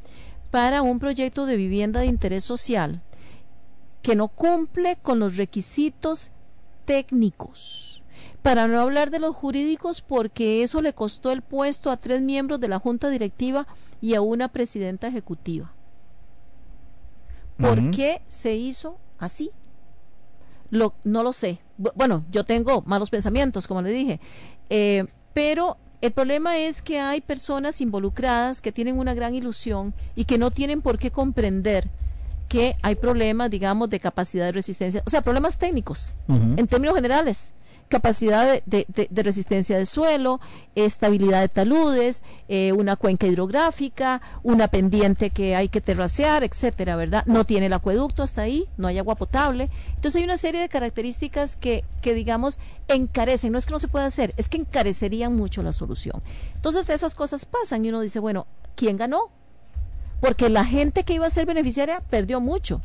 para 0.51 0.81
un 0.81 0.99
proyecto 0.99 1.45
de 1.45 1.57
vivienda 1.57 1.99
de 1.99 2.07
interés 2.07 2.43
social 2.43 3.01
que 4.01 4.15
no 4.15 4.29
cumple 4.29 4.97
con 5.01 5.19
los 5.19 5.35
requisitos 5.37 6.31
técnicos. 6.85 8.01
Para 8.41 8.67
no 8.67 8.79
hablar 8.79 9.11
de 9.11 9.19
los 9.19 9.35
jurídicos, 9.35 10.01
porque 10.01 10.63
eso 10.63 10.81
le 10.81 10.93
costó 10.93 11.31
el 11.31 11.41
puesto 11.41 11.91
a 11.91 11.97
tres 11.97 12.21
miembros 12.21 12.59
de 12.59 12.69
la 12.69 12.79
Junta 12.79 13.09
Directiva 13.09 13.67
y 14.01 14.15
a 14.15 14.21
una 14.21 14.47
presidenta 14.47 15.07
ejecutiva. 15.07 15.73
¿Por 17.59 17.91
qué 17.91 18.21
se 18.27 18.55
hizo 18.55 18.97
así? 19.17 19.51
Lo, 20.69 20.93
no 21.03 21.23
lo 21.23 21.33
sé. 21.33 21.59
Bueno, 21.77 22.25
yo 22.31 22.43
tengo 22.43 22.81
malos 22.85 23.09
pensamientos, 23.09 23.67
como 23.67 23.81
le 23.81 23.91
dije, 23.91 24.19
eh, 24.69 25.05
pero 25.33 25.77
el 26.01 26.11
problema 26.11 26.57
es 26.57 26.81
que 26.81 26.99
hay 26.99 27.21
personas 27.21 27.81
involucradas 27.81 28.61
que 28.61 28.71
tienen 28.71 28.97
una 28.97 29.13
gran 29.13 29.35
ilusión 29.35 29.93
y 30.15 30.25
que 30.25 30.37
no 30.37 30.51
tienen 30.51 30.81
por 30.81 30.99
qué 30.99 31.11
comprender 31.11 31.89
que 32.49 32.75
hay 32.81 32.95
problemas, 32.95 33.49
digamos, 33.49 33.89
de 33.89 33.99
capacidad 33.99 34.45
de 34.45 34.51
resistencia, 34.51 35.01
o 35.05 35.09
sea, 35.09 35.21
problemas 35.21 35.57
técnicos, 35.57 36.15
en 36.27 36.67
términos 36.67 36.95
generales 36.95 37.53
capacidad 37.89 38.61
de, 38.65 39.09
resistencia 39.23 39.77
de 39.77 39.85
suelo, 39.85 40.39
estabilidad 40.75 41.41
de 41.41 41.49
taludes, 41.49 42.23
eh, 42.47 42.71
una 42.71 42.95
cuenca 42.95 43.27
hidrográfica, 43.27 44.21
una 44.43 44.69
pendiente 44.69 45.31
que 45.31 45.55
hay 45.55 45.67
que 45.67 45.81
terracear, 45.81 46.43
etcétera, 46.43 46.95
¿verdad? 46.95 47.23
No 47.25 47.43
tiene 47.43 47.65
el 47.65 47.73
acueducto 47.73 48.23
hasta 48.23 48.43
ahí, 48.43 48.67
no 48.77 48.87
hay 48.87 48.99
agua 48.99 49.15
potable. 49.15 49.69
Entonces 49.95 50.19
hay 50.19 50.23
una 50.23 50.37
serie 50.37 50.61
de 50.61 50.69
características 50.69 51.57
que, 51.57 51.83
que 52.01 52.13
digamos, 52.13 52.59
encarecen. 52.87 53.51
No 53.51 53.57
es 53.57 53.65
que 53.65 53.73
no 53.73 53.79
se 53.79 53.87
pueda 53.87 54.05
hacer, 54.05 54.33
es 54.37 54.47
que 54.47 54.57
encarecerían 54.57 55.35
mucho 55.35 55.63
la 55.63 55.73
solución. 55.73 56.21
Entonces 56.55 56.89
esas 56.89 57.15
cosas 57.15 57.45
pasan 57.45 57.83
y 57.83 57.89
uno 57.89 58.01
dice, 58.01 58.19
bueno, 58.19 58.45
¿quién 58.75 58.97
ganó? 58.97 59.31
Porque 60.19 60.49
la 60.49 60.65
gente 60.65 61.03
que 61.03 61.13
iba 61.13 61.25
a 61.25 61.29
ser 61.29 61.45
beneficiaria 61.45 62.01
perdió 62.09 62.41
mucho. 62.41 62.81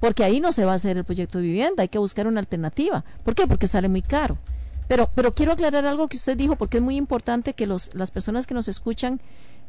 Porque 0.00 0.24
ahí 0.24 0.40
no 0.40 0.52
se 0.52 0.64
va 0.64 0.72
a 0.72 0.76
hacer 0.76 0.96
el 0.96 1.04
proyecto 1.04 1.38
de 1.38 1.44
vivienda, 1.44 1.82
hay 1.82 1.88
que 1.88 1.98
buscar 1.98 2.26
una 2.26 2.40
alternativa. 2.40 3.04
¿Por 3.24 3.34
qué? 3.34 3.46
Porque 3.46 3.66
sale 3.66 3.88
muy 3.88 4.02
caro. 4.02 4.36
Pero, 4.88 5.08
pero 5.14 5.32
quiero 5.32 5.52
aclarar 5.52 5.86
algo 5.86 6.08
que 6.08 6.16
usted 6.16 6.36
dijo, 6.36 6.56
porque 6.56 6.78
es 6.78 6.82
muy 6.82 6.96
importante 6.96 7.54
que 7.54 7.66
los, 7.66 7.94
las 7.94 8.10
personas 8.10 8.46
que 8.46 8.54
nos 8.54 8.68
escuchan 8.68 9.20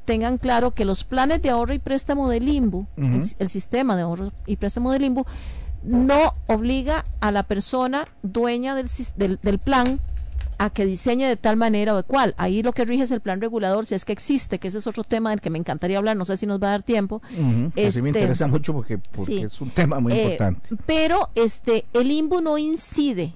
tengan 0.06 0.38
claro 0.38 0.72
que 0.72 0.86
los 0.86 1.04
planes 1.04 1.42
de 1.42 1.50
ahorro 1.50 1.74
y 1.74 1.80
préstamo 1.80 2.30
del 2.30 2.46
limbo, 2.46 2.88
el, 2.98 3.50
sistema 3.50 3.96
de 3.96 4.02
ahorro 4.02 4.32
y 4.46 4.58
préstamo 4.58 4.92
del 4.92 5.04
limbo, 5.04 5.26
no 5.84 6.34
obliga 6.48 7.06
a 7.22 7.32
la 7.32 7.44
persona 7.44 8.08
dueña 8.22 8.76
del, 8.76 8.90
del, 9.16 9.40
del 9.42 9.60
plan 9.60 10.02
a 10.58 10.70
que 10.70 10.86
diseñe 10.86 11.26
de 11.28 11.38
tal 11.38 11.58
manera 11.58 11.94
o 11.94 11.98
de 11.98 12.04
cual. 12.04 12.34
Ahí 12.38 12.64
lo 12.64 12.74
que 12.74 12.86
rige 12.86 13.04
es 13.04 13.12
el 13.12 13.22
plan 13.22 13.42
regulador, 13.42 13.86
si 13.86 13.96
es 13.96 14.06
que 14.06 14.14
existe, 14.14 14.60
que 14.60 14.68
ese 14.68 14.78
es 14.78 14.88
otro 14.88 15.04
tema 15.04 15.32
del 15.32 15.42
que 15.42 15.50
me 15.50 15.60
encantaría 15.60 15.98
hablar, 15.98 16.18
no 16.18 16.26
sé 16.26 16.38
si 16.38 16.46
nos 16.46 16.62
va 16.62 16.68
a 16.68 16.72
dar 16.72 16.84
tiempo. 16.84 17.22
este, 17.76 18.02
me 18.02 18.10
interesa 18.10 18.48
mucho 18.48 18.74
porque, 18.74 19.00
es 19.28 19.62
un 19.62 19.70
tema 19.70 20.00
muy 20.00 20.14
eh, 20.14 20.24
importante. 20.24 20.70
Pero 20.86 21.30
este 21.36 21.86
el 21.94 22.12
IMBU 22.12 22.42
no 22.42 22.58
incide, 22.58 23.34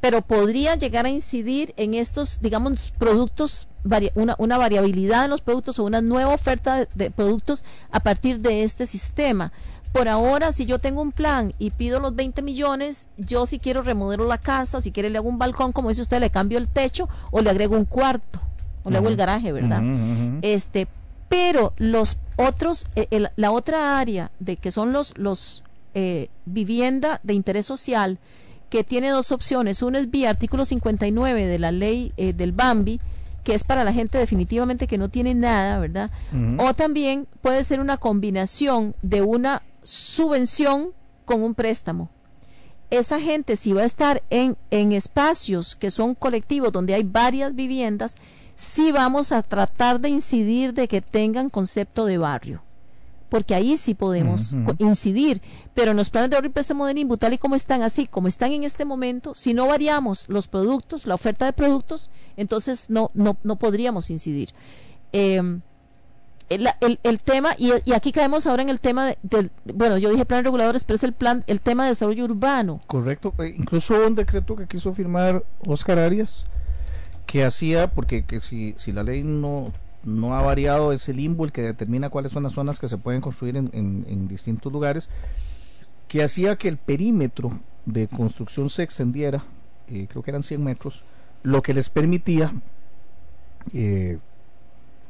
pero 0.00 0.22
podría 0.22 0.74
llegar 0.76 1.06
a 1.06 1.10
incidir 1.10 1.72
en 1.76 1.94
estos, 1.94 2.40
digamos, 2.40 2.92
productos, 2.98 3.68
una, 4.14 4.34
una 4.38 4.58
variabilidad 4.58 5.24
en 5.24 5.30
los 5.30 5.40
productos 5.40 5.78
o 5.78 5.84
una 5.84 6.00
nueva 6.00 6.34
oferta 6.34 6.86
de 6.94 7.10
productos 7.10 7.64
a 7.90 8.00
partir 8.00 8.40
de 8.40 8.62
este 8.62 8.86
sistema 8.86 9.52
por 9.94 10.08
ahora, 10.08 10.50
si 10.50 10.66
yo 10.66 10.80
tengo 10.80 11.00
un 11.00 11.12
plan 11.12 11.54
y 11.56 11.70
pido 11.70 12.00
los 12.00 12.16
20 12.16 12.42
millones, 12.42 13.06
yo 13.16 13.46
si 13.46 13.60
quiero 13.60 13.80
remodelo 13.80 14.26
la 14.26 14.38
casa, 14.38 14.80
si 14.80 14.90
quiere 14.90 15.08
le 15.08 15.18
hago 15.18 15.28
un 15.28 15.38
balcón, 15.38 15.70
como 15.70 15.88
dice 15.88 16.02
usted, 16.02 16.18
le 16.18 16.30
cambio 16.30 16.58
el 16.58 16.66
techo 16.66 17.08
o 17.30 17.40
le 17.40 17.48
agrego 17.48 17.76
un 17.76 17.84
cuarto 17.84 18.40
o 18.82 18.90
le 18.90 18.96
hago 18.98 19.06
el 19.06 19.14
garaje, 19.14 19.52
¿verdad? 19.52 19.80
Este, 20.42 20.88
pero 21.28 21.74
los 21.76 22.18
otros, 22.34 22.86
eh, 22.96 23.28
la 23.36 23.52
otra 23.52 24.00
área 24.00 24.32
de 24.40 24.56
que 24.56 24.72
son 24.72 24.92
los, 24.92 25.16
los 25.16 25.62
eh, 25.94 26.26
vivienda 26.44 27.20
de 27.22 27.34
interés 27.34 27.64
social, 27.64 28.18
que 28.70 28.82
tiene 28.82 29.10
dos 29.10 29.30
opciones. 29.30 29.80
Una 29.80 30.00
es 30.00 30.10
vía 30.10 30.28
artículo 30.28 30.64
59 30.64 31.46
de 31.46 31.58
la 31.60 31.70
ley 31.70 32.12
eh, 32.16 32.32
del 32.32 32.50
Bambi, 32.50 33.00
que 33.44 33.54
es 33.54 33.62
para 33.62 33.84
la 33.84 33.92
gente 33.92 34.18
definitivamente 34.18 34.88
que 34.88 34.98
no 34.98 35.08
tiene 35.08 35.34
nada, 35.34 35.78
¿verdad? 35.78 36.10
O 36.58 36.74
también 36.74 37.28
puede 37.42 37.62
ser 37.62 37.78
una 37.78 37.96
combinación 37.96 38.96
de 39.02 39.22
una 39.22 39.62
subvención 39.84 40.90
con 41.24 41.42
un 41.42 41.54
préstamo. 41.54 42.10
Esa 42.90 43.20
gente, 43.20 43.56
si 43.56 43.72
va 43.72 43.82
a 43.82 43.86
estar 43.86 44.22
en, 44.30 44.56
en 44.70 44.92
espacios 44.92 45.76
que 45.76 45.90
son 45.90 46.14
colectivos, 46.14 46.72
donde 46.72 46.94
hay 46.94 47.02
varias 47.02 47.54
viviendas, 47.54 48.16
sí 48.56 48.92
vamos 48.92 49.32
a 49.32 49.42
tratar 49.42 50.00
de 50.00 50.08
incidir 50.08 50.74
de 50.74 50.88
que 50.88 51.00
tengan 51.00 51.48
concepto 51.50 52.04
de 52.06 52.18
barrio 52.18 52.62
porque 53.34 53.56
ahí 53.56 53.76
sí 53.76 53.94
podemos 53.94 54.54
incidir, 54.78 55.42
pero 55.74 55.90
en 55.90 55.96
los 55.96 56.08
planes 56.08 56.30
de 56.30 56.36
ahorro 56.36 56.46
y 56.46 56.50
préstamo 56.50 56.86
de 56.86 56.94
NIMBU, 56.94 57.16
tal 57.16 57.32
y 57.32 57.38
como 57.38 57.56
están, 57.56 57.82
así 57.82 58.06
como 58.06 58.28
están 58.28 58.52
en 58.52 58.62
este 58.62 58.84
momento, 58.84 59.34
si 59.34 59.54
no 59.54 59.66
variamos 59.66 60.28
los 60.28 60.46
productos, 60.46 61.04
la 61.04 61.16
oferta 61.16 61.44
de 61.44 61.52
productos, 61.52 62.12
entonces 62.36 62.90
no, 62.90 63.10
no, 63.12 63.36
no 63.42 63.56
podríamos 63.56 64.08
incidir. 64.10 64.50
Eh, 65.12 65.58
el, 66.48 66.98
el, 67.02 67.20
tema, 67.20 67.54
y, 67.58 67.72
aquí 67.92 68.12
caemos 68.12 68.46
ahora 68.46 68.62
en 68.62 68.68
el 68.68 68.80
tema 68.80 69.14
del, 69.22 69.50
bueno, 69.64 69.98
yo 69.98 70.10
dije 70.10 70.24
planes 70.24 70.44
reguladores, 70.44 70.84
pero 70.84 70.96
es 70.96 71.04
el 71.04 71.12
plan, 71.12 71.42
el 71.46 71.60
tema 71.60 71.84
de 71.84 71.90
desarrollo 71.90 72.24
urbano. 72.24 72.80
Correcto, 72.86 73.34
eh, 73.38 73.54
incluso 73.56 73.94
un 74.06 74.14
decreto 74.14 74.54
que 74.54 74.66
quiso 74.66 74.92
firmar 74.94 75.42
Oscar 75.66 75.98
Arias, 75.98 76.46
que 77.26 77.44
hacía, 77.44 77.90
porque 77.90 78.24
que 78.24 78.40
si, 78.40 78.74
si 78.76 78.92
la 78.92 79.02
ley 79.02 79.22
no, 79.22 79.72
no 80.04 80.34
ha 80.34 80.42
variado, 80.42 80.92
ese 80.92 81.14
limbo 81.14 81.44
el 81.44 81.52
que 81.52 81.62
determina 81.62 82.10
cuáles 82.10 82.32
son 82.32 82.42
las 82.42 82.52
zonas 82.52 82.78
que 82.78 82.88
se 82.88 82.98
pueden 82.98 83.20
construir 83.20 83.56
en, 83.56 83.70
en, 83.72 84.28
distintos 84.28 84.72
lugares, 84.72 85.08
que 86.08 86.22
hacía 86.22 86.56
que 86.56 86.68
el 86.68 86.76
perímetro 86.76 87.58
de 87.86 88.06
construcción 88.08 88.68
se 88.70 88.82
extendiera, 88.82 89.44
eh, 89.88 90.06
creo 90.08 90.22
que 90.22 90.30
eran 90.30 90.42
100 90.42 90.62
metros, 90.62 91.02
lo 91.42 91.62
que 91.62 91.74
les 91.74 91.88
permitía 91.88 92.52
eh, 93.72 94.18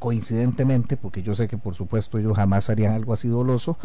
coincidentemente, 0.05 0.99
porque 0.99 1.23
yo 1.23 1.35
sé 1.35 1.49
que 1.49 1.57
por 1.57 1.75
supuesto 1.75 2.19
ellos 2.19 2.37
jamás 2.37 2.69
harían 2.69 2.93
algo 2.93 3.15
así 3.15 3.27
doloso, 3.27 3.79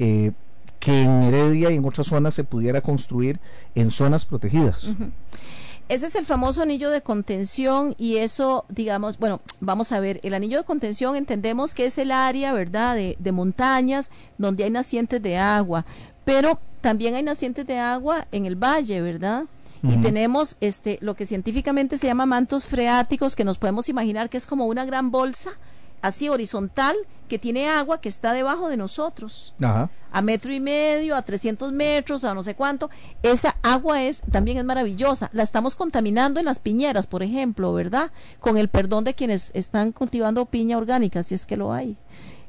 eh, 0.00 0.32
que 0.80 1.02
en 1.04 1.22
Heredia 1.22 1.70
y 1.70 1.76
en 1.76 1.84
otras 1.84 2.08
zonas 2.08 2.34
se 2.34 2.42
pudiera 2.42 2.80
construir 2.80 3.38
en 3.76 3.92
zonas 3.92 4.24
protegidas. 4.26 4.88
Ese 5.88 6.08
es 6.08 6.16
el 6.16 6.26
famoso 6.26 6.60
anillo 6.60 6.90
de 6.90 7.02
contención 7.02 7.94
y 7.98 8.16
eso, 8.16 8.64
digamos, 8.68 9.16
bueno, 9.20 9.42
vamos 9.60 9.92
a 9.92 10.00
ver, 10.00 10.18
el 10.24 10.34
anillo 10.34 10.58
de 10.58 10.64
contención 10.64 11.14
entendemos 11.14 11.72
que 11.72 11.86
es 11.86 11.98
el 11.98 12.10
área, 12.10 12.52
¿verdad?, 12.52 12.96
de, 12.96 13.14
de 13.20 13.30
montañas 13.30 14.10
donde 14.38 14.64
hay 14.64 14.70
nacientes 14.70 15.22
de 15.22 15.38
agua, 15.38 15.86
pero 16.24 16.58
también 16.80 17.14
hay 17.14 17.22
nacientes 17.22 17.64
de 17.64 17.78
agua 17.78 18.26
en 18.32 18.44
el 18.44 18.56
valle, 18.56 19.00
¿verdad? 19.02 19.44
Y 19.82 19.96
tenemos 20.02 20.56
este 20.60 20.98
lo 21.00 21.14
que 21.14 21.26
científicamente 21.26 21.96
se 21.98 22.06
llama 22.06 22.26
mantos 22.26 22.66
freáticos 22.66 23.34
que 23.36 23.44
nos 23.44 23.58
podemos 23.58 23.88
imaginar 23.88 24.28
que 24.28 24.36
es 24.36 24.46
como 24.46 24.66
una 24.66 24.84
gran 24.84 25.10
bolsa 25.10 25.50
así 26.02 26.28
horizontal 26.28 26.96
que 27.28 27.38
tiene 27.38 27.68
agua 27.68 28.00
que 28.00 28.08
está 28.08 28.32
debajo 28.32 28.68
de 28.68 28.76
nosotros 28.78 29.52
Ajá. 29.60 29.90
a 30.10 30.22
metro 30.22 30.52
y 30.52 30.58
medio, 30.60 31.14
a 31.14 31.22
300 31.22 31.72
metros, 31.72 32.24
a 32.24 32.32
no 32.34 32.42
sé 32.42 32.54
cuánto. 32.54 32.88
Esa 33.22 33.56
agua 33.62 34.02
es 34.02 34.22
también 34.32 34.56
es 34.58 34.64
maravillosa. 34.64 35.28
La 35.32 35.42
estamos 35.42 35.76
contaminando 35.76 36.40
en 36.40 36.46
las 36.46 36.58
piñeras, 36.58 37.06
por 37.06 37.22
ejemplo, 37.22 37.72
¿verdad? 37.74 38.10
Con 38.40 38.56
el 38.56 38.68
perdón 38.68 39.04
de 39.04 39.14
quienes 39.14 39.50
están 39.54 39.92
cultivando 39.92 40.46
piña 40.46 40.78
orgánica, 40.78 41.22
si 41.22 41.34
es 41.34 41.44
que 41.46 41.56
lo 41.58 41.72
hay. 41.72 41.96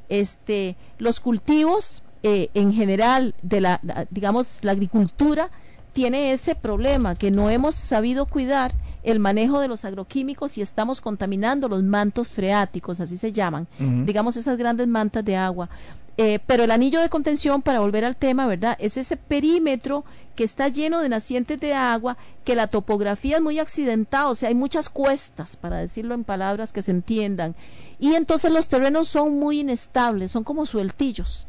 Este, 0.09 0.75
los 0.97 1.19
cultivos 1.19 2.03
eh, 2.23 2.49
en 2.53 2.73
general 2.73 3.35
de 3.41 3.61
la- 3.61 3.81
digamos, 4.11 4.59
la 4.63 4.71
agricultura 4.73 5.49
tiene 5.93 6.31
ese 6.31 6.55
problema 6.55 7.15
que 7.15 7.31
no 7.31 7.49
hemos 7.49 7.75
sabido 7.75 8.25
cuidar 8.25 8.73
el 9.03 9.19
manejo 9.19 9.59
de 9.59 9.67
los 9.67 9.83
agroquímicos 9.83 10.57
y 10.57 10.61
estamos 10.61 11.01
contaminando 11.01 11.67
los 11.67 11.83
mantos 11.83 12.27
freáticos, 12.27 12.99
así 12.99 13.17
se 13.17 13.31
llaman, 13.31 13.67
digamos 14.05 14.37
esas 14.37 14.57
grandes 14.57 14.87
mantas 14.87 15.25
de 15.25 15.35
agua. 15.35 15.69
Eh, 16.17 16.39
pero 16.45 16.63
el 16.63 16.71
anillo 16.71 17.01
de 17.01 17.09
contención, 17.09 17.61
para 17.61 17.79
volver 17.79 18.05
al 18.05 18.15
tema, 18.15 18.45
¿verdad? 18.45 18.77
Es 18.79 18.97
ese 18.97 19.17
perímetro 19.17 20.03
que 20.35 20.43
está 20.43 20.67
lleno 20.67 20.99
de 20.99 21.09
nacientes 21.09 21.59
de 21.59 21.73
agua, 21.73 22.17
que 22.43 22.53
la 22.53 22.67
topografía 22.67 23.37
es 23.37 23.41
muy 23.41 23.59
accidentada, 23.59 24.27
o 24.27 24.35
sea, 24.35 24.49
hay 24.49 24.55
muchas 24.55 24.89
cuestas, 24.89 25.55
para 25.55 25.77
decirlo 25.77 26.13
en 26.13 26.23
palabras 26.23 26.73
que 26.73 26.81
se 26.81 26.91
entiendan. 26.91 27.55
Y 27.99 28.13
entonces 28.13 28.51
los 28.51 28.67
terrenos 28.67 29.07
son 29.07 29.39
muy 29.39 29.61
inestables, 29.61 30.31
son 30.31 30.43
como 30.43 30.65
sueltillos. 30.65 31.47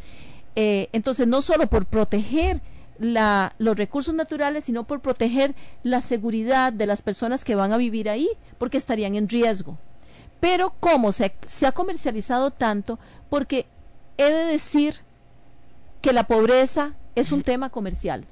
Eh, 0.55 0.89
entonces, 0.93 1.27
no 1.27 1.43
solo 1.43 1.67
por 1.67 1.85
proteger 1.85 2.63
la, 3.05 3.55
los 3.59 3.77
recursos 3.77 4.15
naturales, 4.15 4.65
sino 4.65 4.85
por 4.85 5.01
proteger 5.01 5.55
la 5.83 6.01
seguridad 6.01 6.73
de 6.73 6.87
las 6.87 7.03
personas 7.03 7.45
que 7.45 7.55
van 7.55 7.73
a 7.73 7.77
vivir 7.77 8.09
ahí, 8.09 8.29
porque 8.59 8.79
estarían 8.79 9.15
en 9.15 9.29
riesgo. 9.29 9.79
Pero 10.41 10.75
como 10.81 11.13
se, 11.13 11.35
se 11.47 11.67
ha 11.67 11.73
comercializado 11.73 12.51
tanto, 12.51 12.99
porque 13.29 13.67
he 14.19 14.25
de 14.25 14.45
decir 14.45 14.97
que 16.01 16.13
la 16.13 16.25
pobreza 16.25 16.95
es 17.15 17.33
un 17.33 17.43
tema 17.43 17.71
comercial. 17.71 18.25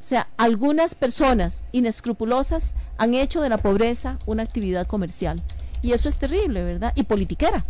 O 0.00 0.06
sea, 0.06 0.28
algunas 0.36 0.94
personas 0.94 1.64
inescrupulosas 1.72 2.74
han 2.98 3.14
hecho 3.14 3.40
de 3.40 3.48
la 3.48 3.58
pobreza 3.58 4.18
una 4.26 4.42
actividad 4.42 4.86
comercial. 4.86 5.42
Y 5.84 5.92
eso 5.92 6.08
es 6.08 6.16
terrible, 6.16 6.64
¿verdad? 6.64 6.94
Y 6.94 7.02
politiquera, 7.02 7.62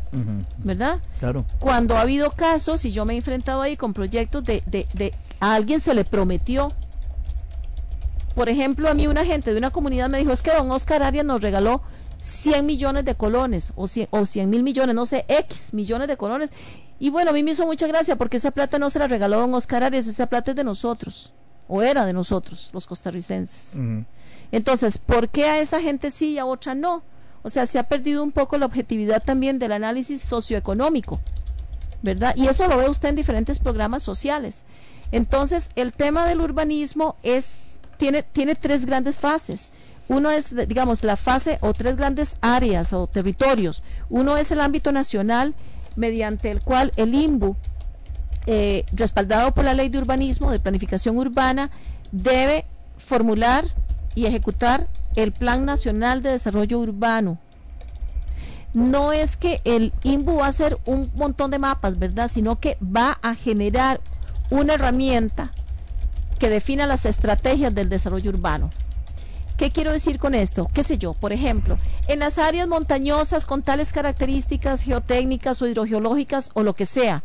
¿verdad? 0.59 1.01
Claro. 1.19 1.45
Cuando 1.59 1.97
ha 1.97 2.03
habido 2.03 2.31
casos, 2.31 2.85
y 2.85 2.93
yo 2.93 3.05
me 3.05 3.15
he 3.15 3.17
enfrentado 3.17 3.61
ahí 3.61 3.77
con 3.77 3.93
proyectos 3.93 4.45
de, 4.45 4.63
de, 4.67 4.87
de 4.95 5.13
a 5.41 5.57
alguien 5.57 5.81
se 5.81 5.95
le 5.95 6.05
prometió. 6.05 6.73
Por 8.37 8.49
ejemplo, 8.49 8.89
a 8.89 8.95
mí 8.95 9.09
una 9.09 9.25
gente 9.25 9.51
de 9.51 9.59
una 9.59 9.71
comunidad 9.71 10.09
me 10.09 10.19
dijo, 10.19 10.31
es 10.31 10.43
que 10.43 10.53
don 10.53 10.71
Oscar 10.71 11.03
Arias 11.03 11.25
nos 11.25 11.41
regaló 11.41 11.83
100 12.21 12.65
millones 12.65 13.05
de 13.05 13.17
colones, 13.17 13.73
o 13.75 13.89
100, 13.89 14.07
o 14.13 14.25
100 14.25 14.49
mil 14.49 14.63
millones, 14.63 14.95
no 14.95 15.07
sé, 15.07 15.25
X 15.27 15.75
millones 15.75 16.07
de 16.07 16.17
colones. 16.17 16.53
Y 17.01 17.11
bueno, 17.11 17.31
a 17.31 17.35
mí 17.35 17.43
me 17.43 17.51
hizo 17.51 17.67
mucha 17.67 17.89
gracia 17.89 18.15
porque 18.15 18.37
esa 18.37 18.53
plata 18.53 18.79
no 18.79 18.91
se 18.91 19.01
la 19.01 19.09
regaló 19.09 19.41
don 19.41 19.53
Oscar 19.55 19.83
Arias, 19.83 20.07
esa 20.07 20.27
plata 20.27 20.53
es 20.53 20.57
de 20.57 20.63
nosotros, 20.63 21.33
o 21.67 21.83
era 21.83 22.07
de 22.07 22.13
nosotros, 22.13 22.71
los 22.73 22.87
costarricenses. 22.87 23.81
Entonces, 24.53 24.99
¿por 24.99 25.31
qué 25.31 25.47
a 25.47 25.59
esa 25.59 25.81
gente 25.81 26.13
sí 26.13 26.35
y 26.35 26.39
a 26.39 26.47
otra 26.47 26.77
no? 26.77 27.03
O 27.45 27.51
sea, 27.51 27.67
se 27.67 27.79
ha 27.79 27.85
perdido 27.85 28.25
un 28.25 28.33
poco 28.33 28.57
la 28.57 28.67
objetividad 28.67 29.23
también 29.23 29.59
del 29.59 29.73
análisis 29.73 30.23
socioeconómico, 30.23 31.21
¿verdad? 32.03 32.35
Y 32.37 32.49
eso 32.49 32.67
lo 32.67 32.79
ve 32.79 32.89
usted 32.89 33.11
en 33.11 33.17
diferentes 33.17 33.59
programas 33.59 34.03
sociales. 34.03 34.65
Entonces, 35.13 35.69
el 35.77 35.93
tema 35.93 36.27
del 36.27 36.41
urbanismo 36.41 37.17
es 37.23 37.57
tiene 37.99 38.23
tiene 38.23 38.55
tres 38.55 38.87
grandes 38.87 39.17
fases. 39.17 39.69
Uno 40.09 40.31
es, 40.31 40.55
digamos, 40.69 41.05
la 41.05 41.17
fase 41.17 41.59
o 41.61 41.75
tres 41.75 41.97
grandes 41.97 42.37
áreas 42.41 42.95
o 42.95 43.07
territorios. 43.07 43.83
Uno 44.09 44.39
es 44.39 44.51
el 44.51 44.61
ámbito 44.61 44.91
nacional, 44.91 45.55
mediante 45.97 46.51
el 46.51 46.63
cual 46.63 46.93
el 46.97 47.15
INBU, 47.15 47.57
eh, 48.47 48.85
respaldado 48.93 49.53
por 49.53 49.65
la 49.65 49.75
ley 49.75 49.91
de 49.91 49.99
urbanismo, 49.99 50.51
de 50.51 50.61
planificación 50.61 51.19
urbana, 51.19 51.71
debe 52.11 52.65
formular 52.99 53.65
y 54.15 54.27
ejecutar 54.27 54.89
el 55.17 55.33
Plan 55.33 55.65
Nacional 55.65 56.23
de 56.23 56.31
Desarrollo 56.31 56.79
Urbano. 56.79 57.39
No 58.73 59.13
es 59.13 59.37
que 59.37 59.61
el 59.65 59.93
INBU 60.03 60.39
va 60.39 60.47
a 60.47 60.49
hacer 60.49 60.79
un 60.85 61.11
montón 61.15 61.51
de 61.51 61.61
mapas, 61.61 61.99
¿verdad? 61.99 62.31
Sino 62.33 62.59
que 62.59 62.77
va 62.83 63.19
a 63.23 63.35
generar 63.35 64.01
una 64.51 64.75
herramienta 64.75 65.53
que 66.39 66.49
defina 66.49 66.87
las 66.87 67.07
estrategias 67.07 67.75
del 67.75 67.89
desarrollo 67.89 68.31
urbano. 68.31 68.71
¿Qué 69.57 69.71
quiero 69.71 69.93
decir 69.93 70.19
con 70.19 70.35
esto? 70.35 70.69
¿Qué 70.75 70.83
sé 70.83 70.99
yo? 70.99 71.15
Por 71.15 71.33
ejemplo, 71.33 71.79
en 72.09 72.19
las 72.19 72.39
áreas 72.39 72.67
montañosas 72.67 73.47
con 73.47 73.63
tales 73.63 73.93
características 73.93 74.83
geotécnicas 74.83 75.63
o 75.63 75.69
hidrogeológicas 75.69 76.51
o 76.55 76.65
lo 76.65 76.75
que 76.75 76.87
sea, 76.87 77.23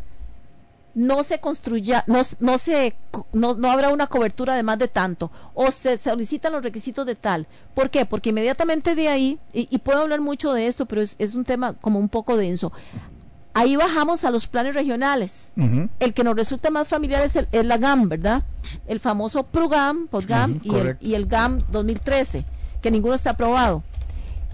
no 1.00 1.24
se 1.24 1.40
construya, 1.40 2.04
no, 2.08 2.20
no 2.42 2.58
se, 2.58 2.94
no, 3.32 3.54
no 3.54 3.72
habrá 3.72 3.88
una 3.88 4.08
cobertura 4.08 4.54
de 4.56 4.64
más 4.64 4.78
de 4.78 4.90
tanto, 4.90 5.32
o 5.54 5.72
se 5.72 5.98
solicitan 5.98 6.52
los 6.52 6.62
requisitos 6.62 7.06
de 7.06 7.16
tal. 7.16 7.48
¿Por 7.74 7.90
qué? 7.90 8.06
Porque 8.06 8.32
inmediatamente 8.32 8.96
de 8.96 9.08
ahí, 9.08 9.40
y, 9.54 9.70
y 9.72 9.78
puedo 9.78 10.02
hablar 10.02 10.20
mucho 10.20 10.52
de 10.52 10.68
esto, 10.68 10.86
pero 10.86 11.02
es, 11.02 11.16
es 11.18 11.36
un 11.36 11.46
tema 11.46 11.72
como 11.72 12.00
un 12.00 12.10
poco 12.10 12.36
denso. 12.36 12.74
Ahí 13.54 13.78
bajamos 13.78 14.26
a 14.26 14.32
los 14.32 14.48
planes 14.48 14.76
regionales. 14.76 15.54
El 16.02 16.14
que 16.14 16.26
nos 16.26 16.36
resulta 16.36 16.70
más 16.70 16.86
familiar 16.86 17.22
es, 17.24 17.38
el, 17.38 17.48
es 17.54 17.66
la 17.66 17.78
GAM, 17.78 18.10
¿verdad? 18.10 18.44
El 18.86 19.00
famoso 19.00 19.44
PRUGAM, 19.44 20.08
PODGAM 20.08 20.58
Ujú, 20.58 20.76
y, 20.76 20.80
el, 20.80 20.98
y 21.00 21.14
el 21.14 21.28
GAM 21.28 21.62
2013, 21.70 22.44
que 22.82 22.92
ninguno 22.92 23.16
está 23.16 23.30
aprobado. 23.32 23.84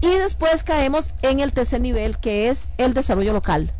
Y 0.00 0.10
después 0.10 0.62
caemos 0.62 1.10
en 1.22 1.40
el 1.40 1.52
tercer 1.52 1.80
nivel, 1.80 2.18
que 2.18 2.48
es 2.50 2.68
el 2.78 2.94
desarrollo 2.94 3.32
local. 3.32 3.72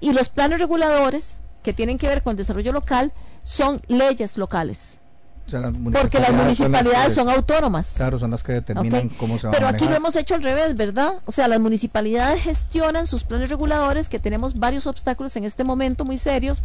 Y 0.00 0.12
los 0.12 0.28
planes 0.28 0.60
reguladores 0.60 1.40
que 1.62 1.72
tienen 1.72 1.98
que 1.98 2.08
ver 2.08 2.22
con 2.22 2.32
el 2.32 2.36
desarrollo 2.36 2.72
local 2.72 3.12
son 3.44 3.80
leyes 3.88 4.36
locales. 4.38 4.98
O 5.46 5.50
sea, 5.50 5.58
las 5.60 5.72
Porque 5.72 6.20
las 6.20 6.32
municipalidades 6.32 7.14
son, 7.14 7.26
que- 7.26 7.34
autónomas. 7.34 7.94
Claro, 7.96 8.16
son 8.18 8.30
las 8.30 8.44
que 8.44 8.52
determinan 8.52 9.08
cómo 9.10 9.38
se 9.38 9.48
va 9.48 9.52
Pero 9.52 9.66
a 9.66 9.70
aquí 9.70 9.86
lo 9.86 9.94
hemos 9.96 10.14
hecho 10.14 10.36
al 10.36 10.42
revés, 10.42 10.76
¿verdad? 10.76 11.14
O 11.26 11.32
sea, 11.32 11.48
las 11.48 11.58
municipalidades 11.58 12.42
gestionan 12.42 13.06
sus 13.06 13.24
planes 13.24 13.50
reguladores, 13.50 14.08
que 14.08 14.20
tenemos 14.20 14.54
varios 14.54 14.86
obstáculos 14.86 15.34
en 15.36 15.44
este 15.44 15.64
momento 15.64 16.04
muy 16.04 16.16
serios, 16.16 16.62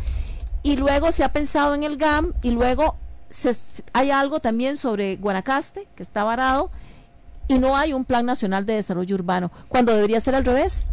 y 0.61 0.75
luego 0.75 1.11
se 1.11 1.23
ha 1.23 1.31
pensado 1.31 1.73
en 1.73 1.83
el 1.83 1.97
GAM, 1.97 2.33
y 2.43 2.51
luego 2.51 2.95
se- 3.31 3.55
hay 3.93 4.11
algo 4.11 4.39
también 4.41 4.77
sobre 4.77 5.15
Guanacaste, 5.17 5.87
que 5.95 6.03
está 6.03 6.23
varado, 6.23 6.69
y 7.47 7.57
no 7.57 7.75
hay 7.77 7.93
un 7.93 8.05
plan 8.05 8.27
nacional 8.27 8.65
de 8.67 8.73
desarrollo 8.73 9.15
urbano, 9.15 9.51
cuando 9.69 9.93
debería 9.95 10.19
ser 10.21 10.35
al 10.35 10.45
revés, 10.45 10.85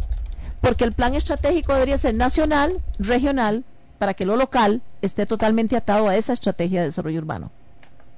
porque 0.59 0.85
el 0.85 0.93
plan 0.93 1.13
estratégico 1.13 1.73
debería 1.73 1.99
ser 1.99 2.15
nacional, 2.15 2.81
regional, 2.97 3.63
para 3.97 4.13
que 4.13 4.25
lo 4.25 4.35
local 4.35 4.81
esté 5.01 5.25
totalmente 5.25 5.75
atado 5.75 6.07
a 6.07 6.15
esa 6.15 6.33
estrategia 6.33 6.81
de 6.81 6.87
desarrollo 6.87 7.19
urbano. 7.19 7.51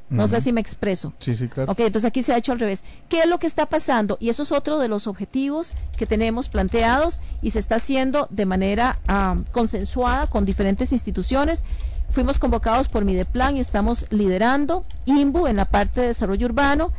No 0.10 0.28
sé 0.30 0.40
si 0.40 0.54
me 0.54 0.62
expreso. 0.62 1.12
Sí, 1.20 1.36
sí, 1.36 1.50
claro. 1.50 1.72
Ok, 1.72 1.82
entonces 1.82 2.08
aquí 2.08 2.24
se 2.24 2.34
ha 2.34 2.38
hecho 2.38 2.54
al 2.54 2.60
revés. 2.60 2.84
¿Qué 3.10 3.20
es 3.20 3.28
lo 3.28 3.40
que 3.40 3.48
está 3.48 3.66
pasando? 3.66 4.18
Y 4.22 4.30
eso 4.30 4.44
es 4.44 4.54
otro 4.54 4.78
de 4.78 4.88
los 4.88 5.06
objetivos 5.06 5.74
que 5.98 6.06
tenemos 6.06 6.48
planteados 6.48 7.20
y 7.42 7.52
se 7.52 7.60
está 7.60 7.76
haciendo 7.76 8.28
de 8.30 8.46
manera 8.46 9.00
ah, 9.10 9.36
consensuada 9.52 10.28
con 10.28 10.46
diferentes 10.46 10.94
instituciones. 10.94 11.66
Fuimos 12.10 12.40
convocados 12.40 12.88
por 12.88 13.04
Mideplan 13.04 13.58
y 13.58 13.60
estamos 13.60 14.06
liderando 14.10 14.86
INBU 15.06 15.48
en 15.48 15.58
la 15.58 15.66
parte 15.66 16.00
de 16.00 16.08
desarrollo 16.08 16.46
urbano 16.46 16.94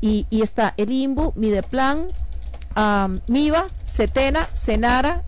y, 0.00 0.26
y 0.30 0.40
está 0.40 0.72
el 0.78 0.90
INBU, 0.90 1.34
Mideplan, 1.36 2.06
ah, 2.76 3.10
MIVA, 3.28 3.66
CETENA, 3.86 4.48
CENARA 4.54 5.22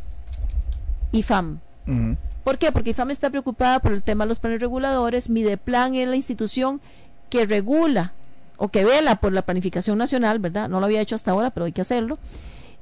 y 1.12 1.23
FAM. 1.23 1.61
Ujú. 1.87 2.16
¿Por 2.47 2.59
qué? 2.59 2.70
Porque 2.70 2.90
IFAM 2.90 3.10
está 3.10 3.28
preocupada 3.28 3.81
por 3.81 3.90
el 3.90 4.05
tema 4.05 4.23
de 4.23 4.28
los 4.28 4.39
planes 4.39 4.60
reguladores. 4.60 5.28
Mideplan 5.28 5.97
es 5.97 6.06
la 6.06 6.14
institución 6.14 6.81
que 7.28 7.44
regula 7.44 8.12
o 8.56 8.68
que 8.68 8.85
vela 8.85 9.16
por 9.16 9.32
la 9.32 9.43
planificación 9.43 9.98
nacional, 9.98 10.39
¿verdad? 10.39 10.68
No 10.68 10.78
lo 10.78 10.86
había 10.86 11.01
hecho 11.01 11.16
hasta 11.16 11.32
ahora, 11.32 11.51
pero 11.51 11.66
hay 11.66 11.73
que 11.73 11.81
hacerlo. 11.81 12.20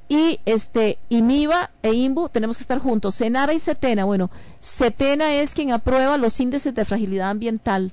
Y 0.07 0.39
este 0.45 0.99
y 1.09 1.23
MIVA 1.23 1.71
e 1.83 1.95
INBU 1.95 2.29
tenemos 2.29 2.59
que 2.59 2.63
estar 2.63 2.79
juntos. 2.79 3.15
Senara 3.15 3.55
y 3.55 3.59
CETENA, 3.59 4.05
bueno, 4.05 4.31
CETENA 4.61 5.33
es 5.37 5.55
quien 5.55 5.73
aprueba 5.73 6.19
los 6.19 6.39
índices 6.41 6.75
de 6.75 6.85
fragilidad 6.85 7.31
ambiental 7.31 7.93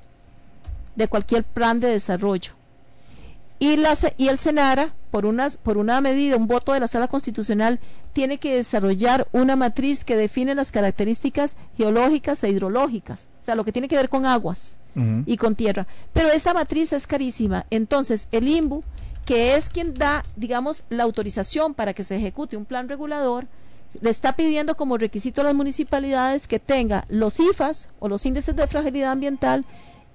de 0.98 1.08
cualquier 1.08 1.46
plan 1.46 1.80
de 1.80 1.88
desarrollo. 1.88 2.52
Y, 3.62 3.78
la, 3.78 3.96
y 4.18 4.30
el 4.30 4.40
Senara, 4.40 4.92
por, 5.12 5.28
unas, 5.28 5.56
por 5.56 5.78
una 5.78 6.02
medida, 6.02 6.36
un 6.36 6.48
voto 6.48 6.74
de 6.74 6.80
la 6.80 6.88
Sala 6.88 7.08
Constitucional, 7.08 7.80
tiene 8.12 8.40
que 8.40 8.56
desarrollar 8.56 9.28
una 9.34 9.56
matriz 9.56 10.04
que 10.04 10.16
define 10.16 10.56
las 10.56 10.72
características 10.72 11.56
geológicas 11.78 12.44
e 12.44 12.50
hidrológicas, 12.50 13.30
o 13.40 13.46
sea, 13.46 13.54
lo 13.54 13.64
que 13.64 13.72
tiene 13.72 13.88
que 13.88 13.98
ver 13.98 14.10
con 14.10 14.26
aguas 14.26 14.78
y 15.28 15.38
con 15.38 15.54
tierra. 15.54 15.86
Pero 16.12 16.30
esa 16.32 16.56
matriz 16.56 16.92
es 16.92 17.06
carísima. 17.06 17.68
Entonces, 17.70 18.28
el 18.32 18.48
INBU, 18.48 18.84
que 19.26 19.54
es 19.54 19.70
quien 19.70 19.94
da, 19.94 20.26
digamos, 20.36 20.84
la 20.90 21.04
autorización 21.04 21.76
para 21.76 21.94
que 21.94 22.04
se 22.04 22.16
ejecute 22.16 22.58
un 22.58 22.66
plan 22.66 22.90
regulador, 22.90 23.46
le 24.02 24.10
está 24.10 24.36
pidiendo 24.36 24.76
como 24.76 24.98
requisito 24.98 25.42
a 25.42 25.44
las 25.44 25.54
municipalidades 25.54 26.48
que 26.48 26.58
tenga 26.58 27.06
los 27.10 27.40
IFAS 27.40 27.90
o 28.00 28.10
los 28.10 28.26
índices 28.26 28.56
de 28.56 28.66
fragilidad 28.66 29.12
ambiental 29.12 29.66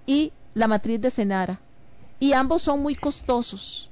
y 0.04 0.32
la 0.54 0.66
matriz 0.66 1.00
de 1.00 1.10
Senara. 1.10 1.60
Y 2.18 2.32
ambos 2.32 2.62
son 2.62 2.82
muy 2.82 2.94
costosos. 2.94 3.90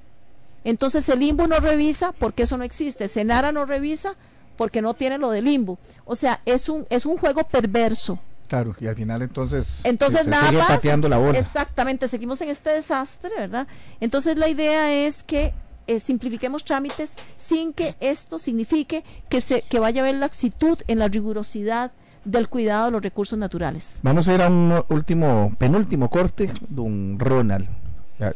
Entonces 0.64 1.09
el 1.09 1.20
limbo 1.20 1.46
no 1.46 1.60
revisa 1.60 2.12
porque 2.12 2.44
eso 2.44 2.56
no 2.56 2.64
existe, 2.64 3.09
Senara 3.09 3.52
no 3.52 3.66
revisa 3.66 4.14
porque 4.56 4.82
no 4.82 4.94
tiene 4.94 5.18
lo 5.18 5.30
del 5.30 5.44
limbo. 5.44 5.78
O 6.05 6.16
sea, 6.16 6.40
es 6.46 6.68
un, 6.68 6.86
es 6.90 7.06
un 7.06 7.18
juego 7.18 7.44
perverso. 7.44 8.18
Claro, 8.48 8.76
y 8.78 8.86
al 8.86 8.94
final 8.94 9.22
entonces, 9.22 9.80
entonces 9.84 10.28
nada 10.28 10.48
sigue 10.48 10.59
más, 10.59 10.68
pateando 10.68 11.09
la 11.09 11.16
bola. 11.18 11.38
Exactamente, 11.38 12.09
seguimos 12.09 12.40
en 12.40 12.51
este 12.51 12.70
desastre, 12.70 13.30
¿verdad? 13.36 13.66
Entonces 14.01 14.36
la 14.36 14.48
idea 14.48 14.92
es 14.92 15.22
que 15.22 15.55
eh, 15.86 15.98
simplifiquemos 15.98 16.64
trámites 16.64 17.16
sin 17.36 17.72
que 17.72 17.96
esto 18.01 18.38
signifique 18.38 19.05
que, 19.28 19.40
se, 19.40 19.62
que 19.62 19.78
vaya 19.78 20.02
a 20.02 20.05
haber 20.05 20.16
laxitud 20.16 20.78
en 20.86 20.98
la 20.98 21.09
rigurosidad 21.09 21.92
del 22.24 22.48
cuidado 22.48 22.86
de 22.86 22.90
los 22.92 23.02
recursos 23.02 23.38
naturales. 23.38 23.98
Vamos 24.02 24.28
a 24.28 24.34
ir 24.34 24.42
a 24.42 24.48
un 24.48 24.82
último, 24.88 25.55
penúltimo 25.59 26.09
corte, 26.09 26.52
don 26.68 27.18
Ronald. 27.18 27.68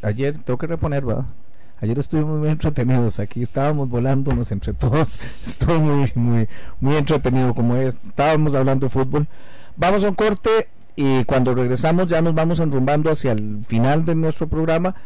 Ayer, 0.02 0.38
tengo 0.38 0.59
que 0.59 0.66
reponer, 0.66 1.05
¿verdad? 1.05 1.26
Ayer 1.80 1.98
estuvimos 1.98 2.38
muy 2.38 2.48
entretenidos. 2.48 3.20
Aquí, 3.20 3.42
estábamos 3.42 3.88
volándonos 3.88 4.50
entre 4.50 4.72
todos, 4.74 5.20
estuvo 5.46 5.78
muy, 5.78 6.12
muy, 6.14 6.48
muy 6.80 6.96
entretenido 6.96 7.55
como 7.55 7.76
es, 7.76 7.94
estábamos 8.05 8.55
hablando 8.55 8.86
de 8.86 8.90
fútbol. 8.90 9.28
Vamos 9.76 10.02
a 10.02 10.09
un 10.09 10.14
corte 10.14 10.50
y 10.96 11.24
cuando 11.24 11.55
regresamos 11.55 12.09
ya 12.09 12.20
nos 12.20 12.34
vamos 12.34 12.59
enrumbando 12.59 13.10
hacia 13.10 13.30
el 13.30 13.64
final 13.68 14.05
de 14.05 14.16
nuestro 14.16 14.48
programa 14.48 14.96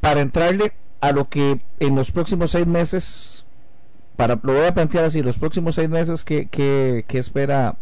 para 0.00 0.22
entrarle 0.22 0.72
a 1.02 1.12
lo 1.12 1.28
que 1.28 1.60
en 1.78 1.94
los 1.94 2.10
próximos 2.10 2.52
seis 2.52 2.66
meses, 2.66 3.44
para 4.16 4.40
lo 4.42 4.54
voy 4.54 4.66
a 4.66 4.72
plantear 4.72 5.04
así, 5.04 5.22
los 5.22 5.38
próximos 5.38 5.74
seis 5.74 5.90
meses 5.90 6.24
que, 6.24 6.46
que, 6.46 7.04
que 7.06 7.18
espera 7.18 7.76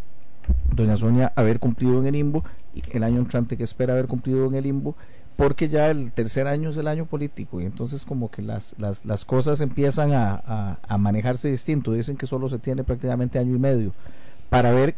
doña 0.72 0.96
Sonia 0.96 1.32
haber 1.36 1.60
cumplido 1.60 2.00
en 2.00 2.06
el 2.06 2.12
limbo 2.14 2.44
y 2.74 2.82
el 2.90 3.04
año 3.04 3.18
entrante 3.18 3.56
que 3.56 3.64
espera 3.64 3.92
haber 3.92 4.06
cumplido 4.06 4.46
en 4.46 4.54
el 4.56 4.64
limbo 4.64 4.96
porque 5.38 5.68
ya 5.68 5.88
el 5.88 6.10
tercer 6.10 6.48
año 6.48 6.70
es 6.70 6.78
el 6.78 6.88
año 6.88 7.06
político 7.06 7.60
y 7.60 7.64
entonces 7.64 8.04
como 8.04 8.28
que 8.28 8.42
las, 8.42 8.74
las, 8.76 9.04
las 9.04 9.24
cosas 9.24 9.60
empiezan 9.60 10.12
a, 10.12 10.32
a, 10.34 10.78
a 10.82 10.98
manejarse 10.98 11.48
distinto. 11.48 11.92
Dicen 11.92 12.16
que 12.16 12.26
solo 12.26 12.48
se 12.48 12.58
tiene 12.58 12.82
prácticamente 12.82 13.38
año 13.38 13.54
y 13.54 13.58
medio 13.60 13.92
para 14.50 14.72
ver 14.72 14.96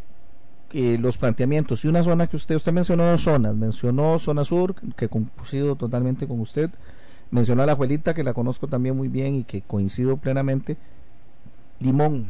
eh, 0.73 0.97
los 0.99 1.19
planteamientos. 1.19 1.85
Y 1.85 1.89
una 1.89 2.03
zona 2.03 2.27
que 2.27 2.37
usted 2.37 2.55
usted 2.55 2.73
mencionó 2.73 3.05
dos 3.05 3.21
zonas 3.21 3.55
mencionó 3.55 4.19
zona 4.19 4.43
sur 4.45 4.75
que 4.97 5.09
coincido 5.09 5.77
totalmente 5.77 6.27
con 6.27 6.41
usted 6.41 6.71
mencionó 7.31 7.62
a 7.62 7.67
la 7.67 7.73
abuelita 7.73 8.15
que 8.15 8.25
la 8.25 8.33
conozco 8.33 8.67
también 8.67 8.97
muy 8.97 9.09
bien 9.09 9.35
y 9.35 9.45
que 9.45 9.61
coincido 9.61 10.17
plenamente 10.17 10.79
Limón 11.81 12.29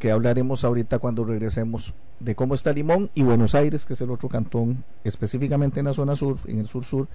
que 0.00 0.10
hablaremos 0.10 0.64
ahorita 0.64 0.98
cuando 0.98 1.24
regresemos 1.24 1.94
de 2.18 2.34
cómo 2.34 2.54
está 2.56 2.72
Limón 2.72 3.10
y 3.14 3.22
Buenos 3.22 3.54
Aires, 3.54 3.86
que 3.86 3.92
es 3.92 4.00
el 4.00 4.10
otro 4.10 4.28
cantón, 4.28 4.82
específicamente 5.04 5.78
en 5.78 5.86
la 5.86 5.92
zona 5.94 6.16
sur, 6.16 6.38
en 6.46 6.58
el 6.58 6.66
sur-sur, 6.66 7.06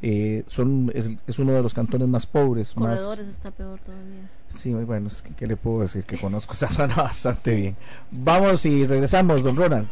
eh, 0.00 0.42
son, 0.48 0.90
es, 0.94 1.10
es 1.26 1.38
uno 1.38 1.52
de 1.52 1.62
los 1.62 1.74
cantones 1.74 2.08
más 2.08 2.24
pobres. 2.26 2.76
más- 2.76 2.98
Corredores 2.98 3.28
está 3.28 3.50
peor 3.50 3.78
todavía. 3.80 4.30
Sí, 4.48 4.70
muy 4.74 4.84
bueno, 4.84 5.08
es 5.08 5.22
que, 5.22 5.34
¿qué 5.34 5.46
le 5.46 5.56
puedo 5.56 5.80
decir? 5.82 6.04
Que 6.04 6.16
conozco 6.18 6.54
esa 6.54 6.68
zona 6.70 6.94
bastante 6.96 7.54
bien. 7.54 7.76
Vamos 8.10 8.64
y 8.66 8.86
regresamos, 8.86 9.42
don 9.42 9.54
Ronald. 9.56 9.88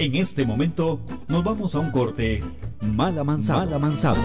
En 0.00 0.16
este 0.16 0.46
momento 0.46 0.98
nos 1.28 1.44
vamos 1.44 1.74
a 1.74 1.78
un 1.78 1.90
corte 1.90 2.42
mal 2.80 3.18
amanzado. 3.18 3.66
Mal 3.66 3.74
amanzado. 3.74 4.20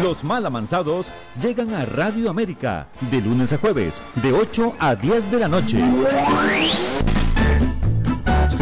Los 0.00 0.22
mal 0.22 0.46
amansados 0.46 1.08
llegan 1.42 1.74
a 1.74 1.84
Radio 1.84 2.30
América 2.30 2.86
de 3.10 3.20
lunes 3.20 3.52
a 3.52 3.58
jueves, 3.58 4.00
de 4.22 4.32
8 4.32 4.76
a 4.78 4.94
10 4.94 5.32
de 5.32 5.38
la 5.40 5.48
noche. 5.48 5.80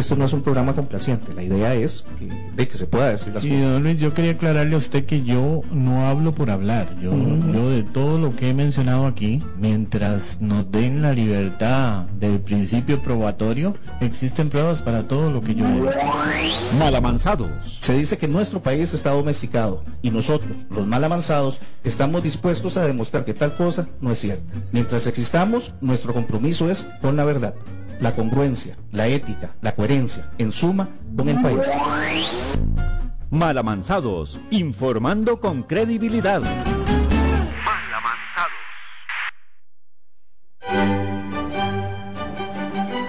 Esto 0.03 0.17
no 0.17 0.25
es 0.25 0.33
un 0.33 0.43
programa 0.43 0.75
complaciente, 0.75 1.33
la 1.33 1.45
idea 1.45 1.77
es 1.77 2.05
que, 2.19 2.27
de 2.27 2.67
que 2.67 2.77
se 2.77 2.89
pueda 2.89 3.11
decir 3.11 3.33
las 3.33 3.45
Y 3.45 3.51
cosas. 3.51 3.73
don 3.75 3.85
Luis, 3.85 4.01
yo 4.01 4.13
quería 4.13 4.33
aclararle 4.33 4.75
a 4.75 4.79
usted 4.79 5.07
que 5.07 5.23
yo 5.23 5.61
no 5.71 6.09
hablo 6.09 6.35
por 6.35 6.51
hablar. 6.51 6.93
Yo, 7.01 7.13
yo 7.55 7.71
de 7.71 7.85
todo 7.85 8.19
lo 8.19 8.35
que 8.35 8.49
he 8.49 8.53
mencionado 8.53 9.07
aquí, 9.07 9.41
mientras 9.61 10.41
nos 10.41 10.69
den 10.73 11.03
la 11.03 11.13
libertad 11.13 12.07
del 12.19 12.41
principio 12.41 13.01
probatorio, 13.01 13.77
existen 14.01 14.49
pruebas 14.49 14.83
para 14.83 15.07
todo 15.07 15.31
lo 15.31 15.41
que 15.41 15.55
yo 15.55 15.69
digo. 15.69 15.89
Malamanzados. 16.81 17.79
Se 17.81 17.97
dice 17.97 18.19
que 18.19 18.27
nuestro 18.27 18.61
país 18.61 18.93
está 18.95 19.11
domesticado 19.11 19.85
y 20.03 20.11
nosotros, 20.11 20.67
los 20.69 20.85
mal 20.85 21.05
avanzados, 21.05 21.61
estamos 21.85 22.25
dispuestos 22.25 22.77
a 22.77 22.85
demostrar 22.85 23.25
que 23.25 23.35
tal 23.35 23.57
cosa 23.57 23.87
no 24.01 24.11
es 24.11 24.19
cierta. 24.19 24.53
Mientras 24.73 25.07
existamos, 25.07 25.75
nuestro 25.81 26.13
compromiso 26.13 26.69
es 26.69 26.89
con 27.01 27.17
la 27.17 27.25
verdad, 27.25 27.55
la 28.03 28.17
congruencia, 28.17 28.77
la 28.91 29.07
ética, 29.07 29.55
la 29.61 29.77
coherencia, 29.77 30.29
en 30.37 30.51
suma, 30.51 30.89
con 31.17 31.29
el 31.29 31.41
país. 31.41 32.59
Malamanzados, 33.31 34.41
informando 34.51 35.39
con 35.39 35.63
credibilidad. 35.63 36.43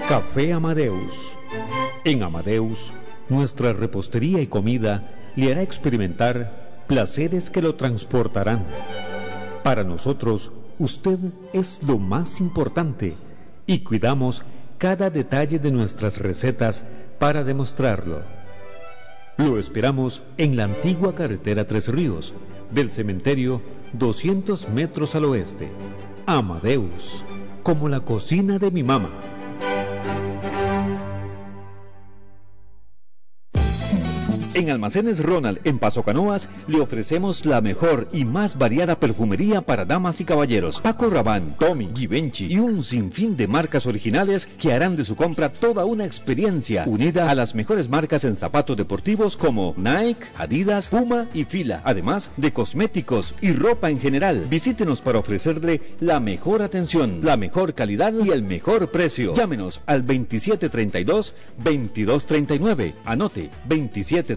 Café 0.07 0.53
Amadeus. 0.53 1.37
En 2.05 2.21
Amadeus, 2.21 2.93
nuestra 3.29 3.73
repostería 3.73 4.41
y 4.41 4.47
comida 4.47 5.09
le 5.35 5.51
hará 5.51 5.63
experimentar 5.63 6.83
placeres 6.87 7.49
que 7.49 7.63
lo 7.63 7.73
transportarán. 7.73 8.63
Para 9.63 9.83
nosotros, 9.83 10.51
usted 10.77 11.17
es 11.51 11.81
lo 11.81 11.97
más 11.97 12.39
importante 12.39 13.15
y 13.65 13.79
cuidamos 13.79 14.43
cada 14.77 15.09
detalle 15.09 15.59
de 15.59 15.71
nuestras 15.71 16.19
recetas 16.19 16.83
para 17.19 17.43
demostrarlo. 17.43 18.21
Lo 19.37 19.57
esperamos 19.57 20.23
en 20.37 20.55
la 20.55 20.65
antigua 20.65 21.15
carretera 21.15 21.65
Tres 21.65 21.87
Ríos, 21.87 22.33
del 22.71 22.91
cementerio 22.91 23.61
200 23.93 24.69
metros 24.69 25.15
al 25.15 25.25
oeste. 25.25 25.69
Amadeus, 26.25 27.23
como 27.63 27.89
la 27.89 27.99
cocina 28.01 28.59
de 28.59 28.71
mi 28.71 28.83
mamá. 28.83 29.32
En 34.55 34.69
Almacenes 34.69 35.23
Ronald, 35.23 35.59
en 35.63 35.79
Paso 35.79 36.03
Canoas, 36.03 36.47
le 36.67 36.79
ofrecemos 36.79 37.43
la 37.43 37.59
mejor 37.59 38.07
y 38.13 38.23
más 38.23 38.55
variada 38.55 38.99
perfumería 38.99 39.61
para 39.61 39.83
damas 39.83 40.21
y 40.21 40.25
caballeros. 40.25 40.79
Paco 40.79 41.09
Rabanne, 41.09 41.55
Tommy, 41.57 41.89
Givenchy 41.95 42.53
y 42.53 42.59
un 42.59 42.83
sinfín 42.83 43.35
de 43.35 43.47
marcas 43.47 43.87
originales 43.87 44.47
que 44.59 44.71
harán 44.71 44.95
de 44.95 45.05
su 45.05 45.15
compra 45.15 45.49
toda 45.49 45.85
una 45.85 46.05
experiencia 46.05 46.83
unida 46.85 47.31
a 47.31 47.35
las 47.35 47.55
mejores 47.55 47.89
marcas 47.89 48.25
en 48.25 48.35
zapatos 48.35 48.77
deportivos 48.77 49.37
como 49.37 49.73
Nike, 49.75 50.27
Adidas, 50.37 50.89
Puma 50.89 51.27
y 51.33 51.45
Fila, 51.45 51.81
además 51.83 52.29
de 52.37 52.53
cosméticos 52.53 53.33
y 53.41 53.53
ropa 53.53 53.89
en 53.89 53.99
general. 53.99 54.45
Visítenos 54.51 55.01
para 55.01 55.17
ofrecerle 55.17 55.81
la 55.99 56.19
mejor 56.19 56.61
atención, 56.61 57.21
la 57.23 57.37
mejor 57.37 57.73
calidad 57.73 58.13
y 58.23 58.29
el 58.29 58.43
mejor 58.43 58.91
precio. 58.91 59.33
Llámenos 59.33 59.81
al 59.87 60.05
2732-2239. 60.05 62.93
Anote 63.03 63.49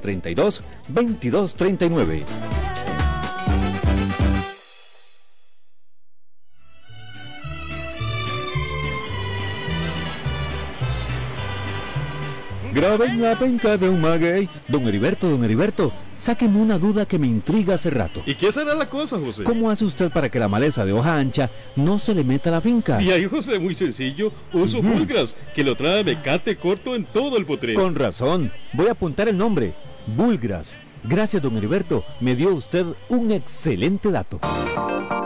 2732-2239. 0.06 2.24
Graben 12.72 13.22
la 13.22 13.38
penca 13.38 13.76
de 13.78 13.88
un 13.88 14.00
maguey. 14.02 14.48
Don 14.68 14.86
Heriberto, 14.86 15.30
don 15.30 15.42
Heriberto, 15.42 15.92
sáqueme 16.18 16.58
una 16.58 16.78
duda 16.78 17.06
que 17.06 17.18
me 17.18 17.26
intriga 17.26 17.74
hace 17.74 17.88
rato. 17.88 18.22
¿Y 18.26 18.34
qué 18.34 18.52
será 18.52 18.74
la 18.74 18.90
cosa, 18.90 19.18
José? 19.18 19.44
¿Cómo 19.44 19.70
hace 19.70 19.84
usted 19.86 20.10
para 20.10 20.28
que 20.28 20.38
la 20.38 20.48
maleza 20.48 20.84
de 20.84 20.92
hoja 20.92 21.16
ancha 21.16 21.48
no 21.74 21.98
se 21.98 22.14
le 22.14 22.22
meta 22.22 22.50
a 22.50 22.52
la 22.52 22.60
finca? 22.60 23.00
Y 23.00 23.10
ahí, 23.12 23.24
José, 23.24 23.58
muy 23.58 23.74
sencillo. 23.74 24.30
Uso 24.52 24.80
Ujú. 24.80 24.88
Bulgras, 24.88 25.34
que 25.54 25.64
lo 25.64 25.74
trae 25.74 26.04
mecate 26.04 26.56
corto 26.56 26.94
en 26.94 27.04
todo 27.06 27.38
el 27.38 27.46
potrero. 27.46 27.80
Con 27.80 27.94
razón. 27.94 28.52
Voy 28.74 28.88
a 28.88 28.92
apuntar 28.92 29.26
el 29.28 29.38
nombre. 29.38 29.72
Bulgras. 30.06 30.76
Gracias, 31.04 31.42
don 31.42 31.56
Heriberto. 31.56 32.04
Me 32.20 32.34
dio 32.34 32.54
usted 32.54 32.86
un 33.08 33.32
excelente 33.32 34.10
dato. 34.10 34.40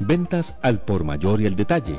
Ventas 0.00 0.54
al 0.62 0.80
por 0.80 1.04
mayor 1.04 1.42
y 1.42 1.44
el 1.44 1.56
detalle. 1.56 1.96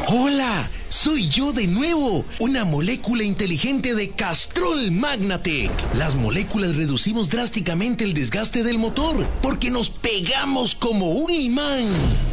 Hola, 0.07 0.69
soy 0.87 1.27
yo 1.27 1.51
de 1.51 1.67
nuevo, 1.67 2.23
una 2.39 2.63
molécula 2.63 3.23
inteligente 3.23 3.95
de 3.95 4.11
Castrol 4.11 4.91
Magnatec. 4.91 5.71
Las 5.97 6.15
moléculas 6.15 6.75
reducimos 6.75 7.29
drásticamente 7.29 8.05
el 8.05 8.13
desgaste 8.13 8.63
del 8.63 8.77
motor 8.77 9.27
porque 9.41 9.69
nos 9.69 9.89
pegamos 9.89 10.75
como 10.75 11.11
un 11.11 11.31
imán, 11.31 11.85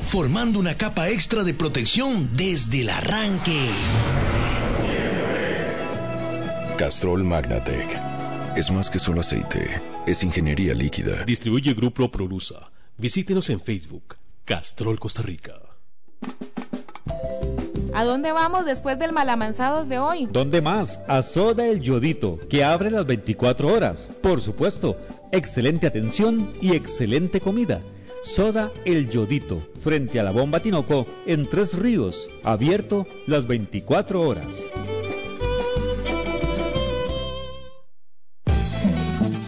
formando 0.06 0.60
una 0.60 0.76
capa 0.76 1.08
extra 1.08 1.42
de 1.42 1.54
protección 1.54 2.36
desde 2.36 2.82
el 2.82 2.90
arranque. 2.90 3.68
Castrol 6.76 7.24
Magnatec. 7.24 8.18
Es 8.56 8.72
más 8.72 8.90
que 8.90 8.98
solo 8.98 9.20
aceite, 9.20 9.80
es 10.08 10.22
ingeniería 10.22 10.74
líquida. 10.74 11.24
Distribuye 11.24 11.74
Grupo 11.74 12.10
Prolusa. 12.10 12.70
Visítenos 12.96 13.50
en 13.50 13.60
Facebook, 13.60 14.16
Castrol 14.44 14.98
Costa 14.98 15.22
Rica. 15.22 15.54
¿A 17.94 18.04
dónde 18.04 18.32
vamos 18.32 18.64
después 18.64 18.98
del 18.98 19.12
malamanzados 19.12 19.88
de 19.88 19.98
hoy? 19.98 20.26
¿Dónde 20.30 20.62
más? 20.62 21.00
A 21.08 21.20
Soda 21.22 21.66
El 21.66 21.80
Yodito, 21.80 22.38
que 22.48 22.64
abre 22.64 22.90
las 22.90 23.06
24 23.06 23.68
horas. 23.68 24.08
Por 24.22 24.40
supuesto, 24.40 24.96
excelente 25.32 25.86
atención 25.86 26.52
y 26.60 26.74
excelente 26.74 27.40
comida. 27.40 27.82
Soda 28.24 28.72
El 28.84 29.10
Yodito, 29.10 29.66
frente 29.80 30.20
a 30.20 30.22
la 30.22 30.30
bomba 30.30 30.60
Tinoco, 30.60 31.06
en 31.26 31.48
Tres 31.48 31.76
Ríos, 31.76 32.28
abierto 32.42 33.06
las 33.26 33.46
24 33.46 34.22
horas. 34.22 34.70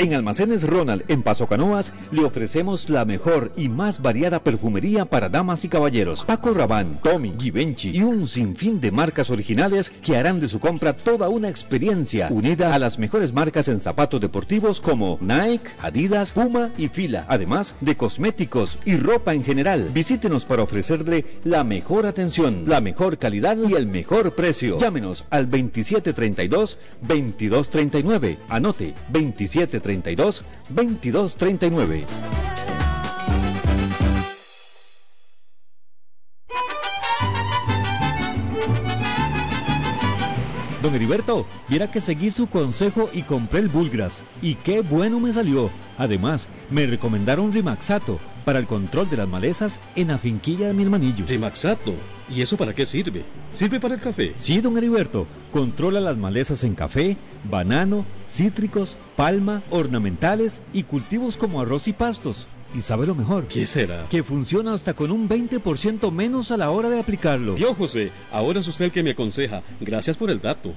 En 0.00 0.14
Almacenes 0.14 0.66
Ronald, 0.66 1.04
en 1.08 1.22
Paso 1.22 1.46
Canoas, 1.46 1.92
le 2.10 2.24
ofrecemos 2.24 2.88
la 2.88 3.04
mejor 3.04 3.52
y 3.54 3.68
más 3.68 4.00
variada 4.00 4.42
perfumería 4.42 5.04
para 5.04 5.28
damas 5.28 5.62
y 5.66 5.68
caballeros. 5.68 6.24
Paco 6.24 6.54
Rabanne, 6.54 6.96
Tommy, 7.02 7.34
Givenchy 7.38 7.90
y 7.90 8.02
un 8.02 8.26
sinfín 8.26 8.80
de 8.80 8.92
marcas 8.92 9.28
originales 9.28 9.90
que 9.90 10.16
harán 10.16 10.40
de 10.40 10.48
su 10.48 10.58
compra 10.58 10.94
toda 10.94 11.28
una 11.28 11.50
experiencia 11.50 12.28
unida 12.30 12.74
a 12.74 12.78
las 12.78 12.98
mejores 12.98 13.34
marcas 13.34 13.68
en 13.68 13.78
zapatos 13.78 14.22
deportivos 14.22 14.80
como 14.80 15.18
Nike, 15.20 15.68
Adidas, 15.82 16.32
Puma 16.32 16.70
y 16.78 16.88
Fila, 16.88 17.26
además 17.28 17.74
de 17.82 17.98
cosméticos 17.98 18.78
y 18.86 18.96
ropa 18.96 19.34
en 19.34 19.44
general. 19.44 19.90
Visítenos 19.92 20.46
para 20.46 20.62
ofrecerle 20.62 21.26
la 21.44 21.62
mejor 21.62 22.06
atención, 22.06 22.64
la 22.66 22.80
mejor 22.80 23.18
calidad 23.18 23.58
y 23.68 23.74
el 23.74 23.86
mejor 23.86 24.34
precio. 24.34 24.78
Llámenos 24.78 25.26
al 25.28 25.50
2732-2239. 25.50 28.38
Anote 28.48 28.94
2732 29.12 29.89
32 29.90 30.42
22 30.68 31.36
39. 31.36 32.79
Don 40.82 40.94
Heriberto, 40.94 41.46
viera 41.68 41.90
que 41.90 42.00
seguí 42.00 42.30
su 42.30 42.46
consejo 42.46 43.10
y 43.12 43.22
compré 43.22 43.60
el 43.60 43.68
Bulgras. 43.68 44.22
Y 44.40 44.54
qué 44.54 44.80
bueno 44.80 45.20
me 45.20 45.30
salió. 45.30 45.70
Además, 45.98 46.48
me 46.70 46.86
recomendaron 46.86 47.52
Rimaxato 47.52 48.18
para 48.46 48.58
el 48.58 48.66
control 48.66 49.10
de 49.10 49.18
las 49.18 49.28
malezas 49.28 49.78
en 49.94 50.08
la 50.08 50.16
finquilla 50.16 50.68
de 50.68 50.72
mi 50.72 50.84
hermanillo. 50.84 51.26
Rimaxato. 51.28 51.92
¿Y 52.30 52.40
eso 52.40 52.56
para 52.56 52.74
qué 52.74 52.86
sirve? 52.86 53.24
¿Sirve 53.52 53.78
para 53.78 53.94
el 53.94 54.00
café? 54.00 54.32
Sí, 54.36 54.62
don 54.62 54.78
Heriberto. 54.78 55.26
Controla 55.52 56.00
las 56.00 56.16
malezas 56.16 56.64
en 56.64 56.74
café, 56.74 57.18
banano, 57.44 58.06
cítricos, 58.30 58.96
palma, 59.16 59.62
ornamentales 59.68 60.62
y 60.72 60.84
cultivos 60.84 61.36
como 61.36 61.60
arroz 61.60 61.88
y 61.88 61.92
pastos. 61.92 62.46
¿Y 62.74 62.82
sabe 62.82 63.06
lo 63.06 63.14
mejor? 63.14 63.46
¿Qué 63.46 63.66
será? 63.66 64.06
Que 64.08 64.22
funciona 64.22 64.72
hasta 64.72 64.94
con 64.94 65.10
un 65.10 65.28
20% 65.28 66.10
menos 66.12 66.50
a 66.50 66.56
la 66.56 66.70
hora 66.70 66.88
de 66.88 67.00
aplicarlo. 67.00 67.56
Yo, 67.56 67.74
José, 67.74 68.12
ahora 68.32 68.60
es 68.60 68.68
usted 68.68 68.86
el 68.86 68.92
que 68.92 69.02
me 69.02 69.10
aconseja. 69.10 69.62
Gracias 69.80 70.16
por 70.16 70.30
el 70.30 70.40
dato. 70.40 70.74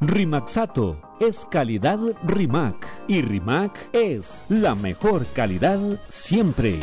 Rimaxato 0.00 1.00
es 1.20 1.46
calidad 1.50 1.98
Rimac 2.22 2.86
y 3.08 3.22
Rimac 3.22 3.88
es 3.94 4.44
la 4.50 4.74
mejor 4.74 5.26
calidad 5.34 5.80
siempre. 6.08 6.78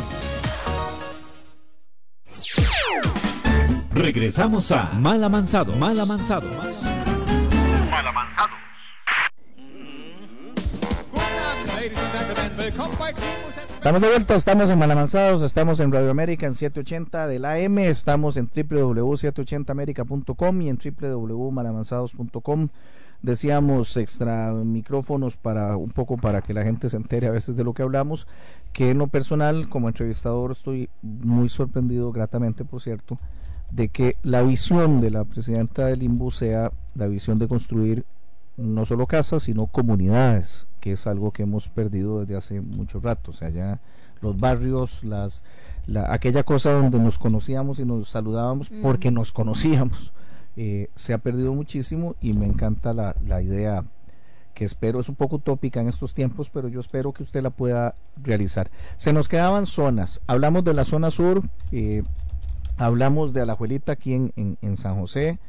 Regresamos 3.92 4.72
a 4.72 4.92
Mal 4.94 5.24
Amansado, 5.24 5.74
Mal 5.74 6.00
Amansado. 6.00 6.50
Mal 6.50 8.08
Amansado. 8.08 8.54
Estamos 13.84 14.02
de 14.02 14.08
vuelta, 14.08 14.36
estamos 14.36 14.70
en 14.70 14.80
Malamanzados, 14.80 15.42
estamos 15.42 15.82
en 15.82 15.92
Radio 15.92 16.10
América 16.10 16.48
en 16.48 16.56
780 16.56 17.28
del 17.28 17.44
AM, 17.44 17.80
estamos 17.80 18.38
en 18.38 18.48
www.780america.com 18.48 20.62
y 20.62 20.70
en 20.70 20.78
www.malamanzados.com. 20.78 22.70
Decíamos 23.22 23.98
extra 23.98 24.54
micrófonos 24.54 25.36
para 25.36 25.76
un 25.76 25.90
poco 25.90 26.16
para 26.16 26.42
que 26.42 26.54
la 26.54 26.64
gente 26.64 26.88
se 26.88 26.96
entere 26.96 27.28
a 27.28 27.32
veces 27.32 27.58
de 27.58 27.66
lo 27.66 27.74
que 27.74 27.84
hablamos, 27.84 28.26
que 28.72 28.92
en 28.92 29.00
lo 29.00 29.08
personal 29.08 29.68
como 29.68 29.90
entrevistador 29.90 30.54
estoy 30.54 30.90
muy 31.02 31.50
sorprendido, 31.50 32.14
gratamente 32.14 32.64
por 32.64 32.80
cierto, 32.80 33.20
de 33.70 33.90
que 33.90 34.16
la 34.24 34.44
visión 34.44 35.02
de 35.02 35.12
la 35.12 35.26
presidenta 35.26 35.88
del 35.88 36.04
INBU 36.04 36.32
sea 36.32 36.72
la 36.96 37.08
visión 37.08 37.38
de 37.38 37.50
construir 37.50 38.06
no 38.56 38.86
solo 38.86 39.08
casas, 39.08 39.44
sino 39.44 39.68
comunidades, 39.68 40.68
que 40.84 40.92
es 40.92 41.08
algo 41.08 41.32
que 41.32 41.44
hemos 41.44 41.70
perdido 41.70 42.20
desde 42.20 42.36
hace 42.36 42.60
mucho 42.60 43.00
rato. 43.00 43.32
O 43.32 43.34
sea, 43.34 43.50
ya 43.50 43.80
los 44.20 44.38
barrios, 44.38 45.02
las, 45.06 45.46
aquella 46.10 46.44
cosa 46.44 46.74
donde 46.74 47.00
nos 47.00 47.18
conocíamos 47.18 47.80
y 47.80 47.86
nos 47.86 48.10
saludábamos 48.10 48.70
porque 48.82 49.10
nos 49.10 49.32
conocíamos, 49.32 50.12
eh, 50.58 50.90
se 50.94 51.14
ha 51.14 51.20
perdido 51.20 51.54
muchísimo 51.54 52.18
y 52.20 52.34
me 52.34 52.46
encanta 52.46 52.94
la, 52.94 53.16
la 53.26 53.42
idea 53.42 53.86
que 54.54 54.66
espero 54.66 55.00
es 55.00 55.08
un 55.08 55.16
poco 55.16 55.38
utópica 55.38 55.80
en 55.80 55.88
estos 55.88 56.14
tiempos, 56.14 56.50
pero 56.50 56.68
yo 56.68 56.82
espero 56.82 57.14
que 57.14 57.24
usted 57.24 57.42
la 57.42 57.50
pueda 57.50 57.96
realizar. 58.22 58.70
Se 58.98 59.14
nos 59.14 59.30
quedaban 59.30 59.66
zonas, 59.66 60.20
hablamos 60.28 60.66
de 60.66 60.74
la 60.74 60.84
zona 60.84 61.12
sur, 61.12 61.44
eh, 61.72 62.04
hablamos 62.76 63.32
de 63.32 63.40
Alajuelita 63.40 63.94
aquí 63.94 64.16
en, 64.16 64.34
en, 64.36 64.58
en 64.62 64.76
San 64.76 65.00
José, 65.00 65.40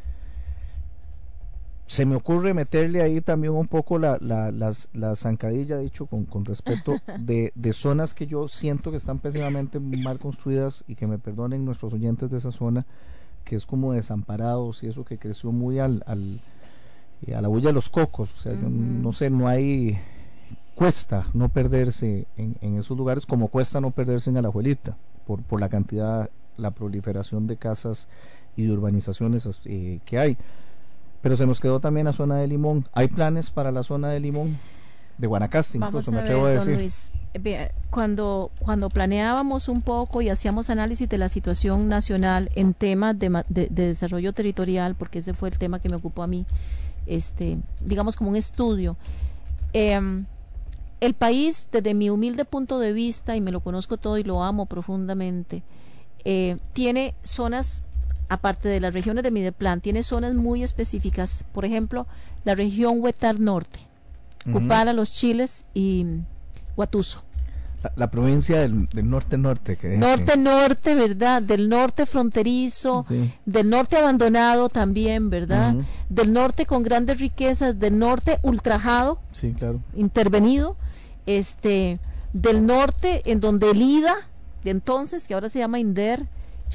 se 1.86 2.06
me 2.06 2.16
ocurre 2.16 2.54
meterle 2.54 3.02
ahí 3.02 3.20
también 3.20 3.52
un 3.52 3.68
poco 3.68 3.98
la, 3.98 4.18
la, 4.20 4.50
las, 4.50 4.88
la 4.94 5.16
zancadilla, 5.16 5.78
dicho 5.78 6.06
con, 6.06 6.24
con 6.24 6.44
respeto, 6.44 6.96
de, 7.20 7.52
de 7.54 7.72
zonas 7.72 8.14
que 8.14 8.26
yo 8.26 8.48
siento 8.48 8.90
que 8.90 8.96
están 8.96 9.18
pésimamente 9.18 9.80
mal 9.80 10.18
construidas 10.18 10.84
y 10.88 10.94
que 10.94 11.06
me 11.06 11.18
perdonen 11.18 11.64
nuestros 11.64 11.92
oyentes 11.92 12.30
de 12.30 12.38
esa 12.38 12.52
zona, 12.52 12.86
que 13.44 13.56
es 13.56 13.66
como 13.66 13.92
desamparados 13.92 14.82
y 14.82 14.88
eso 14.88 15.04
que 15.04 15.18
creció 15.18 15.52
muy 15.52 15.78
al, 15.78 16.02
al 16.06 16.40
a 17.34 17.40
la 17.40 17.48
bulla 17.48 17.68
de 17.68 17.72
los 17.72 17.88
cocos, 17.88 18.34
o 18.34 18.36
sea, 18.36 18.52
no 18.52 19.12
sé, 19.12 19.30
no 19.30 19.48
hay 19.48 19.98
cuesta 20.74 21.28
no 21.32 21.48
perderse 21.48 22.26
en, 22.36 22.56
en, 22.60 22.78
esos 22.78 22.98
lugares 22.98 23.24
como 23.26 23.48
cuesta 23.48 23.80
no 23.80 23.92
perderse 23.92 24.28
en 24.28 24.36
Alajuelita 24.36 24.96
por, 25.26 25.42
por 25.42 25.60
la 25.60 25.68
cantidad, 25.68 26.28
la 26.56 26.72
proliferación 26.72 27.46
de 27.46 27.56
casas 27.56 28.08
y 28.56 28.64
de 28.64 28.72
urbanizaciones 28.72 29.48
eh, 29.64 30.00
que 30.04 30.18
hay. 30.18 30.36
Pero 31.24 31.38
se 31.38 31.46
nos 31.46 31.58
quedó 31.58 31.80
también 31.80 32.04
la 32.04 32.12
zona 32.12 32.36
de 32.36 32.46
Limón. 32.46 32.86
¿Hay 32.92 33.08
planes 33.08 33.48
para 33.50 33.72
la 33.72 33.82
zona 33.82 34.10
de 34.10 34.20
Limón? 34.20 34.58
De 35.16 35.26
Guanacaste, 35.26 35.78
incluso 35.78 36.12
me 36.12 36.18
atrevo 36.18 36.44
a 36.44 36.50
decir. 36.50 36.76
Luis, 36.76 37.12
cuando, 37.88 38.50
cuando 38.58 38.90
planeábamos 38.90 39.70
un 39.70 39.80
poco 39.80 40.20
y 40.20 40.28
hacíamos 40.28 40.68
análisis 40.68 41.08
de 41.08 41.16
la 41.16 41.30
situación 41.30 41.88
nacional 41.88 42.50
en 42.56 42.74
temas 42.74 43.18
de, 43.18 43.42
de, 43.48 43.68
desarrollo 43.70 44.34
territorial, 44.34 44.96
porque 44.96 45.20
ese 45.20 45.32
fue 45.32 45.48
el 45.48 45.56
tema 45.56 45.78
que 45.78 45.88
me 45.88 45.96
ocupó 45.96 46.24
a 46.24 46.26
mí, 46.26 46.44
este, 47.06 47.56
digamos 47.80 48.16
como 48.16 48.28
un 48.28 48.36
estudio, 48.36 48.98
eh, 49.72 49.98
el 51.00 51.14
país, 51.14 51.68
desde 51.72 51.94
mi 51.94 52.10
humilde 52.10 52.44
punto 52.44 52.78
de 52.78 52.92
vista, 52.92 53.34
y 53.34 53.40
me 53.40 53.50
lo 53.50 53.60
conozco 53.60 53.96
todo 53.96 54.18
y 54.18 54.24
lo 54.24 54.42
amo 54.42 54.66
profundamente, 54.66 55.62
eh, 56.26 56.58
tiene 56.74 57.14
zonas, 57.22 57.82
aparte 58.28 58.68
de 58.68 58.80
las 58.80 58.94
regiones 58.94 59.24
de 59.24 59.30
Mideplan, 59.30 59.80
tiene 59.80 60.02
zonas 60.02 60.34
muy 60.34 60.62
específicas. 60.62 61.44
Por 61.52 61.64
ejemplo, 61.64 62.06
la 62.44 62.54
región 62.54 63.00
Huetar 63.00 63.40
Norte, 63.40 63.80
Cupara, 64.50 64.92
Los 64.92 65.12
Chiles 65.12 65.64
y 65.74 66.06
Huatuso. 66.76 67.22
La, 67.96 68.10
provincia 68.10 68.60
del, 68.60 68.88
norte-norte. 69.04 69.78
Norte-norte, 69.98 70.94
¿verdad? 70.94 71.42
Del 71.42 71.68
norte 71.68 72.06
fronterizo, 72.06 73.04
del 73.44 73.68
norte 73.68 73.96
abandonado 73.96 74.70
también, 74.70 75.28
¿verdad? 75.28 75.74
Del 76.08 76.32
norte 76.32 76.64
con 76.64 76.82
grandes 76.82 77.20
riquezas, 77.20 77.78
del 77.78 77.98
norte 77.98 78.38
ultrajado, 78.42 79.18
sí, 79.32 79.52
claro. 79.52 79.82
intervenido 79.94 80.76
este 81.26 81.98
del 82.32 82.66
norte, 82.66 83.22
en 83.26 83.40
donde 83.40 83.70
el 83.70 83.80
IDA, 83.80 84.14
de 84.64 84.70
entonces, 84.70 85.28
que 85.28 85.34
ahora 85.34 85.48
se 85.48 85.58
llama 85.58 85.78
INDER, 85.78 86.26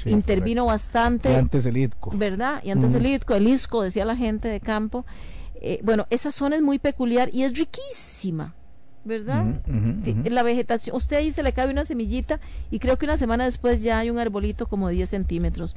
intervino 0.06 0.66
bastante. 0.66 1.32
Y 1.32 1.34
antes 1.34 1.66
el 1.66 1.76
ITCO. 1.76 2.10
¿Verdad? 2.16 2.62
Y 2.64 2.70
antes 2.70 2.94
el 2.94 3.06
ITCO, 3.06 3.34
el 3.34 3.48
ISCO, 3.48 3.82
decía 3.82 4.04
la 4.04 4.16
gente 4.16 4.48
de 4.48 4.60
campo. 4.60 5.04
Eh, 5.60 5.80
bueno, 5.82 6.06
esa 6.10 6.30
zona 6.30 6.56
es 6.56 6.62
muy 6.62 6.78
peculiar 6.78 7.30
y 7.32 7.42
es 7.42 7.56
riquísima. 7.56 8.54
¿verdad? 9.02 9.46
La 10.24 10.42
vegetación, 10.42 10.94
usted 10.94 11.16
ahí 11.16 11.32
se 11.32 11.42
le 11.42 11.52
cae 11.52 11.70
una 11.70 11.84
semillita 11.84 12.38
y 12.70 12.78
creo 12.78 12.98
que 12.98 13.06
una 13.06 13.16
semana 13.16 13.44
después 13.44 13.82
ya 13.82 13.98
hay 13.98 14.10
un 14.10 14.18
arbolito 14.18 14.66
como 14.66 14.88
de 14.88 14.94
10 14.94 15.08
centímetros. 15.08 15.76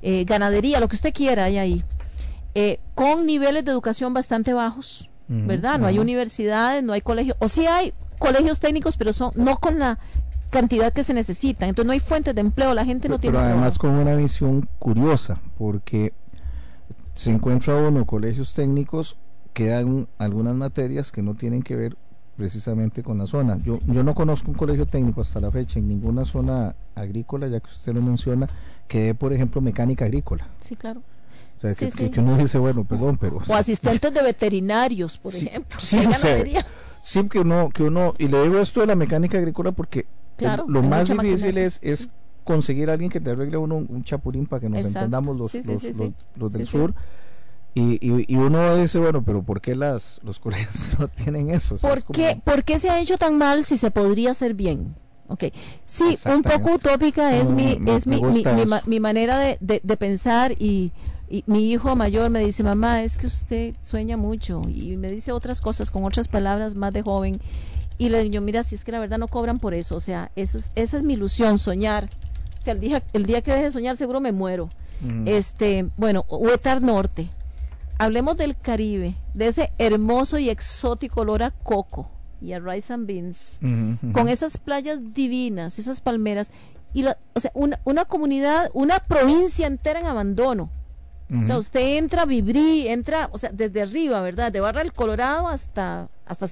Eh, 0.00 0.24
ganadería, 0.24 0.80
lo 0.80 0.88
que 0.88 0.96
usted 0.96 1.12
quiera 1.12 1.44
hay 1.44 1.58
ahí. 1.58 1.84
Eh, 2.54 2.80
con 2.94 3.26
niveles 3.26 3.64
de 3.64 3.70
educación 3.70 4.14
bastante 4.14 4.52
bajos, 4.52 5.10
¿verdad? 5.28 5.78
No 5.78 5.86
hay 5.86 5.98
universidades, 5.98 6.82
no 6.82 6.92
hay 6.92 7.00
colegios, 7.00 7.36
o 7.40 7.48
sí 7.48 7.66
hay, 7.66 7.94
colegios 8.18 8.60
técnicos, 8.60 8.96
pero 8.96 9.12
son 9.12 9.32
no 9.34 9.56
con 9.56 9.78
la 9.78 9.98
cantidad 10.52 10.92
que 10.92 11.02
se 11.02 11.14
necesita. 11.14 11.66
Entonces 11.66 11.86
no 11.86 11.92
hay 11.92 12.00
fuentes 12.00 12.34
de 12.34 12.42
empleo, 12.42 12.74
la 12.74 12.84
gente 12.84 13.08
no 13.08 13.18
tiene 13.18 13.36
Pero 13.36 13.44
además 13.44 13.78
con 13.78 13.90
una 13.90 14.14
visión 14.14 14.68
curiosa, 14.78 15.40
porque 15.58 16.12
se 17.14 17.30
encuentra 17.30 17.74
uno 17.74 18.04
colegios 18.06 18.54
técnicos 18.54 19.16
que 19.52 19.66
dan 19.66 20.06
algunas 20.18 20.54
materias 20.54 21.10
que 21.10 21.22
no 21.22 21.34
tienen 21.34 21.62
que 21.62 21.74
ver 21.74 21.96
precisamente 22.36 23.02
con 23.02 23.18
la 23.18 23.26
zona. 23.26 23.58
Yo, 23.58 23.78
yo 23.86 24.02
no 24.02 24.14
conozco 24.14 24.50
un 24.50 24.56
colegio 24.56 24.86
técnico 24.86 25.20
hasta 25.20 25.40
la 25.40 25.50
fecha 25.50 25.78
en 25.78 25.88
ninguna 25.88 26.24
zona 26.24 26.74
agrícola, 26.94 27.48
ya 27.48 27.60
que 27.60 27.70
usted 27.70 27.94
lo 27.94 28.02
menciona, 28.02 28.46
que 28.88 29.00
dé, 29.00 29.14
por 29.14 29.32
ejemplo, 29.32 29.60
mecánica 29.60 30.04
agrícola. 30.04 30.46
Sí, 30.60 30.76
claro. 30.76 31.02
O 31.56 31.60
sea, 31.60 31.74
que, 31.74 32.20
uno 32.20 32.36
dice, 32.36 32.58
bueno, 32.58 32.84
perdón, 32.84 33.18
pero... 33.18 33.38
O, 33.46 33.54
asistentes 33.54 34.12
de 34.12 34.22
veterinarios, 34.22 35.18
por 35.18 35.34
ejemplo. 35.34 35.78
Sí, 35.78 35.98
o 35.98 36.12
sea, 36.14 36.44
sí 37.02 37.28
que 37.28 37.38
uno, 37.40 37.70
que 37.72 37.84
uno, 37.84 38.14
y 38.18 38.28
le 38.28 38.42
digo 38.42 38.58
esto 38.58 38.80
de 38.80 38.86
la 38.86 38.96
mecánica 38.96 39.38
agrícola 39.38 39.70
porque 39.72 40.06
lo 40.68 40.82
más 40.82 41.08
difícil 41.08 41.58
es, 41.58 41.78
es 41.82 42.08
conseguir 42.44 42.90
a 42.90 42.94
alguien 42.94 43.10
que 43.10 43.20
te 43.20 43.30
arregle 43.30 43.56
uno 43.56 43.76
un 43.76 44.02
chapulín 44.04 44.46
para 44.46 44.60
que 44.60 44.68
nos 44.68 44.86
entendamos 44.86 45.36
los, 45.36 45.54
los, 46.36 46.52
del 46.52 46.66
sur. 46.66 46.94
Y, 47.74 47.98
y, 48.02 48.36
uno 48.36 48.76
dice, 48.76 48.98
bueno, 48.98 49.24
pero 49.24 49.42
¿por 49.42 49.62
qué 49.62 49.74
las, 49.74 50.20
los 50.22 50.38
colegios 50.38 50.74
no 50.98 51.08
tienen 51.08 51.50
eso? 51.50 51.76
¿Por, 51.76 52.04
qué, 52.04 52.38
¿Por 52.44 52.64
qué 52.64 52.78
se 52.78 52.90
ha 52.90 53.00
hecho 53.00 53.16
tan 53.16 53.38
mal 53.38 53.64
si 53.64 53.78
se 53.78 53.90
podría 53.90 54.32
hacer 54.32 54.52
bien? 54.54 54.94
Okay. 55.28 55.52
Sí, 55.84 56.18
un 56.26 56.42
poco 56.42 56.74
utópica 56.74 57.34
es, 57.34 57.52
mi, 57.52 57.80
es 57.86 58.06
mi, 58.06 58.20
mi, 58.20 58.44
mi, 58.86 59.00
manera 59.00 59.38
de, 59.38 59.56
de, 59.60 59.80
de, 59.82 59.96
pensar 59.96 60.52
y 60.58 60.92
y 61.32 61.44
mi 61.46 61.72
hijo 61.72 61.96
mayor 61.96 62.28
me 62.28 62.40
dice, 62.40 62.62
mamá, 62.62 63.02
es 63.02 63.16
que 63.16 63.26
usted 63.26 63.74
sueña 63.80 64.18
mucho 64.18 64.60
y 64.68 64.98
me 64.98 65.10
dice 65.10 65.32
otras 65.32 65.62
cosas 65.62 65.90
con 65.90 66.04
otras 66.04 66.28
palabras 66.28 66.74
más 66.74 66.92
de 66.92 67.00
joven. 67.00 67.40
Y 67.98 68.08
le 68.08 68.22
digo, 68.22 68.40
mira, 68.40 68.62
si 68.62 68.74
es 68.74 68.84
que 68.84 68.92
la 68.92 69.00
verdad 69.00 69.18
no 69.18 69.28
cobran 69.28 69.58
por 69.58 69.74
eso, 69.74 69.96
o 69.96 70.00
sea, 70.00 70.30
eso 70.36 70.58
es, 70.58 70.70
esa 70.74 70.96
es 70.96 71.02
mi 71.02 71.14
ilusión, 71.14 71.58
soñar. 71.58 72.08
O 72.58 72.62
sea, 72.62 72.72
el 72.74 72.80
día, 72.80 73.02
el 73.12 73.26
día 73.26 73.42
que 73.42 73.52
deje 73.52 73.64
de 73.64 73.70
soñar 73.70 73.96
seguro 73.96 74.20
me 74.20 74.32
muero. 74.32 74.70
Este, 75.26 75.88
bueno, 75.96 76.24
Huetar 76.28 76.80
Norte. 76.80 77.28
Hablemos 77.98 78.36
del 78.36 78.56
Caribe, 78.56 79.16
de 79.34 79.48
ese 79.48 79.72
hermoso 79.78 80.38
y 80.38 80.48
exótico 80.48 81.22
olor 81.22 81.42
a 81.42 81.50
coco 81.50 82.10
y 82.40 82.52
a 82.52 82.60
rice 82.60 82.92
and 82.92 83.06
beans, 83.06 83.60
con 84.12 84.28
esas 84.28 84.58
playas 84.58 84.98
divinas, 85.12 85.78
esas 85.78 86.00
palmeras, 86.00 86.50
y 86.92 87.02
la, 87.02 87.16
o 87.34 87.40
sea, 87.40 87.50
una, 87.54 87.80
una 87.84 88.04
comunidad, 88.04 88.70
una 88.74 88.98
provincia 89.00 89.66
entera 89.66 90.00
en 90.00 90.06
abandono 90.06 90.70
o 91.40 91.44
sea, 91.44 91.58
usted 91.58 91.98
entra 91.98 92.22
a 92.22 92.26
Vibrí, 92.26 92.88
entra, 92.88 93.28
o 93.32 93.38
sea, 93.38 93.50
desde 93.52 93.82
arriba, 93.82 94.20
¿verdad? 94.20 94.52
De 94.52 94.60
Barra 94.60 94.82
del 94.82 94.92
Colorado 94.92 95.48
hasta, 95.48 96.08
hasta. 96.26 96.46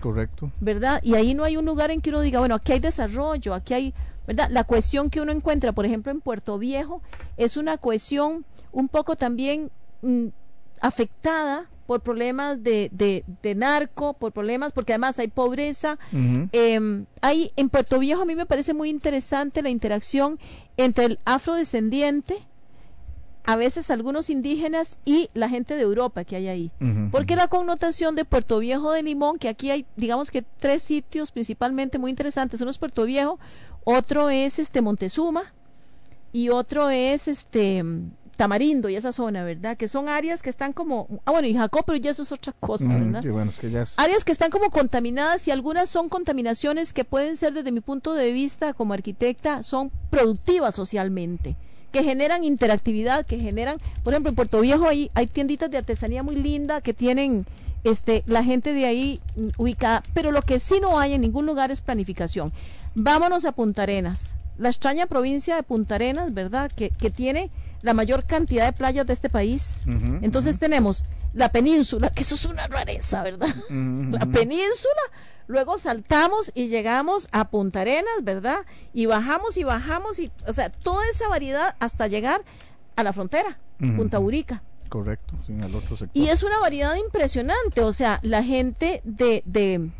Correcto. 0.00 0.50
¿Verdad? 0.60 1.00
Y 1.02 1.14
ahí 1.14 1.34
no 1.34 1.44
hay 1.44 1.56
un 1.56 1.64
lugar 1.64 1.90
en 1.90 2.00
que 2.00 2.10
uno 2.10 2.20
diga, 2.20 2.40
bueno, 2.40 2.56
aquí 2.56 2.72
hay 2.72 2.80
desarrollo, 2.80 3.54
aquí 3.54 3.74
hay, 3.74 3.94
¿verdad? 4.26 4.48
La 4.50 4.64
cohesión 4.64 5.10
que 5.10 5.20
uno 5.20 5.30
encuentra, 5.32 5.72
por 5.72 5.86
ejemplo, 5.86 6.10
en 6.10 6.20
Puerto 6.20 6.58
Viejo, 6.58 7.02
es 7.36 7.56
una 7.56 7.78
cohesión 7.78 8.44
un 8.72 8.88
poco 8.88 9.16
también 9.16 9.70
mm, 10.02 10.28
afectada 10.80 11.68
por 11.90 12.02
problemas 12.02 12.62
de, 12.62 12.88
de, 12.92 13.24
de, 13.42 13.54
narco, 13.56 14.14
por 14.14 14.30
problemas, 14.30 14.72
porque 14.72 14.92
además 14.92 15.18
hay 15.18 15.26
pobreza. 15.26 15.98
Em, 16.12 17.06
hay, 17.20 17.50
en 17.56 17.68
Puerto 17.68 17.98
Viejo 17.98 18.22
a 18.22 18.24
mí 18.24 18.36
me 18.36 18.46
parece 18.46 18.74
muy 18.74 18.90
interesante 18.90 19.60
la 19.60 19.70
interacción 19.70 20.38
entre 20.76 21.06
el 21.06 21.18
afrodescendiente, 21.24 22.36
a 23.50 23.56
veces 23.56 23.90
algunos 23.90 24.30
indígenas 24.30 24.96
y 25.04 25.28
la 25.34 25.48
gente 25.48 25.74
de 25.74 25.82
Europa 25.82 26.22
que 26.22 26.36
hay 26.36 26.46
ahí. 26.46 26.70
Porque 27.10 27.34
la 27.34 27.48
connotación 27.48 28.14
de 28.14 28.24
Puerto 28.24 28.60
Viejo 28.60 28.92
de 28.92 29.02
Limón, 29.02 29.40
que 29.40 29.48
aquí 29.48 29.72
hay, 29.72 29.86
digamos 29.96 30.30
que 30.30 30.42
tres 30.42 30.84
sitios 30.84 31.32
principalmente 31.32 31.98
muy 31.98 32.10
interesantes. 32.10 32.60
Uno 32.60 32.70
es 32.70 32.78
Puerto 32.78 33.04
Viejo, 33.06 33.40
otro 33.82 34.30
es 34.30 34.60
este 34.60 34.82
Montezuma 34.82 35.52
y 36.32 36.50
otro 36.50 36.90
es 36.90 37.26
este 37.26 37.82
Tamarindo 38.36 38.88
y 38.88 38.94
esa 38.94 39.10
zona, 39.10 39.42
¿verdad? 39.42 39.76
Que 39.76 39.88
son 39.88 40.08
áreas 40.08 40.42
que 40.42 40.50
están 40.50 40.72
como, 40.72 41.08
ah 41.24 41.32
bueno, 41.32 41.48
y 41.48 41.54
Jacob, 41.54 41.82
pero 41.84 41.98
ya 41.98 42.12
eso 42.12 42.22
es 42.22 42.30
otra 42.30 42.52
cosa, 42.52 42.86
¿verdad? 42.86 43.20
Áreas 43.96 44.24
que 44.24 44.30
están 44.30 44.52
como 44.52 44.70
contaminadas 44.70 45.48
y 45.48 45.50
algunas 45.50 45.88
son 45.88 46.08
contaminaciones 46.08 46.92
que 46.92 47.04
pueden 47.04 47.36
ser 47.36 47.52
desde 47.52 47.72
mi 47.72 47.80
punto 47.80 48.14
de 48.14 48.30
vista 48.30 48.74
como 48.74 48.94
arquitecta, 48.94 49.64
son 49.64 49.90
productivas 50.08 50.76
socialmente 50.76 51.56
que 51.90 52.02
generan 52.02 52.44
interactividad, 52.44 53.26
que 53.26 53.38
generan, 53.38 53.78
por 54.02 54.12
ejemplo, 54.12 54.30
en 54.30 54.36
Puerto 54.36 54.60
Viejo 54.60 54.86
hay, 54.86 55.10
hay 55.14 55.26
tienditas 55.26 55.70
de 55.70 55.78
artesanía 55.78 56.22
muy 56.22 56.36
linda 56.36 56.80
que 56.80 56.94
tienen 56.94 57.46
este, 57.84 58.22
la 58.26 58.42
gente 58.44 58.72
de 58.72 58.86
ahí 58.86 59.20
ubicada, 59.56 60.02
pero 60.14 60.32
lo 60.32 60.42
que 60.42 60.60
sí 60.60 60.80
no 60.80 60.98
hay 60.98 61.14
en 61.14 61.20
ningún 61.22 61.46
lugar 61.46 61.70
es 61.70 61.80
planificación. 61.80 62.52
Vámonos 62.94 63.44
a 63.44 63.52
Punta 63.52 63.82
Arenas, 63.82 64.34
la 64.58 64.68
extraña 64.68 65.06
provincia 65.06 65.56
de 65.56 65.62
Punta 65.62 65.94
Arenas, 65.94 66.34
¿verdad? 66.34 66.70
Que, 66.74 66.90
que 66.90 67.10
tiene 67.10 67.50
la 67.82 67.94
mayor 67.94 68.24
cantidad 68.24 68.66
de 68.66 68.72
playas 68.72 69.06
de 69.06 69.12
este 69.12 69.30
país. 69.30 69.82
Entonces 70.22 70.58
tenemos 70.58 71.04
la 71.32 71.50
península, 71.50 72.10
que 72.10 72.22
eso 72.22 72.34
es 72.34 72.44
una 72.44 72.66
rareza, 72.66 73.22
¿verdad? 73.22 73.54
La 73.70 74.26
península, 74.26 75.00
luego 75.50 75.78
saltamos 75.78 76.52
y 76.54 76.68
llegamos 76.68 77.28
a 77.32 77.50
Punta 77.50 77.80
Arenas, 77.80 78.22
¿verdad? 78.22 78.64
Y 78.92 79.06
bajamos 79.06 79.58
y 79.58 79.64
bajamos, 79.64 80.18
y, 80.20 80.30
o 80.46 80.52
sea, 80.52 80.70
toda 80.70 81.02
esa 81.10 81.28
variedad 81.28 81.74
hasta 81.80 82.06
llegar 82.06 82.42
a 82.96 83.02
la 83.02 83.12
frontera, 83.12 83.58
Punta 83.78 84.18
Urica. 84.20 84.62
Correcto, 84.88 85.34
sin 85.44 85.62
el 85.62 85.74
otro 85.74 85.96
sector. 85.96 86.10
Y 86.14 86.28
es 86.28 86.42
una 86.42 86.58
variedad 86.58 86.94
impresionante, 86.96 87.82
o 87.82 87.92
sea, 87.92 88.20
la 88.22 88.42
gente 88.42 89.00
de, 89.04 89.42
de, 89.44 89.90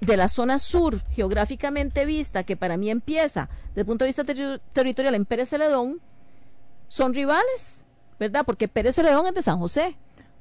de 0.00 0.16
la 0.16 0.28
zona 0.28 0.58
sur, 0.58 1.00
geográficamente 1.10 2.04
vista, 2.04 2.44
que 2.44 2.56
para 2.56 2.76
mí 2.76 2.90
empieza, 2.90 3.48
desde 3.68 3.82
el 3.82 3.86
punto 3.86 4.04
de 4.04 4.08
vista 4.08 4.24
territorial, 4.72 5.14
en 5.14 5.24
Pérez 5.24 5.50
Celedón, 5.50 6.00
son 6.88 7.14
rivales, 7.14 7.84
¿verdad? 8.18 8.44
Porque 8.44 8.68
Pérez 8.68 8.96
Celedón 8.96 9.26
es 9.26 9.34
de 9.34 9.42
San 9.42 9.58
José 9.58 9.96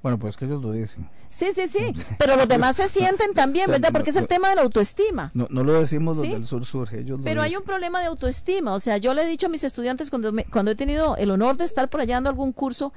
Bueno, 0.06 0.20
pues 0.20 0.38
que 0.38 0.46
ellos 0.46 0.62
lo 0.62 0.72
dicen. 0.72 1.10
Sí, 1.32 1.48
sí, 1.52 1.68
sí, 1.68 1.92
pero 2.20 2.36
los 2.36 2.48
demás 2.48 2.76
se 2.76 2.88
sienten 2.90 3.34
también, 3.34 3.72
¿verdad? 3.72 3.90
Porque 3.92 4.12
es 4.12 4.16
el 4.16 4.28
tema 4.28 4.50
de 4.50 4.56
la 4.58 4.62
autoestima. 4.62 5.32
No, 5.34 5.48
no 5.50 5.64
lo 5.64 5.74
decimos 5.80 6.18
los 6.18 6.30
del 6.30 6.46
sur 6.46 6.64
surge, 6.64 7.00
ellos 7.00 7.20
Pero 7.24 7.42
hay 7.42 7.56
un 7.56 7.64
problema 7.64 8.02
de 8.02 8.06
autoestima, 8.06 8.76
o 8.76 8.80
sea, 8.80 8.98
yo 8.98 9.16
le 9.16 9.24
he 9.24 9.26
dicho 9.26 9.48
a 9.48 9.50
mis 9.50 9.64
estudiantes 9.64 10.12
cuando, 10.12 10.32
cuando 10.52 10.70
he 10.70 10.76
tenido 10.76 11.18
el 11.18 11.32
honor 11.32 11.58
de 11.58 11.66
estar 11.66 11.90
por 11.90 12.02
allá 12.02 12.18
dando 12.18 12.30
algún 12.30 12.52
curso, 12.52 12.94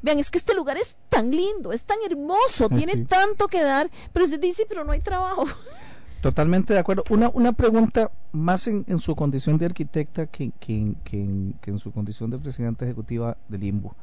vean, 0.00 0.20
es 0.20 0.30
que 0.30 0.38
este 0.38 0.54
lugar 0.54 0.76
es 0.76 0.94
tan 1.08 1.32
lindo, 1.32 1.72
es 1.72 1.82
tan 1.82 1.98
hermoso, 2.08 2.68
tiene 2.76 3.04
tanto 3.04 3.48
que 3.48 3.60
dar, 3.60 3.90
pero 4.12 4.24
usted 4.24 4.38
dice, 4.38 4.64
pero 4.68 4.84
no 4.84 4.92
hay 4.92 5.00
trabajo. 5.00 5.48
Totalmente 6.22 6.72
de 6.72 6.78
acuerdo. 6.78 7.02
Una, 7.10 7.30
una 7.30 7.52
pregunta 7.52 8.12
más 8.30 8.68
en, 8.68 8.84
en 8.86 9.00
su 9.00 9.16
condición 9.16 9.58
de 9.58 9.66
arquitecta 9.66 10.28
que, 10.28 10.52
que, 10.60 10.94
que, 11.02 11.52
que 11.60 11.70
en 11.72 11.80
su 11.80 11.90
condición 11.90 12.30
de 12.30 12.38
presidenta 12.38 12.84
ejecutiva 12.84 13.36
del 13.48 13.60
Limbo. 13.60 13.96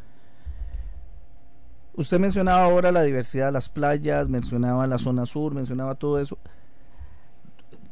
Usted 1.93 2.19
mencionaba 2.19 2.63
ahora 2.63 2.91
la 2.91 3.03
diversidad 3.03 3.47
de 3.47 3.51
las 3.51 3.69
playas, 3.69 4.30
mencionaba 4.30 4.88
la 4.88 4.97
zona 4.97 5.26
sur, 5.26 5.53
mencionaba 5.53 5.95
todo 5.95 6.19
eso. 6.19 6.38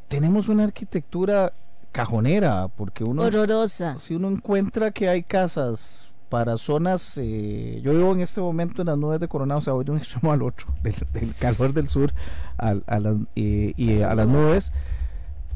Tenemos 0.07 0.49
una 0.49 0.63
arquitectura 0.63 1.53
cajonera, 1.91 2.67
porque 2.69 3.03
uno... 3.03 3.23
Horrorosa. 3.23 3.97
Si 3.99 4.15
uno 4.15 4.29
encuentra 4.29 4.91
que 4.91 5.09
hay 5.09 5.23
casas 5.23 6.11
para 6.29 6.57
zonas, 6.57 7.17
eh, 7.17 7.81
yo 7.83 7.91
vivo 7.91 8.13
en 8.13 8.21
este 8.21 8.39
momento 8.39 8.81
en 8.81 8.87
las 8.87 8.97
nubes 8.97 9.19
de 9.19 9.27
Coronado, 9.27 9.59
o 9.59 9.61
sea, 9.61 9.73
voy 9.73 9.83
de 9.83 9.91
un 9.91 9.97
extremo 9.97 10.31
al 10.31 10.43
otro, 10.43 10.67
del, 10.83 11.33
calor 11.35 11.73
del 11.73 11.89
sur 11.89 12.13
a, 12.57 12.75
a 12.85 12.99
las, 12.99 13.17
y 13.35 14.01
a 14.01 14.15
las 14.15 14.27
nubes. 14.27 14.71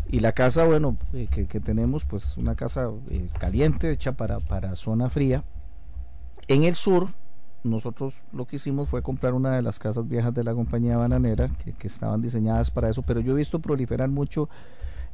Y 0.10 0.20
la 0.20 0.34
casa, 0.34 0.66
bueno, 0.66 0.98
eh, 1.14 1.28
que, 1.32 1.48
que, 1.48 1.60
tenemos, 1.60 2.06
pues 2.06 2.38
una 2.38 2.56
casa 2.56 2.90
eh, 3.10 3.30
caliente, 3.40 3.90
hecha 3.90 4.12
para, 4.12 4.40
para 4.40 4.76
zona 4.76 5.10
fría. 5.10 5.44
En 6.48 6.64
el 6.66 6.76
sur, 6.76 7.08
nosotros 7.64 8.22
lo 8.32 8.46
que 8.46 8.58
hicimos 8.58 8.90
fue 8.90 9.02
comprar 9.02 9.34
una 9.34 9.56
de 9.56 9.62
las 9.62 9.80
casas 9.80 10.08
viejas 10.08 10.34
de 10.34 10.44
la 10.44 10.54
compañía 10.54 10.98
bananera, 10.98 11.50
que, 11.64 11.74
que 11.74 11.88
estaban 11.88 12.22
diseñadas 12.22 12.72
para 12.72 12.90
eso, 12.90 13.02
pero 13.02 13.20
yo 13.20 13.34
he 13.34 13.38
visto 13.38 13.60
proliferar 13.60 14.10
mucho 14.10 14.50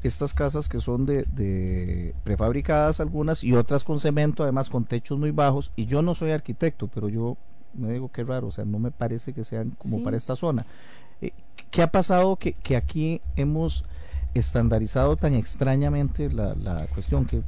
estas 0.04 0.34
casas 0.34 0.70
que 0.70 0.80
son 0.80 1.06
de, 1.06 1.24
de, 1.24 2.16
prefabricadas 2.24 3.00
algunas 3.00 3.44
y 3.44 3.54
otras 3.54 3.84
con 3.84 4.00
cemento, 4.00 4.44
además 4.44 4.70
con 4.70 4.86
techos 4.86 5.20
muy 5.20 5.32
bajos. 5.32 5.72
Y 5.76 5.86
yo 5.86 6.02
no 6.02 6.16
soy 6.16 6.32
arquitecto, 6.32 6.88
pero 6.88 7.10
yo 7.10 7.38
me 7.74 7.92
digo 7.92 8.10
que 8.10 8.24
raro, 8.24 8.48
o 8.48 8.52
sea, 8.52 8.66
no 8.66 8.80
me 8.80 8.92
parece 8.92 9.34
que 9.34 9.44
sean 9.44 9.72
como 9.72 10.02
para 10.04 10.18
esta 10.18 10.36
zona. 10.36 10.66
Eh, 11.22 11.32
¿Qué 11.70 11.82
ha 11.82 11.92
pasado 11.92 12.36
que, 12.38 12.54
que, 12.54 12.78
aquí 12.78 13.22
hemos 13.36 13.86
estandarizado 14.34 15.18
tan 15.18 15.34
extrañamente 15.34 16.32
la, 16.32 16.56
la 16.56 16.88
cuestión 16.88 17.26
que... 17.26 17.42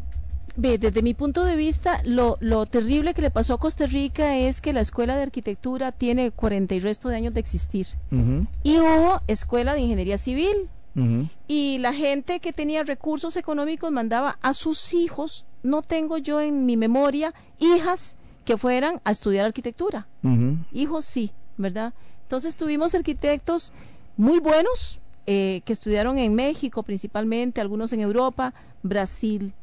Ve, 0.57 0.78
desde 0.78 1.02
mi 1.02 1.14
punto 1.14 1.45
de 1.45 1.56
vista, 1.56 2.02
lo, 2.03 2.38
lo, 2.41 2.65
terrible 2.65 3.14
que 3.14 3.22
le 3.22 3.32
pasó 3.32 3.53
a 3.53 3.60
Costa 3.60 3.86
Rica 3.86 4.38
es 4.38 4.60
que 4.60 4.73
la 4.73 4.82
Escuela 4.82 5.15
de 5.15 5.23
Arquitectura 5.23 5.91
tiene 5.91 6.32
40 6.32 6.76
y 6.76 6.80
resto 6.80 7.10
de 7.10 7.15
años 7.15 7.34
de 7.34 7.40
existir. 7.40 7.88
Uh 8.11 8.15
-huh. 8.15 8.48
Y 8.64 8.78
hubo 8.80 9.22
Escuela 9.28 9.73
de 9.73 9.82
Ingeniería 9.82 10.18
Civil, 10.18 10.69
Uh 10.95 10.99
-huh. 10.99 11.30
Y 11.48 11.78
la 11.80 11.94
gente 11.94 12.40
que 12.40 12.53
tenía 12.53 12.84
recursos 12.84 13.38
económicos 13.38 13.91
mandaba 13.91 14.38
a 14.41 14.53
sus 14.53 14.94
hijos, 14.94 15.45
no 15.64 15.82
tengo 15.82 16.18
yo 16.18 16.41
en 16.41 16.65
mi 16.65 16.78
memoria, 16.78 17.34
hijas 17.60 18.15
que 18.45 18.57
fueran 18.57 18.99
a 19.03 19.11
estudiar 19.11 19.45
arquitectura. 19.45 20.07
Uh 20.23 20.30
-huh. 20.30 20.57
Hijos 20.73 21.06
sí, 21.06 21.32
¿verdad? 21.57 21.94
Entonces 22.23 22.56
tuvimos 22.56 22.95
arquitectos 22.95 23.73
muy 24.18 24.40
buenos 24.40 24.99
eh, 25.28 25.61
que 25.65 25.73
estudiaron 25.73 26.18
en 26.18 26.34
México 26.34 26.84
principalmente, 26.84 27.61
algunos 27.61 27.94
en 27.94 28.02
Europa, 28.02 28.53
Brasil. 28.84 29.53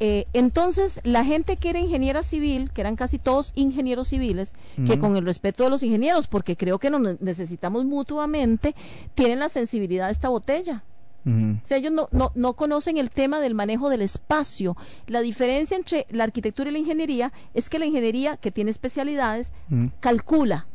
Eh, 0.00 0.26
entonces, 0.32 1.00
la 1.04 1.24
gente 1.24 1.56
que 1.56 1.70
era 1.70 1.78
ingeniera 1.78 2.22
civil, 2.22 2.72
que 2.72 2.80
eran 2.80 2.96
casi 2.96 3.18
todos 3.18 3.52
ingenieros 3.54 4.08
civiles, 4.08 4.52
uh 4.76 4.82
-huh. 4.82 4.86
que 4.88 4.98
con 4.98 5.16
el 5.16 5.24
respeto 5.24 5.64
de 5.64 5.70
los 5.70 5.82
ingenieros, 5.82 6.26
porque 6.26 6.56
creo 6.56 6.78
que 6.78 6.90
nos 6.90 7.20
necesitamos 7.20 7.84
mutuamente, 7.84 8.74
tienen 9.14 9.38
la 9.38 9.48
sensibilidad 9.48 10.06
de 10.06 10.12
esta 10.12 10.28
botella. 10.28 10.82
Uh 11.24 11.30
-huh. 11.30 11.62
O 11.62 11.66
sea, 11.66 11.76
ellos 11.76 11.92
no, 11.92 12.08
no, 12.10 12.32
no, 12.34 12.54
conocen 12.54 12.96
el 12.96 13.10
tema 13.10 13.38
del 13.38 13.54
manejo 13.54 13.90
del 13.90 14.02
espacio. 14.02 14.76
La 15.06 15.20
diferencia 15.20 15.76
entre 15.76 16.06
la 16.10 16.24
arquitectura 16.24 16.70
y 16.70 16.72
la 16.72 16.78
ingeniería 16.80 17.32
es 17.54 17.70
que 17.70 17.78
la 17.78 17.86
ingeniería, 17.86 18.36
que 18.36 18.50
tiene 18.50 18.72
especialidades, 18.72 19.52
uh 19.70 19.74
-huh. 19.74 19.92
calcula, 20.00 20.66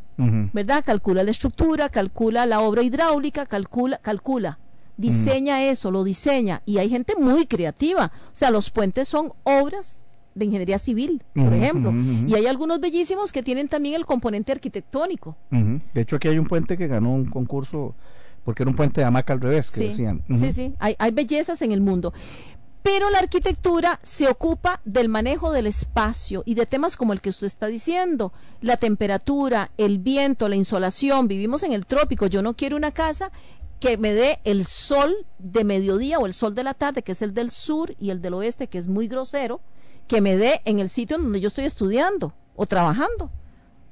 ¿verdad? 0.53 0.83
Calcula 0.85 1.23
la 1.23 1.31
estructura, 1.31 1.89
calcula 1.89 2.45
la 2.45 2.61
obra 2.61 2.81
hidráulica, 2.81 3.45
calcula, 3.45 3.97
calcula 3.97 4.57
diseña 4.97 5.57
mm. 5.57 5.61
eso, 5.61 5.91
lo 5.91 6.03
diseña 6.03 6.61
y 6.65 6.79
hay 6.79 6.89
gente 6.89 7.15
muy 7.17 7.45
creativa. 7.45 8.11
O 8.27 8.35
sea, 8.35 8.51
los 8.51 8.69
puentes 8.69 9.07
son 9.07 9.33
obras 9.43 9.97
de 10.35 10.45
ingeniería 10.45 10.77
civil, 10.77 11.23
por 11.33 11.51
ejemplo, 11.53 11.91
y 12.27 12.33
hay 12.35 12.45
algunos 12.45 12.79
bellísimos 12.79 13.31
que 13.31 13.41
tienen 13.41 13.67
también 13.67 13.95
el 13.95 14.05
componente 14.05 14.51
arquitectónico. 14.51 15.35
De 15.49 16.01
hecho, 16.01 16.17
aquí 16.17 16.27
hay 16.27 16.37
un 16.37 16.45
puente 16.45 16.77
que 16.77 16.87
ganó 16.87 17.13
un 17.13 17.25
concurso 17.25 17.95
porque 18.43 18.63
era 18.63 18.69
un 18.69 18.77
puente 18.77 19.01
de 19.01 19.07
hamaca 19.07 19.33
al 19.33 19.41
revés, 19.41 19.71
que 19.71 19.81
sí, 19.81 19.87
decían. 19.89 20.23
Sí, 20.39 20.53
sí, 20.53 20.73
hay, 20.79 20.95
hay 20.99 21.11
bellezas 21.11 21.61
en 21.63 21.73
el 21.73 21.81
mundo. 21.81 22.13
Pero 22.81 23.09
la 23.09 23.19
arquitectura 23.19 23.99
se 24.03 24.29
ocupa 24.29 24.79
del 24.85 25.09
manejo 25.09 25.51
del 25.51 25.67
espacio 25.67 26.43
y 26.45 26.53
de 26.53 26.65
temas 26.65 26.95
como 26.95 27.11
el 27.11 27.19
que 27.19 27.27
usted 27.27 27.47
está 27.47 27.67
diciendo, 27.67 28.31
la 28.61 28.77
temperatura, 28.77 29.71
el 29.77 29.97
viento, 29.97 30.47
la 30.47 30.55
insolación. 30.55 31.27
Vivimos 31.27 31.63
en 31.63 31.73
el 31.73 31.85
trópico. 31.85 32.27
Yo 32.27 32.41
no 32.41 32.53
quiero 32.55 32.77
una 32.77 32.91
casa 32.91 33.33
que 33.79 33.97
me 33.97 34.13
dé 34.13 34.39
el 34.43 34.65
sol 34.65 35.25
de 35.37 35.63
mediodía 35.63 36.19
o 36.19 36.25
el 36.25 36.33
sol 36.33 36.55
de 36.55 36.63
la 36.63 36.73
tarde, 36.73 37.03
que 37.03 37.11
es 37.11 37.21
el 37.21 37.33
del 37.33 37.51
sur, 37.51 37.95
y 37.99 38.09
el 38.09 38.21
del 38.21 38.33
oeste, 38.33 38.67
que 38.67 38.77
es 38.77 38.87
muy 38.87 39.07
grosero, 39.07 39.61
que 40.07 40.21
me 40.21 40.37
dé 40.37 40.61
en 40.65 40.79
el 40.79 40.89
sitio 40.89 41.17
donde 41.17 41.39
yo 41.39 41.47
estoy 41.47 41.65
estudiando 41.65 42.33
o 42.55 42.65
trabajando, 42.65 43.29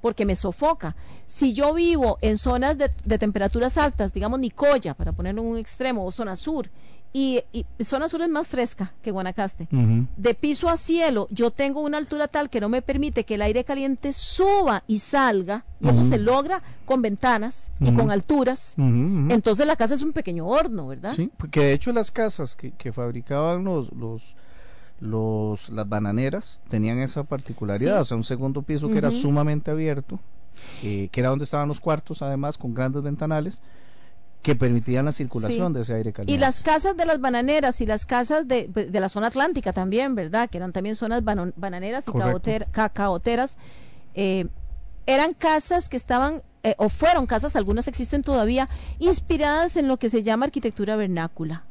porque 0.02 0.26
me 0.26 0.36
sofoca. 0.36 0.96
Si 1.28 1.54
yo 1.54 1.74
vivo 1.74 2.18
en 2.22 2.38
zonas 2.38 2.78
de, 2.78 2.90
de 3.04 3.18
temperaturas 3.18 3.78
altas, 3.78 4.14
digamos 4.14 4.40
Nicoya, 4.40 4.94
para 4.94 5.12
ponerlo 5.12 5.42
en 5.42 5.48
un 5.48 5.58
extremo, 5.58 6.06
o 6.06 6.12
zona 6.12 6.36
sur, 6.36 6.70
y, 7.18 7.42
y, 7.54 7.66
zona 7.86 8.10
sur 8.10 8.22
es 8.24 8.28
más 8.28 8.46
fresca 8.46 8.92
que 9.02 9.10
Guanacaste. 9.10 9.70
Uh 9.72 9.76
-huh. 9.78 10.08
De 10.18 10.34
piso 10.34 10.68
a 10.68 10.76
cielo, 10.76 11.30
yo 11.32 11.50
tengo 11.50 11.80
una 11.80 11.98
altura 11.98 12.28
tal 12.28 12.50
que 12.50 12.60
no 12.60 12.68
me 12.68 12.82
permite 12.82 13.24
que 13.24 13.36
el 13.36 13.42
aire 13.42 13.64
caliente 13.64 14.12
suba 14.12 14.84
y 14.86 15.00
salga, 15.00 15.64
y 15.80 15.86
uh 15.86 15.88
-huh. 15.88 15.92
eso 15.94 16.04
se 16.04 16.18
logra 16.18 16.62
con 16.84 17.02
ventanas 17.02 17.72
uh 17.80 17.86
-huh. 17.86 17.94
y 17.94 17.96
con 17.96 18.12
alturas. 18.12 18.74
Entonces 18.78 19.66
la 19.66 19.78
casa 19.78 19.94
es 19.94 20.02
un 20.02 20.12
pequeño 20.12 20.46
horno, 20.46 20.88
¿verdad? 20.88 21.14
Sí, 21.16 21.32
porque 21.38 21.62
de 21.62 21.72
hecho 21.72 21.94
las 21.94 22.12
casas 22.12 22.54
que, 22.54 22.72
que 22.72 22.92
fabricaban 22.92 23.64
los, 23.64 23.94
los 23.94 24.36
los 25.00 25.70
las 25.70 25.88
bananeras 25.88 26.62
tenían 26.68 27.00
esa 27.00 27.24
particularidad, 27.24 27.96
sí. 27.96 28.02
o 28.02 28.06
sea, 28.06 28.18
un 28.18 28.24
segundo 28.26 28.62
piso 28.62 28.90
que 28.90 28.98
era 28.98 29.10
sumamente 29.10 29.72
abierto, 29.72 30.20
eh, 30.84 31.08
que 31.14 31.20
era 31.22 31.30
donde 31.30 31.46
estaban 31.46 31.70
los 31.70 31.80
cuartos, 31.80 32.22
además, 32.22 32.58
con 32.58 32.74
grandes 32.74 33.04
ventanales 33.04 33.62
que 34.46 34.54
permitían 34.54 35.06
la 35.06 35.12
circulación 35.12 35.70
sí. 35.70 35.74
de 35.74 35.82
ese 35.82 35.94
aire 35.96 36.14
caliente. 36.14 36.32
Y 36.32 36.38
las 36.38 36.60
casas 36.60 36.96
de 36.96 37.04
las 37.08 37.20
bananeras 37.20 37.82
y 37.82 37.88
las 37.88 38.06
casas 38.06 38.48
de, 38.48 38.68
de 38.68 39.00
la 39.00 39.10
zona 39.10 39.26
atlántica 39.26 39.74
también, 39.74 40.14
¿verdad? 40.14 40.48
Que 40.52 40.58
eran 40.58 40.72
también 40.72 40.94
zonas 40.94 41.24
ban 41.24 41.52
bananeras 41.56 42.06
y 42.08 42.12
caoter 42.12 42.68
cacaoteras. 42.70 43.58
Eh, 44.14 44.46
eran 45.08 45.34
casas 45.34 45.90
que 45.90 45.98
estaban, 45.98 46.44
eh, 46.62 46.76
o 46.78 46.90
fueron 46.90 47.26
casas, 47.26 47.56
algunas 47.56 47.88
existen 47.88 48.22
todavía, 48.22 48.70
inspiradas 49.00 49.78
en 49.78 49.88
lo 49.88 49.98
que 49.98 50.10
se 50.10 50.22
llama 50.22 50.46
arquitectura 50.46 50.96
vernácula. 50.96 51.64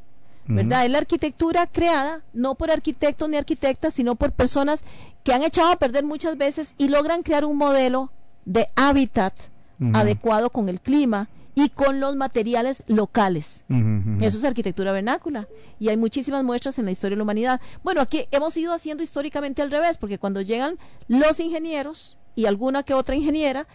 ¿Verdad? 0.47 0.81
Uh 0.81 0.83
-huh. 0.83 0.87
Es 0.87 0.91
la 0.91 0.99
arquitectura 0.99 1.69
creada 1.69 2.23
no 2.33 2.57
por 2.57 2.73
arquitectos 2.73 3.29
ni 3.29 3.37
arquitectas, 3.37 3.95
sino 3.95 4.17
por 4.17 4.33
personas 4.33 4.83
que 5.23 5.33
han 5.33 5.45
echado 5.45 5.71
a 5.71 5.77
perder 5.77 6.03
muchas 6.03 6.37
veces 6.37 6.75
y 6.77 6.89
logran 6.89 7.23
crear 7.23 7.45
un 7.45 7.57
modelo 7.57 8.11
de 8.45 8.67
hábitat 8.75 9.33
uh 9.79 9.85
-huh. 9.85 9.97
adecuado 9.97 10.51
con 10.51 10.69
el 10.69 10.81
clima 10.81 11.29
y 11.55 11.69
con 11.69 12.01
los 12.01 12.17
materiales 12.17 12.83
locales. 12.87 13.65
Uh 13.69 13.75
-huh. 13.75 14.25
Eso 14.25 14.39
es 14.39 14.45
arquitectura 14.45 14.93
vernácula. 14.93 15.49
Y 15.79 15.89
hay 15.89 15.97
muchísimas 15.97 16.43
muestras 16.45 16.79
en 16.79 16.85
la 16.85 16.91
historia 16.91 17.15
de 17.15 17.19
la 17.19 17.23
humanidad. 17.23 17.61
Bueno, 17.83 18.01
aquí 18.01 18.27
hemos 18.31 18.57
ido 18.57 18.73
haciendo 18.73 19.03
históricamente 19.03 19.63
al 19.63 19.71
revés, 19.71 19.97
porque 19.97 20.19
cuando 20.19 20.41
llegan 20.41 20.77
los 21.09 21.39
ingenieros 21.41 22.17
y 22.35 22.47
alguna 22.47 22.83
que 22.83 22.95
otra 22.95 23.15
ingeniera, 23.15 23.67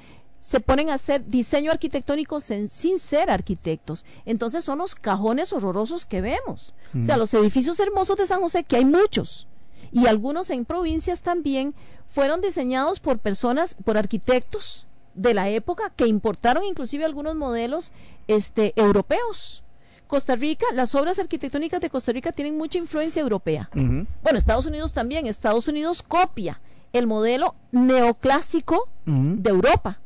se 0.42 0.60
ponen 0.60 0.90
a 0.90 0.94
hacer 0.94 1.26
diseño 1.26 1.72
arquitectónico 1.72 2.40
sin, 2.40 2.70
sin 2.70 3.00
ser 3.00 3.30
arquitectos. 3.30 4.06
Entonces 4.26 4.64
son 4.64 4.78
los 4.80 4.96
cajones 4.96 5.52
horrorosos 5.54 6.06
que 6.06 6.22
vemos. 6.22 6.74
O 6.98 7.04
sea, 7.04 7.18
los 7.18 7.34
edificios 7.34 7.80
hermosos 7.80 8.18
de 8.18 8.26
San 8.26 8.42
José, 8.42 8.64
que 8.64 8.78
hay 8.78 8.86
muchos, 8.86 9.48
y 9.92 10.08
algunos 10.08 10.50
en 10.50 10.66
provincias 10.66 11.22
también, 11.22 11.76
fueron 12.08 12.42
diseñados 12.42 13.00
por 13.00 13.20
personas, 13.20 13.76
por 13.84 13.98
arquitectos 13.98 14.88
de 15.14 15.34
la 15.34 15.50
época 15.50 15.92
que 15.96 16.08
importaron 16.08 16.64
inclusive 16.64 17.06
algunos 17.06 17.36
modelos 17.36 17.92
este, 18.28 18.74
europeos. 18.76 19.64
Costa 20.08 20.36
Rica, 20.36 20.66
las 20.74 20.96
obras 20.96 21.20
arquitectónicas 21.20 21.80
de 21.82 21.90
Costa 21.92 22.12
Rica 22.12 22.32
tienen 22.32 22.58
mucha 22.58 22.80
influencia 22.80 23.22
europea. 23.22 23.70
Uh 23.76 23.80
-huh. 23.80 24.08
Bueno, 24.24 24.40
Estados 24.40 24.66
Unidos 24.66 24.92
también. 24.94 25.28
Estados 25.28 25.68
Unidos 25.68 26.02
copia 26.02 26.60
el 26.94 27.06
modelo 27.06 27.54
neoclásico 27.72 28.90
uh 29.06 29.12
-huh. 29.12 29.36
de 29.36 29.50
Europa, 29.52 30.00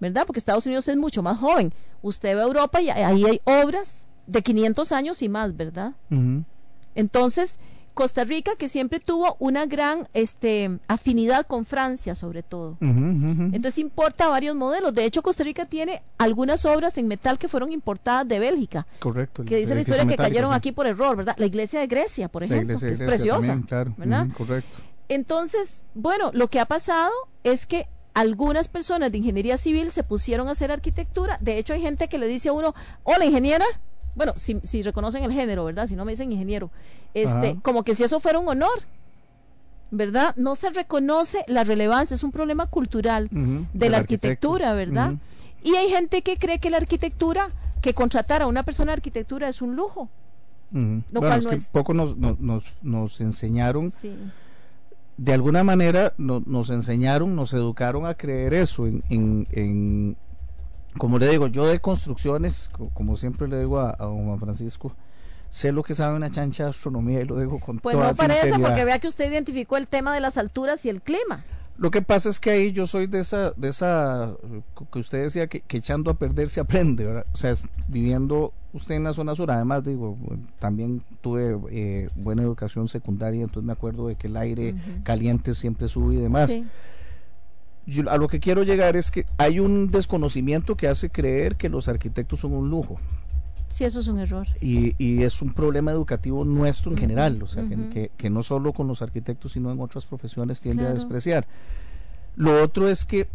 ¿verdad? 0.00 0.24
Porque 0.26 0.38
Estados 0.38 0.64
Unidos 0.64 0.88
es 0.88 0.96
mucho 0.96 1.22
más 1.22 1.38
joven. 1.38 1.74
Usted 2.00 2.34
ve 2.34 2.40
a 2.40 2.44
Europa 2.44 2.80
y 2.80 2.88
ahí 2.88 3.24
hay 3.24 3.40
obras 3.44 4.06
de 4.26 4.42
500 4.42 4.90
años 4.92 5.20
y 5.20 5.28
más, 5.28 5.54
¿verdad? 5.54 5.92
Uh 6.10 6.14
-huh. 6.14 6.44
Entonces, 6.94 7.58
Costa 7.94 8.24
Rica 8.24 8.52
que 8.56 8.68
siempre 8.68 9.00
tuvo 9.00 9.36
una 9.38 9.66
gran 9.66 10.08
este, 10.14 10.78
afinidad 10.88 11.46
con 11.46 11.64
Francia, 11.64 12.14
sobre 12.14 12.42
todo. 12.42 12.76
Entonces 12.80 13.78
importa 13.78 14.28
varios 14.28 14.56
modelos. 14.56 14.94
De 14.94 15.04
hecho, 15.04 15.22
Costa 15.22 15.44
Rica 15.44 15.66
tiene 15.66 16.02
algunas 16.18 16.64
obras 16.64 16.96
en 16.98 17.08
metal 17.08 17.38
que 17.38 17.48
fueron 17.48 17.72
importadas 17.72 18.26
de 18.26 18.38
Bélgica. 18.38 18.86
Correcto. 18.98 19.44
Que 19.44 19.56
dice 19.56 19.74
la 19.74 19.82
historia 19.82 20.06
que 20.06 20.16
cayeron 20.16 20.52
aquí 20.52 20.72
por 20.72 20.86
error, 20.86 21.16
¿verdad? 21.16 21.34
La 21.38 21.46
iglesia 21.46 21.80
de 21.80 21.86
Grecia, 21.86 22.28
por 22.28 22.42
ejemplo, 22.42 22.78
que 22.78 22.86
es 22.86 22.98
preciosa, 22.98 23.48
también, 23.48 23.66
claro. 23.66 23.94
¿verdad? 23.96 24.26
Correcto. 24.36 24.78
Entonces, 25.08 25.84
bueno, 25.94 26.30
lo 26.32 26.48
que 26.48 26.60
ha 26.60 26.66
pasado 26.66 27.12
es 27.44 27.66
que 27.66 27.86
algunas 28.14 28.68
personas 28.68 29.12
de 29.12 29.18
ingeniería 29.18 29.56
civil 29.56 29.90
se 29.90 30.02
pusieron 30.02 30.48
a 30.48 30.52
hacer 30.52 30.70
arquitectura. 30.70 31.38
De 31.40 31.58
hecho, 31.58 31.74
hay 31.74 31.80
gente 31.80 32.08
que 32.08 32.18
le 32.18 32.26
dice 32.26 32.48
a 32.48 32.52
uno, 32.52 32.74
hola 33.04 33.24
ingeniera. 33.24 33.64
Bueno, 34.14 34.32
si, 34.36 34.60
si 34.62 34.82
reconocen 34.82 35.24
el 35.24 35.32
género, 35.32 35.64
¿verdad? 35.64 35.86
Si 35.86 35.96
no 35.96 36.04
me 36.04 36.12
dicen 36.12 36.30
ingeniero. 36.32 36.70
Este, 37.14 37.50
Ajá. 37.50 37.60
como 37.62 37.82
que 37.82 37.94
si 37.94 38.04
eso 38.04 38.20
fuera 38.20 38.38
un 38.38 38.48
honor. 38.48 38.82
¿Verdad? 39.90 40.34
No 40.36 40.54
se 40.54 40.70
reconoce 40.70 41.44
la 41.48 41.64
relevancia, 41.64 42.14
es 42.14 42.22
un 42.22 42.32
problema 42.32 42.66
cultural 42.66 43.28
de 43.30 43.90
la 43.90 43.98
arquitectura, 43.98 44.72
¿verdad? 44.72 45.14
Y 45.62 45.74
hay 45.74 45.90
gente 45.90 46.22
que 46.22 46.38
cree 46.38 46.58
que 46.60 46.70
la 46.70 46.78
arquitectura, 46.78 47.50
que 47.82 47.92
contratar 47.92 48.40
a 48.40 48.46
una 48.46 48.62
persona 48.62 48.92
de 48.92 48.94
arquitectura 48.94 49.48
es 49.48 49.60
un 49.60 49.76
lujo. 49.76 50.08
Lo 50.70 50.80
Bueno, 50.80 51.20
cual 51.20 51.38
es 51.40 51.44
no 51.44 51.50
que 51.50 51.56
es- 51.56 51.64
poco 51.66 51.92
nos, 51.92 52.16
nos, 52.16 52.40
nos, 52.40 52.74
nos 52.82 53.20
enseñaron, 53.20 53.90
Sí. 53.90 54.16
de 55.18 55.32
alguna 55.34 55.62
manera 55.62 56.14
no- 56.16 56.42
nos 56.46 56.70
enseñaron, 56.70 57.36
nos 57.36 57.52
educaron 57.52 58.06
a 58.06 58.14
creer 58.14 58.54
eso 58.54 58.86
en, 58.86 59.02
en, 59.10 59.46
en- 59.50 60.16
como 60.98 61.18
le 61.18 61.28
digo, 61.28 61.46
yo 61.46 61.66
de 61.66 61.80
construcciones, 61.80 62.68
co- 62.72 62.90
como 62.94 63.16
siempre 63.16 63.48
le 63.48 63.58
digo 63.60 63.80
a, 63.80 63.90
a 63.98 64.04
don 64.04 64.26
Juan 64.26 64.38
Francisco, 64.40 64.94
sé 65.50 65.72
lo 65.72 65.82
que 65.82 65.94
sabe 65.94 66.16
una 66.16 66.30
chancha 66.30 66.64
de 66.64 66.70
astronomía 66.70 67.20
y 67.20 67.24
lo 67.24 67.38
digo 67.38 67.58
con 67.60 67.78
Pues 67.78 67.94
toda 67.96 68.08
no 68.10 68.14
parece, 68.16 68.42
sinceridad. 68.42 68.68
porque 68.68 68.84
vea 68.84 68.98
que 68.98 69.08
usted 69.08 69.30
identificó 69.30 69.76
el 69.76 69.86
tema 69.88 70.14
de 70.14 70.20
las 70.20 70.38
alturas 70.38 70.84
y 70.86 70.88
el 70.88 71.02
clima. 71.02 71.44
Lo 71.78 71.90
que 71.90 72.02
pasa 72.02 72.28
es 72.28 72.38
que 72.38 72.50
ahí 72.50 72.72
yo 72.72 72.86
soy 72.86 73.06
de 73.06 73.20
esa, 73.20 73.52
de 73.52 73.68
esa 73.68 74.34
que 74.92 74.98
usted 74.98 75.22
decía 75.22 75.46
que, 75.46 75.60
que 75.60 75.78
echando 75.78 76.10
a 76.10 76.14
perder 76.14 76.48
se 76.50 76.60
aprende, 76.60 77.04
¿verdad? 77.06 77.24
O 77.32 77.36
sea, 77.36 77.50
es- 77.50 77.66
viviendo 77.88 78.52
usted 78.74 78.94
en 78.94 79.04
la 79.04 79.12
zona 79.14 79.34
sur, 79.34 79.50
además 79.50 79.82
digo, 79.84 80.16
también 80.58 81.02
tuve 81.22 81.58
eh, 81.70 82.08
buena 82.14 82.42
educación 82.42 82.88
secundaria, 82.88 83.42
entonces 83.42 83.66
me 83.66 83.72
acuerdo 83.72 84.06
de 84.08 84.16
que 84.16 84.26
el 84.28 84.36
aire 84.36 84.74
caliente 85.02 85.54
siempre 85.54 85.88
sube 85.88 86.14
y 86.14 86.18
demás. 86.18 86.50
Sí. 86.50 86.64
Yo- 87.86 88.08
a 88.10 88.16
lo 88.16 88.28
que 88.28 88.38
quiero 88.40 88.62
llegar 88.62 88.96
es 88.96 89.10
que 89.10 89.26
hay 89.38 89.58
un 89.58 89.90
desconocimiento 89.90 90.76
que 90.76 90.86
hace 90.88 91.10
creer 91.10 91.56
que 91.56 91.68
los 91.68 91.88
arquitectos 91.88 92.40
son 92.40 92.52
un 92.52 92.70
lujo 92.70 92.96
Sí, 93.68 93.84
eso 93.84 94.00
es 94.00 94.06
un 94.06 94.18
error. 94.20 94.46
y, 94.60 94.94
y 95.04 95.22
es 95.24 95.40
un 95.42 95.52
problema 95.52 95.90
educativo 95.90 96.44
nuestro 96.44 96.90
en 96.92 96.98
general, 96.98 97.42
o 97.42 97.46
sea, 97.46 97.64
que- 97.64 97.74
ujú. 97.74 97.90
que, 97.90 98.10
que 98.16 98.30
no 98.30 98.42
solo 98.42 98.72
con 98.72 98.86
los 98.86 99.00
arquitectos, 99.02 99.52
sino 99.52 99.72
en 99.72 99.80
otras 99.80 100.04
profesiones 100.06 100.60
tiende 100.60 100.86
a 100.86 100.92
despreciar. 100.92 101.46
Lo 102.36 102.62
otro 102.62 102.86
es 102.88 103.04
que, 103.04 103.28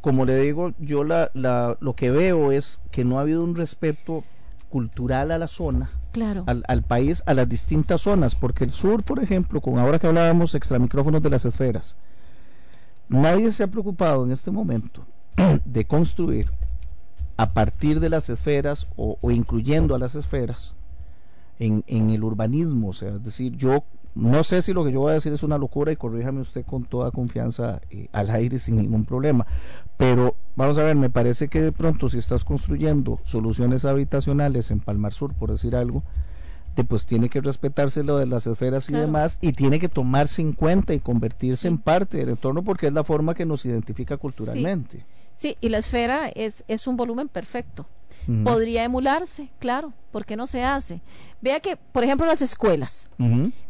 como 0.00 0.24
le 0.24 0.36
digo, 0.40 0.72
yo 0.78 1.04
la, 1.04 1.30
la, 1.34 1.76
lo 1.80 1.94
que 1.94 2.10
veo 2.10 2.52
es 2.52 2.80
que 2.90 3.04
no 3.04 3.18
ha 3.18 3.22
habido 3.22 3.42
un 3.44 3.54
respeto 3.54 4.24
cultural 4.68 5.30
a 5.30 5.38
la 5.38 5.46
zona, 5.46 5.90
Claro. 6.12 6.44
al, 6.46 6.64
al 6.68 6.82
país, 6.82 7.22
a 7.26 7.34
las 7.34 7.48
distintas 7.48 8.00
zonas, 8.02 8.34
porque 8.34 8.64
el 8.64 8.72
sur, 8.72 9.02
por 9.02 9.22
ejemplo, 9.22 9.60
con 9.60 9.78
ahora 9.78 9.98
que 9.98 10.06
hablábamos 10.06 10.54
extramicrófonos 10.54 11.22
de 11.22 11.30
las 11.30 11.44
esferas, 11.44 11.96
nadie 13.08 13.50
se 13.50 13.62
ha 13.62 13.68
preocupado 13.68 14.24
en 14.24 14.32
este 14.32 14.50
momento 14.50 15.06
de 15.64 15.84
construir 15.84 16.50
a 17.36 17.52
partir 17.52 18.00
de 18.00 18.08
las 18.08 18.28
esferas 18.28 18.88
o, 18.96 19.16
incluyendo 19.30 19.94
a 19.94 19.98
las 19.98 20.14
esferas 20.16 20.74
en, 21.58 21.84
en 21.86 22.10
el 22.10 22.24
urbanismo. 22.24 22.88
O 22.88 22.92
sea, 22.92 23.10
es 23.10 23.22
decir, 23.22 23.56
yo 23.56 23.84
no 24.18 24.42
sé 24.42 24.62
si 24.62 24.72
lo 24.72 24.84
que 24.84 24.90
yo 24.90 24.98
voy 24.98 25.12
a 25.12 25.14
decir 25.14 25.32
es 25.32 25.44
una 25.44 25.58
locura 25.58 25.92
y 25.92 25.96
corríjame 25.96 26.40
usted 26.40 26.64
con 26.66 26.82
toda 26.84 27.12
confianza 27.12 27.80
eh, 27.90 28.08
al 28.10 28.30
aire 28.30 28.58
sin 28.58 28.76
ningún 28.76 29.04
problema. 29.04 29.46
Pero 29.96 30.34
vamos 30.56 30.76
a 30.78 30.82
ver, 30.82 30.96
me 30.96 31.08
parece 31.08 31.46
que 31.46 31.62
de 31.62 31.70
pronto 31.70 32.08
si 32.08 32.18
estás 32.18 32.44
construyendo 32.44 33.20
soluciones 33.24 33.84
habitacionales 33.84 34.72
en 34.72 34.80
Palmar 34.80 35.12
Sur, 35.12 35.34
por 35.34 35.52
decir 35.52 35.76
algo, 35.76 36.02
pues 36.84 37.06
tiene 37.06 37.28
que 37.28 37.40
respetarse 37.40 38.02
lo 38.02 38.18
de 38.18 38.26
las 38.26 38.46
esferas 38.46 38.88
y 38.88 38.94
demás 38.94 39.38
y 39.40 39.52
tiene 39.52 39.78
que 39.78 39.88
tomarse 39.88 40.42
en 40.42 40.52
cuenta 40.52 40.94
y 40.94 41.00
convertirse 41.00 41.68
en 41.68 41.78
parte 41.78 42.18
del 42.18 42.30
entorno 42.30 42.62
porque 42.62 42.86
es 42.86 42.92
la 42.92 43.04
forma 43.04 43.34
que 43.34 43.46
nos 43.46 43.64
identifica 43.64 44.16
culturalmente. 44.16 45.04
Sí, 45.36 45.56
y 45.60 45.68
la 45.68 45.78
esfera 45.78 46.28
es, 46.28 46.64
es 46.68 46.86
un 46.86 46.96
volumen 46.96 47.28
perfecto. 47.28 47.86
Podría 48.44 48.84
emularse, 48.84 49.48
claro, 49.58 49.94
¿por 50.10 50.26
qué 50.26 50.36
no 50.36 50.46
se 50.46 50.62
hace? 50.62 51.00
Vea 51.40 51.60
que, 51.60 51.76
por 51.76 52.04
ejemplo, 52.04 52.26
las 52.26 52.42
escuelas. 52.42 53.08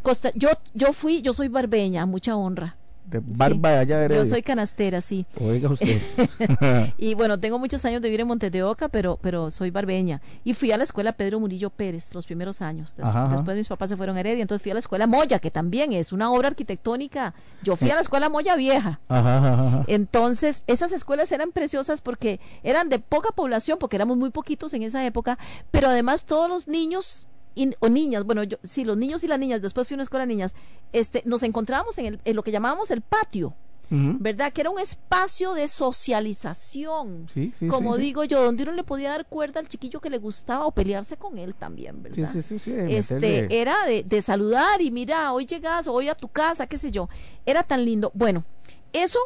Costa, 0.03 0.33
yo, 0.35 0.49
yo 0.75 0.93
fui, 0.93 1.23
yo 1.23 1.33
soy 1.33 1.47
barbeña, 1.49 2.07
mucha 2.07 2.35
honra. 2.35 2.77
De 3.09 3.21
barba 3.21 3.79
allá 3.81 4.01
de 4.01 4.15
Yo 4.15 4.25
soy 4.27 4.43
canastera, 4.43 5.01
sí. 5.01 5.25
Oiga 5.41 5.71
usted. 5.71 6.01
y 6.99 7.15
bueno, 7.15 7.41
tengo 7.41 7.59
muchos 7.59 7.85
años 7.85 8.03
de 8.03 8.09
vivir 8.09 8.21
en 8.21 8.27
Montes 8.27 8.53
de 8.53 8.63
Oca, 8.63 8.89
pero, 8.89 9.19
pero 9.23 9.51
soy 9.51 9.71
barbeña. 9.71 10.21
Y 10.45 10.55
fui 10.55 10.73
a 10.73 10.77
la 10.77 10.85
escuela 10.85 11.13
Pedro 11.13 11.41
Murillo 11.41 11.71
Pérez 11.71 12.15
los 12.15 12.27
primeros 12.27 12.61
años. 12.61 12.95
Des- 12.97 13.09
Ajá, 13.09 13.25
ajá. 13.27 13.37
Después 13.37 13.57
mis 13.57 13.69
papás 13.69 13.91
se 13.91 13.97
fueron 13.97 14.17
a 14.17 14.21
Heredia, 14.21 14.43
entonces 14.43 14.63
fui 14.63 14.71
a 14.71 14.75
la 14.75 14.81
escuela 14.81 15.07
Moya, 15.07 15.39
que 15.39 15.51
también 15.51 15.93
es 15.93 16.13
una 16.13 16.31
obra 16.31 16.49
arquitectónica. 16.49 17.35
Yo 17.63 17.77
fui 17.77 17.91
a 17.91 17.95
la 17.95 18.01
escuela 18.03 18.29
Moya 18.29 18.57
Vieja. 18.57 19.01
Ajá. 19.09 19.85
Entonces, 19.87 20.65
esas 20.67 20.93
escuelas 20.93 21.33
eran 21.33 21.53
preciosas 21.53 22.01
porque 22.03 22.41
eran 22.63 22.89
de 22.89 22.99
poca 22.99 23.31
población, 23.31 23.79
porque 23.79 23.97
éramos 23.97 24.17
muy 24.17 24.31
poquitos 24.31 24.75
en 24.75 24.83
esa 24.83 25.05
época, 25.05 25.39
pero 25.71 25.89
además 25.89 26.25
todos 26.25 26.49
los 26.49 26.69
niños 26.69 27.27
y- 27.59 27.75
o 27.81 27.89
niñas, 27.89 28.25
bueno, 28.25 28.43
yo, 28.45 28.57
sí, 28.63 28.85
los 28.85 28.97
niños 28.97 29.23
y 29.25 29.29
las 29.29 29.39
niñas, 29.39 29.61
después 29.61 29.87
fui 29.87 29.95
a 29.95 29.97
una 29.97 30.03
escuela 30.05 30.25
de 30.27 30.33
niñas, 30.35 30.55
este, 30.93 31.23
nos 31.27 31.43
encontrábamos 31.43 31.99
en, 31.99 32.07
el, 32.07 32.21
en 32.25 32.37
lo 32.37 32.43
que 32.43 32.51
llamábamos 32.53 32.91
el 32.91 33.01
patio. 33.03 33.55
¿Verdad? 33.91 34.53
Que 34.53 34.61
era 34.61 34.69
un 34.69 34.79
espacio 34.79 35.55
de 35.55 35.67
socialización. 35.67 37.27
Sí, 37.33 37.53
sí, 37.59 37.67
como 37.69 37.97
sí, 37.97 38.03
digo 38.03 38.25
yo, 38.25 38.43
donde 38.45 38.65
uno 38.65 38.73
le 38.73 38.85
podía 38.85 39.11
dar 39.11 39.25
cuerda 39.27 39.61
al 39.61 39.69
chiquillo 39.69 39.99
que 40.01 40.11
le 40.11 40.19
gustaba 40.19 40.67
o 40.67 40.73
pelearse 40.73 41.17
con 41.17 41.39
él 41.39 41.55
también, 41.55 42.03
¿verdad? 42.03 42.31
Sí, 42.31 42.43
sí, 42.43 42.59
sí, 42.59 42.73
Este, 42.77 43.15
meterle- 43.19 43.47
era 43.51 43.75
de, 43.87 44.03
de 44.05 44.21
saludar 44.23 44.83
y 44.83 44.91
mira, 44.91 45.33
hoy 45.33 45.47
llegas, 45.47 45.89
hoy 45.89 46.09
a 46.11 46.15
tu 46.15 46.29
casa, 46.29 46.67
qué 46.67 46.77
sé 46.77 46.91
yo. 46.91 47.09
Era 47.47 47.63
tan 47.63 47.83
lindo. 47.85 48.11
Bueno, 48.15 48.45
eso 48.93 49.19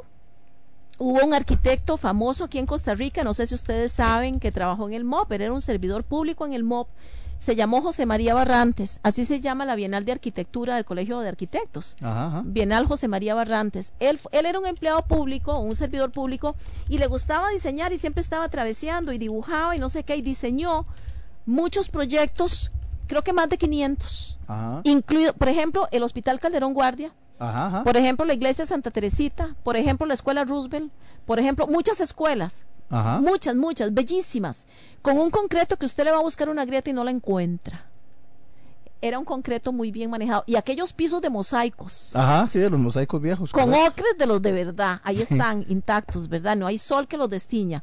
hubo 0.98 1.24
un 1.24 1.34
arquitecto 1.34 1.96
famoso 1.96 2.44
aquí 2.44 2.58
en 2.60 2.66
Costa 2.66 2.94
Rica, 2.94 3.24
no 3.24 3.34
sé 3.34 3.46
si 3.48 3.56
ustedes 3.56 3.90
saben, 3.90 4.38
que 4.38 4.52
trabajó 4.52 4.86
en 4.86 4.94
el 4.94 5.02
MOP, 5.04 5.28
pero 5.28 5.42
era 5.44 5.52
un 5.52 5.62
servidor 5.62 6.04
público 6.04 6.46
en 6.46 6.52
el 6.52 6.62
MOP. 6.62 6.88
Se 7.42 7.56
llamó 7.56 7.82
José 7.82 8.06
María 8.06 8.34
Barrantes, 8.34 9.00
así 9.02 9.24
se 9.24 9.40
llama 9.40 9.64
la 9.64 9.74
Bienal 9.74 10.04
de 10.04 10.12
Arquitectura 10.12 10.76
del 10.76 10.84
Colegio 10.84 11.18
de 11.18 11.28
Arquitectos. 11.28 11.96
Ajá, 12.00 12.26
ajá. 12.26 12.42
Bienal 12.44 12.86
José 12.86 13.08
María 13.08 13.34
Barrantes. 13.34 13.92
Él, 13.98 14.20
él 14.30 14.46
era 14.46 14.60
un 14.60 14.66
empleado 14.66 15.02
público, 15.02 15.58
un 15.58 15.74
servidor 15.74 16.12
público, 16.12 16.54
y 16.88 16.98
le 16.98 17.08
gustaba 17.08 17.48
diseñar 17.48 17.92
y 17.92 17.98
siempre 17.98 18.20
estaba 18.20 18.48
traveseando 18.48 19.10
y 19.10 19.18
dibujaba 19.18 19.74
y 19.74 19.80
no 19.80 19.88
sé 19.88 20.04
qué, 20.04 20.14
y 20.14 20.22
diseñó 20.22 20.86
muchos 21.44 21.88
proyectos, 21.88 22.70
creo 23.08 23.22
que 23.22 23.32
más 23.32 23.48
de 23.48 23.58
500, 23.58 24.38
Ajá. 24.46 24.80
incluido, 24.84 25.32
por 25.32 25.48
ejemplo, 25.48 25.88
el 25.90 26.04
Hospital 26.04 26.38
Calderón 26.38 26.74
Guardia, 26.74 27.12
Ajá, 27.40 27.66
ajá. 27.66 27.82
por 27.82 27.96
ejemplo, 27.96 28.24
la 28.24 28.34
Iglesia 28.34 28.66
Santa 28.66 28.92
Teresita, 28.92 29.56
por 29.64 29.76
ejemplo, 29.76 30.06
la 30.06 30.14
Escuela 30.14 30.44
Roosevelt, 30.44 30.92
por 31.26 31.40
ejemplo, 31.40 31.66
muchas 31.66 32.00
escuelas. 32.00 32.66
Ajá. 32.92 33.20
Muchas, 33.20 33.56
muchas, 33.56 33.92
bellísimas, 33.92 34.66
con 35.02 35.18
un 35.18 35.30
concreto 35.30 35.76
que 35.76 35.86
usted 35.86 36.04
le 36.04 36.12
va 36.12 36.18
a 36.18 36.22
buscar 36.22 36.48
una 36.48 36.64
grieta 36.64 36.90
y 36.90 36.92
no 36.92 37.02
la 37.02 37.10
encuentra. 37.10 37.86
Era 39.00 39.18
un 39.18 39.24
concreto 39.24 39.72
muy 39.72 39.90
bien 39.90 40.10
manejado. 40.10 40.44
Y 40.46 40.54
aquellos 40.54 40.92
pisos 40.92 41.20
de 41.20 41.28
mosaicos, 41.30 42.14
Ajá, 42.14 42.46
sí, 42.46 42.60
de 42.60 42.70
los 42.70 42.78
mosaicos 42.78 43.20
viejos. 43.20 43.50
con 43.50 43.64
correcto. 43.64 43.88
ocres 44.02 44.18
de 44.18 44.26
los 44.26 44.40
de 44.40 44.52
verdad, 44.52 45.00
ahí 45.02 45.16
Sí. 45.16 45.22
están 45.22 45.64
intactos, 45.68 46.28
¿verdad? 46.28 46.54
No 46.54 46.68
hay 46.68 46.78
sol 46.78 47.08
que 47.08 47.16
los 47.16 47.28
destiña. 47.28 47.82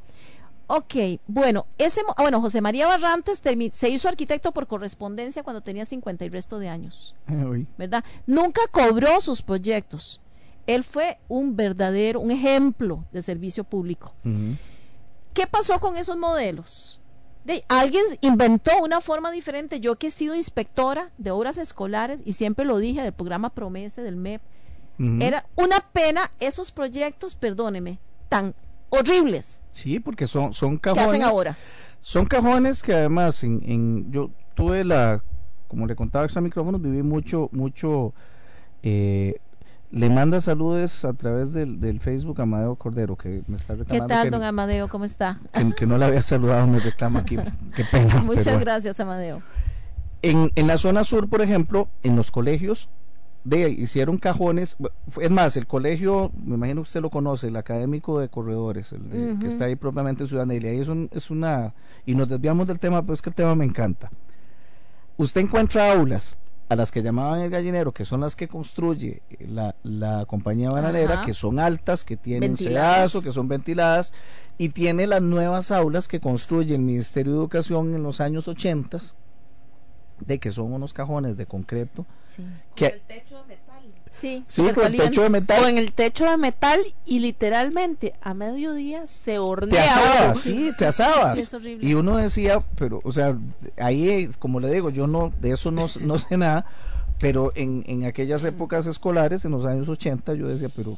Ok, 0.68 0.94
bueno, 1.28 1.66
ese, 1.80 2.02
ah, 2.16 2.22
bueno, 2.22 2.40
José 2.40 2.62
María 2.62 2.86
Barrantes 2.88 3.42
se 3.74 3.90
hizo 3.90 4.08
arquitecto 4.08 4.52
por 4.52 4.68
correspondencia 4.68 5.42
cuando 5.42 5.62
tenía 5.62 5.84
50 5.84 6.24
y 6.26 6.30
resto 6.30 6.60
de 6.60 6.70
años. 6.70 7.16
¿verdad? 7.78 8.04
Nunca 8.28 8.62
cobró 8.72 9.20
sus 9.20 9.42
proyectos. 9.42 10.22
Él 10.68 10.84
fue 10.84 11.18
un 11.28 11.56
verdadero, 11.56 12.20
un 12.20 12.30
ejemplo 12.30 13.04
de 13.12 13.24
servicio 13.24 13.64
público. 13.64 14.14
¿Qué 15.40 15.48
pasó 15.48 15.80
con 15.80 15.96
esos 15.96 16.18
modelos? 16.18 17.00
De, 17.46 17.64
alguien 17.70 18.04
inventó 18.20 18.72
una 18.84 19.00
forma 19.00 19.32
diferente. 19.32 19.80
Yo 19.80 19.96
que 19.96 20.08
he 20.08 20.12
sido 20.12 20.36
inspectora 20.36 21.12
de 21.18 21.32
obras 21.32 21.58
escolares 21.58 22.22
y 22.26 22.34
siempre 22.34 22.66
lo 22.66 22.78
dije 22.78 23.02
del 23.02 23.14
programa 23.14 23.50
Promese 23.50 24.02
del 24.02 24.18
MEP, 24.18 24.42
era 25.22 25.46
una 25.56 25.80
pena 25.94 26.30
esos 26.42 26.74
proyectos, 26.74 27.36
perdóneme, 27.36 28.00
tan 28.28 28.54
horribles 28.90 29.62
Sí, 29.72 30.02
porque 30.02 30.28
son, 30.28 30.52
son 30.54 30.78
cajones. 30.78 31.08
hacen 31.08 31.24
ahora. 31.24 31.58
Son 32.02 32.26
cajones 32.26 32.84
que 32.84 32.94
además 32.94 33.42
en, 33.46 33.62
en- 33.64 34.12
yo 34.12 34.32
tuve 34.56 34.84
la, 34.84 35.24
como 35.70 35.88
le 35.88 35.96
contaba 35.96 36.26
extra 36.26 36.42
micrófonos, 36.42 36.82
viví 36.82 37.02
mucho, 37.02 37.48
mucho, 37.54 38.14
eh, 38.84 39.36
le 39.92 40.10
manda 40.10 40.40
saludos 40.40 41.04
a 41.04 41.14
través 41.14 41.54
del, 41.54 41.80
del 41.80 42.00
Facebook 42.00 42.40
Amadeo 42.42 42.76
Cordero, 42.76 43.16
que 43.16 43.42
me 43.48 43.58
está 43.58 43.74
¿Qué 43.74 43.80
reclamando 43.80 44.08
tal, 44.08 44.24
que, 44.26 44.30
don 44.30 44.44
Amadeo? 44.44 44.88
¿Cómo 44.88 45.06
está? 45.06 45.40
que- 45.54 45.72
que 45.74 45.86
no 45.86 45.98
le 45.98 46.06
había 46.06 46.22
saludado, 46.22 46.68
me 46.68 46.80
reclama 46.80 47.22
aquí, 47.22 47.38
qué 47.76 47.84
pena. 47.92 48.22
Muchas 48.22 48.46
pero- 48.46 48.60
gracias, 48.60 49.00
Amadeo. 49.00 49.42
En, 50.22 50.52
en 50.56 50.68
la 50.68 50.78
zona 50.78 51.04
sur, 51.04 51.30
por 51.30 51.42
ejemplo, 51.42 51.88
en 52.04 52.16
los 52.16 52.30
colegios, 52.30 52.90
de, 53.46 53.70
hicieron 53.70 54.18
cajones. 54.18 54.76
Es 55.22 55.32
más, 55.32 55.56
el 55.56 55.66
colegio, 55.66 56.32
me 56.44 56.56
imagino 56.56 56.82
que 56.82 56.88
usted 56.90 57.02
lo 57.02 57.10
conoce, 57.10 57.48
el 57.48 57.56
académico 57.56 58.20
de 58.20 58.28
corredores, 58.30 58.92
el 58.92 59.10
de- 59.10 59.38
que 59.40 59.48
está 59.48 59.66
ahí 59.66 59.76
propiamente 59.78 60.24
en 60.24 60.30
Ciudad 60.30 60.46
Nelia. 60.46 60.72
Es, 60.72 60.90
un- 60.90 61.10
es 61.14 61.32
una. 61.32 61.74
Y 62.06 62.16
nos 62.16 62.28
desviamos 62.28 62.68
del 62.68 62.80
tema, 62.80 63.02
pero 63.02 63.14
es 63.14 63.22
que 63.22 63.30
el 63.30 63.36
tema 63.36 63.56
me 63.56 63.64
encanta. 63.66 64.12
Usted 65.18 65.42
encuentra 65.42 65.94
aulas 65.94 66.38
a 66.70 66.76
las 66.76 66.92
que 66.92 67.02
llamaban 67.02 67.42
el 67.42 67.50
gallinero, 67.50 67.92
que 67.92 68.06
son 68.06 68.22
las 68.22 68.36
que 68.36 68.48
construye 68.48 69.24
la, 69.40 69.76
la 69.82 70.26
compañía 70.26 70.70
bananera, 70.70 71.16
Ajá. 71.16 71.26
que 71.26 71.34
son 71.34 71.60
altas, 71.60 72.06
que 72.06 72.16
tienen 72.16 72.56
sedazo, 72.58 73.24
que 73.24 73.32
son 73.32 73.48
ventiladas, 73.48 74.14
y 74.60 74.70
tiene 74.70 75.08
las 75.08 75.24
nuevas 75.24 75.72
aulas 75.72 76.08
que 76.08 76.20
construye 76.20 76.76
el 76.76 76.82
Ministerio 76.82 77.34
de 77.34 77.40
Educación 77.40 77.96
en 77.96 78.04
los 78.04 78.22
años 78.22 78.48
80, 78.48 79.00
de 80.20 80.40
que 80.40 80.52
son 80.52 80.72
unos 80.72 80.94
cajones 80.94 81.38
de 81.38 81.48
concreto. 81.48 82.06
Que, 82.76 83.02
Sí, 84.10 84.44
Sí, 84.48 84.64
con 84.74 84.86
el 84.86 84.98
techo 84.98 85.22
de 85.22 85.30
metal. 85.30 85.62
Con 85.62 85.78
el 85.78 85.92
techo 85.94 86.26
de 86.30 86.36
metal 86.38 86.80
y 87.06 87.20
literalmente 87.20 88.14
a 88.22 88.34
mediodía 88.34 89.08
se 89.08 89.34
te 89.34 89.40
hornea. 89.40 89.84
asabas, 89.84 90.40
sí, 90.40 90.72
te 90.78 90.88
asabas. 90.88 91.36
Sí, 91.36 91.42
es 91.44 91.54
horrible. 91.54 91.88
y 91.88 91.94
uno 91.94 92.18
decía, 92.18 92.62
pero, 92.76 93.00
o 93.04 93.12
sea, 93.12 93.38
ahí, 93.78 94.10
es, 94.10 94.36
como 94.38 94.60
le 94.60 94.72
digo, 94.74 94.90
yo 94.90 95.08
no, 95.08 95.32
de 95.40 95.52
eso 95.52 95.72
no, 95.72 95.86
no 96.02 96.18
sé 96.18 96.38
nada, 96.38 96.66
pero 97.20 97.52
en, 97.56 97.84
en 97.88 98.04
aquellas 98.06 98.44
épocas 98.46 98.88
escolares, 98.88 99.46
en 99.46 99.52
los 99.52 99.66
años 99.66 99.88
80, 99.88 100.34
yo 100.34 100.48
decía, 100.48 100.70
pero, 100.76 100.98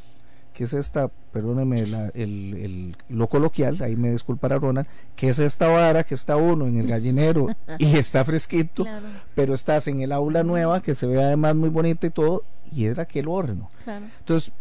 ¿qué 0.61 0.65
es 0.65 0.73
esta, 0.75 1.09
perdóneme 1.31 1.87
la- 1.87 2.09
el, 2.09 2.53
el- 2.53 2.95
lo 3.09 3.25
coloquial, 3.27 3.81
ahí 3.81 3.95
me 3.95 4.11
disculpará 4.11 4.59
Ronald, 4.59 4.85
¿qué 5.15 5.29
es 5.29 5.39
esta 5.39 5.67
vara 5.67 6.03
que 6.03 6.13
está 6.13 6.35
uno 6.35 6.67
en 6.67 6.77
el 6.77 6.85
gallinero 6.85 7.47
y 7.79 7.95
está 7.97 8.23
fresquito, 8.23 8.83
Claro. 8.83 9.07
pero 9.33 9.55
estás 9.55 9.87
en 9.87 10.01
el 10.01 10.11
aula 10.11 10.43
nueva, 10.43 10.79
que 10.79 10.93
se 10.93 11.07
ve 11.07 11.19
además 11.19 11.55
muy 11.55 11.69
bonita 11.69 12.05
y 12.05 12.11
todo, 12.11 12.43
y 12.71 12.85
era 12.85 13.01
aquel 13.03 13.27
horno. 13.27 13.65
Claro. 13.83 14.05
Entonces, 14.19 14.53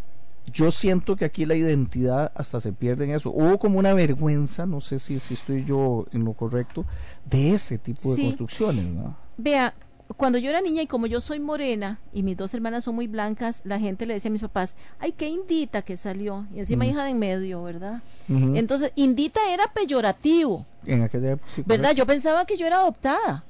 yo 0.51 0.71
siento 0.71 1.15
que 1.15 1.25
aquí 1.25 1.45
la 1.45 1.53
identidad 1.53 2.31
hasta 2.33 2.59
se 2.59 2.73
pierde 2.73 3.03
en 3.05 3.11
eso. 3.11 3.29
Hubo 3.29 3.59
como 3.59 3.77
una 3.77 3.93
vergüenza, 3.93 4.65
no 4.65 4.81
sé 4.81 4.97
si, 4.97 5.19
si 5.19 5.35
estoy 5.35 5.65
yo 5.65 6.07
en 6.13 6.25
lo 6.25 6.33
correcto, 6.33 6.83
de 7.29 7.53
ese 7.53 7.77
tipo 7.77 8.09
de 8.09 8.15
Sí. 8.15 8.23
construcciones, 8.25 8.85
¿no? 8.85 9.15
Vea, 9.37 9.75
cuando 10.17 10.37
yo 10.37 10.49
era 10.49 10.61
niña 10.61 10.81
y 10.81 10.87
como 10.87 11.05
yo 11.07 11.19
soy 11.19 11.39
morena 11.39 11.99
y 12.13 12.23
mis 12.23 12.37
dos 12.37 12.53
hermanas 12.53 12.83
son 12.83 12.95
muy 12.95 13.07
blancas, 13.07 13.61
la 13.65 13.79
gente 13.79 14.05
le 14.05 14.13
decía 14.15 14.29
a 14.29 14.31
mis 14.31 14.41
papás, 14.41 14.75
ay, 14.99 15.11
qué 15.11 15.27
indita 15.29 15.81
que 15.81 15.97
salió. 15.97 16.47
Y 16.53 16.59
encima 16.59 16.85
Ujú. 16.85 16.91
hija 16.93 17.03
de 17.03 17.11
en 17.11 17.19
medio, 17.19 17.63
¿verdad? 17.63 18.01
Entonces, 18.27 18.91
indita 18.95 19.39
era 19.51 19.67
peyorativo, 19.73 20.65
En 20.85 21.01
aquella 21.03 21.31
época. 21.33 21.51
sí, 21.53 21.63
¿verdad? 21.65 21.93
Yo 21.93 22.05
pensaba 22.05 22.45
que 22.45 22.57
yo 22.57 22.65
era 22.65 22.77
adoptada. 22.77 23.43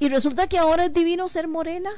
Y 0.00 0.08
resulta 0.08 0.46
que 0.46 0.58
ahora 0.58 0.84
es 0.86 0.92
divino 0.92 1.26
ser 1.28 1.48
morena. 1.48 1.90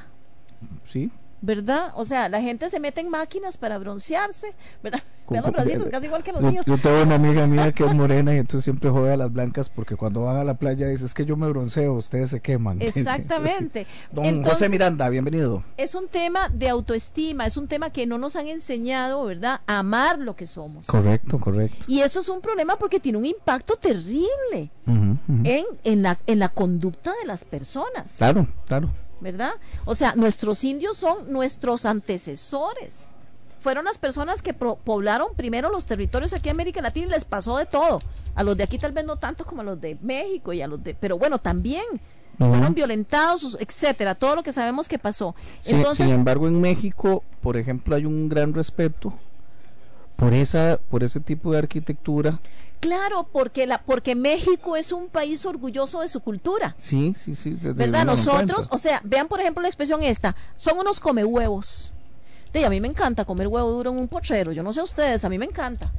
Sí. 0.85 1.11
¿Verdad? 1.41 1.91
O 1.95 2.05
sea, 2.05 2.29
la 2.29 2.39
gente 2.41 2.69
se 2.69 2.79
mete 2.79 3.01
en 3.01 3.09
máquinas 3.09 3.57
para 3.57 3.77
broncearse, 3.79 4.53
¿verdad? 4.83 5.01
Vean 5.29 5.43
los 5.43 5.53
bracitos, 5.53 5.89
casi 5.89 6.07
igual 6.07 6.23
que 6.23 6.33
los 6.33 6.41
niños. 6.41 6.65
yo 6.65 6.77
tengo 6.77 7.03
una 7.03 7.15
amiga 7.15 7.47
mía 7.47 7.71
que 7.71 7.85
es 7.85 7.93
morena 7.95 8.35
y 8.35 8.37
entonces 8.37 8.65
siempre 8.65 8.89
jode 8.89 9.13
a 9.13 9.17
las 9.17 9.31
blancas 9.31 9.69
porque 9.69 9.95
cuando 9.95 10.23
van 10.23 10.35
a 10.35 10.43
la 10.43 10.55
playa 10.55 10.87
dice 10.87 11.05
es 11.05 11.13
que 11.13 11.25
yo 11.25 11.37
me 11.37 11.47
bronceo, 11.47 11.93
ustedes 11.93 12.29
se 12.31 12.41
queman. 12.41 12.73
Entonces, 12.81 12.97
Exactamente. 13.07 13.87
Don 14.11 14.25
Entonces, 14.25 14.53
José 14.53 14.69
Miranda, 14.69 15.07
bienvenido. 15.09 15.63
es 15.77 15.95
un 15.95 16.09
tema 16.09 16.49
de 16.49 16.67
autoestima, 16.69 17.45
es 17.45 17.55
un 17.57 17.67
tema 17.67 17.91
que 17.91 18.05
no 18.05 18.17
nos 18.17 18.35
han 18.35 18.47
enseñado, 18.47 19.23
¿verdad? 19.23 19.61
A 19.67 19.79
amar 19.79 20.19
lo 20.19 20.35
que 20.35 20.45
somos. 20.45 20.87
Correcto, 20.87 21.39
correcto. 21.39 21.77
Y 21.87 22.01
eso 22.01 22.19
es 22.19 22.29
un 22.29 22.41
problema 22.41 22.75
porque 22.75 22.99
tiene 22.99 23.17
un 23.17 23.25
impacto 23.25 23.75
terrible 23.77 24.69
en, 24.85 25.65
en, 25.83 26.03
la, 26.03 26.19
en 26.27 26.39
la 26.39 26.49
conducta 26.49 27.11
de 27.21 27.27
las 27.27 27.45
personas. 27.45 28.15
Claro, 28.17 28.47
claro. 28.67 28.91
¿Verdad? 29.21 29.51
O 29.85 29.95
sea, 29.95 30.13
nuestros 30.15 30.63
indios 30.63 30.97
son 30.97 31.31
nuestros 31.31 31.85
antecesores. 31.85 33.09
Fueron 33.61 33.85
las 33.85 33.97
personas 33.99 34.41
que 34.41 34.53
pro- 34.53 34.77
poblaron 34.83 35.35
primero 35.35 35.69
los 35.69 35.85
territorios 35.85 36.33
aquí 36.33 36.49
en 36.49 36.55
América 36.55 36.81
Latina 36.81 37.07
y 37.07 37.09
les 37.11 37.25
pasó 37.25 37.57
de 37.57 37.65
todo. 37.67 38.01
A 38.33 38.43
los 38.43 38.57
de 38.57 38.63
aquí 38.63 38.77
tal 38.79 38.91
vez 38.91 39.05
no 39.05 39.17
tanto 39.17 39.45
como 39.45 39.61
a 39.61 39.63
los 39.63 39.79
de 39.79 39.97
México 40.01 40.51
y 40.51 40.61
a 40.61 40.67
los 40.67 40.83
de, 40.83 40.95
pero 40.95 41.17
bueno, 41.19 41.37
también 41.37 41.83
fueron 42.37 42.73
violentados, 42.73 43.55
etcétera, 43.59 44.15
todo 44.15 44.35
lo 44.37 44.41
que 44.41 44.51
sabemos 44.51 44.87
que 44.89 44.97
pasó. 44.97 45.35
Sin, 45.59 45.77
Entonces, 45.77 46.07
sin 46.07 46.15
embargo, 46.15 46.47
en 46.47 46.59
México, 46.59 47.23
por 47.41 47.55
ejemplo, 47.55 47.95
hay 47.95 48.05
un 48.05 48.29
gran 48.29 48.53
respeto 48.55 49.13
por 50.15 50.33
esa, 50.33 50.79
por 50.89 51.03
ese 51.03 51.19
tipo 51.19 51.51
de 51.51 51.59
arquitectura. 51.59 52.39
Claro, 52.81 53.29
porque 53.31 53.65
la, 53.65 53.81
porque 53.81 54.15
México 54.15 54.75
es 54.75 54.91
un 54.91 55.07
país 55.07 55.45
orgulloso 55.45 56.01
de 56.01 56.09
su 56.09 56.19
cultura. 56.19 56.75
Sí, 56.77 57.13
sí, 57.15 57.35
sí. 57.35 57.55
¿Verdad? 57.61 58.05
Nosotros, 58.05 58.67
o 58.69 58.77
sea, 58.77 58.99
vean 59.05 59.29
por 59.29 59.39
ejemplo 59.39 59.61
la 59.61 59.69
expresión 59.69 60.03
esta, 60.03 60.35
son 60.57 60.77
unos 60.77 60.99
come 60.99 61.23
huevos. 61.23 61.93
a 62.53 62.69
mí 62.69 62.81
me 62.81 62.89
encanta 62.89 63.23
comer 63.23 63.47
huevo 63.47 63.69
duro 63.69 63.91
en 63.91 63.97
un 63.97 64.09
potrero, 64.09 64.51
yo 64.51 64.63
no 64.63 64.73
sé 64.73 64.81
ustedes, 64.81 65.23
a 65.23 65.29
mí 65.29 65.37
me 65.37 65.45
encanta. 65.45 65.89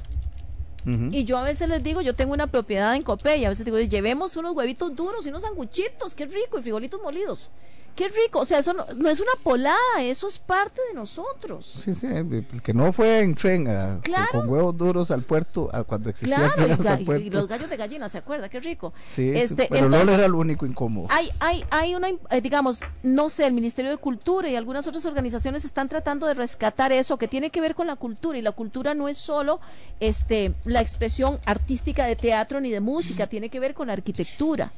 Y 0.84 1.24
yo 1.24 1.38
a 1.38 1.44
veces 1.44 1.68
les 1.68 1.80
digo, 1.80 2.00
yo 2.00 2.12
tengo 2.12 2.34
una 2.34 2.48
propiedad 2.48 2.96
en 2.96 3.04
Copé 3.04 3.36
y 3.36 3.44
a 3.44 3.48
veces 3.48 3.64
digo, 3.64 3.78
llevemos 3.78 4.36
unos 4.36 4.52
huevitos 4.52 4.94
duros 4.96 5.24
y 5.24 5.28
unos 5.28 5.42
sanguchitos, 5.42 6.16
qué 6.16 6.26
rico, 6.26 6.58
y 6.58 6.62
frijolitos 6.62 7.00
molidos. 7.00 7.52
Qué 7.94 8.08
rico, 8.08 8.38
o 8.40 8.44
sea, 8.46 8.58
eso 8.58 8.72
no, 8.72 8.86
no 8.96 9.08
es 9.10 9.20
una 9.20 9.32
polada, 9.42 9.76
eso 10.00 10.26
es 10.26 10.38
parte 10.38 10.80
de 10.88 10.94
nosotros. 10.94 11.66
Sí, 11.84 11.92
sí, 11.92 12.06
el 12.06 12.46
que 12.62 12.72
no 12.72 12.90
fue 12.92 13.20
en 13.20 13.34
tren 13.34 13.68
a- 13.68 14.00
Claro. 14.02 14.28
con 14.32 14.48
huevos 14.48 14.76
duros 14.78 15.10
al 15.10 15.22
puerto, 15.22 15.68
a 15.74 15.84
cuando 15.84 16.08
existían 16.08 16.50
Claro, 16.52 16.72
y, 16.72 16.76
ga- 16.76 16.94
al 16.94 17.02
y 17.02 17.04
puerto. 17.04 17.30
los 17.36 17.48
gallos 17.48 17.68
de 17.68 17.76
gallina, 17.76 18.08
¿se 18.08 18.16
acuerda? 18.18 18.48
Qué 18.48 18.60
rico. 18.60 18.94
Sí, 19.06 19.30
Este, 19.34 19.66
pero 19.68 19.88
no 19.90 19.96
entonces- 19.96 20.14
era 20.18 20.26
el 20.26 20.34
único 20.34 20.64
incómodo. 20.64 21.06
Hay, 21.10 21.30
hay, 21.38 21.64
hay 21.70 21.94
una, 21.94 22.08
eh, 22.08 22.40
digamos, 22.40 22.80
no 23.02 23.28
sé, 23.28 23.46
el 23.46 23.52
Ministerio 23.52 23.90
de 23.90 23.98
Cultura 23.98 24.48
y 24.48 24.56
algunas 24.56 24.86
otras 24.86 25.04
organizaciones 25.04 25.64
están 25.66 25.88
tratando 25.88 26.26
de 26.26 26.32
rescatar 26.34 26.92
eso 26.92 27.18
que 27.18 27.28
tiene 27.28 27.50
que 27.50 27.60
ver 27.60 27.74
con 27.74 27.86
la 27.86 27.96
cultura 27.96 28.38
y 28.38 28.42
la 28.42 28.52
cultura 28.52 28.94
no 28.94 29.08
es 29.08 29.18
solo 29.18 29.60
este, 30.00 30.54
la 30.64 30.80
expresión 30.80 31.38
artística 31.44 32.06
de 32.06 32.16
teatro 32.16 32.60
ni 32.60 32.70
de 32.70 32.80
música, 32.80 33.26
tiene 33.26 33.50
que 33.50 33.60
ver 33.60 33.74
con 33.74 33.88
la 33.88 33.92
arquitectura, 33.92 34.72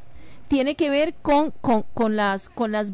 tiene 0.48 0.74
que 0.74 0.90
ver 0.90 1.14
con, 1.22 1.50
con, 1.60 1.82
con 1.94 2.16
las, 2.16 2.48
con 2.48 2.72
las 2.72 2.92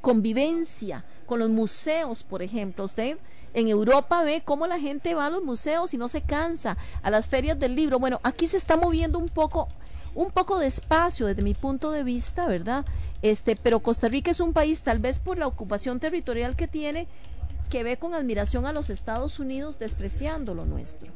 convivencia, 0.00 1.04
con 1.26 1.38
los 1.38 1.50
museos, 1.50 2.22
por 2.22 2.42
ejemplo. 2.42 2.84
Usted 2.84 3.18
en 3.54 3.68
Europa 3.68 4.22
ve 4.22 4.42
cómo 4.44 4.66
la 4.66 4.78
gente 4.78 5.14
va 5.14 5.26
a 5.26 5.30
los 5.30 5.42
museos 5.42 5.94
y 5.94 5.98
no 5.98 6.08
se 6.08 6.22
cansa, 6.22 6.76
a 7.02 7.10
las 7.10 7.28
ferias 7.28 7.58
del 7.58 7.74
libro. 7.74 7.98
Bueno, 7.98 8.20
aquí 8.22 8.46
se 8.46 8.56
está 8.56 8.76
moviendo 8.76 9.18
un 9.18 9.28
poco 9.28 9.68
un 10.12 10.32
poco 10.32 10.58
despacio 10.58 11.26
desde 11.26 11.42
mi 11.42 11.54
punto 11.54 11.92
de 11.92 12.02
vista, 12.02 12.46
¿verdad? 12.46 12.84
Este, 13.22 13.54
pero 13.54 13.78
Costa 13.80 14.08
Rica 14.08 14.32
es 14.32 14.40
un 14.40 14.52
país 14.52 14.82
tal 14.82 14.98
vez 14.98 15.20
por 15.20 15.38
la 15.38 15.46
ocupación 15.46 16.00
territorial 16.00 16.56
que 16.56 16.66
tiene 16.66 17.06
que 17.70 17.84
ve 17.84 17.96
con 17.96 18.14
admiración 18.14 18.66
a 18.66 18.72
los 18.72 18.90
Estados 18.90 19.38
Unidos 19.38 19.78
despreciando 19.78 20.54
lo 20.54 20.66
nuestro. 20.66 21.12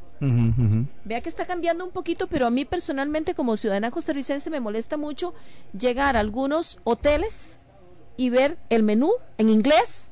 Vea 1.04 1.20
que 1.20 1.28
está 1.28 1.44
cambiando 1.44 1.84
un 1.84 1.90
poquito, 1.90 2.28
pero 2.28 2.46
a 2.46 2.50
mí 2.50 2.64
personalmente 2.64 3.34
como 3.34 3.56
ciudadana 3.56 3.90
costarricense 3.90 4.48
me 4.48 4.60
molesta 4.60 4.96
mucho 4.96 5.34
llegar 5.76 6.16
a 6.16 6.20
algunos 6.20 6.78
hoteles 6.84 7.58
y 8.16 8.30
ver 8.30 8.56
el 8.70 8.82
menú 8.82 9.10
en 9.38 9.48
inglés 9.50 10.10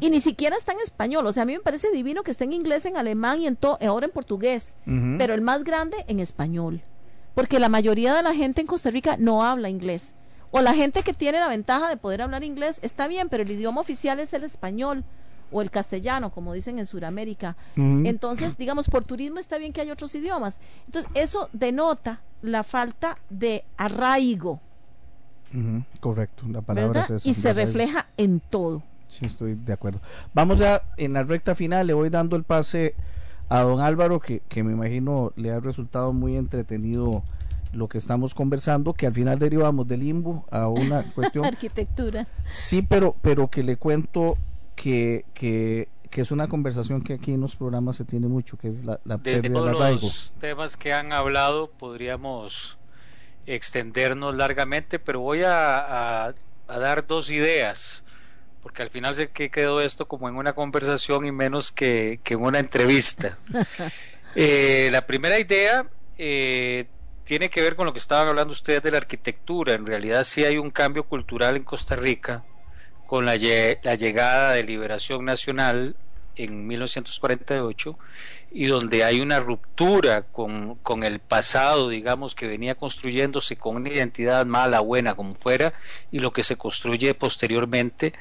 y 0.00 0.08
ni 0.10 0.20
siquiera 0.22 0.56
está 0.56 0.72
en 0.72 0.80
español. 0.80 1.26
O 1.26 1.32
sea, 1.32 1.42
a 1.42 1.46
mí 1.46 1.52
me 1.52 1.60
parece 1.60 1.90
divino 1.90 2.22
que 2.22 2.30
esté 2.30 2.44
en 2.44 2.52
inglés, 2.54 2.86
en 2.86 2.96
alemán 2.96 3.40
y 3.42 3.46
en 3.46 3.56
to- 3.56 3.78
ahora 3.86 4.06
en 4.06 4.12
portugués, 4.12 4.74
pero 5.18 5.34
el 5.34 5.42
más 5.42 5.64
grande 5.64 5.98
en 6.08 6.18
español. 6.20 6.80
Porque 7.34 7.58
la 7.58 7.68
mayoría 7.68 8.14
de 8.14 8.22
la 8.22 8.32
gente 8.34 8.60
en 8.62 8.66
Costa 8.66 8.90
Rica 8.90 9.16
no 9.18 9.44
habla 9.44 9.68
inglés. 9.68 10.14
O 10.50 10.62
la 10.62 10.72
gente 10.72 11.02
que 11.02 11.12
tiene 11.12 11.38
la 11.40 11.48
ventaja 11.48 11.88
de 11.90 11.98
poder 11.98 12.22
hablar 12.22 12.42
inglés 12.42 12.80
está 12.82 13.06
bien, 13.06 13.28
pero 13.28 13.42
el 13.42 13.50
idioma 13.50 13.82
oficial 13.82 14.18
es 14.18 14.32
el 14.32 14.44
español 14.44 15.04
o 15.52 15.60
el 15.60 15.70
castellano, 15.70 16.30
como 16.30 16.54
dicen 16.54 16.78
en 16.78 16.86
Sudamérica. 16.86 17.54
Entonces, 18.06 18.56
digamos, 18.56 18.88
por 18.88 19.04
turismo 19.04 19.38
está 19.38 19.58
bien 19.58 19.72
que 19.74 19.82
haya 19.82 19.92
otros 19.92 20.14
idiomas. 20.14 20.58
Entonces, 20.86 21.10
eso 21.14 21.50
denota 21.52 22.22
la 22.40 22.62
falta 22.64 23.18
de 23.28 23.62
arraigo, 23.76 24.60
Correcto, 26.00 26.44
la 26.50 26.60
palabra 26.60 27.00
¿verdad? 27.00 27.16
es 27.16 27.22
eso. 27.22 27.28
y 27.28 27.34
se 27.34 27.52
refleja 27.52 28.06
en 28.16 28.40
todo. 28.40 28.82
Sí, 29.08 29.24
estoy 29.26 29.54
de 29.54 29.72
acuerdo. 29.72 30.00
Vamos 30.34 30.58
ya 30.58 30.82
en 30.96 31.14
la 31.14 31.22
recta 31.22 31.54
final, 31.54 31.86
le 31.86 31.94
voy 31.94 32.10
dando 32.10 32.36
el 32.36 32.44
pase 32.44 32.94
a 33.48 33.60
don 33.60 33.80
Álvaro, 33.80 34.20
que, 34.20 34.40
que 34.48 34.62
me 34.62 34.72
imagino 34.72 35.32
le 35.36 35.50
ha 35.50 35.60
resultado 35.60 36.12
muy 36.12 36.36
entretenido 36.36 37.22
lo 37.72 37.88
que 37.88 37.96
estamos 37.98 38.34
conversando, 38.34 38.92
que 38.94 39.06
al 39.06 39.14
final 39.14 39.38
derivamos 39.38 39.86
del 39.88 40.00
limbo 40.00 40.44
a 40.50 40.68
una 40.68 41.02
cuestión. 41.14 41.44
Arquitectura. 41.46 42.26
Sí, 42.46 42.82
pero, 42.82 43.14
pero 43.22 43.48
que 43.48 43.62
le 43.62 43.76
cuento 43.76 44.36
que, 44.76 45.24
que, 45.34 45.88
que 46.10 46.20
es 46.20 46.30
una 46.30 46.46
conversación 46.48 47.02
que 47.02 47.14
aquí 47.14 47.32
en 47.32 47.40
los 47.40 47.56
programas 47.56 47.96
se 47.96 48.04
tiene 48.04 48.28
mucho, 48.28 48.56
que 48.58 48.68
es 48.68 48.84
la, 48.84 49.00
la 49.04 49.16
De 49.16 49.22
pérdida 49.22 49.52
todos 49.54 49.66
del 49.66 49.76
arraigo. 49.76 50.00
los 50.06 50.32
temas 50.38 50.76
que 50.76 50.92
han 50.92 51.12
hablado 51.12 51.70
podríamos 51.70 52.76
extendernos 53.54 54.34
largamente, 54.36 54.98
pero 54.98 55.20
voy 55.20 55.42
a, 55.44 56.26
a- 56.28 56.34
a 56.68 56.78
dar 56.78 57.06
dos 57.06 57.30
ideas, 57.30 58.04
porque 58.60 58.82
al 58.82 58.90
final 58.90 59.14
sé 59.16 59.30
que 59.32 59.50
quedó 59.50 59.80
esto 59.80 60.08
como 60.08 60.28
en 60.28 60.36
una 60.36 60.54
conversación 60.54 61.26
y 61.26 61.32
menos 61.32 61.72
que, 61.72 62.20
que 62.24 62.34
en 62.34 62.42
una 62.42 62.58
entrevista. 62.60 63.38
Eh, 64.34 64.88
la 64.92 65.06
primera 65.06 65.38
idea 65.38 65.90
eh, 66.16 66.90
tiene 67.24 67.50
que 67.50 67.62
ver 67.62 67.76
con 67.76 67.86
lo 67.86 67.92
que 67.92 67.98
estaban 67.98 68.28
hablando 68.28 68.52
ustedes 68.52 68.82
de 68.82 68.90
la 68.90 68.98
arquitectura. 68.98 69.74
En 69.74 69.86
realidad 69.86 70.24
sí 70.24 70.44
hay 70.44 70.58
un 70.58 70.70
cambio 70.70 71.04
cultural 71.08 71.56
en 71.56 71.64
Costa 71.64 71.96
Rica 71.96 72.44
con 73.06 73.24
la, 73.26 73.36
la 73.82 73.94
llegada 73.96 74.52
de 74.52 74.64
Liberación 74.64 75.24
Nacional 75.24 75.96
en 76.38 76.66
1948 76.66 77.98
y 78.50 78.66
donde 78.66 79.04
hay 79.04 79.20
una 79.20 79.40
ruptura 79.40 80.22
con, 80.22 80.76
con, 80.76 81.04
el 81.04 81.18
pasado, 81.18 81.90
digamos, 81.90 82.34
que 82.34 82.46
venía 82.46 82.74
construyéndose 82.74 83.56
con 83.56 83.76
una 83.76 83.90
identidad 83.90 84.46
mala, 84.46 84.80
buena, 84.80 85.14
como 85.14 85.34
fuera, 85.34 85.74
y 86.10 86.20
lo 86.20 86.32
que 86.32 86.42
se 86.42 86.56
construye 86.56 87.12
posteriormente, 87.12 88.14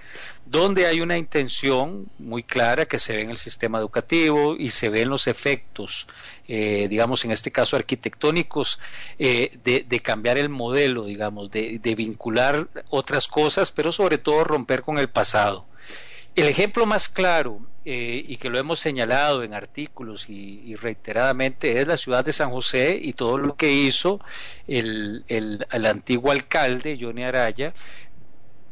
donde 0.45 0.85
hay 0.85 0.99
una 0.99 1.17
intención 1.17 2.07
muy 2.19 2.43
clara 2.43 2.85
que 2.85 2.99
se 2.99 3.15
ve 3.15 3.21
en 3.21 3.29
el 3.29 3.37
sistema 3.37 3.79
educativo 3.79 4.55
y 4.57 4.71
se 4.71 4.89
ven 4.89 5.09
los 5.09 5.27
efectos, 5.27 6.07
eh, 6.47 6.87
digamos, 6.89 7.23
en 7.23 7.31
este 7.31 7.51
caso 7.51 7.77
arquitectónicos, 7.77 8.79
eh, 9.19 9.57
de, 9.63 9.85
de, 9.87 9.99
cambiar 10.01 10.37
el 10.37 10.49
modelo, 10.49 11.05
digamos, 11.05 11.51
de, 11.51 11.79
de 11.79 11.95
vincular 11.95 12.67
otras 12.89 13.27
cosas, 13.27 13.71
pero 13.71 13.93
sobre 13.93 14.17
todo 14.17 14.43
romper 14.43 14.81
con 14.81 14.97
el 14.97 15.07
pasado. 15.07 15.65
El 16.35 16.45
ejemplo 16.45 16.85
más 16.85 17.09
claro 17.09 17.61
eh, 17.89 18.21
y 18.27 18.35
que 18.35 18.49
lo 18.49 18.59
hemos 18.59 18.81
señalado 18.81 19.43
en 19.43 19.53
artículos 19.53 20.29
y, 20.29 20.75
reiteradamente 20.75 21.79
es 21.79 21.87
la 21.87 21.95
ciudad 21.95 22.25
de 22.25 22.33
San 22.33 22.49
José 22.51 22.99
y 23.01 23.13
todo 23.13 23.37
lo 23.37 23.55
que 23.55 23.71
hizo 23.71 24.19
el, 24.67 25.23
el, 25.29 25.65
el 25.71 25.85
antiguo 25.85 26.33
alcalde 26.33 26.97
Johnny 26.99 27.23
Araya 27.23 27.73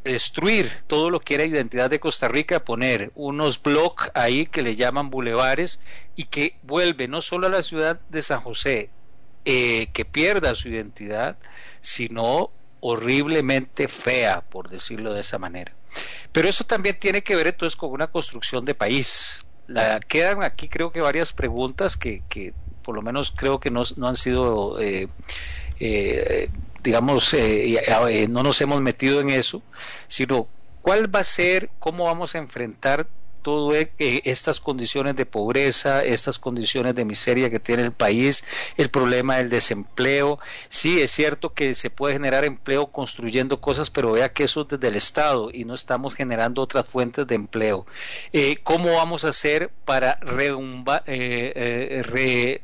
destruir 0.04 0.82
todo 0.86 1.08
lo 1.08 1.20
que 1.20 1.34
era 1.34 1.44
identidad 1.44 1.88
de 1.88 1.98
Costa 1.98 2.28
Rica, 2.28 2.62
poner 2.62 3.10
unos 3.14 3.62
bloques 3.62 4.10
ahí 4.12 4.44
que 4.44 4.60
le 4.60 4.76
llaman 4.76 5.08
bulevares 5.08 5.80
y 6.14 6.24
que 6.24 6.58
vuelve 6.62 7.08
no 7.08 7.22
solo 7.22 7.46
a 7.46 7.50
la 7.50 7.62
ciudad 7.62 7.98
de 8.10 8.20
San 8.20 8.42
José 8.42 8.90
eh, 9.46 9.86
que 9.94 10.04
pierda 10.04 10.54
su 10.54 10.68
identidad, 10.68 11.38
sino 11.80 12.50
horriblemente 12.88 13.88
fea, 13.88 14.42
por 14.42 14.68
decirlo 14.68 15.12
de 15.12 15.20
esa 15.20 15.38
manera. 15.38 15.72
Pero 16.30 16.48
eso 16.48 16.64
también 16.64 16.98
tiene 17.00 17.22
que 17.22 17.34
ver 17.34 17.48
entonces 17.48 17.76
con 17.76 17.90
una 17.90 18.06
construcción 18.06 18.64
de 18.64 18.74
país. 18.74 19.44
La, 19.66 19.98
quedan 19.98 20.44
aquí 20.44 20.68
creo 20.68 20.92
que 20.92 21.00
varias 21.00 21.32
preguntas 21.32 21.96
que, 21.96 22.22
que 22.28 22.54
por 22.82 22.94
lo 22.94 23.02
menos 23.02 23.32
creo 23.34 23.58
que 23.58 23.70
no, 23.70 23.82
no 23.96 24.06
han 24.06 24.14
sido, 24.14 24.80
eh, 24.80 25.08
eh, 25.80 26.48
digamos, 26.84 27.34
eh, 27.34 28.26
no 28.30 28.44
nos 28.44 28.60
hemos 28.60 28.80
metido 28.80 29.20
en 29.20 29.30
eso, 29.30 29.62
sino 30.06 30.46
cuál 30.82 31.12
va 31.12 31.20
a 31.20 31.24
ser, 31.24 31.70
cómo 31.80 32.04
vamos 32.04 32.36
a 32.36 32.38
enfrentar 32.38 33.08
todas 33.46 33.86
eh, 34.00 34.22
estas 34.24 34.58
condiciones 34.60 35.14
de 35.14 35.24
pobreza, 35.24 36.02
estas 36.02 36.40
condiciones 36.40 36.96
de 36.96 37.04
miseria 37.04 37.48
que 37.48 37.60
tiene 37.60 37.84
el 37.84 37.92
país, 37.92 38.44
el 38.76 38.90
problema 38.90 39.36
del 39.36 39.50
desempleo. 39.50 40.40
Sí, 40.68 41.00
es 41.00 41.12
cierto 41.12 41.54
que 41.54 41.76
se 41.76 41.88
puede 41.88 42.14
generar 42.14 42.44
empleo 42.44 42.88
construyendo 42.88 43.60
cosas, 43.60 43.88
pero 43.88 44.10
vea 44.10 44.32
que 44.32 44.42
eso 44.42 44.62
es 44.62 44.68
desde 44.70 44.88
el 44.88 44.96
Estado 44.96 45.50
y 45.52 45.64
no 45.64 45.76
estamos 45.76 46.16
generando 46.16 46.60
otras 46.60 46.88
fuentes 46.88 47.24
de 47.28 47.36
empleo. 47.36 47.86
Eh, 48.32 48.56
¿Cómo 48.64 48.94
vamos 48.94 49.24
a 49.24 49.28
hacer 49.28 49.70
para 49.84 50.18
eh, 51.06 52.02
re, 52.04 52.62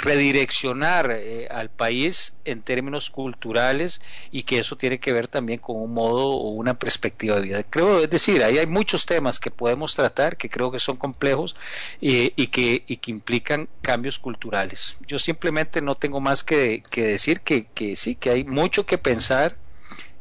redireccionar 0.00 1.10
eh, 1.12 1.46
al 1.50 1.68
país 1.68 2.36
en 2.44 2.62
términos 2.62 3.10
culturales 3.10 4.00
y 4.30 4.44
que 4.44 4.58
eso 4.58 4.76
tiene 4.76 4.98
que 4.98 5.12
ver 5.12 5.28
también 5.28 5.58
con 5.58 5.76
un 5.76 5.92
modo 5.92 6.30
o 6.30 6.50
una 6.50 6.74
perspectiva 6.74 7.36
de 7.36 7.42
vida. 7.42 7.62
Creo, 7.64 8.00
es 8.00 8.08
decir, 8.08 8.42
ahí 8.42 8.58
hay 8.58 8.66
muchos 8.66 9.04
temas 9.04 9.38
que 9.38 9.50
podemos 9.50 9.94
tratar 9.94 10.36
que 10.36 10.48
creo 10.48 10.70
que 10.72 10.78
son 10.78 10.96
complejos 10.96 11.54
eh, 12.00 12.32
y, 12.34 12.46
que, 12.46 12.82
y 12.86 12.96
que 12.96 13.10
implican 13.10 13.68
cambios 13.82 14.18
culturales. 14.18 14.96
Yo 15.06 15.18
simplemente 15.18 15.82
no 15.82 15.94
tengo 15.94 16.20
más 16.20 16.42
que, 16.42 16.82
decir 16.90 17.42
que, 17.42 17.66
que 17.66 17.94
sí, 17.94 18.14
que 18.14 18.30
hay 18.30 18.44
mucho 18.44 18.86
que 18.86 18.96
pensar, 18.96 19.56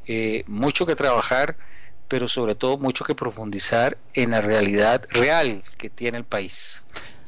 eh, 0.07 0.43
mucho 0.47 0.85
que 0.85 0.95
trabajar 0.95 1.55
pero 2.09 2.27
sobre 2.27 2.55
todo 2.55 2.79
mucho 2.79 3.05
que 3.05 3.13
profundizar 3.13 3.99
en 4.15 4.31
la 4.31 4.41
realidad 4.41 5.05
real 5.11 5.61
que 5.77 5.91
tiene 5.91 6.17
el 6.17 6.23
país. 6.25 6.81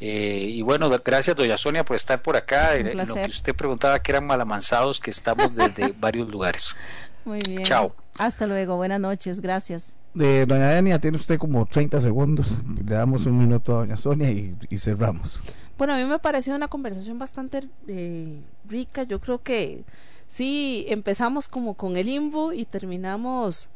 Eh, 0.04 0.48
y 0.50 0.62
bueno, 0.64 0.90
gracias 1.06 1.36
doña 1.38 1.58
Sonia 1.58 1.86
por 1.86 1.96
estar 1.96 2.22
por 2.22 2.36
acá. 2.36 2.72
Un 2.80 2.98
lo 2.98 3.14
que 3.14 3.26
usted 3.26 3.56
preguntaba 3.56 4.00
que 4.00 4.12
eran 4.12 4.26
malamanzados, 4.26 5.00
que 5.00 5.12
estamos 5.12 5.54
desde 5.54 5.94
varios 6.00 6.28
lugares. 6.28 6.76
Muy 7.24 7.40
bien. 7.48 7.64
Chao. 7.64 7.96
Hasta 8.18 8.48
luego, 8.48 8.76
buenas 8.76 9.00
noches, 9.00 9.40
gracias. 9.42 9.96
De 10.16 10.46
doña 10.48 10.70
Denia, 10.70 11.00
tiene 11.00 11.18
usted 11.18 11.38
como 11.38 11.68
30 11.68 12.00
segundos. 12.00 12.64
Le 12.84 12.96
damos 12.96 13.28
un 13.28 13.38
minuto 13.38 13.76
a 13.76 13.82
doña 13.82 13.96
Sonia 13.96 14.32
y, 14.32 14.56
y 14.70 14.78
cerramos. 14.80 15.44
Bueno, 15.78 15.94
a 15.94 15.98
mí 15.98 16.06
me 16.06 16.20
pareció 16.20 16.56
una 16.56 16.68
conversación 16.68 17.20
bastante 17.20 17.68
eh, 17.88 18.40
rica. 18.68 19.04
Yo 19.04 19.20
creo 19.20 19.42
que 19.42 19.84
sí, 20.28 20.86
empezamos 20.90 21.48
como 21.48 21.76
con 21.76 21.96
el 21.96 22.08
INVO 22.08 22.54
y 22.54 22.66
terminamos 22.66 23.70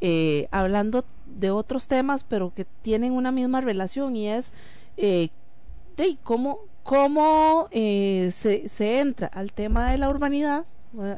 eh, 0.00 0.48
hablando 0.50 1.04
de 1.26 1.50
otros 1.50 1.88
temas, 1.88 2.24
pero 2.24 2.52
que 2.54 2.66
tienen 2.82 3.12
una 3.12 3.32
misma 3.32 3.60
relación 3.60 4.16
y 4.16 4.28
es 4.28 4.52
eh, 4.96 5.30
de 5.96 6.16
cómo, 6.22 6.60
cómo 6.82 7.68
eh, 7.70 8.30
se, 8.32 8.68
se, 8.68 9.00
entra 9.00 9.26
al 9.28 9.52
tema 9.52 9.90
de 9.90 9.98
la 9.98 10.08
urbanidad, 10.08 10.64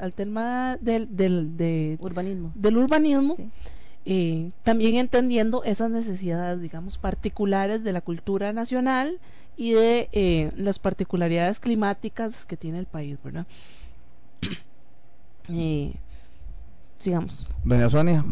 al 0.00 0.14
tema 0.14 0.76
del, 0.80 1.16
del, 1.16 1.96
urbanismo, 2.00 2.52
del 2.54 2.76
urbanismo 2.76 3.36
eh, 4.06 4.50
también 4.62 4.96
entendiendo 4.96 5.64
esas 5.64 5.90
necesidades, 5.90 6.60
digamos, 6.60 6.98
particulares 6.98 7.82
de 7.82 7.92
la 7.92 8.02
cultura 8.02 8.52
nacional 8.52 9.18
y 9.56 9.72
de 9.72 10.08
eh, 10.12 10.52
las 10.56 10.78
particularidades 10.78 11.58
climáticas 11.58 12.44
que 12.44 12.56
tiene 12.56 12.78
el 12.78 12.86
país, 12.86 13.22
¿verdad? 13.22 13.46
sigamos. 16.98 17.48
Doña 17.64 17.88
Sonia 17.88 18.24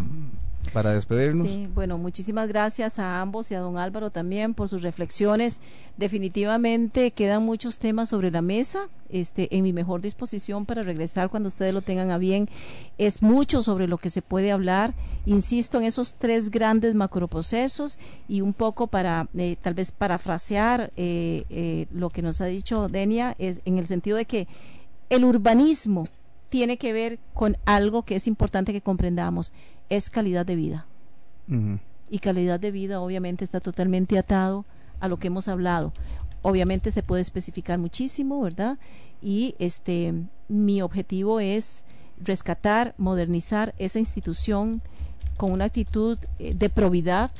para 0.73 0.93
despedirnos. 0.93 1.49
Sí, 1.49 1.69
bueno, 1.75 1.99
muchísimas 1.99 2.49
gracias 2.49 2.99
a 2.99 3.21
ambos 3.21 3.51
y 3.51 3.55
a 3.55 3.61
don 3.61 3.79
Álvaro 3.79 4.11
también 4.11 4.55
por 4.55 4.69
sus 4.69 4.83
reflexiones. 4.83 5.61
Definitivamente 5.97 7.11
quedan 7.11 7.43
muchos 7.43 7.79
temas 7.79 8.09
sobre 8.09 8.31
la 8.31 8.43
mesa. 8.43 8.89
Este, 9.09 9.55
en 9.55 9.63
mi 9.63 9.75
mejor 9.75 10.01
disposición 10.01 10.65
para 10.65 10.83
regresar 10.83 11.29
cuando 11.29 11.49
ustedes 11.49 11.75
lo 11.75 11.83
tengan 11.83 12.11
a 12.11 12.19
bien. 12.19 12.49
Es 12.97 13.21
mucho 13.21 13.61
sobre 13.61 13.87
lo 13.87 13.99
que 13.99 14.09
se 14.09 14.23
puede 14.23 14.51
hablar. 14.51 14.95
Insisto 15.27 15.79
en 15.79 15.85
esos 15.85 16.15
tres 16.15 16.51
grandes 16.51 16.95
macroprocesos 16.95 17.99
y 18.27 18.41
un 18.41 18.55
poco 18.55 18.87
para 18.87 19.29
eh, 19.37 19.57
tal 19.61 19.75
vez 19.75 19.93
parafrasear 19.93 20.93
eh, 20.97 21.45
eh, 21.51 21.87
lo 21.93 22.09
que 22.09 22.23
nos 22.23 22.41
ha 22.41 22.47
dicho 22.47 22.89
Denia, 22.89 23.37
en 23.39 23.79
el 23.79 23.87
sentido 23.87 24.17
de 24.17 24.25
que 24.25 24.49
el 25.11 25.25
urbanismo 25.25 26.09
tiene 26.53 26.77
que 26.77 26.93
ver 26.93 27.19
con 27.33 27.57
algo 27.65 28.03
que 28.03 28.15
es 28.15 28.27
importante 28.27 28.75
que 28.75 28.83
comprendamos 28.83 29.55
es 29.89 30.11
calidad 30.11 30.45
de 30.45 30.55
vida. 30.55 30.87
Y 32.11 32.19
calidad 32.19 32.61
de 32.61 32.71
vida 32.71 33.01
obviamente 33.01 33.43
está 33.43 33.59
totalmente 33.59 34.19
atado 34.19 34.67
a 35.01 35.09
lo 35.09 35.19
que 35.19 35.29
hemos 35.29 35.49
hablado. 35.49 35.95
Obviamente 36.43 36.91
se 36.91 37.03
puede 37.03 37.23
especificar 37.23 37.79
muchísimo, 37.79 38.43
¿verdad? 38.43 38.77
Y 39.23 39.55
este 39.59 40.13
mi 40.47 40.83
objetivo 40.83 41.41
es 41.41 41.85
rescatar, 42.23 42.95
modernizar 42.99 43.75
esa 43.79 43.99
institución 43.99 44.83
con 45.39 45.53
una 45.53 45.65
actitud 45.65 46.19
eh, 46.39 46.53
de 46.53 46.69
probidad 46.69 47.31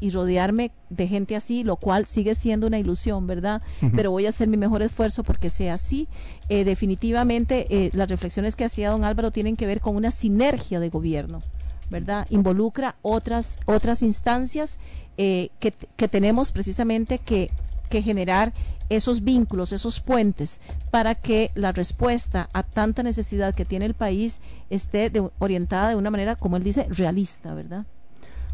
y 0.00 0.10
rodearme 0.10 0.70
de 0.90 1.08
gente 1.08 1.36
así, 1.36 1.64
lo 1.64 1.76
cual 1.76 2.06
sigue 2.06 2.34
siendo 2.34 2.66
una 2.66 2.78
ilusión, 2.78 3.26
¿verdad? 3.26 3.62
Pero 3.94 4.10
voy 4.10 4.26
a 4.26 4.30
hacer 4.30 4.48
mi 4.48 4.56
mejor 4.56 4.82
esfuerzo 4.82 5.22
porque 5.24 5.50
sea 5.50 5.74
así. 5.74 6.08
Eh, 6.48 6.64
definitivamente 6.64 7.66
eh, 7.70 7.90
las 7.92 8.08
reflexiones 8.08 8.56
que 8.56 8.64
hacía 8.64 8.90
don 8.90 9.04
Álvaro 9.04 9.30
tienen 9.30 9.56
que 9.56 9.66
ver 9.66 9.80
con 9.80 9.96
una 9.96 10.10
sinergia 10.10 10.80
de 10.80 10.88
gobierno. 10.88 11.42
¿verdad? 11.88 12.26
Involucra 12.30 12.96
otras, 13.02 13.58
otras 13.64 14.02
instancias 14.02 14.78
eh, 15.18 15.50
que, 15.60 15.72
que, 15.96 16.08
tenemos 16.08 16.50
precisamente 16.50 17.18
que, 17.18 17.50
que 17.88 18.02
generar 18.02 18.52
esos 18.88 19.24
vínculos, 19.24 19.72
esos 19.72 20.00
puentes, 20.00 20.60
para 20.90 21.14
que 21.14 21.50
la 21.54 21.72
respuesta 21.72 22.48
a 22.52 22.62
tanta 22.62 23.02
necesidad 23.02 23.54
que 23.54 23.64
tiene 23.64 23.86
el 23.86 23.94
país 23.94 24.38
esté 24.70 25.10
orientada 25.38 25.90
de 25.90 25.96
una 25.96 26.10
manera, 26.10 26.36
como 26.36 26.56
él 26.56 26.64
dice, 26.64 26.86
realista, 26.90 27.54
¿verdad? 27.54 27.86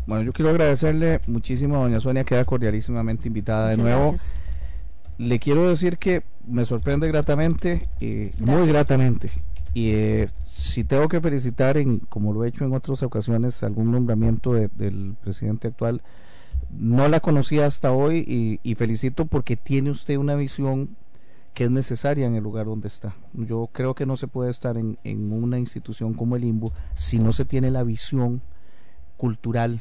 Bueno, 0.06 0.24
yo 0.24 0.32
quiero 0.32 0.50
agradecerle 0.50 1.20
muchísimo 1.26 1.76
a 1.76 1.80
doña 1.80 2.00
Sonia, 2.00 2.24
queda 2.24 2.44
cordialísimamente 2.44 3.28
invitada 3.28 3.68
de 3.68 3.76
nuevo. 3.76 4.14
Le 5.18 5.38
quiero 5.38 5.68
decir 5.68 5.98
que 5.98 6.22
me 6.46 6.64
sorprende 6.64 7.06
gratamente, 7.06 7.88
eh, 8.00 8.32
muy 8.40 8.66
gratamente, 8.66 9.30
y 9.74 9.90
eh, 9.92 10.28
si 10.44 10.84
tengo 10.84 11.08
que 11.08 11.20
felicitar, 11.20 11.76
en, 11.76 12.00
como 12.00 12.32
lo 12.32 12.44
he 12.44 12.48
hecho 12.48 12.64
en 12.64 12.74
otras 12.74 13.02
ocasiones, 13.02 13.62
algún 13.62 13.92
nombramiento 13.92 14.52
del 14.54 15.14
presidente 15.22 15.68
actual, 15.68 16.02
no 16.70 17.08
la 17.08 17.20
conocía 17.20 17.66
hasta 17.66 17.92
hoy 17.92 18.58
y, 18.62 18.74
felicito 18.74 19.26
porque 19.26 19.56
tiene 19.56 19.90
usted 19.90 20.16
una 20.16 20.34
visión 20.34 20.96
que 21.54 21.64
es 21.64 21.70
necesaria 21.70 22.26
en 22.26 22.34
el 22.34 22.42
lugar 22.42 22.66
donde 22.66 22.88
está. 22.88 23.14
Yo 23.34 23.68
creo 23.72 23.94
que 23.94 24.06
no 24.06 24.16
se 24.16 24.26
puede 24.26 24.50
estar 24.50 24.78
en, 24.78 24.98
en 25.04 25.32
una 25.32 25.58
institución 25.58 26.14
como 26.14 26.36
el 26.36 26.44
IMBU 26.44 26.72
si 26.94 27.18
no 27.18 27.32
se 27.32 27.44
tiene 27.44 27.70
la 27.70 27.82
visión 27.82 28.40
cultural, 29.22 29.78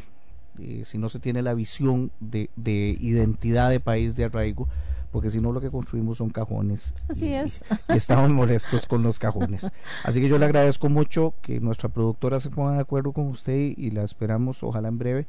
eh, 0.59 0.83
si 0.85 0.99
no 0.99 1.09
se 1.09 1.17
tiene 1.17 1.41
la 1.41 1.55
visión 1.55 2.11
de, 2.19 2.51
de 2.55 2.95
identidad 3.01 3.71
de 3.71 3.79
país 3.79 4.15
de 4.15 4.25
arraigo 4.25 4.67
porque 5.11 5.31
si 5.31 5.41
no 5.41 5.51
lo 5.51 5.59
que 5.59 5.69
construimos 5.69 6.19
son 6.19 6.29
cajones. 6.29 6.93
Así 7.09 7.33
es. 7.33 7.65
Y 7.89 7.97
estamos 7.97 8.29
molestos 8.29 8.85
con 8.85 9.03
los 9.03 9.19
cajones. 9.19 9.69
Así 10.05 10.21
que 10.21 10.29
yo 10.29 10.37
le 10.37 10.45
agradezco 10.45 10.87
mucho 10.87 11.33
que 11.41 11.59
nuestra 11.59 11.89
productora 11.89 12.39
se 12.39 12.49
ponga 12.49 12.75
de 12.75 12.81
acuerdo 12.81 13.11
con 13.11 13.27
usted 13.27 13.73
y, 13.75 13.87
y 13.87 13.91
la 13.91 14.03
esperamos, 14.03 14.63
ojalá 14.63 14.87
en 14.87 14.97
breve. 14.99 15.27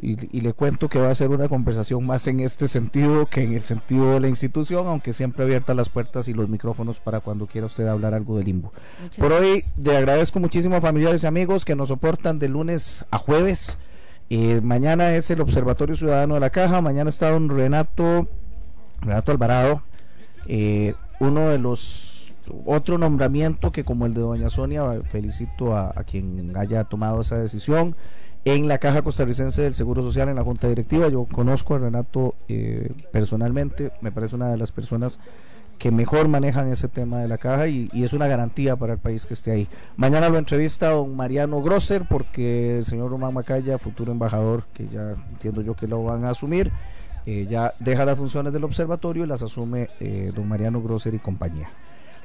Y, 0.00 0.36
y, 0.36 0.40
le 0.40 0.52
cuento 0.52 0.88
que 0.88 0.98
va 1.00 1.10
a 1.10 1.14
ser 1.14 1.30
una 1.30 1.48
conversación 1.48 2.06
más 2.06 2.26
en 2.26 2.40
este 2.40 2.68
sentido 2.68 3.26
que 3.26 3.42
en 3.42 3.52
el 3.52 3.60
sentido 3.60 4.12
de 4.12 4.20
la 4.20 4.28
institución, 4.28 4.86
aunque 4.86 5.12
siempre 5.12 5.44
abiertas 5.44 5.76
las 5.76 5.88
puertas 5.88 6.28
y 6.28 6.32
los 6.32 6.48
micrófonos 6.48 7.00
para 7.00 7.20
cuando 7.20 7.46
quiera 7.46 7.66
usted 7.66 7.86
hablar 7.86 8.14
algo 8.14 8.38
de 8.38 8.44
limbo. 8.44 8.72
Muchas 9.02 9.18
Por 9.18 9.30
gracias. 9.30 9.74
hoy 9.76 9.84
le 9.84 9.96
agradezco 9.96 10.38
muchísimo 10.38 10.76
a 10.76 10.80
familiares 10.80 11.24
y 11.24 11.26
amigos 11.26 11.64
que 11.64 11.74
nos 11.74 11.88
soportan 11.88 12.38
de 12.38 12.48
lunes 12.48 13.04
a 13.10 13.18
jueves. 13.18 13.78
Eh, 14.30 14.60
mañana 14.62 15.16
es 15.16 15.28
el 15.32 15.40
Observatorio 15.40 15.96
Ciudadano 15.96 16.34
de 16.34 16.40
la 16.40 16.50
Caja, 16.50 16.80
mañana 16.80 17.10
está 17.10 17.30
don 17.30 17.48
Renato, 17.50 18.28
Renato 19.00 19.32
Alvarado, 19.32 19.82
eh, 20.46 20.94
uno 21.18 21.48
de 21.48 21.58
los 21.58 22.32
otro 22.64 22.96
nombramiento 22.96 23.70
que 23.72 23.84
como 23.84 24.06
el 24.06 24.14
de 24.14 24.20
doña 24.20 24.50
Sonia, 24.50 24.84
felicito 25.10 25.76
a, 25.76 25.92
a 25.94 26.04
quien 26.04 26.56
haya 26.56 26.84
tomado 26.84 27.20
esa 27.20 27.36
decisión 27.36 27.96
en 28.44 28.68
la 28.68 28.78
Caja 28.78 29.02
Costarricense 29.02 29.62
del 29.62 29.74
Seguro 29.74 30.02
Social, 30.02 30.28
en 30.28 30.36
la 30.36 30.44
Junta 30.44 30.68
Directiva. 30.68 31.08
Yo 31.08 31.24
conozco 31.24 31.74
a 31.74 31.78
Renato 31.78 32.34
eh, 32.48 32.92
personalmente, 33.12 33.92
me 34.00 34.12
parece 34.12 34.36
una 34.36 34.48
de 34.48 34.56
las 34.56 34.72
personas 34.72 35.20
que 35.78 35.90
mejor 35.90 36.28
manejan 36.28 36.70
ese 36.70 36.88
tema 36.88 37.20
de 37.20 37.28
la 37.28 37.38
caja 37.38 37.66
y, 37.66 37.88
es 37.94 38.12
una 38.12 38.26
garantía 38.26 38.76
para 38.76 38.92
el 38.92 38.98
país 38.98 39.24
que 39.24 39.32
esté 39.32 39.50
ahí. 39.50 39.68
Mañana 39.96 40.28
lo 40.28 40.36
entrevista 40.36 40.90
don 40.90 41.16
Mariano 41.16 41.62
Grosser 41.62 42.04
porque 42.06 42.76
el 42.78 42.84
señor 42.84 43.10
Román 43.10 43.32
Macaya, 43.32 43.78
futuro 43.78 44.12
embajador, 44.12 44.64
que 44.74 44.86
ya 44.88 45.14
entiendo 45.30 45.62
yo 45.62 45.74
que 45.74 45.88
lo 45.88 46.04
van 46.04 46.26
a 46.26 46.30
asumir, 46.30 46.70
eh, 47.24 47.46
ya 47.48 47.72
deja 47.78 48.04
las 48.04 48.18
funciones 48.18 48.52
del 48.52 48.64
observatorio 48.64 49.24
y 49.24 49.26
las 49.26 49.42
asume 49.42 49.88
eh, 50.00 50.30
don 50.34 50.46
Mariano 50.46 50.82
Grosser 50.82 51.14
y 51.14 51.18
compañía. 51.18 51.70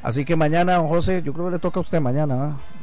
Así 0.03 0.25
que 0.25 0.35
mañana, 0.35 0.75
don 0.75 0.89
José, 0.89 1.23
yo 1.23 1.31
creo 1.31 1.45
que 1.45 1.53
le 1.53 1.59
toca 1.59 1.79
a 1.79 1.81
usted 1.81 2.01
mañana, 2.01 2.49
¿eh? 2.49 2.75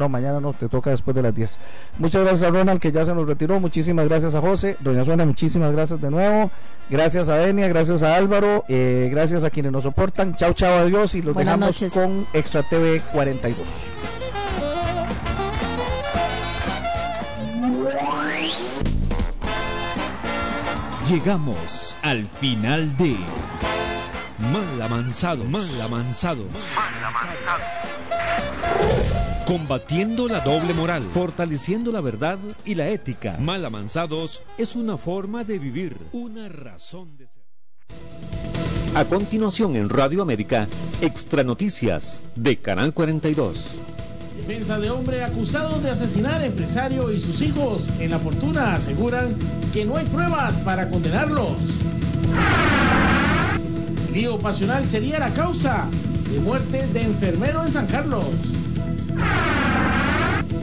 No, 0.00 0.08
mañana 0.08 0.40
no, 0.40 0.54
te 0.54 0.66
toca 0.66 0.88
después 0.88 1.14
de 1.14 1.20
las 1.20 1.34
10. 1.34 1.58
Muchas 1.98 2.22
gracias 2.22 2.50
a 2.50 2.54
Ronald 2.54 2.80
que 2.80 2.90
ya 2.90 3.04
se 3.04 3.14
nos 3.14 3.26
retiró. 3.26 3.60
Muchísimas 3.60 4.08
gracias 4.08 4.34
a 4.34 4.40
José. 4.40 4.78
Doña 4.80 5.04
Suena, 5.04 5.26
muchísimas 5.26 5.72
gracias 5.72 6.00
de 6.00 6.10
nuevo. 6.10 6.50
Gracias 6.88 7.28
a 7.28 7.36
Denia, 7.36 7.68
gracias 7.68 8.02
a 8.02 8.16
Álvaro, 8.16 8.64
eh, 8.68 9.08
gracias 9.12 9.44
a 9.44 9.50
quienes 9.50 9.72
nos 9.72 9.82
soportan. 9.82 10.36
Chao, 10.36 10.54
chao, 10.54 10.78
adiós 10.78 11.14
y 11.16 11.20
los 11.20 11.34
Buenas 11.34 11.58
dejamos 11.60 11.82
noches. 11.82 11.92
con 11.92 12.26
Extra 12.32 12.62
TV 12.62 13.02
42. 13.12 13.90
Llegamos 21.06 21.98
al 22.02 22.26
final 22.26 22.96
de 22.96 23.18
Mal 24.50 24.80
Avanzado, 24.82 25.44
Mal 25.44 25.82
Avanzado. 25.82 26.44
Combatiendo 29.50 30.28
la 30.28 30.38
doble 30.38 30.74
moral, 30.74 31.02
fortaleciendo 31.02 31.90
la 31.90 32.00
verdad 32.00 32.38
y 32.64 32.76
la 32.76 32.88
ética. 32.88 33.36
Mal 33.40 33.64
Avanzados 33.64 34.42
es 34.56 34.76
una 34.76 34.96
forma 34.96 35.42
de 35.42 35.58
vivir, 35.58 35.96
una 36.12 36.48
razón 36.48 37.16
de 37.16 37.26
ser. 37.26 37.42
A 38.94 39.04
continuación 39.06 39.74
en 39.74 39.88
Radio 39.88 40.22
América, 40.22 40.68
Extra 41.00 41.42
Noticias 41.42 42.22
de 42.36 42.58
Canal 42.58 42.94
42. 42.94 43.74
Defensa 44.36 44.78
de 44.78 44.88
hombre 44.88 45.24
acusado 45.24 45.80
de 45.80 45.90
asesinar 45.90 46.40
a 46.42 46.46
empresario 46.46 47.10
y 47.10 47.18
sus 47.18 47.40
hijos 47.40 47.90
en 47.98 48.10
La 48.10 48.20
Fortuna 48.20 48.74
aseguran 48.74 49.34
que 49.72 49.84
no 49.84 49.96
hay 49.96 50.06
pruebas 50.06 50.58
para 50.58 50.88
condenarlos. 50.88 51.56
Lío 54.14 54.38
pasional 54.38 54.86
sería 54.86 55.18
la 55.18 55.34
causa 55.34 55.88
de 56.30 56.38
muerte 56.38 56.86
de 56.92 57.02
enfermero 57.02 57.64
en 57.64 57.72
San 57.72 57.88
Carlos. 57.88 58.59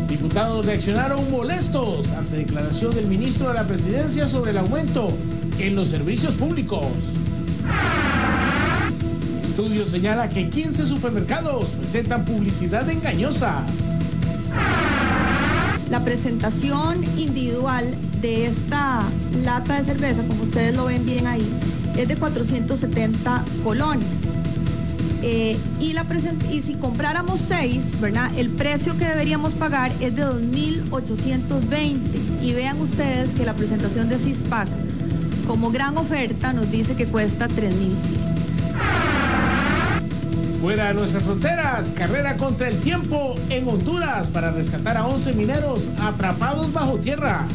Diputados 0.08 0.66
reaccionaron 0.66 1.30
molestos 1.32 2.12
ante 2.12 2.38
declaración 2.38 2.94
del 2.96 3.08
ministro 3.08 3.50
de 3.50 3.54
la 3.54 3.64
Presidencia 3.64 4.28
sobre 4.28 4.52
el 4.52 4.58
aumento 4.58 5.12
en 5.60 5.76
los 5.76 5.88
servicios 5.88 6.36
públicos. 6.36 6.86
Estudio 9.44 9.86
señala 9.86 10.30
que 10.30 10.50
15 10.50 10.86
supermercados 10.86 11.72
presentan 11.72 12.26
publicidad 12.26 12.88
engañosa. 12.90 13.64
La 15.90 16.04
presentación 16.04 17.04
individual 17.18 17.94
de 18.22 18.46
esta 18.46 19.02
lata 19.44 19.80
de 19.80 19.86
cerveza, 19.86 20.22
como 20.28 20.44
ustedes 20.44 20.76
lo 20.76 20.86
ven 20.86 21.06
bien 21.06 21.26
ahí, 21.26 21.48
es 21.98 22.08
de 22.08 22.16
470 22.16 23.44
colones. 23.64 24.06
Eh, 25.24 25.58
y, 25.80 25.94
la 25.94 26.06
y 26.52 26.62
si 26.62 26.76
compráramos 26.76 27.40
seis, 27.40 28.00
¿verdad? 28.00 28.30
El 28.38 28.50
precio 28.50 28.98
que 28.98 29.06
deberíamos 29.06 29.56
pagar 29.56 29.92
es 30.00 30.16
de 30.16 30.26
2.820. 30.26 32.42
Y 32.42 32.54
vean 32.54 32.80
ustedes 32.80 33.32
que 33.32 33.46
la 33.46 33.54
presentación 33.54 34.10
de 34.10 34.18
CISPAC 34.18 34.68
como 35.48 35.72
gran 35.72 35.98
oferta 35.98 36.54
nos 36.54 36.72
dice 36.72 36.96
que 36.96 37.06
cuesta 37.06 37.48
3.100. 37.48 38.28
Fuera 40.62 40.88
de 40.88 40.96
nuestras 40.96 41.24
fronteras, 41.24 41.92
carrera 41.92 42.36
contra 42.36 42.68
el 42.68 42.78
tiempo 42.80 43.36
en 43.50 43.68
Honduras 43.68 44.28
para 44.28 44.52
rescatar 44.52 44.98
a 44.98 45.06
11 45.06 45.34
mineros 45.34 45.90
atrapados 46.02 46.74
bajo 46.74 46.98
tierra. 46.98 47.46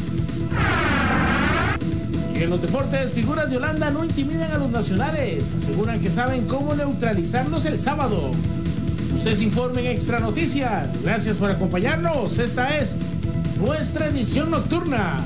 Y 2.33 2.43
en 2.43 2.49
los 2.49 2.61
deportes, 2.61 3.11
figuras 3.11 3.49
de 3.49 3.57
Holanda 3.57 3.91
no 3.91 4.03
intimidan 4.03 4.51
a 4.51 4.57
los 4.57 4.69
nacionales. 4.69 5.53
Aseguran 5.55 5.99
que 5.99 6.09
saben 6.09 6.47
cómo 6.47 6.73
neutralizarlos 6.73 7.65
el 7.65 7.77
sábado. 7.77 8.31
Ustedes 9.13 9.41
informen 9.41 9.85
Extra 9.85 10.19
Noticias. 10.19 10.89
Gracias 11.03 11.37
por 11.37 11.51
acompañarnos. 11.51 12.39
Esta 12.39 12.75
es 12.77 12.95
nuestra 13.59 14.07
edición 14.07 14.51
nocturna. 14.51 15.19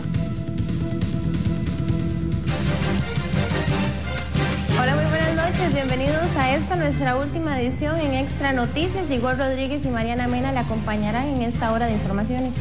Hola, 4.79 4.95
muy 4.95 5.05
buenas 5.05 5.35
noches. 5.35 5.73
Bienvenidos 5.73 6.27
a 6.37 6.55
esta 6.55 6.75
nuestra 6.75 7.15
última 7.15 7.59
edición 7.59 7.97
en 7.99 8.13
Extra 8.13 8.51
Noticias. 8.51 9.09
Igor 9.09 9.37
Rodríguez 9.37 9.85
y 9.85 9.89
Mariana 9.89 10.27
Mena 10.27 10.51
le 10.51 10.59
acompañarán 10.59 11.27
en 11.29 11.41
esta 11.41 11.71
hora 11.71 11.87
de 11.87 11.93
informaciones. 11.93 12.53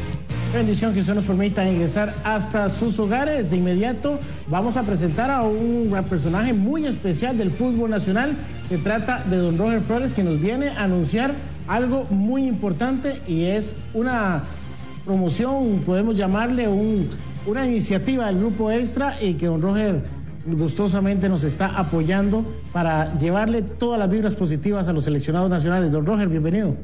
Bendición 0.53 0.93
que 0.93 1.01
eso 1.01 1.13
nos 1.13 1.25
permita 1.25 1.69
ingresar 1.69 2.15
hasta 2.23 2.69
sus 2.69 2.97
hogares. 2.99 3.51
De 3.51 3.57
inmediato 3.57 4.17
vamos 4.47 4.77
a 4.77 4.83
presentar 4.83 5.29
a 5.29 5.43
un 5.43 5.91
personaje 6.09 6.53
muy 6.53 6.85
especial 6.85 7.37
del 7.37 7.51
fútbol 7.51 7.89
nacional. 7.89 8.37
Se 8.69 8.77
trata 8.77 9.23
de 9.29 9.37
don 9.37 9.57
Roger 9.57 9.81
Flores 9.81 10.13
que 10.13 10.23
nos 10.23 10.39
viene 10.39 10.69
a 10.69 10.85
anunciar 10.85 11.35
algo 11.67 12.05
muy 12.09 12.47
importante 12.47 13.21
y 13.27 13.43
es 13.43 13.75
una 13.93 14.43
promoción, 15.05 15.81
podemos 15.85 16.15
llamarle 16.15 16.67
un, 16.67 17.09
una 17.45 17.67
iniciativa 17.67 18.27
del 18.27 18.39
Grupo 18.39 18.71
Extra 18.71 19.21
y 19.21 19.33
que 19.33 19.47
don 19.47 19.61
Roger 19.61 20.01
gustosamente 20.45 21.27
nos 21.27 21.43
está 21.43 21.77
apoyando 21.77 22.45
para 22.71 23.17
llevarle 23.17 23.61
todas 23.61 23.99
las 23.99 24.09
vibras 24.09 24.33
positivas 24.33 24.87
a 24.87 24.93
los 24.93 25.03
seleccionados 25.03 25.49
nacionales. 25.49 25.91
Don 25.91 26.05
Roger, 26.05 26.29
bienvenido. 26.29 26.75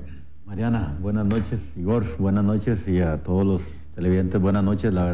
Mariana, 0.45 0.97
buenas 0.99 1.25
noches. 1.25 1.61
Igor, 1.77 2.03
buenas 2.17 2.43
noches 2.43 2.85
y 2.87 2.99
a 2.99 3.23
todos 3.23 3.45
los 3.45 3.61
televidentes, 3.95 4.41
buenas 4.41 4.63
noches. 4.63 4.93
La 4.93 5.05
verdad. 5.05 5.11